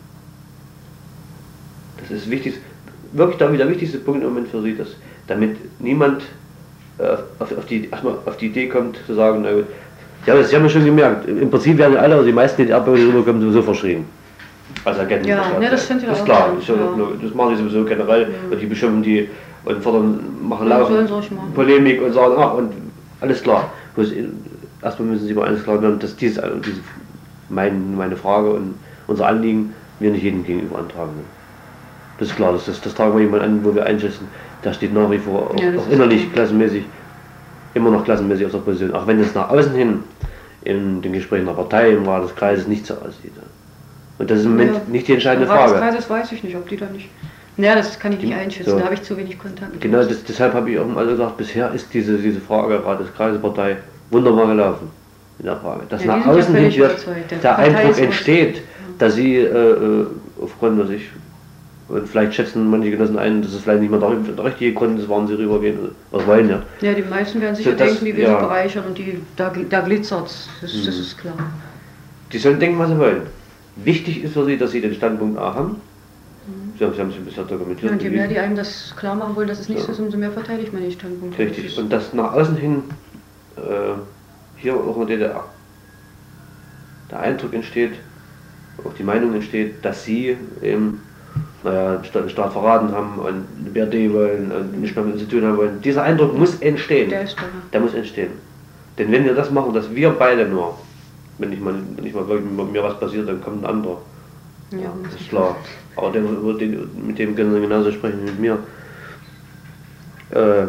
Das 2.01 2.11
ist 2.11 2.30
wichtig, 2.30 2.55
wirklich 3.12 3.38
der 3.38 3.68
wichtigste 3.68 3.99
Punkt 3.99 4.22
im 4.22 4.30
Moment 4.30 4.49
für 4.49 4.62
sie, 4.62 4.76
dass 4.76 4.88
damit 5.29 5.57
niemand 5.81 6.22
äh, 6.99 7.03
auf, 7.39 7.57
auf, 7.57 7.66
die, 7.66 7.89
erstmal 7.91 8.14
auf 8.26 8.37
die 8.37 8.47
Idee 8.47 8.68
kommt, 8.68 8.99
zu 9.07 9.14
sagen, 9.14 9.43
na 9.43 9.53
gut, 9.53 9.66
ja, 10.26 10.35
das 10.35 10.53
haben 10.53 10.62
wir 10.64 10.70
schon 10.70 10.85
gemerkt. 10.85 11.29
Im 11.29 11.49
Prinzip 11.49 11.79
werden 11.79 11.97
alle, 11.97 12.14
also 12.14 12.26
die 12.26 12.33
meisten 12.33 12.61
DDR-Bürger, 12.62 13.01
rüberkommen, 13.01 13.41
sowieso 13.41 13.62
verschrieben. 13.62 14.05
Als 14.85 14.99
Agenten. 14.99 15.29
Ja, 15.29 15.59
ne, 15.59 15.70
das 15.70 15.85
stimmt 15.85 16.03
ja 16.03 16.09
Das 16.11 16.18
ist 16.18 16.24
klar. 16.24 16.51
Das, 16.59 16.68
ja. 16.68 16.74
das 17.22 17.35
machen 17.35 17.51
die 17.51 17.62
sowieso 17.62 17.85
generell. 17.85 18.22
Ja. 18.22 18.29
Und 18.51 18.61
die 18.61 18.66
beschimpfen 18.66 19.03
die 19.03 19.29
und 19.64 19.83
fordern, 19.83 20.20
machen 20.43 20.68
ja, 20.68 20.79
laufen 20.79 21.09
Polemik 21.55 22.03
und 22.03 22.12
sagen, 22.12 22.35
ach, 22.39 22.55
und 22.55 22.72
alles 23.20 23.43
klar. 23.43 23.70
Bloß, 23.95 24.12
erstmal 24.83 25.09
müssen 25.09 25.26
sie 25.26 25.35
mal 25.35 25.47
alles 25.47 25.62
klar 25.64 25.81
werden, 25.83 25.99
dass 25.99 26.16
dieses, 26.16 26.39
also 26.39 26.57
diese, 26.59 26.81
mein, 27.49 27.97
meine 27.97 28.16
Frage 28.16 28.51
und 28.51 28.74
unser 29.07 29.26
Anliegen 29.26 29.74
wir 30.01 30.11
nicht 30.11 30.22
jedem 30.22 30.45
gegenüber 30.45 30.79
antragen. 30.79 31.11
Das 32.18 32.29
ist 32.29 32.37
klar, 32.37 32.53
das, 32.53 32.66
das, 32.66 32.81
das 32.81 32.95
tragen 32.95 33.14
wir 33.14 33.22
jemand 33.22 33.43
an, 33.43 33.64
wo 33.64 33.74
wir 33.74 33.87
einschätzen, 33.87 34.29
der 34.65 34.73
steht 34.73 34.93
nach 34.93 35.11
wie 35.11 35.19
vor 35.19 35.51
auch, 35.51 35.61
ja, 35.61 35.71
auch 35.77 35.91
innerlich 35.91 36.33
klassenmäßig 36.33 36.85
immer 37.75 37.91
noch 37.91 38.05
klassenmäßig 38.05 38.47
auf 38.47 38.53
der 38.53 38.59
Position, 38.59 38.95
auch 38.95 39.07
wenn 39.07 39.21
es 39.21 39.35
nach 39.35 39.51
außen 39.51 39.75
hin 39.75 40.01
in 40.65 41.01
den 41.03 41.13
Gesprächen 41.13 41.47
der 41.47 41.53
Partei 41.53 41.91
im 41.91 42.07
Rat 42.07 42.25
des 42.25 42.35
Kreises 42.35 42.67
nicht 42.67 42.87
so 42.87 42.95
aussieht. 42.95 43.33
Und 44.19 44.31
das 44.31 44.41
ist 44.41 44.47
im 44.47 44.53
Moment 44.53 44.75
ja, 44.75 44.81
nicht 44.89 45.07
die 45.07 45.13
entscheidende 45.13 45.47
Frage. 45.47 45.75
Rat 45.75 45.95
des 45.97 46.07
Kreises 46.07 46.11
weiß 46.11 46.33
ich 46.33 46.43
nicht, 46.43 46.57
ob 46.57 46.69
die 46.69 46.77
da 46.77 46.87
nicht. 46.87 47.09
Naja, 47.57 47.77
das 47.77 47.99
kann 47.99 48.13
ich 48.13 48.21
nicht 48.21 48.35
einschätzen, 48.35 48.71
so. 48.71 48.79
da 48.79 48.85
habe 48.85 48.95
ich 48.95 49.03
zu 49.03 49.17
wenig 49.17 49.39
Kontakt 49.39 49.73
mit 49.73 49.81
Genau, 49.81 50.03
das, 50.03 50.23
deshalb 50.25 50.55
habe 50.55 50.71
ich 50.71 50.79
auch 50.79 50.87
mal 50.87 51.07
gesagt, 51.07 51.37
bisher 51.37 51.73
ist 51.73 51.93
diese, 51.93 52.17
diese 52.19 52.41
Frage 52.41 52.85
Rat 52.85 53.01
des 53.01 53.13
Kreises 53.15 53.41
Partei 53.41 53.77
wunderbar 54.11 54.47
gelaufen. 54.47 54.91
In 55.39 55.45
der 55.45 55.57
Frage. 55.57 55.83
Dass 55.89 56.05
ja, 56.05 56.17
nach 56.17 56.27
außen 56.27 56.55
hin 56.55 56.73
der, 56.73 57.39
der 57.39 57.59
Eindruck 57.59 57.99
entsteht, 57.99 58.63
dass 58.99 59.15
sie 59.15 59.37
äh, 59.37 59.47
äh 59.47 60.07
aufgrund, 60.41 60.81
was 60.81 60.91
ich 60.91 61.11
und 61.89 62.07
vielleicht 62.07 62.34
schätzen 62.34 62.70
manche 62.70 62.91
Genossen 62.91 63.18
ein, 63.18 63.41
dass 63.41 63.55
es 63.55 63.62
vielleicht 63.62 63.80
nicht 63.80 63.91
mehr 63.91 63.99
der, 63.99 64.11
der 64.11 64.45
richtige 64.45 64.74
Grund 64.74 64.99
ist, 64.99 65.09
warum 65.09 65.26
sie 65.26 65.34
rübergehen 65.34 65.78
oder 66.12 66.26
wollen. 66.26 66.51
Ja, 66.51 66.62
ja 66.82 66.93
die 66.93 67.03
meisten 67.03 67.41
werden 67.41 67.57
sich 67.57 67.64
so, 67.64 67.70
ja 67.70 67.76
denken, 67.76 68.05
wie 68.05 68.14
wir 68.14 68.24
ja. 68.24 68.39
bereichern 68.39 68.84
und 68.86 68.99
die, 68.99 69.20
da, 69.36 69.51
da 69.70 69.80
glitzert 69.80 70.26
das, 70.26 70.49
mhm. 70.61 70.84
das 70.84 70.99
ist 70.99 71.16
klar. 71.16 71.34
Die 72.30 72.39
sollen 72.39 72.61
denken, 72.61 72.78
was 72.78 72.91
sie 72.91 72.99
wollen. 72.99 73.22
Wichtig 73.76 74.22
ist 74.22 74.34
für 74.34 74.45
sie, 74.45 74.59
dass 74.59 74.72
sie 74.72 74.82
den 74.82 74.95
Standpunkt 74.95 75.39
A 75.39 75.55
haben. 75.55 75.68
Mhm. 76.47 76.78
Sie 76.78 76.84
haben, 76.84 76.95
sie 76.95 77.01
haben 77.01 77.11
sich 77.11 77.20
bisher 77.20 77.45
dokumentiert. 77.45 77.91
Ja, 77.91 77.97
und 77.97 78.03
je 78.03 78.11
mehr 78.11 78.28
die 78.28 78.39
einem 78.39 78.57
das 78.57 78.95
klar 78.95 79.14
machen 79.14 79.34
wollen, 79.34 79.49
dass 79.49 79.61
es 79.61 79.70
nicht 79.70 79.80
so 79.80 79.93
ist, 79.93 79.99
umso 79.99 80.18
mehr 80.18 80.30
verteidigt 80.30 80.74
man 80.74 80.82
den 80.82 80.93
Standpunkt. 80.93 81.39
Richtig. 81.39 81.78
Und 81.78 81.91
dass 81.91 82.12
nach 82.12 82.34
außen 82.34 82.57
hin, 82.57 82.82
äh, 83.57 83.61
hier 84.57 84.74
auch 84.74 85.01
in 85.01 85.07
der 85.07 85.16
DDR, 85.16 85.45
der 87.11 87.20
Eindruck 87.20 87.55
entsteht, 87.55 87.93
auch 88.84 88.93
die 88.93 89.05
Meinung 89.05 89.32
entsteht, 89.32 89.82
dass 89.82 90.05
sie 90.05 90.36
eben 90.61 91.01
naja, 91.65 91.97
den 91.97 92.29
Staat 92.29 92.53
verraten 92.53 92.93
haben 92.93 93.19
und 93.19 93.45
eine 93.59 93.71
BRD 93.73 94.13
wollen 94.13 94.53
und 94.53 94.81
nicht 94.81 94.95
mehr 94.95 95.05
mit 95.05 95.15
uns 95.15 95.23
zu 95.25 95.29
tun 95.29 95.45
haben 95.45 95.57
wollen. 95.57 95.81
Dieser 95.83 96.03
Eindruck 96.05 96.37
muss 96.39 96.61
entstehen. 96.61 97.11
Der, 97.11 97.23
ist 97.23 97.37
da. 97.37 97.43
der 97.73 97.81
muss 97.81 97.95
entstehen. 97.95 98.31
Denn 98.97 99.11
wenn 99.11 99.25
wir 99.25 99.35
das 99.35 99.51
machen, 99.51 99.75
dass 99.75 99.93
wir 99.95 100.11
beide 100.11 100.47
nur, 100.47 100.79
wenn 101.39 101.53
ich 101.53 101.61
mal, 101.61 101.75
wenn 101.97 102.07
ich 102.07 102.15
mal 102.15 102.29
wirklich 102.29 102.51
mit 102.51 102.73
mir 102.73 102.83
was 102.83 102.99
passiert, 102.99 103.29
dann 103.29 103.41
kommt 103.41 103.65
ein 103.65 103.71
anderer. 103.71 103.99
Ja, 104.71 104.93
das 105.05 105.21
ist 105.21 105.31
klar. 105.31 105.57
Aber 105.97 106.11
den, 106.11 106.59
den, 106.59 107.07
mit 107.07 107.19
dem 107.19 107.35
können 107.35 107.55
Sie 107.55 107.61
genauso 107.61 107.91
sprechen 107.91 108.21
wie 108.23 108.31
mit 108.31 108.41
mir. 108.41 108.59
Äh, 110.31 110.67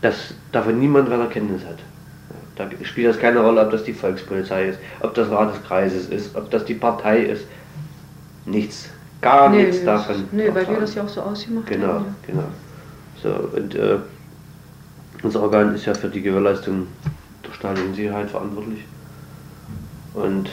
dass 0.00 0.34
davon 0.52 0.78
niemand 0.78 1.10
eine 1.10 1.22
Erkenntnis 1.22 1.62
hat. 1.64 1.78
Da 2.56 2.68
spielt 2.84 3.08
das 3.08 3.18
keine 3.18 3.40
Rolle, 3.40 3.62
ob 3.62 3.70
das 3.70 3.84
die 3.84 3.92
Volkspolizei 3.92 4.66
ist, 4.66 4.78
ob 5.00 5.14
das 5.14 5.30
Rat 5.30 5.54
des 5.54 5.64
Kreises 5.64 6.06
ist, 6.08 6.36
ob 6.36 6.50
das 6.50 6.64
die 6.64 6.74
Partei 6.74 7.20
ist. 7.20 7.46
Nichts 8.46 8.90
gar 9.20 9.50
nee, 9.50 9.64
nichts 9.64 9.84
davon. 9.84 10.24
Nee, 10.32 10.48
weil 10.52 10.68
wir 10.68 10.80
das 10.80 10.94
ja 10.94 11.02
auch 11.02 11.08
so 11.08 11.22
ausgemacht 11.22 11.66
genau, 11.66 11.86
haben. 11.94 12.16
Genau, 12.26 12.42
genau. 12.42 12.50
So, 13.22 13.56
und 13.56 13.74
äh, 13.74 13.98
unser 15.22 15.42
Organ 15.42 15.74
ist 15.74 15.86
ja 15.86 15.94
für 15.94 16.08
die 16.08 16.20
Gewährleistung 16.20 16.86
der 17.46 17.52
staatlichen 17.52 17.94
Sicherheit 17.94 18.30
verantwortlich. 18.30 18.84
Und 20.14 20.50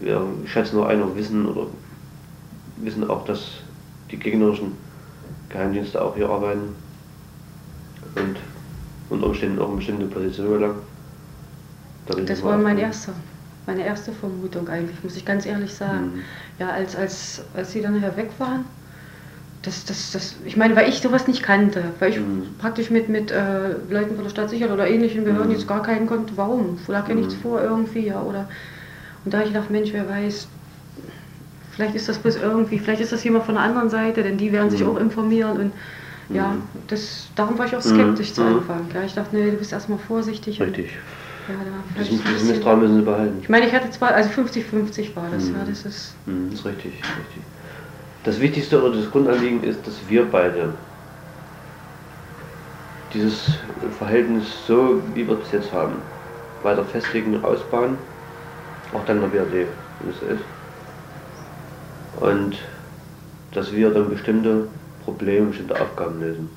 wir 0.00 0.26
schätzen 0.46 0.76
nur 0.76 0.88
ein 0.88 1.02
und 1.02 1.16
wissen 1.16 1.46
oder 1.46 1.66
wissen 2.76 3.08
auch, 3.08 3.24
dass 3.24 3.62
die 4.10 4.18
gegnerischen 4.18 4.72
Geheimdienste 5.48 6.02
auch 6.02 6.14
hier 6.14 6.28
arbeiten 6.28 6.74
und 8.14 8.36
unter 9.10 9.26
Umständen 9.26 9.58
auch 9.60 9.68
eine 9.68 9.76
bestimmte 9.76 10.06
Position 10.06 10.52
gelangen. 10.52 10.78
Das 12.26 12.42
war 12.42 12.58
mein 12.58 12.78
erster 12.78 13.12
meine 13.66 13.84
erste 13.84 14.12
Vermutung 14.12 14.68
eigentlich, 14.68 15.02
muss 15.02 15.16
ich 15.16 15.24
ganz 15.24 15.46
ehrlich 15.46 15.72
sagen. 15.74 16.14
Mhm. 16.14 16.22
Ja, 16.58 16.70
als, 16.70 16.96
als, 16.96 17.42
als 17.54 17.72
sie 17.72 17.80
dann 17.80 17.94
nachher 17.94 18.16
weg 18.16 18.30
waren, 18.38 18.64
das, 19.62 19.84
das, 19.84 20.10
das, 20.10 20.36
ich 20.44 20.56
meine, 20.56 20.74
weil 20.74 20.88
ich 20.88 21.00
sowas 21.00 21.28
nicht 21.28 21.42
kannte, 21.42 21.84
weil 22.00 22.10
ich 22.10 22.18
mhm. 22.18 22.46
praktisch 22.58 22.90
mit, 22.90 23.08
mit 23.08 23.30
äh, 23.30 23.70
Leuten 23.88 24.16
von 24.16 24.24
der 24.24 24.30
Stadtsicherheit 24.30 24.72
oder 24.72 24.88
ähnlichen 24.88 25.24
Behörden 25.24 25.50
mhm. 25.50 25.54
jetzt 25.54 25.68
gar 25.68 25.82
keinen 25.82 26.06
konnte, 26.06 26.32
warum? 26.36 26.78
Da 26.86 26.92
lag 26.92 27.08
ja 27.08 27.14
nichts 27.14 27.36
mhm. 27.36 27.40
vor 27.40 27.62
irgendwie, 27.62 28.06
ja, 28.06 28.20
oder. 28.20 28.48
Und 29.24 29.32
da 29.32 29.38
habe 29.38 29.46
ich 29.46 29.54
gedacht, 29.54 29.70
Mensch, 29.70 29.92
wer 29.92 30.08
weiß, 30.08 30.48
vielleicht 31.70 31.94
ist 31.94 32.08
das 32.08 32.18
bloß 32.18 32.36
irgendwie, 32.36 32.80
vielleicht 32.80 33.00
ist 33.00 33.12
das 33.12 33.22
jemand 33.22 33.44
von 33.44 33.54
der 33.54 33.62
anderen 33.62 33.88
Seite, 33.88 34.24
denn 34.24 34.36
die 34.36 34.50
werden 34.50 34.70
sich 34.70 34.80
Mhm. 34.80 34.88
auch 34.88 34.96
informieren 34.98 35.56
und 35.58 35.72
ja, 36.34 36.48
Mhm. 36.48 36.62
das, 36.88 37.28
darum 37.36 37.56
war 37.58 37.66
ich 37.66 37.76
auch 37.76 37.82
skeptisch 37.82 38.32
zu. 38.32 38.42
Anfang. 38.42 38.86
Ja, 38.94 39.02
ich 39.04 39.14
dachte, 39.14 39.36
nee, 39.36 39.50
du 39.50 39.56
bist 39.58 39.72
erstmal 39.72 39.98
vorsichtig. 39.98 40.60
Richtig. 40.60 40.90
Ja, 41.48 41.54
da 41.64 41.70
das 41.98 42.08
bisschen- 42.08 42.48
Misstrauen 42.48 42.80
müssen 42.80 42.96
sie 42.96 43.02
behalten. 43.02 43.38
Ich 43.40 43.48
meine, 43.48 43.66
ich 43.66 43.72
hatte 43.72 43.90
zwar, 43.90 44.14
also 44.14 44.30
50-50 44.30 45.14
war 45.16 45.28
das, 45.30 45.48
Mhm. 45.50 45.56
ja, 45.56 45.64
das 45.64 45.84
ist, 45.84 46.14
Mhm, 46.26 46.50
das 46.50 46.60
ist 46.60 46.66
richtig, 46.66 46.92
richtig. 46.94 47.42
Das 48.24 48.40
Wichtigste 48.40 48.82
oder 48.82 48.96
das 48.96 49.10
Grundanliegen 49.10 49.64
ist, 49.64 49.86
dass 49.86 50.08
wir 50.08 50.24
beide 50.30 50.74
dieses 53.12 53.58
Verhältnis 53.98 54.66
so, 54.66 55.02
wie 55.14 55.26
wir 55.26 55.38
es 55.40 55.50
jetzt 55.52 55.72
haben, 55.72 56.02
weiter 56.62 56.84
festigen, 56.84 57.44
ausbauen, 57.44 57.98
auch 58.92 59.04
dann 59.04 59.16
in 59.16 59.22
der 59.22 59.28
BRD, 59.44 59.68
wenn 59.98 60.08
es 60.10 60.22
ist. 60.22 60.44
Und 62.12 62.58
dass 63.50 63.72
wir 63.74 63.90
dann 63.90 64.08
bestimmte 64.08 64.68
Probleme, 65.00 65.48
bestimmte 65.48 65.78
Aufgaben 65.80 66.20
lösen, 66.20 66.48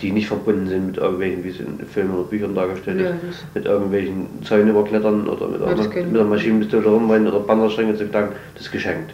die 0.00 0.12
nicht 0.12 0.28
verbunden 0.28 0.68
sind 0.68 0.86
mit 0.86 0.96
irgendwelchen, 0.96 1.44
wie 1.44 1.48
es 1.48 1.60
in 1.60 1.78
Filmen 1.86 2.14
oder 2.14 2.28
Büchern 2.28 2.54
dargestellt 2.54 3.00
Ja, 3.00 3.28
ist, 3.28 3.44
mit 3.54 3.64
irgendwelchen 3.64 4.26
Zäunen 4.44 4.68
überklettern 4.68 5.28
oder 5.28 5.48
mit, 5.48 5.60
Ja, 5.60 5.66
einer, 5.66 5.82
mit 5.82 5.96
einer 5.96 6.24
Maschinenpistole 6.24 6.86
rumrennen 6.86 7.28
oder 7.28 7.40
Panzerstränge 7.40 7.96
zu 7.96 8.06
knacken, 8.06 8.36
das 8.54 8.64
ist 8.66 8.72
geschenkt. 8.72 9.12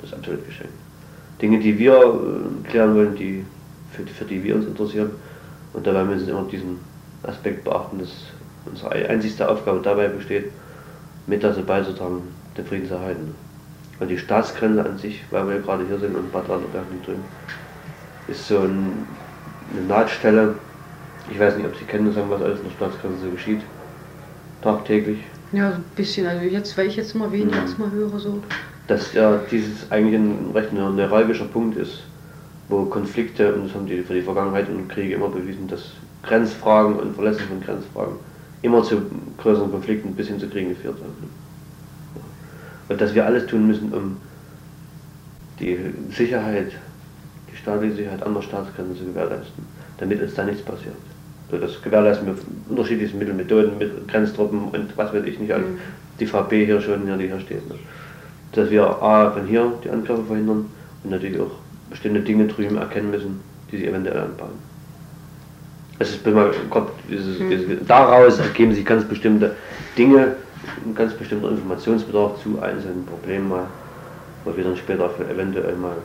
Das 0.00 0.10
ist 0.10 0.16
absolut 0.16 0.46
geschenkt. 0.46 0.72
Dinge, 1.40 1.58
die 1.60 1.78
wir 1.78 1.94
äh, 1.94 2.68
klären 2.68 2.94
wollen, 2.94 3.14
die, 3.16 3.44
für, 3.92 4.02
für 4.06 4.24
die 4.24 4.42
wir 4.42 4.56
uns 4.56 4.66
interessieren. 4.66 5.10
Und 5.72 5.86
dabei 5.86 6.04
müssen 6.04 6.26
wir 6.26 6.34
immer 6.34 6.48
diesen 6.50 6.78
Aspekt 7.22 7.64
beachten, 7.64 7.98
dass 7.98 8.10
unsere 8.66 9.08
einzigste 9.08 9.48
Aufgabe 9.48 9.80
dabei 9.82 10.08
besteht, 10.08 10.46
mit 11.26 11.42
dazu 11.42 11.62
beizutragen, 11.62 12.22
den 12.56 12.66
Frieden 12.66 12.88
zu 12.88 12.94
erhalten. 12.94 13.34
Und 14.00 14.08
die 14.08 14.18
Staatsgrenze 14.18 14.84
an 14.84 14.98
sich, 14.98 15.24
weil 15.30 15.48
wir 15.48 15.58
gerade 15.60 15.84
hier 15.86 15.98
sind 15.98 16.14
und 16.14 16.32
Bad 16.32 16.48
nicht 16.48 17.06
drüben, 17.06 17.24
ist 18.28 18.46
so 18.46 18.60
ein, 18.60 19.06
eine 19.72 19.86
Nahtstelle. 19.86 20.54
Ich 21.30 21.38
weiß 21.38 21.56
nicht, 21.56 21.66
ob 21.66 21.76
Sie 21.76 21.84
kennen, 21.84 22.12
sagen, 22.12 22.30
was 22.30 22.40
alles 22.42 22.58
in 22.60 22.64
der 22.66 22.72
Staatsgrenze 22.72 23.20
so 23.24 23.30
geschieht. 23.30 23.60
Tagtäglich. 24.62 25.18
ja, 25.52 25.70
so 25.70 25.76
ein 25.76 25.84
bisschen, 25.94 26.26
also 26.26 26.44
jetzt, 26.44 26.76
weil 26.76 26.86
ich 26.88 26.96
jetzt 26.96 27.14
mal 27.14 27.30
weniger 27.30 27.60
Mhm. 27.60 27.74
mal 27.78 27.90
höre, 27.90 28.18
so, 28.18 28.42
dass 28.86 29.12
ja 29.12 29.38
dieses 29.50 29.90
eigentlich 29.90 30.16
ein 30.16 30.50
recht 30.54 30.72
ein 30.72 30.96
neuralgischer 30.96 31.44
Punkt 31.44 31.76
ist, 31.76 32.02
wo 32.68 32.84
Konflikte, 32.86 33.54
und 33.54 33.66
das 33.66 33.74
haben 33.74 33.86
die 33.86 34.02
für 34.02 34.14
die 34.14 34.22
Vergangenheit 34.22 34.68
und 34.68 34.88
Kriege 34.88 35.14
immer 35.14 35.28
bewiesen, 35.28 35.68
dass 35.68 35.92
Grenzfragen 36.22 36.96
und 36.96 37.14
Verletzung 37.14 37.46
von 37.48 37.60
Grenzfragen 37.60 38.14
immer 38.62 38.82
zu 38.82 39.02
größeren 39.38 39.70
Konflikten 39.70 40.14
bis 40.14 40.26
hin 40.28 40.40
zu 40.40 40.48
Kriegen 40.48 40.70
geführt 40.70 40.96
haben. 41.00 41.30
Und 42.88 43.00
dass 43.00 43.14
wir 43.14 43.24
alles 43.24 43.46
tun 43.46 43.66
müssen, 43.66 43.92
um 43.92 44.16
die 45.60 45.78
Sicherheit, 46.10 46.72
die 47.68 47.74
staatliche 47.74 47.96
Sicherheit 47.96 48.22
an 48.22 48.34
der 48.34 48.42
Staatsgrenze 48.42 49.04
gewährleisten, 49.04 49.64
damit 49.98 50.22
uns 50.22 50.34
da 50.34 50.44
nichts 50.44 50.62
passiert. 50.62 50.94
So, 51.50 51.58
das 51.58 51.80
gewährleisten 51.82 52.26
wir 52.26 52.34
unterschiedliche 52.68 53.16
Mittel, 53.16 53.34
Methoden, 53.34 53.78
mit 53.78 54.08
Grenztruppen 54.08 54.68
und 54.68 54.96
was 54.96 55.12
weiß 55.12 55.24
ich 55.24 55.38
nicht, 55.38 55.52
alles. 55.52 55.66
Mhm. 55.66 55.78
die 56.20 56.26
VB 56.26 56.66
hier 56.66 56.80
schon, 56.80 57.06
ja, 57.06 57.16
die 57.16 57.26
hier 57.26 57.40
steht. 57.40 57.68
Ne? 57.68 57.76
Dass 58.52 58.70
wir 58.70 58.84
A, 59.02 59.30
von 59.30 59.46
hier 59.46 59.72
die 59.84 59.90
Angriffe 59.90 60.24
verhindern 60.24 60.66
und 61.04 61.10
natürlich 61.10 61.40
auch 61.40 61.52
bestimmte 61.90 62.20
Dinge 62.20 62.46
drüben 62.46 62.76
erkennen 62.76 63.10
müssen, 63.10 63.40
die 63.70 63.78
sie 63.78 63.86
eventuell 63.86 64.18
anbauen. 64.18 64.50
Es 65.98 66.10
ist 66.10 66.26
immer 66.26 66.50
Gott, 66.70 66.90
dieses, 67.10 67.38
Mhm. 67.38 67.50
dieses, 67.50 67.86
daraus 67.86 68.38
ergeben 68.38 68.74
sich 68.74 68.84
ganz 68.84 69.04
bestimmte 69.04 69.54
Dinge, 69.96 70.36
ein 70.84 70.94
ganz 70.94 71.12
bestimmter 71.14 71.50
Informationsbedarf 71.50 72.42
zu 72.42 72.60
einzelnen 72.60 73.06
Problemen 73.06 73.48
mal, 73.48 73.66
wo 74.44 74.56
wir 74.56 74.64
dann 74.64 74.76
später 74.76 75.10
eventuell 75.30 75.76
mal 75.76 75.96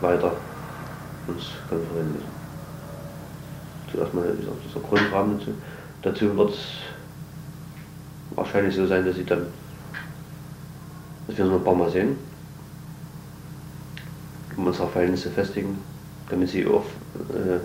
weiter 0.00 0.32
uns 1.26 1.50
konferieren 1.68 2.12
müssen. 2.12 2.38
Zuerst 3.92 4.14
mal 4.14 4.36
dieser, 4.38 4.52
dieser 4.66 4.80
Grundrahmen 4.80 5.38
dazu. 5.38 5.54
Dazu 6.02 6.36
wird 6.36 6.50
es 6.50 6.58
wahrscheinlich 8.34 8.74
so 8.74 8.86
sein, 8.86 9.04
dass 9.04 9.16
sie 9.16 9.24
dann, 9.24 9.46
dass 11.26 11.36
wir 11.36 11.44
uns 11.44 11.52
noch 11.52 11.60
ein 11.60 11.64
paar 11.64 11.74
Mal 11.74 11.90
sehen, 11.90 12.16
um 14.56 14.66
unsere 14.66 14.88
Verhältnisse 14.88 15.30
festigen, 15.30 15.78
damit 16.30 16.50
sie 16.50 16.66
auch 16.66 16.84
äh, 17.30 17.60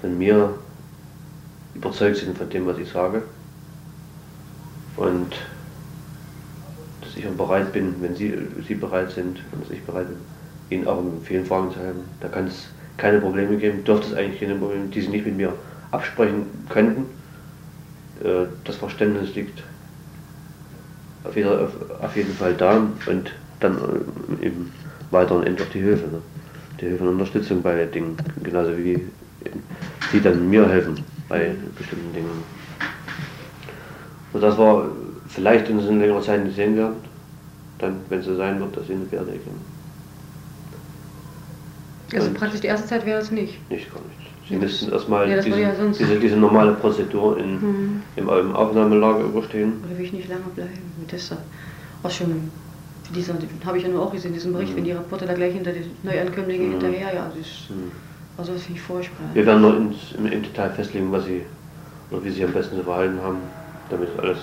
von 0.00 0.18
mir 0.18 0.54
überzeugt 1.74 2.18
sind 2.18 2.36
von 2.36 2.48
dem, 2.50 2.66
was 2.66 2.78
ich 2.78 2.90
sage. 2.90 3.22
Und 4.96 5.34
dass 7.00 7.16
ich 7.16 7.26
auch 7.26 7.32
bereit 7.32 7.72
bin, 7.72 7.94
wenn 8.00 8.14
sie, 8.14 8.36
sie 8.66 8.74
bereit 8.74 9.10
sind 9.10 9.40
und 9.52 9.62
dass 9.62 9.70
ich 9.70 9.82
bereit 9.82 10.08
bin, 10.08 10.18
ihnen 10.70 10.86
auch 10.86 10.98
in 11.00 11.22
vielen 11.24 11.44
Fragen 11.46 11.70
zu 11.72 11.78
helfen. 11.78 12.04
Da 12.20 12.28
kann 12.28 12.46
es 12.46 12.68
keine 12.96 13.20
Probleme 13.20 13.56
geben, 13.56 13.84
dürfte 13.84 14.08
es 14.08 14.14
eigentlich 14.14 14.40
keine 14.40 14.54
Probleme, 14.54 14.86
die 14.86 15.00
sie 15.00 15.08
nicht 15.08 15.26
mit 15.26 15.36
mir 15.36 15.52
absprechen 15.90 16.46
könnten. 16.68 17.06
Äh, 18.22 18.46
Das 18.64 18.76
Verständnis 18.76 19.34
liegt 19.34 19.62
auf, 21.24 21.36
jeder, 21.36 21.62
auf, 21.62 21.72
auf 22.00 22.16
jeden 22.16 22.34
Fall 22.34 22.54
da 22.54 22.76
und 23.06 23.32
dann 23.60 23.78
äh, 23.78 24.46
im 24.46 24.70
weiteren 25.10 25.44
Ende 25.44 25.62
auch 25.62 25.68
die 25.68 25.80
Hilfe. 25.80 26.06
Ne? 26.08 26.18
Die 26.80 26.86
Hilfe 26.86 27.04
und 27.04 27.10
Unterstützung 27.10 27.62
bei 27.62 27.84
Dingen, 27.86 28.16
genauso 28.42 28.76
wie 28.76 29.00
sie 30.10 30.20
dann 30.20 30.48
mir 30.48 30.68
helfen 30.68 31.02
bei 31.28 31.52
bestimmten 31.76 32.12
Dingen. 32.12 32.42
Und 34.32 34.40
das 34.42 34.58
war 34.58 34.88
vielleicht 35.28 35.68
in 35.68 35.78
längerer 36.00 36.20
Zeit 36.20 36.44
nicht 36.44 36.56
sehen 36.56 36.76
werden, 36.76 36.96
dann, 37.78 37.96
wenn 38.08 38.20
es 38.20 38.26
so 38.26 38.36
sein 38.36 38.58
wird, 38.58 38.76
dass 38.76 38.86
sie 38.86 38.94
eine 38.94 39.04
Pferde 39.04 39.32
gehen. 39.32 39.73
Also 42.12 42.30
praktisch 42.32 42.60
die 42.60 42.66
erste 42.66 42.86
Zeit 42.88 43.06
wäre 43.06 43.20
es 43.20 43.30
nicht. 43.30 43.70
Nicht 43.70 43.92
gar 43.92 44.02
nicht. 44.02 44.18
Sie 44.48 44.54
das- 44.54 44.62
müssten 44.62 44.92
erstmal 44.92 45.28
ja, 45.28 45.36
das 45.36 45.44
diese, 45.46 45.56
würde 45.56 45.68
ja 45.68 45.92
diese, 45.98 46.20
diese 46.20 46.36
normale 46.36 46.72
Prozedur 46.74 47.38
in, 47.38 47.54
Mhm. 47.54 48.02
im, 48.16 48.28
im 48.28 48.54
Aufnahmelager 48.54 49.24
überstehen. 49.24 49.72
Oder 49.84 49.96
will 49.98 50.04
ich 50.04 50.12
nicht 50.12 50.28
lange 50.28 50.44
bleiben? 50.54 50.92
Mit 50.98 51.10
dieser, 51.12 51.38
auch 52.02 52.10
schon, 52.10 52.50
dieser, 53.14 53.34
habe 53.64 53.78
ich 53.78 53.84
ja 53.84 53.88
nur 53.88 54.02
auch 54.02 54.12
gesehen, 54.12 54.34
diesen 54.34 54.52
Bericht, 54.52 54.72
Mhm. 54.72 54.76
wenn 54.76 54.84
die 54.84 54.92
Reporter 54.92 55.26
da 55.26 55.32
gleich 55.34 55.54
hinter 55.54 55.72
den 55.72 55.84
Neuankömmlingen 56.02 56.66
Mhm. 56.68 56.72
hinterher, 56.72 57.14
ja, 57.14 57.26
das 57.28 57.38
ist, 57.38 57.68
Hm. 57.70 57.90
also 58.36 58.52
das 58.52 58.62
finde 58.62 58.78
ich 58.80 58.84
furchtbar. 58.86 59.26
Wir 59.32 59.46
werden 59.46 59.62
noch 59.62 59.76
ins, 59.76 60.12
im, 60.18 60.26
im 60.26 60.42
Detail 60.42 60.70
festlegen, 60.70 61.10
was 61.10 61.24
sie 61.24 61.46
oder 62.10 62.22
wie 62.22 62.30
sie 62.30 62.44
am 62.44 62.52
besten 62.52 62.76
zu 62.76 62.82
verhalten 62.84 63.20
haben, 63.22 63.48
damit 63.88 64.10
alles 64.18 64.38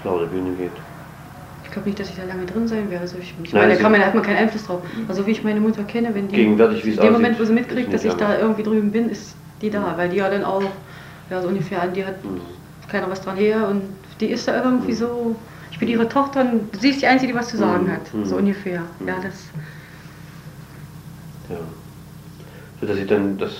klar 0.00 0.20
die 0.24 0.26
Bühne 0.26 0.54
geht. 0.54 0.80
Ich 1.76 1.82
glaube 1.82 1.90
nicht, 1.90 2.00
dass 2.00 2.08
ich 2.08 2.16
da 2.16 2.24
lange 2.24 2.46
drin 2.46 2.66
sein 2.66 2.88
werde. 2.90 3.02
Also 3.02 3.18
ich, 3.18 3.34
ich 3.42 3.52
Nein, 3.52 3.62
meine, 3.64 3.74
da 3.74 3.82
kann 3.82 3.92
man, 3.92 4.00
da 4.00 4.06
hat 4.06 4.14
man 4.14 4.22
keinen 4.24 4.38
Einfluss 4.38 4.64
drauf. 4.64 4.80
Also 5.08 5.26
wie 5.26 5.32
ich 5.32 5.44
meine 5.44 5.60
Mutter 5.60 5.84
kenne, 5.84 6.14
wenn 6.14 6.26
die 6.26 6.40
in 6.42 6.56
dem 6.56 7.12
Moment, 7.12 7.38
wo 7.38 7.44
sie 7.44 7.52
mitkriegt, 7.52 7.92
dass 7.92 8.02
ich 8.04 8.14
da 8.14 8.28
lange. 8.30 8.40
irgendwie 8.40 8.62
drüben 8.62 8.92
bin, 8.92 9.10
ist 9.10 9.36
die 9.60 9.68
da, 9.68 9.94
weil 9.98 10.08
die 10.08 10.16
ja 10.16 10.30
dann 10.30 10.42
auch, 10.42 10.62
ja 11.28 11.42
so 11.42 11.48
ungefähr 11.48 11.82
an 11.82 11.92
die 11.92 12.04
hat 12.06 12.22
Hm. 12.22 12.40
keiner 12.88 13.10
was 13.10 13.20
dran 13.20 13.36
her 13.36 13.68
und 13.68 13.82
die 14.20 14.28
ist 14.30 14.48
da 14.48 14.64
irgendwie 14.64 14.94
so, 14.94 15.36
ich 15.70 15.78
bin 15.78 15.88
ihre 15.88 16.08
Tochter 16.08 16.40
und 16.40 16.80
sie 16.80 16.88
ist 16.90 17.02
die 17.02 17.06
Einzige, 17.06 17.32
die 17.32 17.38
was 17.38 17.48
zu 17.48 17.58
sagen 17.58 17.84
Mhm. 17.84 17.92
hat, 17.92 18.14
Mhm. 18.14 18.24
so 18.24 18.36
ungefähr. 18.36 18.80
Mhm. 18.98 19.08
Ja, 19.08 19.16
das, 19.22 19.52
Ja. 21.48 21.56
So 22.80 22.86
dass 22.86 22.96
sie 22.96 23.06
dann 23.06 23.38
das 23.38 23.52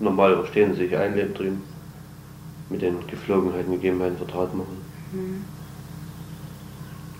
normal 0.00 0.32
überstehen, 0.32 0.74
sich 0.74 0.96
einleben 0.96 1.34
drüben, 1.34 1.62
mit 2.68 2.82
den 2.82 3.06
Geflogenheiten, 3.06 3.70
Gegebenheiten 3.72 4.16
vertraut 4.16 4.52
machen. 4.54 4.78
mhm. 5.12 5.51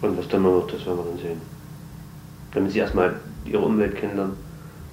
Und 0.02 0.18
was 0.18 0.28
dann 0.28 0.42
noch 0.42 0.66
das 0.66 0.84
werden 0.84 0.98
wir 0.98 1.04
dann 1.04 1.18
sehen. 1.18 1.40
Damit 2.52 2.72
sie 2.72 2.80
erstmal 2.80 3.16
ihre 3.44 3.60
Umwelt 3.60 3.96
kennenlernen 3.96 4.36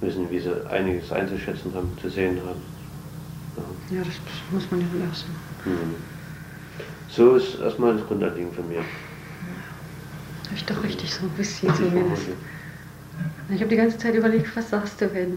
müssen, 0.00 0.30
wie 0.30 0.38
sie 0.40 0.66
einiges 0.70 1.12
einzuschätzen 1.12 1.72
haben, 1.74 1.90
zu 2.00 2.08
sehen 2.08 2.38
haben. 2.38 2.62
Ja. 3.56 3.96
ja, 3.96 4.04
das 4.04 4.14
muss 4.50 4.70
man 4.70 4.80
ja 4.80 5.06
lassen. 5.06 5.30
Mhm. 5.64 5.94
So 7.08 7.34
ist 7.34 7.60
erstmal 7.60 7.96
das 7.96 8.06
Grundanliegen 8.06 8.52
von 8.52 8.68
mir. 8.68 8.78
Habe 8.78 10.54
ich 10.54 10.64
doch 10.64 10.82
richtig 10.82 11.12
so 11.12 11.24
ein 11.24 11.30
bisschen 11.30 11.74
zumindest. 11.74 12.28
Ich 13.48 13.60
habe 13.60 13.68
die 13.68 13.76
ganze 13.76 13.98
Zeit 13.98 14.14
überlegt, 14.14 14.56
was 14.56 14.70
sagst 14.70 15.00
du, 15.00 15.12
wenn. 15.12 15.34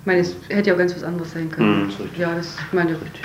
Ich 0.00 0.06
meine, 0.06 0.20
es 0.20 0.34
hätte 0.48 0.70
ja 0.70 0.74
auch 0.74 0.78
ganz 0.78 0.94
was 0.94 1.04
anderes 1.04 1.32
sein 1.32 1.50
können. 1.50 1.82
Mhm, 1.82 1.86
richtig. 1.86 2.18
ja, 2.18 2.34
das 2.34 2.56
ich 2.56 2.72
meine 2.72 2.92
Richtig. 2.92 3.22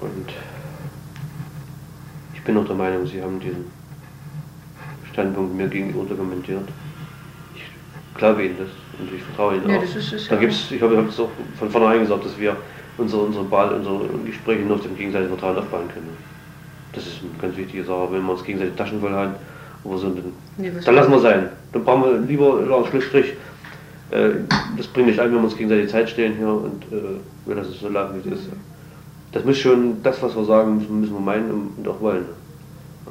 Und 0.00 0.32
ich 2.32 2.39
bin 2.50 2.58
auch 2.58 2.66
der 2.66 2.76
Meinung, 2.76 3.06
Sie 3.06 3.22
haben 3.22 3.38
diesen 3.38 3.64
Standpunkt 5.12 5.54
mir 5.54 5.68
gegenüber 5.68 6.04
dokumentiert. 6.04 6.68
Ich 7.54 8.18
glaube 8.18 8.44
Ihnen 8.44 8.56
das 8.58 8.68
und 8.98 9.14
ich 9.14 9.22
vertraue 9.22 9.56
Ihnen 9.56 9.70
Ja, 9.70 9.76
auch. 9.78 9.82
das 9.82 9.94
ist- 9.96 10.12
ist 10.12 10.30
da 10.30 10.34
ja 10.34 10.40
gibt's, 10.40 10.70
ich 10.70 10.82
habe 10.82 10.94
es 11.08 11.20
auch 11.20 11.28
von 11.58 11.70
vornherein 11.70 12.00
gesagt, 12.00 12.24
dass 12.24 12.38
wir 12.38 12.56
unsere, 12.98 13.22
unsere, 13.22 13.44
Ball, 13.44 13.72
unsere 13.74 14.00
Gespräche 14.26 14.62
nur 14.62 14.76
auf 14.76 14.82
dem 14.82 14.96
gegenseitigen 14.96 15.30
Vertrauen 15.38 15.58
aufbauen 15.58 15.88
können. 15.94 16.10
Das 16.92 17.06
ist 17.06 17.20
eine 17.22 17.30
ganz 17.40 17.56
wichtige 17.56 17.84
Sache. 17.84 18.08
Wenn 18.10 18.22
wir 18.24 18.32
uns 18.32 18.42
gegenseitig 18.44 18.74
Taschen 18.74 19.00
voll 19.00 19.12
haben, 19.12 19.34
aber 19.84 19.96
so, 19.96 20.08
dann, 20.10 20.32
Nee, 20.58 20.72
dann 20.84 20.94
lassen 20.94 21.12
wir 21.12 21.20
sein. 21.20 21.48
Dann 21.72 21.84
brauchen 21.84 22.02
wir 22.02 22.18
lieber 22.18 22.60
ja, 22.68 22.84
Schlussstrich. 22.90 23.34
Äh, 24.10 24.30
das 24.76 24.88
bringt 24.88 25.06
nicht 25.06 25.20
ein, 25.20 25.26
wenn 25.30 25.38
wir 25.38 25.44
uns 25.44 25.56
gegenseitig 25.56 25.88
Zeit 25.88 26.10
stellen 26.10 26.34
hier 26.36 26.48
und 26.48 26.82
äh, 26.92 27.54
lassen 27.54 27.70
es 27.72 27.80
so 27.80 27.88
laufen, 27.88 28.16
wie 28.24 28.28
es 28.28 28.40
ist. 28.40 28.48
das 29.32 29.44
muss 29.44 29.56
schon, 29.58 30.02
das 30.02 30.20
was 30.20 30.34
wir 30.34 30.44
sagen, 30.44 30.78
müssen, 30.78 31.00
müssen 31.00 31.14
wir 31.14 31.20
meinen 31.20 31.72
und 31.78 31.86
auch 31.88 32.00
wollen. 32.00 32.24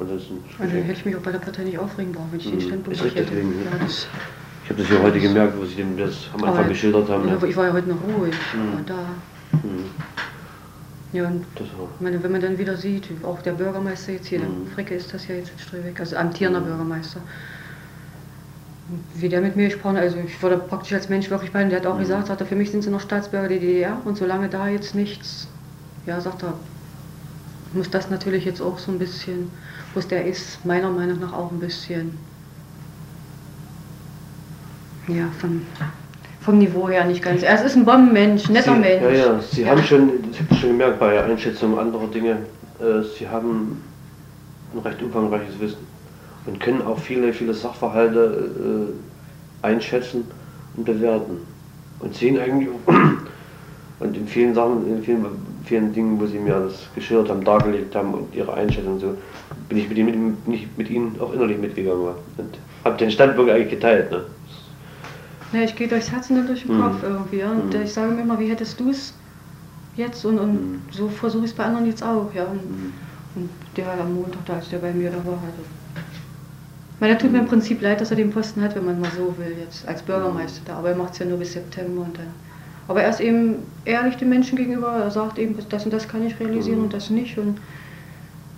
Ansonsten. 0.00 0.38
Also 0.58 0.72
hätte 0.74 0.92
ich 0.92 1.04
mich 1.04 1.16
auch 1.16 1.20
bei 1.20 1.32
der 1.32 1.38
Partei 1.40 1.62
nicht 1.64 1.78
aufregen 1.78 2.12
brauchen, 2.12 2.28
wenn 2.32 2.40
ich 2.40 2.46
den 2.46 2.54
Mhm. 2.56 2.60
Standpunkt 2.60 2.98
Ist 2.98 3.04
richtig, 3.04 3.22
hätte. 3.26 3.34
deswegen, 3.34 3.64
ja. 3.64 3.70
Ja, 3.70 3.86
Ich 4.64 4.70
habe 4.70 4.82
das 4.82 4.90
ja 4.90 5.02
heute 5.02 5.20
gemerkt, 5.20 5.58
wo 5.58 5.64
Sie 5.64 5.74
dem 5.74 5.96
das 5.98 6.28
am 6.32 6.44
Anfang 6.44 6.60
Aber- 6.60 6.68
geschildert 6.68 7.08
haben. 7.08 7.24
ja, 7.24 7.30
Ne? 7.32 7.36
aber 7.36 7.46
ich 7.48 7.56
war 7.56 7.66
ja 7.66 7.72
heute 7.72 7.88
noch 7.88 7.96
ruhig. 8.02 8.34
Mhm. 8.54 8.72
War 8.74 8.82
da. 8.86 9.58
Mhm. 9.62 9.84
Ja, 11.12 11.26
und 11.26 11.44
meine, 11.98 12.22
wenn 12.22 12.30
man 12.32 12.40
dann 12.40 12.56
wieder 12.56 12.76
sieht, 12.76 13.08
auch 13.24 13.42
der 13.42 13.52
Bürgermeister 13.52 14.12
jetzt 14.12 14.28
hier, 14.28 14.38
der 14.38 14.48
Mhm. 14.48 14.68
Fricke 14.74 14.94
ist 14.94 15.12
das 15.12 15.26
ja 15.26 15.34
jetzt 15.34 15.50
in 15.52 15.58
Strebeck, 15.58 15.98
also 15.98 16.16
amtierender 16.16 16.60
Mhm. 16.60 16.66
Bürgermeister. 16.66 17.20
Wie 19.16 19.28
der 19.28 19.40
mit 19.40 19.54
mir 19.56 19.68
gesprochen 19.68 19.96
hat, 19.96 20.02
also 20.04 20.18
ich 20.18 20.40
wurde 20.42 20.58
praktisch 20.58 20.92
als 20.92 21.08
Mensch 21.08 21.28
wirklich 21.30 21.52
bei 21.52 21.62
ihm, 21.62 21.68
der 21.68 21.80
hat 21.80 21.86
auch 21.86 21.96
Mhm. 21.96 22.00
gesagt, 22.00 22.28
sagt 22.28 22.40
er, 22.40 22.46
für 22.46 22.56
mich 22.56 22.70
sind 22.70 22.82
sie 22.82 22.90
noch 22.90 23.00
Staatsbürger 23.00 23.48
der 23.48 23.58
DDR 23.58 23.98
und 24.04 24.16
solange 24.16 24.48
da 24.48 24.68
jetzt 24.68 24.94
nichts, 24.94 25.48
ja, 26.06 26.20
sagt 26.20 26.42
er, 26.44 26.54
muss 27.72 27.90
das 27.90 28.08
natürlich 28.10 28.44
jetzt 28.44 28.60
auch 28.60 28.78
so 28.78 28.90
ein 28.92 28.98
bisschen, 28.98 29.50
wo 29.94 30.00
der 30.00 30.24
ist, 30.26 30.64
meiner 30.64 30.90
Meinung 30.90 31.18
nach 31.20 31.32
auch 31.32 31.50
ein 31.50 31.58
bisschen, 31.60 32.16
ja, 35.08 35.28
vom, 35.40 35.62
vom 36.40 36.58
Niveau 36.58 36.88
her 36.88 37.04
nicht 37.04 37.22
ganz. 37.22 37.42
Er 37.42 37.62
ist 37.64 37.76
ein 37.76 37.84
Bombenmensch, 37.84 38.48
netter 38.48 38.74
Sie, 38.74 38.80
Mensch. 38.80 39.02
Ja, 39.02 39.10
ja, 39.10 39.40
Sie 39.40 39.68
haben 39.68 39.82
schon, 39.82 40.10
das 40.30 40.40
habe 40.40 40.48
ich 40.52 40.60
schon 40.60 40.70
gemerkt 40.70 41.00
bei 41.00 41.22
Einschätzung 41.22 41.78
anderer 41.78 42.06
Dinge, 42.08 42.38
äh, 42.78 43.02
Sie 43.18 43.28
haben 43.28 43.82
ein 44.74 44.78
recht 44.80 45.02
umfangreiches 45.02 45.58
Wissen 45.58 45.78
und 46.46 46.60
können 46.60 46.82
auch 46.82 46.98
viele, 46.98 47.32
viele 47.32 47.52
Sachverhalte 47.54 48.92
äh, 49.62 49.66
einschätzen 49.66 50.24
und 50.76 50.84
bewerten 50.84 51.38
und 51.98 52.14
sehen 52.14 52.38
eigentlich 52.38 52.68
auch- 52.68 52.92
und 54.00 54.16
in 54.16 54.26
vielen 54.28 54.54
Sachen, 54.54 54.86
in 54.86 55.02
vielen, 55.02 55.26
vielen 55.64 55.92
Dingen, 55.92 56.20
wo 56.20 56.26
Sie 56.26 56.38
mir 56.38 56.54
das 56.60 56.86
geschildert 56.94 57.28
haben, 57.30 57.44
dargelegt 57.44 57.94
haben 57.96 58.14
und 58.14 58.34
Ihre 58.34 58.54
Einschätzung 58.54 58.94
und 58.94 59.00
so, 59.00 59.14
bin 59.70 59.78
ich 59.78 59.88
mit, 59.88 59.96
Ihnen- 59.96 60.26
mit, 60.32 60.48
nicht 60.48 60.76
mit 60.78 60.90
Ihnen 60.90 61.16
auch 61.20 61.32
innerlich 61.32 61.56
mitgegangen 61.56 62.04
war 62.04 62.16
und 62.36 62.58
habe 62.84 62.96
den 62.98 63.10
Standpunkt 63.10 63.50
eigentlich 63.50 63.70
geteilt. 63.70 64.10
Ne? 64.10 64.24
Ja, 65.52 65.60
ich 65.62 65.74
gehe 65.76 65.88
durchs 65.88 66.10
Herz 66.10 66.28
und 66.28 66.46
durch 66.46 66.64
den 66.66 66.76
Mhm. 66.76 66.82
Kopf 66.82 67.02
irgendwie. 67.02 67.42
Und 67.44 67.72
Mhm. 67.74 67.82
ich 67.82 67.92
sage 67.92 68.12
mir 68.12 68.22
immer, 68.22 68.38
wie 68.38 68.48
hättest 68.50 68.78
du 68.80 68.90
es 68.90 69.14
jetzt? 69.96 70.24
Und, 70.24 70.38
und 70.38 70.52
Mhm. 70.54 70.80
so 70.90 71.08
versuche 71.08 71.44
ich 71.44 71.50
es 71.52 71.56
bei 71.56 71.64
anderen 71.64 71.86
jetzt 71.86 72.02
auch. 72.02 72.30
Ja. 72.34 72.44
Und, 72.44 72.64
Mhm. 72.68 72.92
und 73.36 73.50
der 73.76 73.90
am 73.92 74.12
Montag, 74.14 74.44
da 74.46 74.54
als 74.54 74.68
der 74.68 74.78
bei 74.78 74.92
mir 74.92 75.10
da 75.10 75.16
war, 75.18 75.34
also. 75.34 75.62
Ich 76.94 77.00
meine, 77.00 77.14
da 77.14 77.20
tut 77.20 77.32
mir 77.32 77.38
im 77.38 77.46
Prinzip 77.46 77.80
leid, 77.80 78.00
dass 78.00 78.10
er 78.10 78.16
den 78.16 78.30
Posten 78.30 78.60
hat, 78.62 78.74
wenn 78.74 78.84
man 78.84 79.00
mal 79.00 79.10
so 79.16 79.34
will, 79.38 79.56
jetzt 79.58 79.88
als 79.88 80.02
Bürgermeister 80.02 80.60
da. 80.66 80.76
Aber 80.78 80.90
er 80.90 80.96
macht 80.96 81.12
es 81.14 81.20
ja 81.20 81.26
nur 81.26 81.38
bis 81.38 81.52
September 81.54 82.02
und 82.02 82.18
dann. 82.18 82.26
Aber 82.88 83.02
er 83.02 83.08
ist 83.10 83.20
eben 83.20 83.54
ehrlich 83.84 84.16
den 84.16 84.28
Menschen 84.28 84.56
gegenüber. 84.56 84.88
Er 85.04 85.10
sagt 85.10 85.38
eben, 85.38 85.56
das 85.70 85.84
und 85.84 85.92
das 85.92 86.08
kann 86.08 86.26
ich 86.26 86.38
realisieren 86.40 86.78
Mhm. 86.78 86.84
und 86.84 86.92
das 86.92 87.08
nicht. 87.08 87.38
Und 87.38 87.58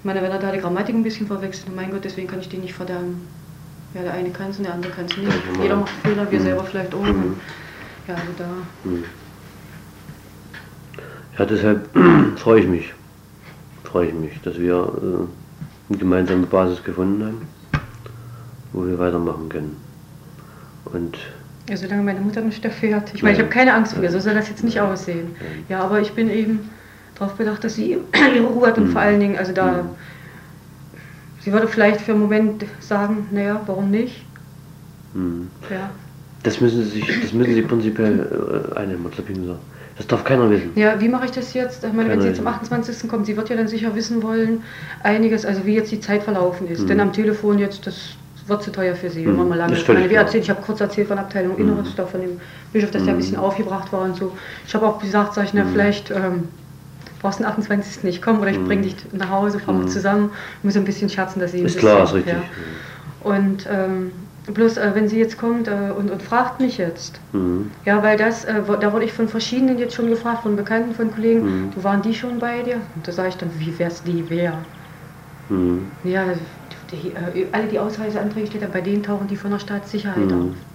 ich 0.02 0.04
meine, 0.04 0.20
wenn 0.20 0.32
er 0.32 0.40
da 0.40 0.50
die 0.50 0.58
Grammatik 0.58 0.96
ein 0.96 1.04
bisschen 1.04 1.28
verwechselt, 1.28 1.72
mein 1.76 1.92
Gott, 1.92 2.02
deswegen 2.02 2.26
kann 2.26 2.40
ich 2.40 2.48
den 2.48 2.62
nicht 2.62 2.74
verdammen. 2.74 3.28
Ja, 3.94 4.02
der 4.02 4.14
eine 4.14 4.30
kann 4.30 4.50
es 4.50 4.58
und 4.58 4.64
der 4.64 4.74
andere 4.74 4.90
kann 4.90 5.04
es 5.04 5.16
nicht. 5.16 5.28
Ja, 5.30 5.62
Jeder 5.62 5.76
macht 5.76 5.90
Fehler, 6.02 6.28
wir 6.28 6.40
Mhm. 6.40 6.42
selber 6.42 6.64
vielleicht 6.64 6.92
auch. 6.92 7.04
Mhm. 7.04 7.36
Ja, 8.08 8.14
also 8.14 8.26
da. 8.36 8.48
Hm. 8.82 9.04
Ja, 11.38 11.44
deshalb 11.44 11.88
freue 12.36 12.60
ich 12.62 12.66
mich, 12.66 12.92
freue 13.84 14.08
ich 14.08 14.14
mich, 14.14 14.40
dass 14.42 14.58
wir 14.58 14.74
äh, 14.74 15.88
eine 15.92 15.98
gemeinsame 16.00 16.46
Basis 16.46 16.82
gefunden 16.82 17.24
haben, 17.24 17.46
wo 18.72 18.84
wir 18.84 18.98
weitermachen 18.98 19.48
können. 19.50 19.76
Und 20.86 21.16
Ja, 21.68 21.76
solange 21.76 22.02
meine 22.02 22.18
Mutter 22.20 22.40
mich 22.40 22.64
erfährt. 22.64 23.14
Ich 23.14 23.22
meine, 23.22 23.34
ich 23.34 23.38
Ja. 23.38 23.44
habe 23.44 23.54
keine 23.54 23.72
Angst 23.74 23.94
vor 23.94 24.02
ihr, 24.02 24.10
so 24.10 24.18
soll 24.18 24.34
das 24.34 24.48
jetzt 24.48 24.64
nicht 24.64 24.80
aussehen. 24.80 25.36
Ja, 25.68 25.78
aber 25.84 26.00
ich 26.00 26.10
bin 26.10 26.28
eben 26.28 26.70
darauf 27.22 27.36
bedacht, 27.36 27.64
dass 27.64 27.74
sie 27.74 27.96
ihre 28.36 28.46
Ruhe 28.46 28.66
hat 28.66 28.78
und 28.78 28.88
Mhm. 28.88 28.92
vor 28.92 29.00
allen 29.00 29.20
Dingen, 29.20 29.36
also 29.38 29.52
da, 29.52 29.66
Mhm. 29.72 29.88
sie 31.40 31.52
würde 31.52 31.68
vielleicht 31.68 32.00
für 32.00 32.12
einen 32.12 32.20
Moment 32.20 32.64
sagen, 32.80 33.28
naja, 33.30 33.60
warum 33.66 33.90
nicht? 33.90 34.24
hm, 35.14 35.48
Ja. 35.70 35.90
das 36.42 36.60
müssen 36.60 36.82
Sie 36.84 37.00
sich, 37.00 37.20
das 37.20 37.32
müssen 37.34 37.54
Sie 37.54 37.62
prinzipiell 37.62 38.72
äh, 38.74 38.78
einnehmen, 38.78 39.06
ich 39.10 39.16
gesagt. 39.26 39.58
Das 39.98 40.06
darf 40.06 40.24
keiner 40.24 40.48
wissen. 40.50 40.70
Ja, 40.74 40.98
wie 41.00 41.08
mache 41.08 41.26
ich 41.26 41.32
das 41.32 41.52
jetzt? 41.52 41.84
Ich 41.84 41.92
meine, 41.92 42.08
wenn 42.08 42.20
sie 42.22 42.28
jetzt 42.28 42.40
am 42.40 42.46
Idee. 42.46 42.54
28. 42.54 43.08
kommt, 43.10 43.26
sie 43.26 43.36
wird 43.36 43.50
ja 43.50 43.56
dann 43.56 43.68
sicher 43.68 43.94
wissen 43.94 44.22
wollen, 44.22 44.62
einiges, 45.02 45.44
also 45.44 45.66
wie 45.66 45.74
jetzt 45.74 45.92
die 45.92 46.00
Zeit 46.00 46.22
verlaufen 46.22 46.66
ist. 46.66 46.84
Mhm. 46.84 46.86
Denn 46.88 47.00
am 47.00 47.12
Telefon 47.12 47.58
jetzt, 47.58 47.86
das 47.86 48.16
wird 48.46 48.62
zu 48.62 48.72
teuer 48.72 48.94
für 48.96 49.10
sie, 49.10 49.26
wenn 49.26 49.32
Mhm. 49.32 49.38
man 49.40 49.48
mal 49.50 49.58
lange. 49.58 49.74
Ich 49.76 49.86
meine, 49.86 50.08
wie 50.08 50.14
erzählt, 50.14 50.44
ich 50.44 50.50
habe 50.50 50.62
kurz 50.62 50.80
erzählt 50.80 51.08
von 51.08 51.18
Abteilung 51.18 51.56
Mhm. 51.56 51.60
Inneres, 51.68 51.94
da 51.94 52.06
von 52.06 52.22
dem 52.22 52.40
Bischof, 52.72 52.90
dass 52.90 53.02
der 53.04 53.12
ein 53.12 53.16
Mhm. 53.16 53.20
bisschen 53.20 53.36
aufgebracht 53.38 53.92
war 53.92 54.00
und 54.00 54.16
so. 54.16 54.32
Ich 54.66 54.74
habe 54.74 54.86
auch 54.86 54.98
gesagt, 54.98 55.34
sag 55.34 55.44
ich, 55.44 55.52
na, 55.52 55.64
Mhm. 55.64 55.68
vielleicht 55.72 56.10
ähm, 56.10 56.48
brauchst 57.22 57.38
den 57.40 57.46
28. 57.46 58.06
nicht 58.06 58.22
kommen 58.22 58.40
oder 58.40 58.50
ich 58.50 58.58
Mhm. 58.58 58.66
bringe 58.68 58.82
dich 58.82 58.96
nach 59.12 59.30
Hause, 59.30 59.58
fahren 59.60 59.82
Mhm. 59.82 59.88
zusammen. 59.88 60.32
Muss 60.62 60.76
ein 60.76 60.84
bisschen 60.84 61.08
scherzen, 61.08 61.40
dass 61.40 61.52
sie 61.52 61.60
ein 61.60 61.64
Ist 61.64 61.74
bisschen, 61.74 61.80
klar, 61.80 62.04
ist 62.04 62.14
richtig. 62.14 62.32
Ja. 62.32 62.50
Und 63.20 63.66
ähm, 63.70 64.28
bloß, 64.46 64.76
äh, 64.78 64.94
wenn 64.94 65.08
sie 65.08 65.18
jetzt 65.18 65.38
kommt 65.38 65.68
äh, 65.68 65.92
und, 65.96 66.10
und 66.10 66.22
fragt 66.22 66.60
mich 66.60 66.78
jetzt, 66.78 67.22
Mhm. 67.32 67.72
ja, 67.84 68.02
weil 68.02 68.16
das, 68.16 68.44
äh, 68.44 68.62
da 68.80 68.92
wurde 68.92 69.04
ich 69.04 69.12
von 69.12 69.28
verschiedenen 69.28 69.78
jetzt 69.78 69.94
schon 69.94 70.08
gefragt, 70.10 70.42
von 70.42 70.56
Bekannten, 70.56 70.92
von 70.94 71.10
Kollegen, 71.12 71.46
Mhm. 71.46 71.70
du 71.70 71.84
waren 71.84 72.02
die 72.02 72.14
schon 72.14 72.38
bei 72.38 72.62
dir? 72.62 72.82
Und 72.94 73.08
da 73.08 73.12
sage 73.12 73.28
ich 73.30 73.36
dann, 73.36 73.58
wie 73.60 73.78
wär's 73.78 74.02
die 74.04 74.30
wer? 74.30 74.64
Mhm. 75.48 75.92
Ja, 76.02 76.34
die, 76.90 77.14
äh, 77.14 77.48
alle 77.52 77.66
die 77.68 77.78
Ausreiseanträge 77.80 78.68
bei 78.68 78.80
denen 78.80 79.02
tauchen 79.02 79.26
die 79.28 79.36
von 79.36 79.50
der 79.52 79.58
Staatssicherheit 79.58 80.32
Mhm. 80.32 80.32
auf. 80.32 80.66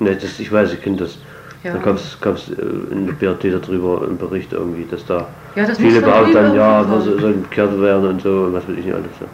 Ne, 0.00 0.16
das, 0.16 0.40
ich 0.40 0.52
weiß, 0.52 0.72
ich 0.74 0.82
kenne 0.82 0.96
das. 0.98 1.20
Ja. 1.62 1.72
Da 1.74 1.78
gab 1.78 1.96
es 2.36 2.48
äh, 2.50 2.54
in 2.90 3.06
der 3.06 3.12
BRT 3.14 3.50
darüber 3.50 4.02
einen 4.02 4.18
Bericht 4.18 4.52
irgendwie, 4.52 4.86
dass 4.86 5.04
da 5.06 5.36
Ja, 5.54 5.66
das 5.66 5.78
viele 5.78 5.98
ihm 5.98 6.32
dann, 6.32 6.54
ja, 6.54 6.90
was 6.90 7.04
sollen 7.04 7.42
bekehrt 7.42 7.80
werden 7.80 8.06
und 8.08 8.22
so 8.22 8.44
und 8.44 8.52
was 8.52 8.68
weiß 8.68 8.76
ich 8.76 8.84
nicht 8.86 8.94
alles. 8.94 9.18
Ja. 9.20 9.26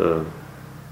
Äh, 0.00 0.24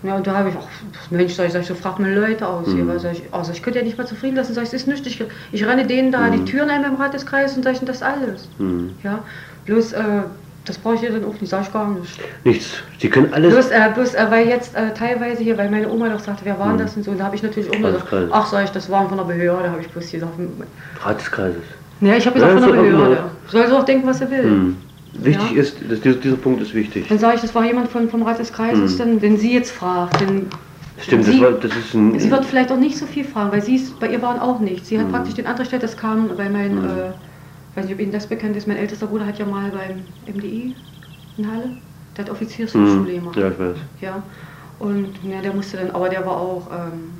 Ja, 0.03 0.16
und 0.16 0.26
da 0.26 0.34
habe 0.34 0.48
ich 0.48 0.57
auch, 0.57 0.68
Mensch, 1.11 1.34
sag 1.34 1.46
ich, 1.46 1.53
sag 1.53 1.61
ich, 1.61 1.66
so 1.66 1.74
frag 1.74 1.98
mal 1.98 2.11
Leute 2.14 2.48
aus 2.48 2.72
hier, 2.72 2.84
Mhm. 2.84 2.88
weil 2.88 2.98
sag 3.01 3.12
ich, 3.12 3.34
also 3.34 3.53
ich 3.53 3.62
könnte 3.62 3.80
ja 3.80 3.84
nicht 3.84 3.98
mal 3.98 4.07
zufrieden 4.07 4.36
lassen, 4.36 4.55
sag 4.55 4.62
ich, 4.62 4.68
es 4.68 4.74
ist 4.74 4.86
nichts, 4.88 5.07
ich, 5.07 5.22
ich 5.53 5.66
renne 5.66 5.86
denen 5.86 6.11
da 6.11 6.30
Mhm. 6.30 6.32
die 6.32 6.44
Türen 6.51 6.70
ein 6.70 6.82
beim 6.82 6.94
Rat 6.96 7.12
des 7.12 7.26
Kreises 7.26 7.57
und 7.59 7.64
sag 7.64 7.74
ich, 7.74 7.80
das 7.80 8.03
alles. 8.03 8.51
hm. 8.59 9.01
Ja, 9.03 9.26
bloß, 9.64 9.92
äh, 9.92 10.22
das 10.64 10.78
brauche 10.78 10.94
ich 10.96 11.00
dir 11.00 11.11
dann 11.11 11.24
auch 11.24 11.40
nicht, 11.40 11.48
sag 11.48 11.62
ich 11.62 11.72
gar 11.72 11.88
nicht. 11.90 12.20
Nichts. 12.44 12.74
Sie 12.98 13.08
können 13.08 13.32
alles. 13.32 13.52
Bloß, 13.54 13.70
äh, 13.70 13.90
bloß 13.94 14.14
äh, 14.14 14.26
weil 14.30 14.46
jetzt 14.48 14.74
äh, 14.76 14.92
teilweise 14.94 15.42
hier, 15.42 15.56
weil 15.58 15.70
meine 15.70 15.88
Oma 15.90 16.08
doch 16.08 16.20
sagte, 16.20 16.42
wer 16.44 16.58
war 16.58 16.66
denn 16.68 16.76
Mhm. 16.76 16.80
das 16.80 16.96
und 16.96 17.04
so, 17.04 17.11
und 17.12 17.18
da 17.18 17.24
habe 17.24 17.36
ich 17.36 17.42
natürlich 17.42 17.70
auch 17.70 17.76
gesagt, 17.76 18.06
klar. 18.08 18.22
ach 18.30 18.46
sag 18.46 18.64
ich, 18.64 18.70
das 18.70 18.90
waren 18.90 19.08
von 19.08 19.16
der 19.18 19.24
Behörde, 19.24 19.70
habe 19.70 19.80
ich 19.80 19.88
bloß 19.88 20.11
gesagt. 20.11 20.32
Rat 21.02 21.20
des 21.20 21.30
Kreises. 21.30 21.62
Ja, 22.00 22.14
ich 22.14 22.26
habe 22.26 22.34
gesagt 22.34 22.54
Ja, 22.54 22.61
von 22.66 22.72
der 22.74 22.82
Behörde. 22.82 23.18
Soll 23.48 23.66
sie 23.66 23.72
auch 23.76 23.84
denken, 23.84 24.06
was 24.06 24.18
sie 24.18 24.30
will. 24.30 24.42
Hm. 24.44 24.76
Wichtig 25.14 25.52
Ja. 25.52 25.61
ist, 25.62 25.76
dass 25.90 26.00
dieser, 26.00 26.16
dieser 26.18 26.36
Punkt 26.36 26.62
ist 26.62 26.72
wichtig. 26.74 27.08
Dann 27.08 27.18
sage 27.18 27.34
ich, 27.36 27.40
das 27.40 27.54
war 27.54 27.64
jemand 27.64 27.88
von, 27.90 28.08
vom 28.08 28.22
Rat 28.22 28.38
des 28.38 28.52
Kreises, 28.52 28.94
Mhm. 28.94 28.98
dann, 28.98 29.20
den 29.20 29.36
sie 29.38 29.52
jetzt 29.54 29.72
fragt. 29.72 30.20
Denn 30.20 30.46
Stimmt, 30.98 31.26
das, 31.26 31.34
sie, 31.34 31.40
war, 31.40 31.52
das 31.52 31.72
ist 31.76 31.94
ein. 31.94 32.18
sie 32.18 32.30
wird 32.30 32.44
vielleicht 32.44 32.70
auch 32.70 32.76
nicht 32.78 32.96
so 32.96 33.06
viel 33.06 33.24
fragen, 33.24 33.50
weil 33.52 33.62
sie 33.62 33.74
ist, 33.76 33.98
bei 33.98 34.08
ihr 34.08 34.22
waren 34.22 34.38
auch 34.38 34.61
nichts. 34.61 34.88
Sie 34.88 34.98
hat 34.98 35.08
Mhm. 35.08 35.12
praktisch 35.12 35.34
den 35.34 35.46
Antrag 35.46 35.61
gestellt, 35.64 35.82
das 35.82 35.96
kam 35.96 36.28
bei 36.36 36.48
meinem, 36.48 36.78
Mhm. 37.74 37.76
äh, 37.76 37.76
weiß 37.76 37.84
nicht, 37.86 37.94
ob 37.94 38.00
Ihnen 38.00 38.12
das 38.12 38.26
bekannt 38.26 38.56
ist, 38.56 38.66
mein 38.66 38.76
ältester 38.76 39.06
Bruder 39.06 39.26
hat 39.26 39.38
ja 39.38 39.46
mal 39.46 39.70
beim 39.70 40.04
MDI 40.26 40.74
in 41.36 41.46
Halle, 41.50 41.70
der 42.16 42.24
hat 42.24 42.30
Offiziershochschule 42.30 43.12
hm. 43.12 43.20
gemacht. 43.20 43.36
Ja, 43.36 43.48
ich 43.48 43.58
weiß. 43.58 43.76
Ja, 44.00 44.22
und 44.78 45.08
ja, 45.24 45.40
der 45.40 45.52
musste 45.52 45.76
dann, 45.76 45.90
aber 45.90 46.08
der 46.08 46.24
war 46.24 46.36
auch 46.36 46.70
ähm, 46.72 47.12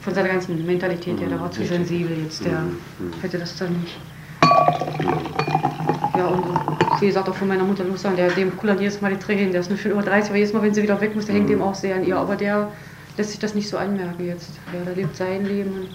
von 0.00 0.14
seiner 0.14 0.28
ganzen 0.28 0.64
Mentalität 0.66 1.20
her, 1.20 1.28
der 1.28 1.40
war 1.40 1.50
zu 1.50 1.60
Richtig. 1.60 1.76
sensibel 1.76 2.16
jetzt, 2.24 2.44
der 2.44 2.60
Mhm, 2.60 2.76
mhm. 2.98 3.20
hätte 3.22 3.38
das 3.38 3.56
dann 3.56 3.72
nicht. 3.80 3.96
Ja, 6.16 6.26
und 6.26 6.44
wie 7.00 7.06
gesagt, 7.06 7.28
auch 7.28 7.34
von 7.34 7.48
meiner 7.48 7.64
Mutter 7.64 7.84
los 7.84 8.02
sagen, 8.02 8.16
der, 8.16 8.30
dem 8.30 8.56
kullern 8.56 8.78
jedes 8.78 9.00
Mal 9.00 9.12
die 9.12 9.18
Tränen, 9.18 9.52
der 9.52 9.60
ist 9.60 9.68
nur 9.68 9.78
schon 9.78 9.90
über 9.92 10.02
30, 10.02 10.30
aber 10.30 10.38
jedes 10.38 10.52
Mal, 10.52 10.62
wenn 10.62 10.72
sie 10.72 10.82
wieder 10.82 11.00
weg 11.00 11.14
muss, 11.14 11.26
der 11.26 11.34
hängt 11.34 11.46
Mhm. 11.46 11.54
dem 11.54 11.62
auch 11.62 11.74
sehr 11.74 11.94
an 11.96 12.04
ihr, 12.04 12.16
aber 12.16 12.36
der 12.36 12.72
lässt 13.16 13.30
sich 13.30 13.38
das 13.38 13.54
nicht 13.54 13.68
so 13.68 13.76
anmerken 13.76 14.24
jetzt. 14.24 14.58
Ja, 14.72 14.82
der 14.84 14.94
lebt 14.94 15.16
sein 15.16 15.44
Leben 15.46 15.70
und. 15.72 15.88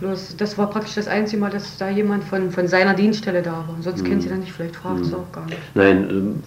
Bloß, 0.00 0.36
das 0.36 0.58
war 0.58 0.68
praktisch 0.70 0.94
das 0.94 1.06
einzige 1.08 1.40
Mal, 1.40 1.50
dass 1.50 1.76
da 1.78 1.88
jemand 1.88 2.24
von, 2.24 2.50
von 2.50 2.66
seiner 2.66 2.94
Dienststelle 2.94 3.42
da 3.42 3.52
war. 3.52 3.76
Sonst 3.80 4.02
Mhm. 4.02 4.06
kennt 4.08 4.22
sie 4.22 4.28
dann 4.28 4.40
nicht, 4.40 4.52
vielleicht 4.52 4.76
fragt 4.76 5.04
sie 5.04 5.12
Mhm. 5.12 5.20
auch 5.20 5.32
gar 5.32 5.46
nicht. 5.46 5.58
Nein, 5.74 6.08
ähm, 6.10 6.42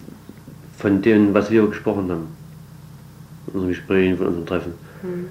von 0.78 1.01
dem, 1.01 1.34
was 1.34 1.49
wir 1.51 1.66
gesprochen 1.68 2.10
haben, 2.12 2.28
in 3.47 3.54
unseren 3.54 3.70
Gesprächen, 3.70 4.18
von 4.18 4.28
unseren 4.28 4.45
Treffen, 4.45 4.74
Hm. 5.01 5.26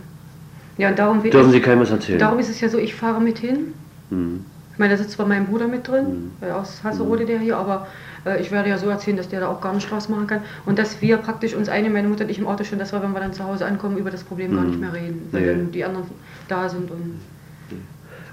Ja, 0.78 0.88
und 0.90 0.98
darum, 0.98 1.22
dürfen 1.22 1.50
Sie 1.52 1.60
keinem 1.60 1.80
was 1.80 1.90
erzählen. 1.90 2.18
darum 2.18 2.38
ist 2.38 2.48
es 2.48 2.60
ja 2.60 2.68
so, 2.68 2.78
ich 2.78 2.94
fahre 2.94 3.20
mit 3.20 3.38
hin. 3.38 3.74
Hm. 4.10 4.44
Ich 4.72 4.78
meine, 4.78 4.94
da 4.94 4.98
sitzt 5.02 5.12
zwar 5.12 5.26
mein 5.26 5.46
Bruder 5.46 5.68
mit 5.68 5.86
drin, 5.86 6.32
Mhm. 6.40 6.46
äh, 6.46 6.50
aus 6.50 6.82
Hasserode 6.82 7.26
der 7.26 7.38
hier, 7.40 7.56
aber 7.58 7.86
äh, 8.24 8.40
ich 8.40 8.50
werde 8.50 8.70
ja 8.70 8.78
so 8.78 8.88
erzählen, 8.88 9.16
dass 9.18 9.28
der 9.28 9.40
da 9.40 9.48
auch 9.48 9.60
gar 9.60 9.74
nicht 9.74 9.86
Spaß 9.86 10.08
machen 10.08 10.26
kann. 10.26 10.40
Und 10.64 10.78
dass 10.78 11.02
wir 11.02 11.18
praktisch 11.18 11.54
uns 11.54 11.68
eine, 11.68 11.90
meine 11.90 12.08
Mutter 12.08 12.24
und 12.24 12.30
ich 12.30 12.38
im 12.38 12.46
Auto 12.46 12.64
schon, 12.64 12.78
dass 12.78 12.92
wir, 12.92 13.02
wenn 13.02 13.12
wir 13.12 13.20
dann 13.20 13.34
zu 13.34 13.44
Hause 13.44 13.66
ankommen, 13.66 13.98
über 13.98 14.10
das 14.10 14.24
Problem 14.24 14.54
gar 14.54 14.62
Mhm. 14.64 14.68
nicht 14.70 14.80
mehr 14.80 14.92
reden, 14.94 15.28
weil 15.32 15.42
Nee. 15.42 15.46
dann 15.48 15.72
die 15.72 15.84
anderen 15.84 16.06
da 16.48 16.68
sind 16.68 16.90
und. 16.90 17.20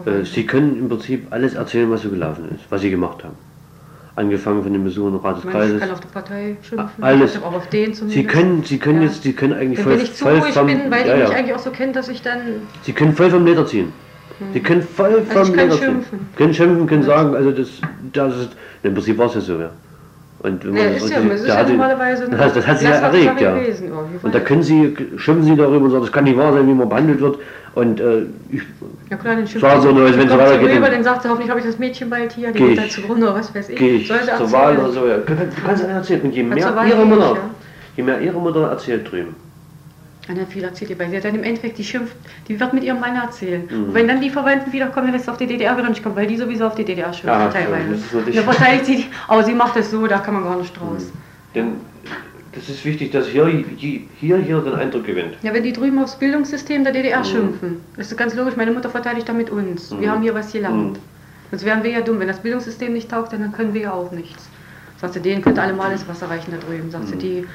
Äh, 0.05 0.23
Sie 0.23 0.45
können 0.45 0.77
im 0.79 0.89
Prinzip 0.89 1.27
alles 1.31 1.55
erzählen, 1.55 1.89
was 1.91 2.01
so 2.03 2.09
gelaufen 2.09 2.45
ist, 2.55 2.63
was 2.69 2.81
Sie 2.81 2.89
gemacht 2.89 3.23
haben. 3.23 3.35
Angefangen 4.15 4.63
von 4.63 4.73
den 4.73 4.83
Besuchen 4.83 5.13
im 5.15 5.19
Rat 5.19 5.37
des 5.37 5.45
Ich, 5.45 5.53
meine, 5.53 5.57
ich 5.65 5.71
Kreises. 5.71 5.79
kann 5.81 5.91
auf 5.91 5.99
die 6.01 6.07
Partei 6.07 6.57
schimpfen, 6.61 7.03
Alles. 7.03 7.37
aber 7.41 7.57
auf 7.57 7.67
den 7.69 7.93
Sie 7.93 7.99
zumindest. 7.99 8.27
können, 8.29 8.63
Sie 8.63 8.77
können 8.77 9.01
Ja. 9.01 9.07
jetzt, 9.07 9.23
Sie 9.23 9.33
können 9.33 9.53
eigentlich 9.53 9.77
Dann 9.77 9.83
voll, 9.85 9.95
bin 9.95 10.03
ich 10.03 10.13
zu 10.13 10.23
voll 10.25 10.41
vom, 10.41 10.67
bin, 10.67 10.79
weil 10.91 11.07
ja, 11.07 11.15
die 11.15 11.21
mich 11.21 11.29
ja. 11.29 11.35
eigentlich 11.37 11.55
auch 11.55 11.59
so 11.59 11.71
kennt, 11.71 11.95
dass 11.95 12.09
ich 12.09 12.21
dann. 12.21 12.41
Sie 12.83 12.91
können 12.93 13.13
voll 13.13 13.29
vom 13.29 13.45
Leder 13.45 13.65
ziehen. 13.65 13.93
Die 14.53 14.59
können 14.61 14.81
voll 14.83 15.23
Also 15.29 15.45
vom 15.45 15.53
kann 15.55 15.69
Leder 15.69 15.79
ziehen. 15.79 16.05
Können 16.37 16.53
schimpfen, 16.53 16.87
können 16.87 17.03
sagen, 17.03 17.35
also 17.35 17.51
das, 17.51 17.69
das 18.13 18.35
ist, 18.37 18.49
im 18.83 18.93
Prinzip 18.93 19.17
war 19.17 19.27
es 19.27 19.35
ja 19.35 19.41
so, 19.41 19.59
ja. 19.59 19.69
Und 20.41 20.63
wenn 20.65 20.75
Ja, 20.77 20.83
man 20.85 20.93
ist 20.93 21.03
das 21.03 21.09
ja, 21.11 21.17
es 21.33 21.41
ist 21.41 21.47
ja 21.47 21.55
hatte- 21.57 21.71
normalerweise 21.71 22.29
das, 22.29 22.53
das 22.53 22.65
hat 22.67 22.79
sie 22.79 22.85
ja 22.85 22.91
erregt, 22.91 23.41
ja. 23.41 23.55
gewesen, 23.55 23.89
irgendwie. 23.89 24.19
Und 24.25 24.33
da 24.35 24.39
können 24.39 24.63
sie, 24.63 24.95
schimpfen 25.17 25.43
sie 25.43 25.55
darüber 25.57 25.85
und 25.85 25.91
sagen, 25.91 26.03
das 26.03 26.11
kann 26.13 26.23
nicht 26.23 26.37
wahr 26.37 26.53
sein, 26.53 26.65
wie 26.65 26.73
man 26.73 26.87
behandelt 26.87 27.19
wird. 27.19 27.39
Und 27.75 27.99
äh, 27.99 28.21
ich, 28.49 28.61
Ja 29.09 29.17
klar, 29.17 29.35
den 29.35 29.61
War 29.61 29.81
so, 29.81 29.91
nur, 29.91 30.05
wenn 30.05 30.29
sie 30.29 30.37
weitergeht, 30.37 30.77
rüber, 30.77 30.89
dann- 30.89 31.03
sagt 31.03 31.23
sie, 31.23 31.29
hoffentlich 31.29 31.49
habe 31.49 31.59
ich 31.59 31.65
das 31.65 31.77
Mädchen 31.77 32.09
bald 32.09 32.31
hier, 32.31 32.51
die 32.53 32.57
Geh 32.59 32.67
geht 32.69 32.77
da 32.77 32.87
zugrunde 32.89 33.25
oder 33.27 33.35
was 33.35 33.53
weiß 33.53 33.67
ich. 33.69 33.75
gehe 33.77 33.97
ich 33.97 34.07
zur? 34.07 34.51
Wahl 34.51 34.77
oder 34.77 34.91
so. 34.91 35.05
Ja. 35.07 35.17
Du 35.17 35.33
kannst 35.65 35.83
einer 35.83 35.95
erzählen. 35.95 36.21
Und 36.21 36.31
je 36.33 36.41
Ja, 36.43 36.71
mehr 36.71 36.85
ihre 36.87 37.05
Mutter, 37.05 37.33
ja. 37.35 37.37
je 37.97 38.03
mehr 38.03 38.21
ihre 38.21 38.39
Mutter 38.39 38.69
erzählt 38.69 39.11
drüben, 39.11 39.35
Anna 40.29 40.45
viel 40.45 40.63
erzählt 40.63 40.91
ihr, 40.91 40.99
weil 40.99 41.09
sie 41.09 41.17
hat 41.17 41.25
dann 41.25 41.35
im 41.35 41.43
Endeffekt, 41.43 41.77
die 41.77 41.83
schimpft, 41.83 42.15
die 42.47 42.59
wird 42.59 42.73
mit 42.73 42.83
ihrem 42.83 42.99
Mann 42.99 43.15
erzählen. 43.15 43.63
Mhm. 43.69 43.83
Und 43.85 43.93
wenn 43.95 44.07
dann 44.07 44.21
die 44.21 44.29
Verwandten 44.29 44.71
wiederkommen, 44.71 45.07
dann 45.07 45.13
lässt 45.13 45.25
sie 45.25 45.31
auf 45.31 45.37
die 45.37 45.47
DDR 45.47 45.75
wieder 45.77 45.89
nicht 45.89 46.03
kommen, 46.03 46.15
weil 46.15 46.27
die 46.27 46.37
sowieso 46.37 46.67
auf 46.67 46.75
die 46.75 46.85
DDR 46.85 47.11
schimpft, 47.11 47.25
Ja, 47.25 47.47
teilweise. 47.49 47.89
das 47.91 47.99
ist 48.01 48.13
natürlich- 48.13 48.35
Dann 48.35 48.45
verteidigt 48.45 48.85
sie 48.85 48.95
die, 48.97 49.05
aber 49.27 49.43
sie 49.43 49.53
macht 49.53 49.75
das 49.75 49.89
so, 49.91 50.05
da 50.07 50.19
kann 50.19 50.35
man 50.35 50.43
gar 50.43 50.57
nicht 50.57 50.79
draus. 50.79 51.05
Mhm. 51.05 51.11
denn 51.55 51.71
das 52.51 52.67
ist 52.69 52.83
wichtig, 52.85 53.11
dass 53.11 53.27
hier, 53.27 53.45
hier, 53.47 54.37
hier 54.37 54.59
den 54.61 54.73
Eindruck 54.73 55.05
gewinnt. 55.05 55.35
Ja, 55.43 55.53
wenn 55.53 55.63
die 55.63 55.71
drüben 55.73 55.97
aufs 55.99 56.15
Bildungssystem 56.17 56.83
der 56.83 56.93
DDR 56.93 57.19
Mhm. 57.19 57.23
schimpfen, 57.25 57.77
das 57.97 58.11
ist 58.11 58.17
ganz 58.17 58.35
logisch, 58.35 58.55
meine 58.55 58.71
Mutter 58.71 58.89
verteidigt 58.89 59.27
da 59.29 59.33
mit 59.33 59.49
uns. 59.49 59.91
Wir 59.91 59.97
Mhm. 60.07 60.11
haben 60.11 60.21
hier 60.23 60.33
was 60.35 60.51
gelernt. 60.51 60.93
Mhm. 60.93 60.99
Sonst 61.51 61.65
wären 61.65 61.83
wir 61.83 61.89
ja 61.91 62.01
dumm. 62.01 62.19
Wenn 62.19 62.27
das 62.27 62.39
Bildungssystem 62.39 62.93
nicht 62.93 63.09
taugt, 63.09 63.33
dann 63.33 63.51
können 63.51 63.73
wir 63.73 63.81
ja 63.81 63.91
auch 63.93 64.11
nichts. 64.11 64.47
Sagt 65.01 65.13
sie, 65.15 65.19
denen 65.21 65.41
könnte 65.41 65.61
alle 65.61 65.73
mal 65.73 65.91
das 65.91 66.07
Wasser 66.07 66.29
reichen 66.29 66.51
da 66.51 66.57
drüben. 66.57 66.91
Sagt 66.91 67.07
sie, 67.07 67.15
Mhm. 67.15 67.19
die 67.19 67.45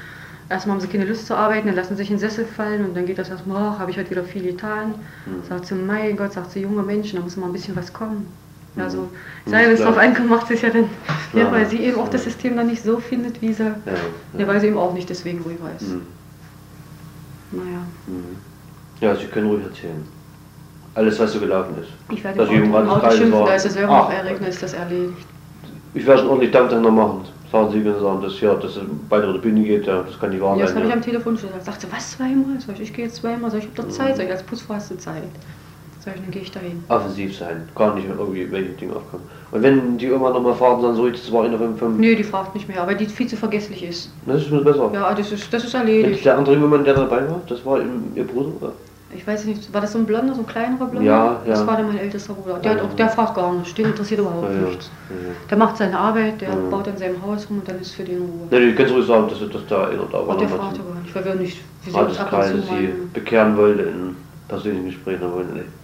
erstmal 0.49 0.75
haben 0.75 0.81
sie 0.81 0.87
keine 0.87 1.05
Lust 1.05 1.27
zu 1.27 1.35
arbeiten, 1.35 1.67
dann 1.67 1.75
lassen 1.75 1.95
sie 1.95 2.03
sich 2.03 2.11
in 2.11 2.17
den 2.17 2.29
Sessel 2.29 2.45
fallen 2.45 2.85
und 2.85 2.95
dann 2.95 3.05
geht 3.05 3.17
das 3.17 3.29
erstmal, 3.29 3.61
ach, 3.73 3.79
habe 3.79 3.91
ich 3.91 3.97
heute 3.97 4.11
wieder 4.11 4.23
viel 4.23 4.43
getan. 4.43 4.95
Mhm. 5.25 5.47
Sagt 5.47 5.65
sie, 5.67 5.75
mein 5.75 6.15
Gott, 6.17 6.33
sagt 6.33 6.51
sie, 6.51 6.61
junge 6.61 6.83
Menschen, 6.83 7.17
da 7.17 7.23
muss 7.23 7.35
mal 7.37 7.47
ein 7.47 7.53
bisschen 7.53 7.75
was 7.75 7.91
kommen. 7.91 8.27
Mhm. 8.75 8.81
ich 9.45 9.51
sage, 9.51 9.65
wenn 9.67 9.71
es 9.71 9.79
Klar. 9.79 9.93
drauf 9.93 10.01
ankommt, 10.03 10.29
macht 10.29 10.47
sie 10.47 10.55
es 10.55 10.61
ja 10.61 10.69
dann, 10.69 10.89
ja, 11.33 11.39
Klar. 11.41 11.51
weil 11.53 11.65
sie 11.65 11.77
eben 11.77 11.97
auch 11.97 12.09
das 12.09 12.25
System 12.25 12.57
dann 12.57 12.67
nicht 12.67 12.83
so 12.83 12.99
findet, 12.99 13.41
wie 13.41 13.53
sie, 13.53 13.63
Ja, 13.63 13.73
ja, 14.37 14.47
weil 14.47 14.59
sie 14.59 14.67
eben 14.67 14.77
auch 14.77 14.93
nicht 14.93 15.09
deswegen 15.09 15.41
rüber 15.43 15.69
ist. 15.79 15.87
Mhm. 15.87 16.01
Naja. 17.51 17.79
Mhm. 18.07 18.35
ja, 18.99 19.15
Sie 19.15 19.27
können 19.27 19.47
ruhig 19.47 19.63
erzählen. 19.63 20.03
Alles, 20.93 21.19
was 21.19 21.33
so 21.33 21.39
gelaufen 21.39 21.75
ist. 21.81 21.89
Ich 22.09 22.23
werde 22.23 22.39
Dass 22.39 22.49
im 22.49 22.73
Auto, 22.73 22.83
im 22.83 22.89
Auto 22.89 23.11
schimpfen, 23.11 23.45
da 23.45 23.55
ist 23.55 23.65
es 23.65 23.73
selber 23.73 23.93
noch 23.93 24.09
Ach. 24.09 24.13
erregend, 24.13 24.47
ist 24.47 24.63
das 24.63 24.73
erledigt. 24.73 25.27
Ich 25.93 26.05
werde 26.05 26.21
schon 26.21 26.29
ordentlich 26.29 26.51
Dank 26.51 26.69
dann 26.69 26.81
noch 26.81 26.91
machen. 26.91 27.25
Sagen 27.55 27.71
Sie, 27.71 27.81
Sie 27.83 27.99
sagen, 28.01 28.21
dass, 28.21 28.41
ja, 28.41 28.53
dass 28.55 28.75
es 28.75 28.83
bald 29.07 29.23
über 29.23 29.31
die 29.33 29.39
Bühne 29.39 29.63
geht, 29.63 29.85
ja, 29.87 30.03
das 30.03 30.19
kann 30.19 30.29
nicht 30.31 30.41
wahr 30.41 30.57
Ja, 30.57 30.63
das 30.63 30.71
sein. 30.73 30.79
habe 30.79 30.87
ich 30.89 30.93
am 30.93 31.01
Telefon 31.01 31.37
schon 31.37 31.47
gesagt. 31.47 31.65
Sagt 31.65 31.81
sie, 31.81 31.87
was 31.89 32.11
zweimal? 32.11 32.59
Sag 32.59 32.75
ich, 32.75 32.81
ich 32.81 32.93
gehe 32.93 33.05
jetzt 33.05 33.15
zweimal. 33.15 33.49
Sag 33.49 33.59
ich, 33.59 33.65
ich 33.71 33.77
habe 33.77 33.87
doch 33.87 33.95
Zeit. 33.95 34.17
Sag 34.17 34.25
ich, 34.25 34.31
als 34.31 34.43
Putzfrau 34.43 34.73
hast 34.73 34.91
du 34.91 34.97
Zeit. 34.97 35.23
Sag 36.03 36.15
ich, 36.15 36.21
dann 36.21 36.31
gehe 36.31 36.41
ich 36.41 36.51
dahin. 36.51 36.83
Offensiv 36.89 37.37
sein, 37.37 37.67
gar 37.73 37.95
nicht 37.95 38.07
irgendwie 38.09 38.51
welche 38.51 38.71
Dinge 38.71 38.97
aufkommen. 38.97 39.23
Und 39.51 39.63
wenn 39.63 39.97
die 39.97 40.11
Oma 40.11 40.31
nochmal 40.31 40.53
fragen, 40.55 40.81
dann 40.83 40.95
so, 40.97 41.09
das 41.09 41.31
war 41.31 41.45
in 41.45 41.51
der 41.51 41.59
5, 41.61 41.79
5 41.79 41.97
Nee, 41.97 42.15
die 42.15 42.23
fragt 42.25 42.53
nicht 42.55 42.67
mehr, 42.67 42.81
aber 42.81 42.93
die 42.93 43.05
viel 43.05 43.25
zu 43.27 43.37
vergesslich 43.37 43.81
ist. 43.83 44.11
das 44.25 44.41
ist 44.43 44.63
besser. 44.65 44.91
Ja, 44.93 45.13
das 45.13 45.31
ist, 45.31 45.51
das 45.53 45.63
ist 45.63 45.73
Und 45.73 45.79
erledigt. 45.79 46.25
der 46.25 46.37
andere 46.37 46.57
Mann, 46.57 46.83
der 46.83 46.93
dabei 46.95 47.21
war, 47.29 47.39
das 47.47 47.65
war 47.65 47.79
ihr 48.15 48.23
Bruder? 48.27 48.49
Oder? 48.59 48.73
Ich 49.15 49.25
weiß 49.25 49.45
nicht, 49.45 49.73
war 49.73 49.81
das 49.81 49.93
so 49.93 49.99
ein 49.99 50.05
blonder, 50.05 50.33
so 50.35 50.41
ein 50.41 50.47
kleinerer 50.47 50.85
blonder? 50.87 51.05
Ja, 51.07 51.25
ja. 51.25 51.39
Das 51.45 51.65
war 51.65 51.77
dann 51.77 51.87
mein 51.87 51.97
ältester 51.97 52.33
Bruder. 52.33 52.59
Der, 52.59 52.71
hat 52.71 52.81
auch, 52.81 52.93
der 52.95 53.09
fragt 53.09 53.35
gar 53.35 53.53
nicht, 53.53 53.77
den 53.77 53.87
interessiert 53.87 54.19
überhaupt 54.19 54.49
Ja, 54.53 54.59
ja. 54.59 54.67
nichts. 54.67 54.91
Ja, 55.09 55.15
ja. 55.15 55.33
Der 55.49 55.57
macht 55.57 55.77
seine 55.77 55.97
Arbeit, 55.97 56.41
der 56.41 56.49
Ja. 56.49 56.55
baut 56.69 56.87
an 56.87 56.97
seinem 56.97 57.21
Haus 57.21 57.49
rum 57.49 57.59
und 57.59 57.67
dann 57.67 57.79
ist 57.79 57.91
für 57.95 58.03
den 58.03 58.19
Ruhe. 58.21 58.47
Ne, 58.51 58.71
du 58.71 58.75
kannst 58.75 58.93
ruhig 58.93 59.05
sagen, 59.05 59.27
dass, 59.29 59.39
dass 59.39 59.67
da 59.67 59.87
einer 59.87 60.03
da 60.11 60.13
war. 60.13 60.27
Und 60.29 60.41
der 60.41 60.49
fragt 60.49 60.79
aber 60.79 60.99
nicht, 61.01 61.15
weil 61.15 61.25
wir 61.25 61.35
nicht, 61.35 61.61
wir 61.83 61.93
sehen 61.93 62.05
uns 62.05 62.19
ab 62.19 62.33
und 62.33 62.43
zu 62.43 62.61
sie 62.61 62.89
bekehren 63.13 63.57
wollte 63.57 63.83
in 63.83 64.15
persönlichen 64.47 64.85
Gesprächen. 64.85 65.23
Aber 65.23 65.41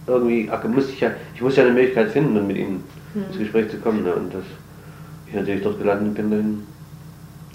irgendwie 0.07 0.49
musste 0.67 0.91
ich 0.91 0.99
ja, 0.99 1.11
ich 1.33 1.41
muss 1.41 1.55
ja 1.55 1.63
eine 1.63 1.73
Möglichkeit 1.73 2.11
finden, 2.11 2.35
dann 2.35 2.47
mit 2.47 2.57
ihnen 2.57 2.83
Hm. 3.13 3.23
ins 3.29 3.37
Gespräch 3.39 3.69
zu 3.69 3.77
kommen. 3.77 4.03
Ne? 4.03 4.13
Und 4.13 4.33
das, 4.33 4.43
ich 5.27 5.33
natürlich 5.33 5.63
dort 5.63 5.77
gelandet 5.79 6.15
bin, 6.15 6.31
dann 6.31 6.63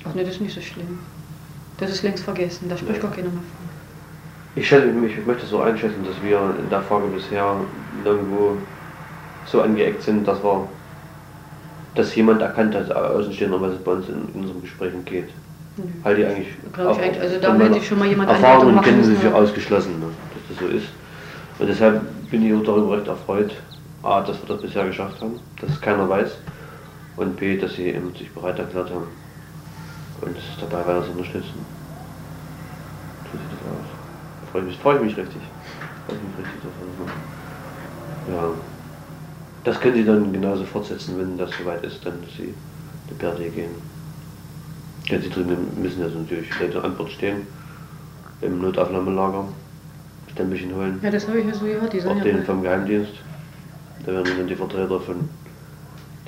Ach 0.09 0.15
ne, 0.15 0.23
das 0.23 0.35
ist 0.35 0.41
nicht 0.41 0.55
so 0.55 0.61
schlimm. 0.61 0.99
Das 1.79 1.91
ist 1.91 2.03
längst 2.03 2.25
vergessen, 2.25 2.69
da 2.69 2.77
spricht 2.77 2.97
Ja. 2.97 3.03
gar 3.03 3.11
keiner 3.11 3.29
mehr 3.29 3.43
von. 3.43 3.66
Ich, 4.57 4.67
schätze, 4.67 4.89
ich 4.89 5.27
möchte 5.27 5.47
so 5.47 5.61
einschätzen, 5.61 6.05
dass 6.05 6.21
wir 6.23 6.55
in 6.59 6.69
der 6.71 6.81
Frage 6.83 7.07
bisher 7.09 7.57
irgendwo 8.05 8.57
so 9.45 9.61
angeeckt 9.61 10.03
sind, 10.03 10.27
dass 10.27 10.43
wir, 10.43 10.67
dass 11.95 12.15
jemand 12.15 12.41
erkannt 12.41 12.75
hat, 12.75 12.91
Außenstehender, 12.91 13.61
was 13.61 13.75
es 13.75 13.79
bei 13.79 13.93
uns 13.93 14.09
in, 14.09 14.29
in 14.35 14.41
unseren 14.41 14.63
Gesprächen 14.63 15.05
geht. 15.05 15.29
Nö. 15.77 15.85
Halte 16.05 16.23
ich 16.23 16.27
eigentlich. 16.27 16.49
Glaub 16.73 16.97
ich 16.97 17.03
eigentlich, 17.03 17.23
also 17.23 17.39
da 17.39 17.55
hätte 17.55 17.79
ich 17.79 17.87
schon 17.87 17.99
mal 17.99 18.09
jemand 18.09 18.31
Erfahrung 18.31 18.47
Anleitung 18.47 18.69
und 18.69 18.75
machen 18.77 18.85
Kenntnisse 18.87 19.11
müssen, 19.11 19.23
für 19.23 19.29
ja. 19.29 19.35
ausgeschlossen, 19.35 20.01
ne, 20.01 20.07
dass 20.07 20.59
das 20.59 20.67
so 20.67 20.75
ist. 20.75 20.89
Und 21.59 21.69
deshalb 21.69 22.31
bin 22.31 22.47
ich 22.47 22.55
auch 22.55 22.65
darüber 22.65 22.97
recht 22.97 23.09
erfreut, 23.09 23.55
A, 24.03 24.23
dass 24.23 24.41
wir 24.41 24.49
das 24.49 24.63
bisher 24.63 24.87
geschafft 24.87 25.21
haben, 25.21 25.39
dass 25.61 25.71
es 25.71 25.81
keiner 25.81 26.09
weiß. 26.09 26.39
Und 27.17 27.37
B, 27.37 27.57
dass 27.57 27.75
sie 27.75 27.89
eben 27.89 28.15
sich 28.15 28.31
bereit 28.33 28.59
erklärt 28.59 28.91
haben, 28.91 29.07
uns 30.21 30.39
dabei 30.61 30.87
weiter 30.87 31.05
zu 31.05 31.13
unterstützen. 31.13 31.65
So 33.25 33.39
sieht 33.39 33.53
das 33.53 33.61
aus. 33.71 33.96
Freue 34.53 34.63
mich, 34.63 34.77
freue 34.79 34.97
ich 34.97 35.03
mich 35.03 35.17
richtig. 35.17 35.43
Freue 36.07 36.17
ich 36.17 36.23
mich 36.23 36.39
richtig, 36.39 36.65
machen. 36.99 37.13
Ja. 38.29 38.51
Das 39.65 39.81
können 39.81 39.97
Sie 39.97 40.05
dann 40.05 40.33
genauso 40.33 40.65
fortsetzen, 40.65 41.19
wenn 41.19 41.37
das 41.37 41.51
soweit 41.59 41.85
ist, 41.85 42.05
dann 42.07 42.23
dass 42.23 42.37
Sie 42.37 42.55
die 43.11 43.15
PRD 43.15 43.53
gehen. 43.55 43.75
Ja, 45.07 45.21
Sie 45.21 45.29
drüben 45.31 45.81
müssen 45.81 46.01
ja 46.01 46.09
so 46.09 46.19
natürlich 46.19 46.49
Rede 46.61 46.79
und 46.79 46.85
Antwort 46.85 47.11
stehen. 47.11 47.47
Im 48.41 48.61
Notaufnahmelager. 48.61 49.49
Stempelchen 50.33 50.75
holen. 50.75 51.01
Ja, 51.03 51.11
das 51.11 51.27
habe 51.29 51.41
ich 51.41 51.47
ja 51.47 51.55
so 51.55 51.65
gehört, 51.65 51.93
die 51.93 52.03
Auch 52.03 52.17
ja 52.17 52.23
den 52.23 52.37
mal- 52.37 52.45
vom 52.45 52.63
Geheimdienst. 52.63 53.13
Da 54.05 54.13
werden 54.13 54.37
dann 54.37 54.47
die 54.47 54.55
Vertreter 54.57 55.01
von 55.01 55.29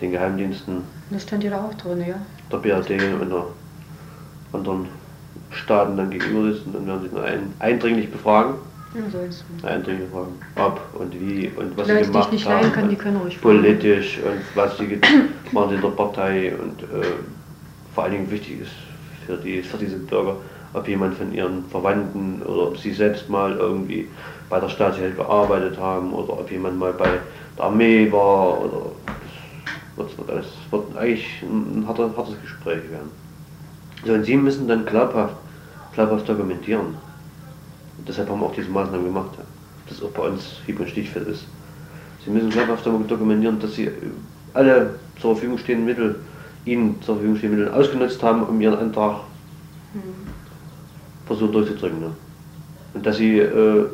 den 0.00 0.12
Geheimdiensten 0.12 0.82
Das 1.10 1.22
stand 1.24 1.44
ja 1.44 1.50
da 1.50 1.64
auch 1.64 1.74
drin, 1.74 2.00
ja. 2.06 2.16
der 2.50 2.56
BRD 2.58 2.90
und 3.20 3.30
der 3.30 3.46
anderen 4.52 4.88
Staaten 5.50 5.96
dann 5.96 6.10
gegenüber 6.10 6.52
sitzen 6.52 6.74
und 6.74 6.86
werden 6.86 7.02
sie 7.02 7.14
dann 7.14 7.24
ein, 7.24 7.52
eindringlich 7.58 8.10
befragen. 8.10 8.54
Ja. 8.94 9.68
Eindringlich 9.68 10.08
befragen, 10.08 10.32
ob 10.56 10.80
und 10.98 11.20
wie 11.20 11.50
und 11.56 11.76
was 11.76 11.88
Leute, 11.88 12.04
sie 12.04 12.10
gemacht 12.10 12.28
ich 12.28 12.32
nicht 12.32 12.48
haben. 12.48 12.72
kann, 12.72 12.88
die 12.88 12.96
können 12.96 13.16
ruhig. 13.18 13.40
Politisch 13.40 14.18
und 14.18 14.40
was 14.56 14.78
sie 14.78 14.86
ge- 14.86 14.98
waren 15.52 15.68
sie 15.68 15.74
in 15.76 15.82
der 15.82 15.88
Partei 15.88 16.52
und 16.54 16.82
äh, 16.82 17.06
vor 17.94 18.04
allen 18.04 18.12
Dingen 18.14 18.30
wichtig 18.30 18.60
ist 18.62 18.72
für, 19.26 19.36
die, 19.36 19.62
für 19.62 19.76
diese 19.76 19.96
Bürger, 19.98 20.36
ob 20.72 20.88
jemand 20.88 21.16
von 21.16 21.32
ihren 21.34 21.64
Verwandten 21.66 22.40
oder 22.42 22.68
ob 22.68 22.78
sie 22.78 22.92
selbst 22.92 23.28
mal 23.28 23.56
irgendwie 23.56 24.08
bei 24.48 24.58
der 24.58 24.68
Staatshilfe 24.70 25.16
gearbeitet 25.16 25.78
haben 25.78 26.12
oder 26.14 26.32
ob 26.32 26.50
jemand 26.50 26.78
mal 26.78 26.92
bei 26.92 27.08
der 27.58 27.64
Armee 27.64 28.10
war 28.10 28.60
oder 28.60 28.82
das 29.98 30.16
wird, 30.16 30.30
alles, 30.30 30.46
wird 30.70 30.96
eigentlich 30.96 31.42
ein 31.42 31.84
harter, 31.86 32.10
hartes 32.16 32.40
Gespräch 32.40 32.88
werden. 32.90 33.10
So, 34.04 34.12
und 34.12 34.24
Sie 34.24 34.36
müssen 34.36 34.68
dann 34.68 34.86
glaubhaft, 34.86 35.34
glaubhaft 35.92 36.28
dokumentieren. 36.28 36.86
Und 37.98 38.08
deshalb 38.08 38.28
haben 38.28 38.40
wir 38.40 38.46
auch 38.46 38.54
diese 38.54 38.70
Maßnahmen 38.70 39.06
gemacht, 39.06 39.30
ja. 39.36 39.44
das 39.88 40.02
auch 40.02 40.10
bei 40.10 40.28
uns 40.28 40.60
hieb- 40.66 40.80
und 40.80 40.88
stichfest 40.88 41.26
ist. 41.26 41.46
Sie 42.24 42.30
müssen 42.30 42.50
glaubhaft 42.50 42.86
dokumentieren, 42.86 43.58
dass 43.58 43.74
Sie 43.74 43.90
alle 44.54 44.94
zur 45.20 45.34
Verfügung 45.34 45.58
stehenden 45.58 45.86
Mittel, 45.86 46.16
Ihnen 46.64 47.00
zur 47.02 47.16
Verfügung 47.16 47.36
stehenden 47.36 47.60
Mittel 47.60 47.74
ausgenutzt 47.74 48.22
haben, 48.22 48.42
um 48.44 48.60
Ihren 48.60 48.78
Antrag 48.78 49.20
versuchen 51.26 51.52
durchzudrücken. 51.52 52.00
Ne? 52.00 52.10
Und 52.94 53.06
dass 53.06 53.16
Sie 53.16 53.38
äh, 53.38 53.86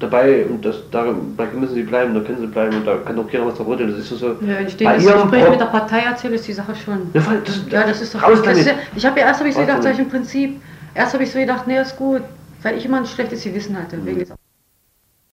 dabei, 0.00 0.46
und 0.46 0.64
das, 0.64 0.76
da, 0.90 1.14
da 1.36 1.44
müssen 1.54 1.74
Sie 1.74 1.82
bleiben, 1.82 2.14
da 2.14 2.20
können 2.20 2.40
Sie 2.40 2.46
bleiben 2.46 2.76
und 2.76 2.86
da 2.86 2.96
kann 2.98 3.16
doch 3.16 3.30
keiner 3.30 3.46
was 3.46 3.56
verrütteln. 3.56 3.90
Das 3.90 3.98
ist 3.98 4.08
so, 4.08 4.28
Ja, 4.28 4.58
wenn 4.58 4.66
ich 4.66 4.76
denen 4.76 4.94
das 4.94 5.04
Gespräch 5.04 5.42
Pro- 5.44 5.50
mit 5.50 5.60
der 5.60 5.66
Partei 5.66 6.00
erzähle, 6.00 6.34
ist 6.36 6.46
die 6.46 6.52
Sache 6.52 6.74
schon. 6.74 7.10
Ja, 7.14 7.22
das, 7.44 7.60
Ja, 7.70 7.86
das 7.86 8.00
ist 8.00 8.14
doch. 8.14 8.22
raus 8.22 8.40
Das 8.42 8.58
ist, 8.58 8.70
ich 8.94 9.06
habe 9.06 9.18
ja 9.20 9.26
erst 9.26 9.40
habe 9.40 9.48
ich 9.48 9.54
so 9.54 9.60
gedacht, 9.60 9.84
im 9.98 10.08
Prinzip, 10.08 10.60
erst 10.94 11.14
habe 11.14 11.24
ich 11.24 11.30
so 11.32 11.38
gedacht, 11.38 11.66
nee, 11.66 11.80
ist 11.80 11.96
gut, 11.96 12.22
weil 12.62 12.76
ich 12.76 12.84
immer 12.84 12.98
ein 12.98 13.06
schlechtes 13.06 13.42
Gewissen 13.44 13.76
hatte, 13.76 13.96
Mhm. 13.96 14.06
wegen 14.06 14.18
des 14.20 14.28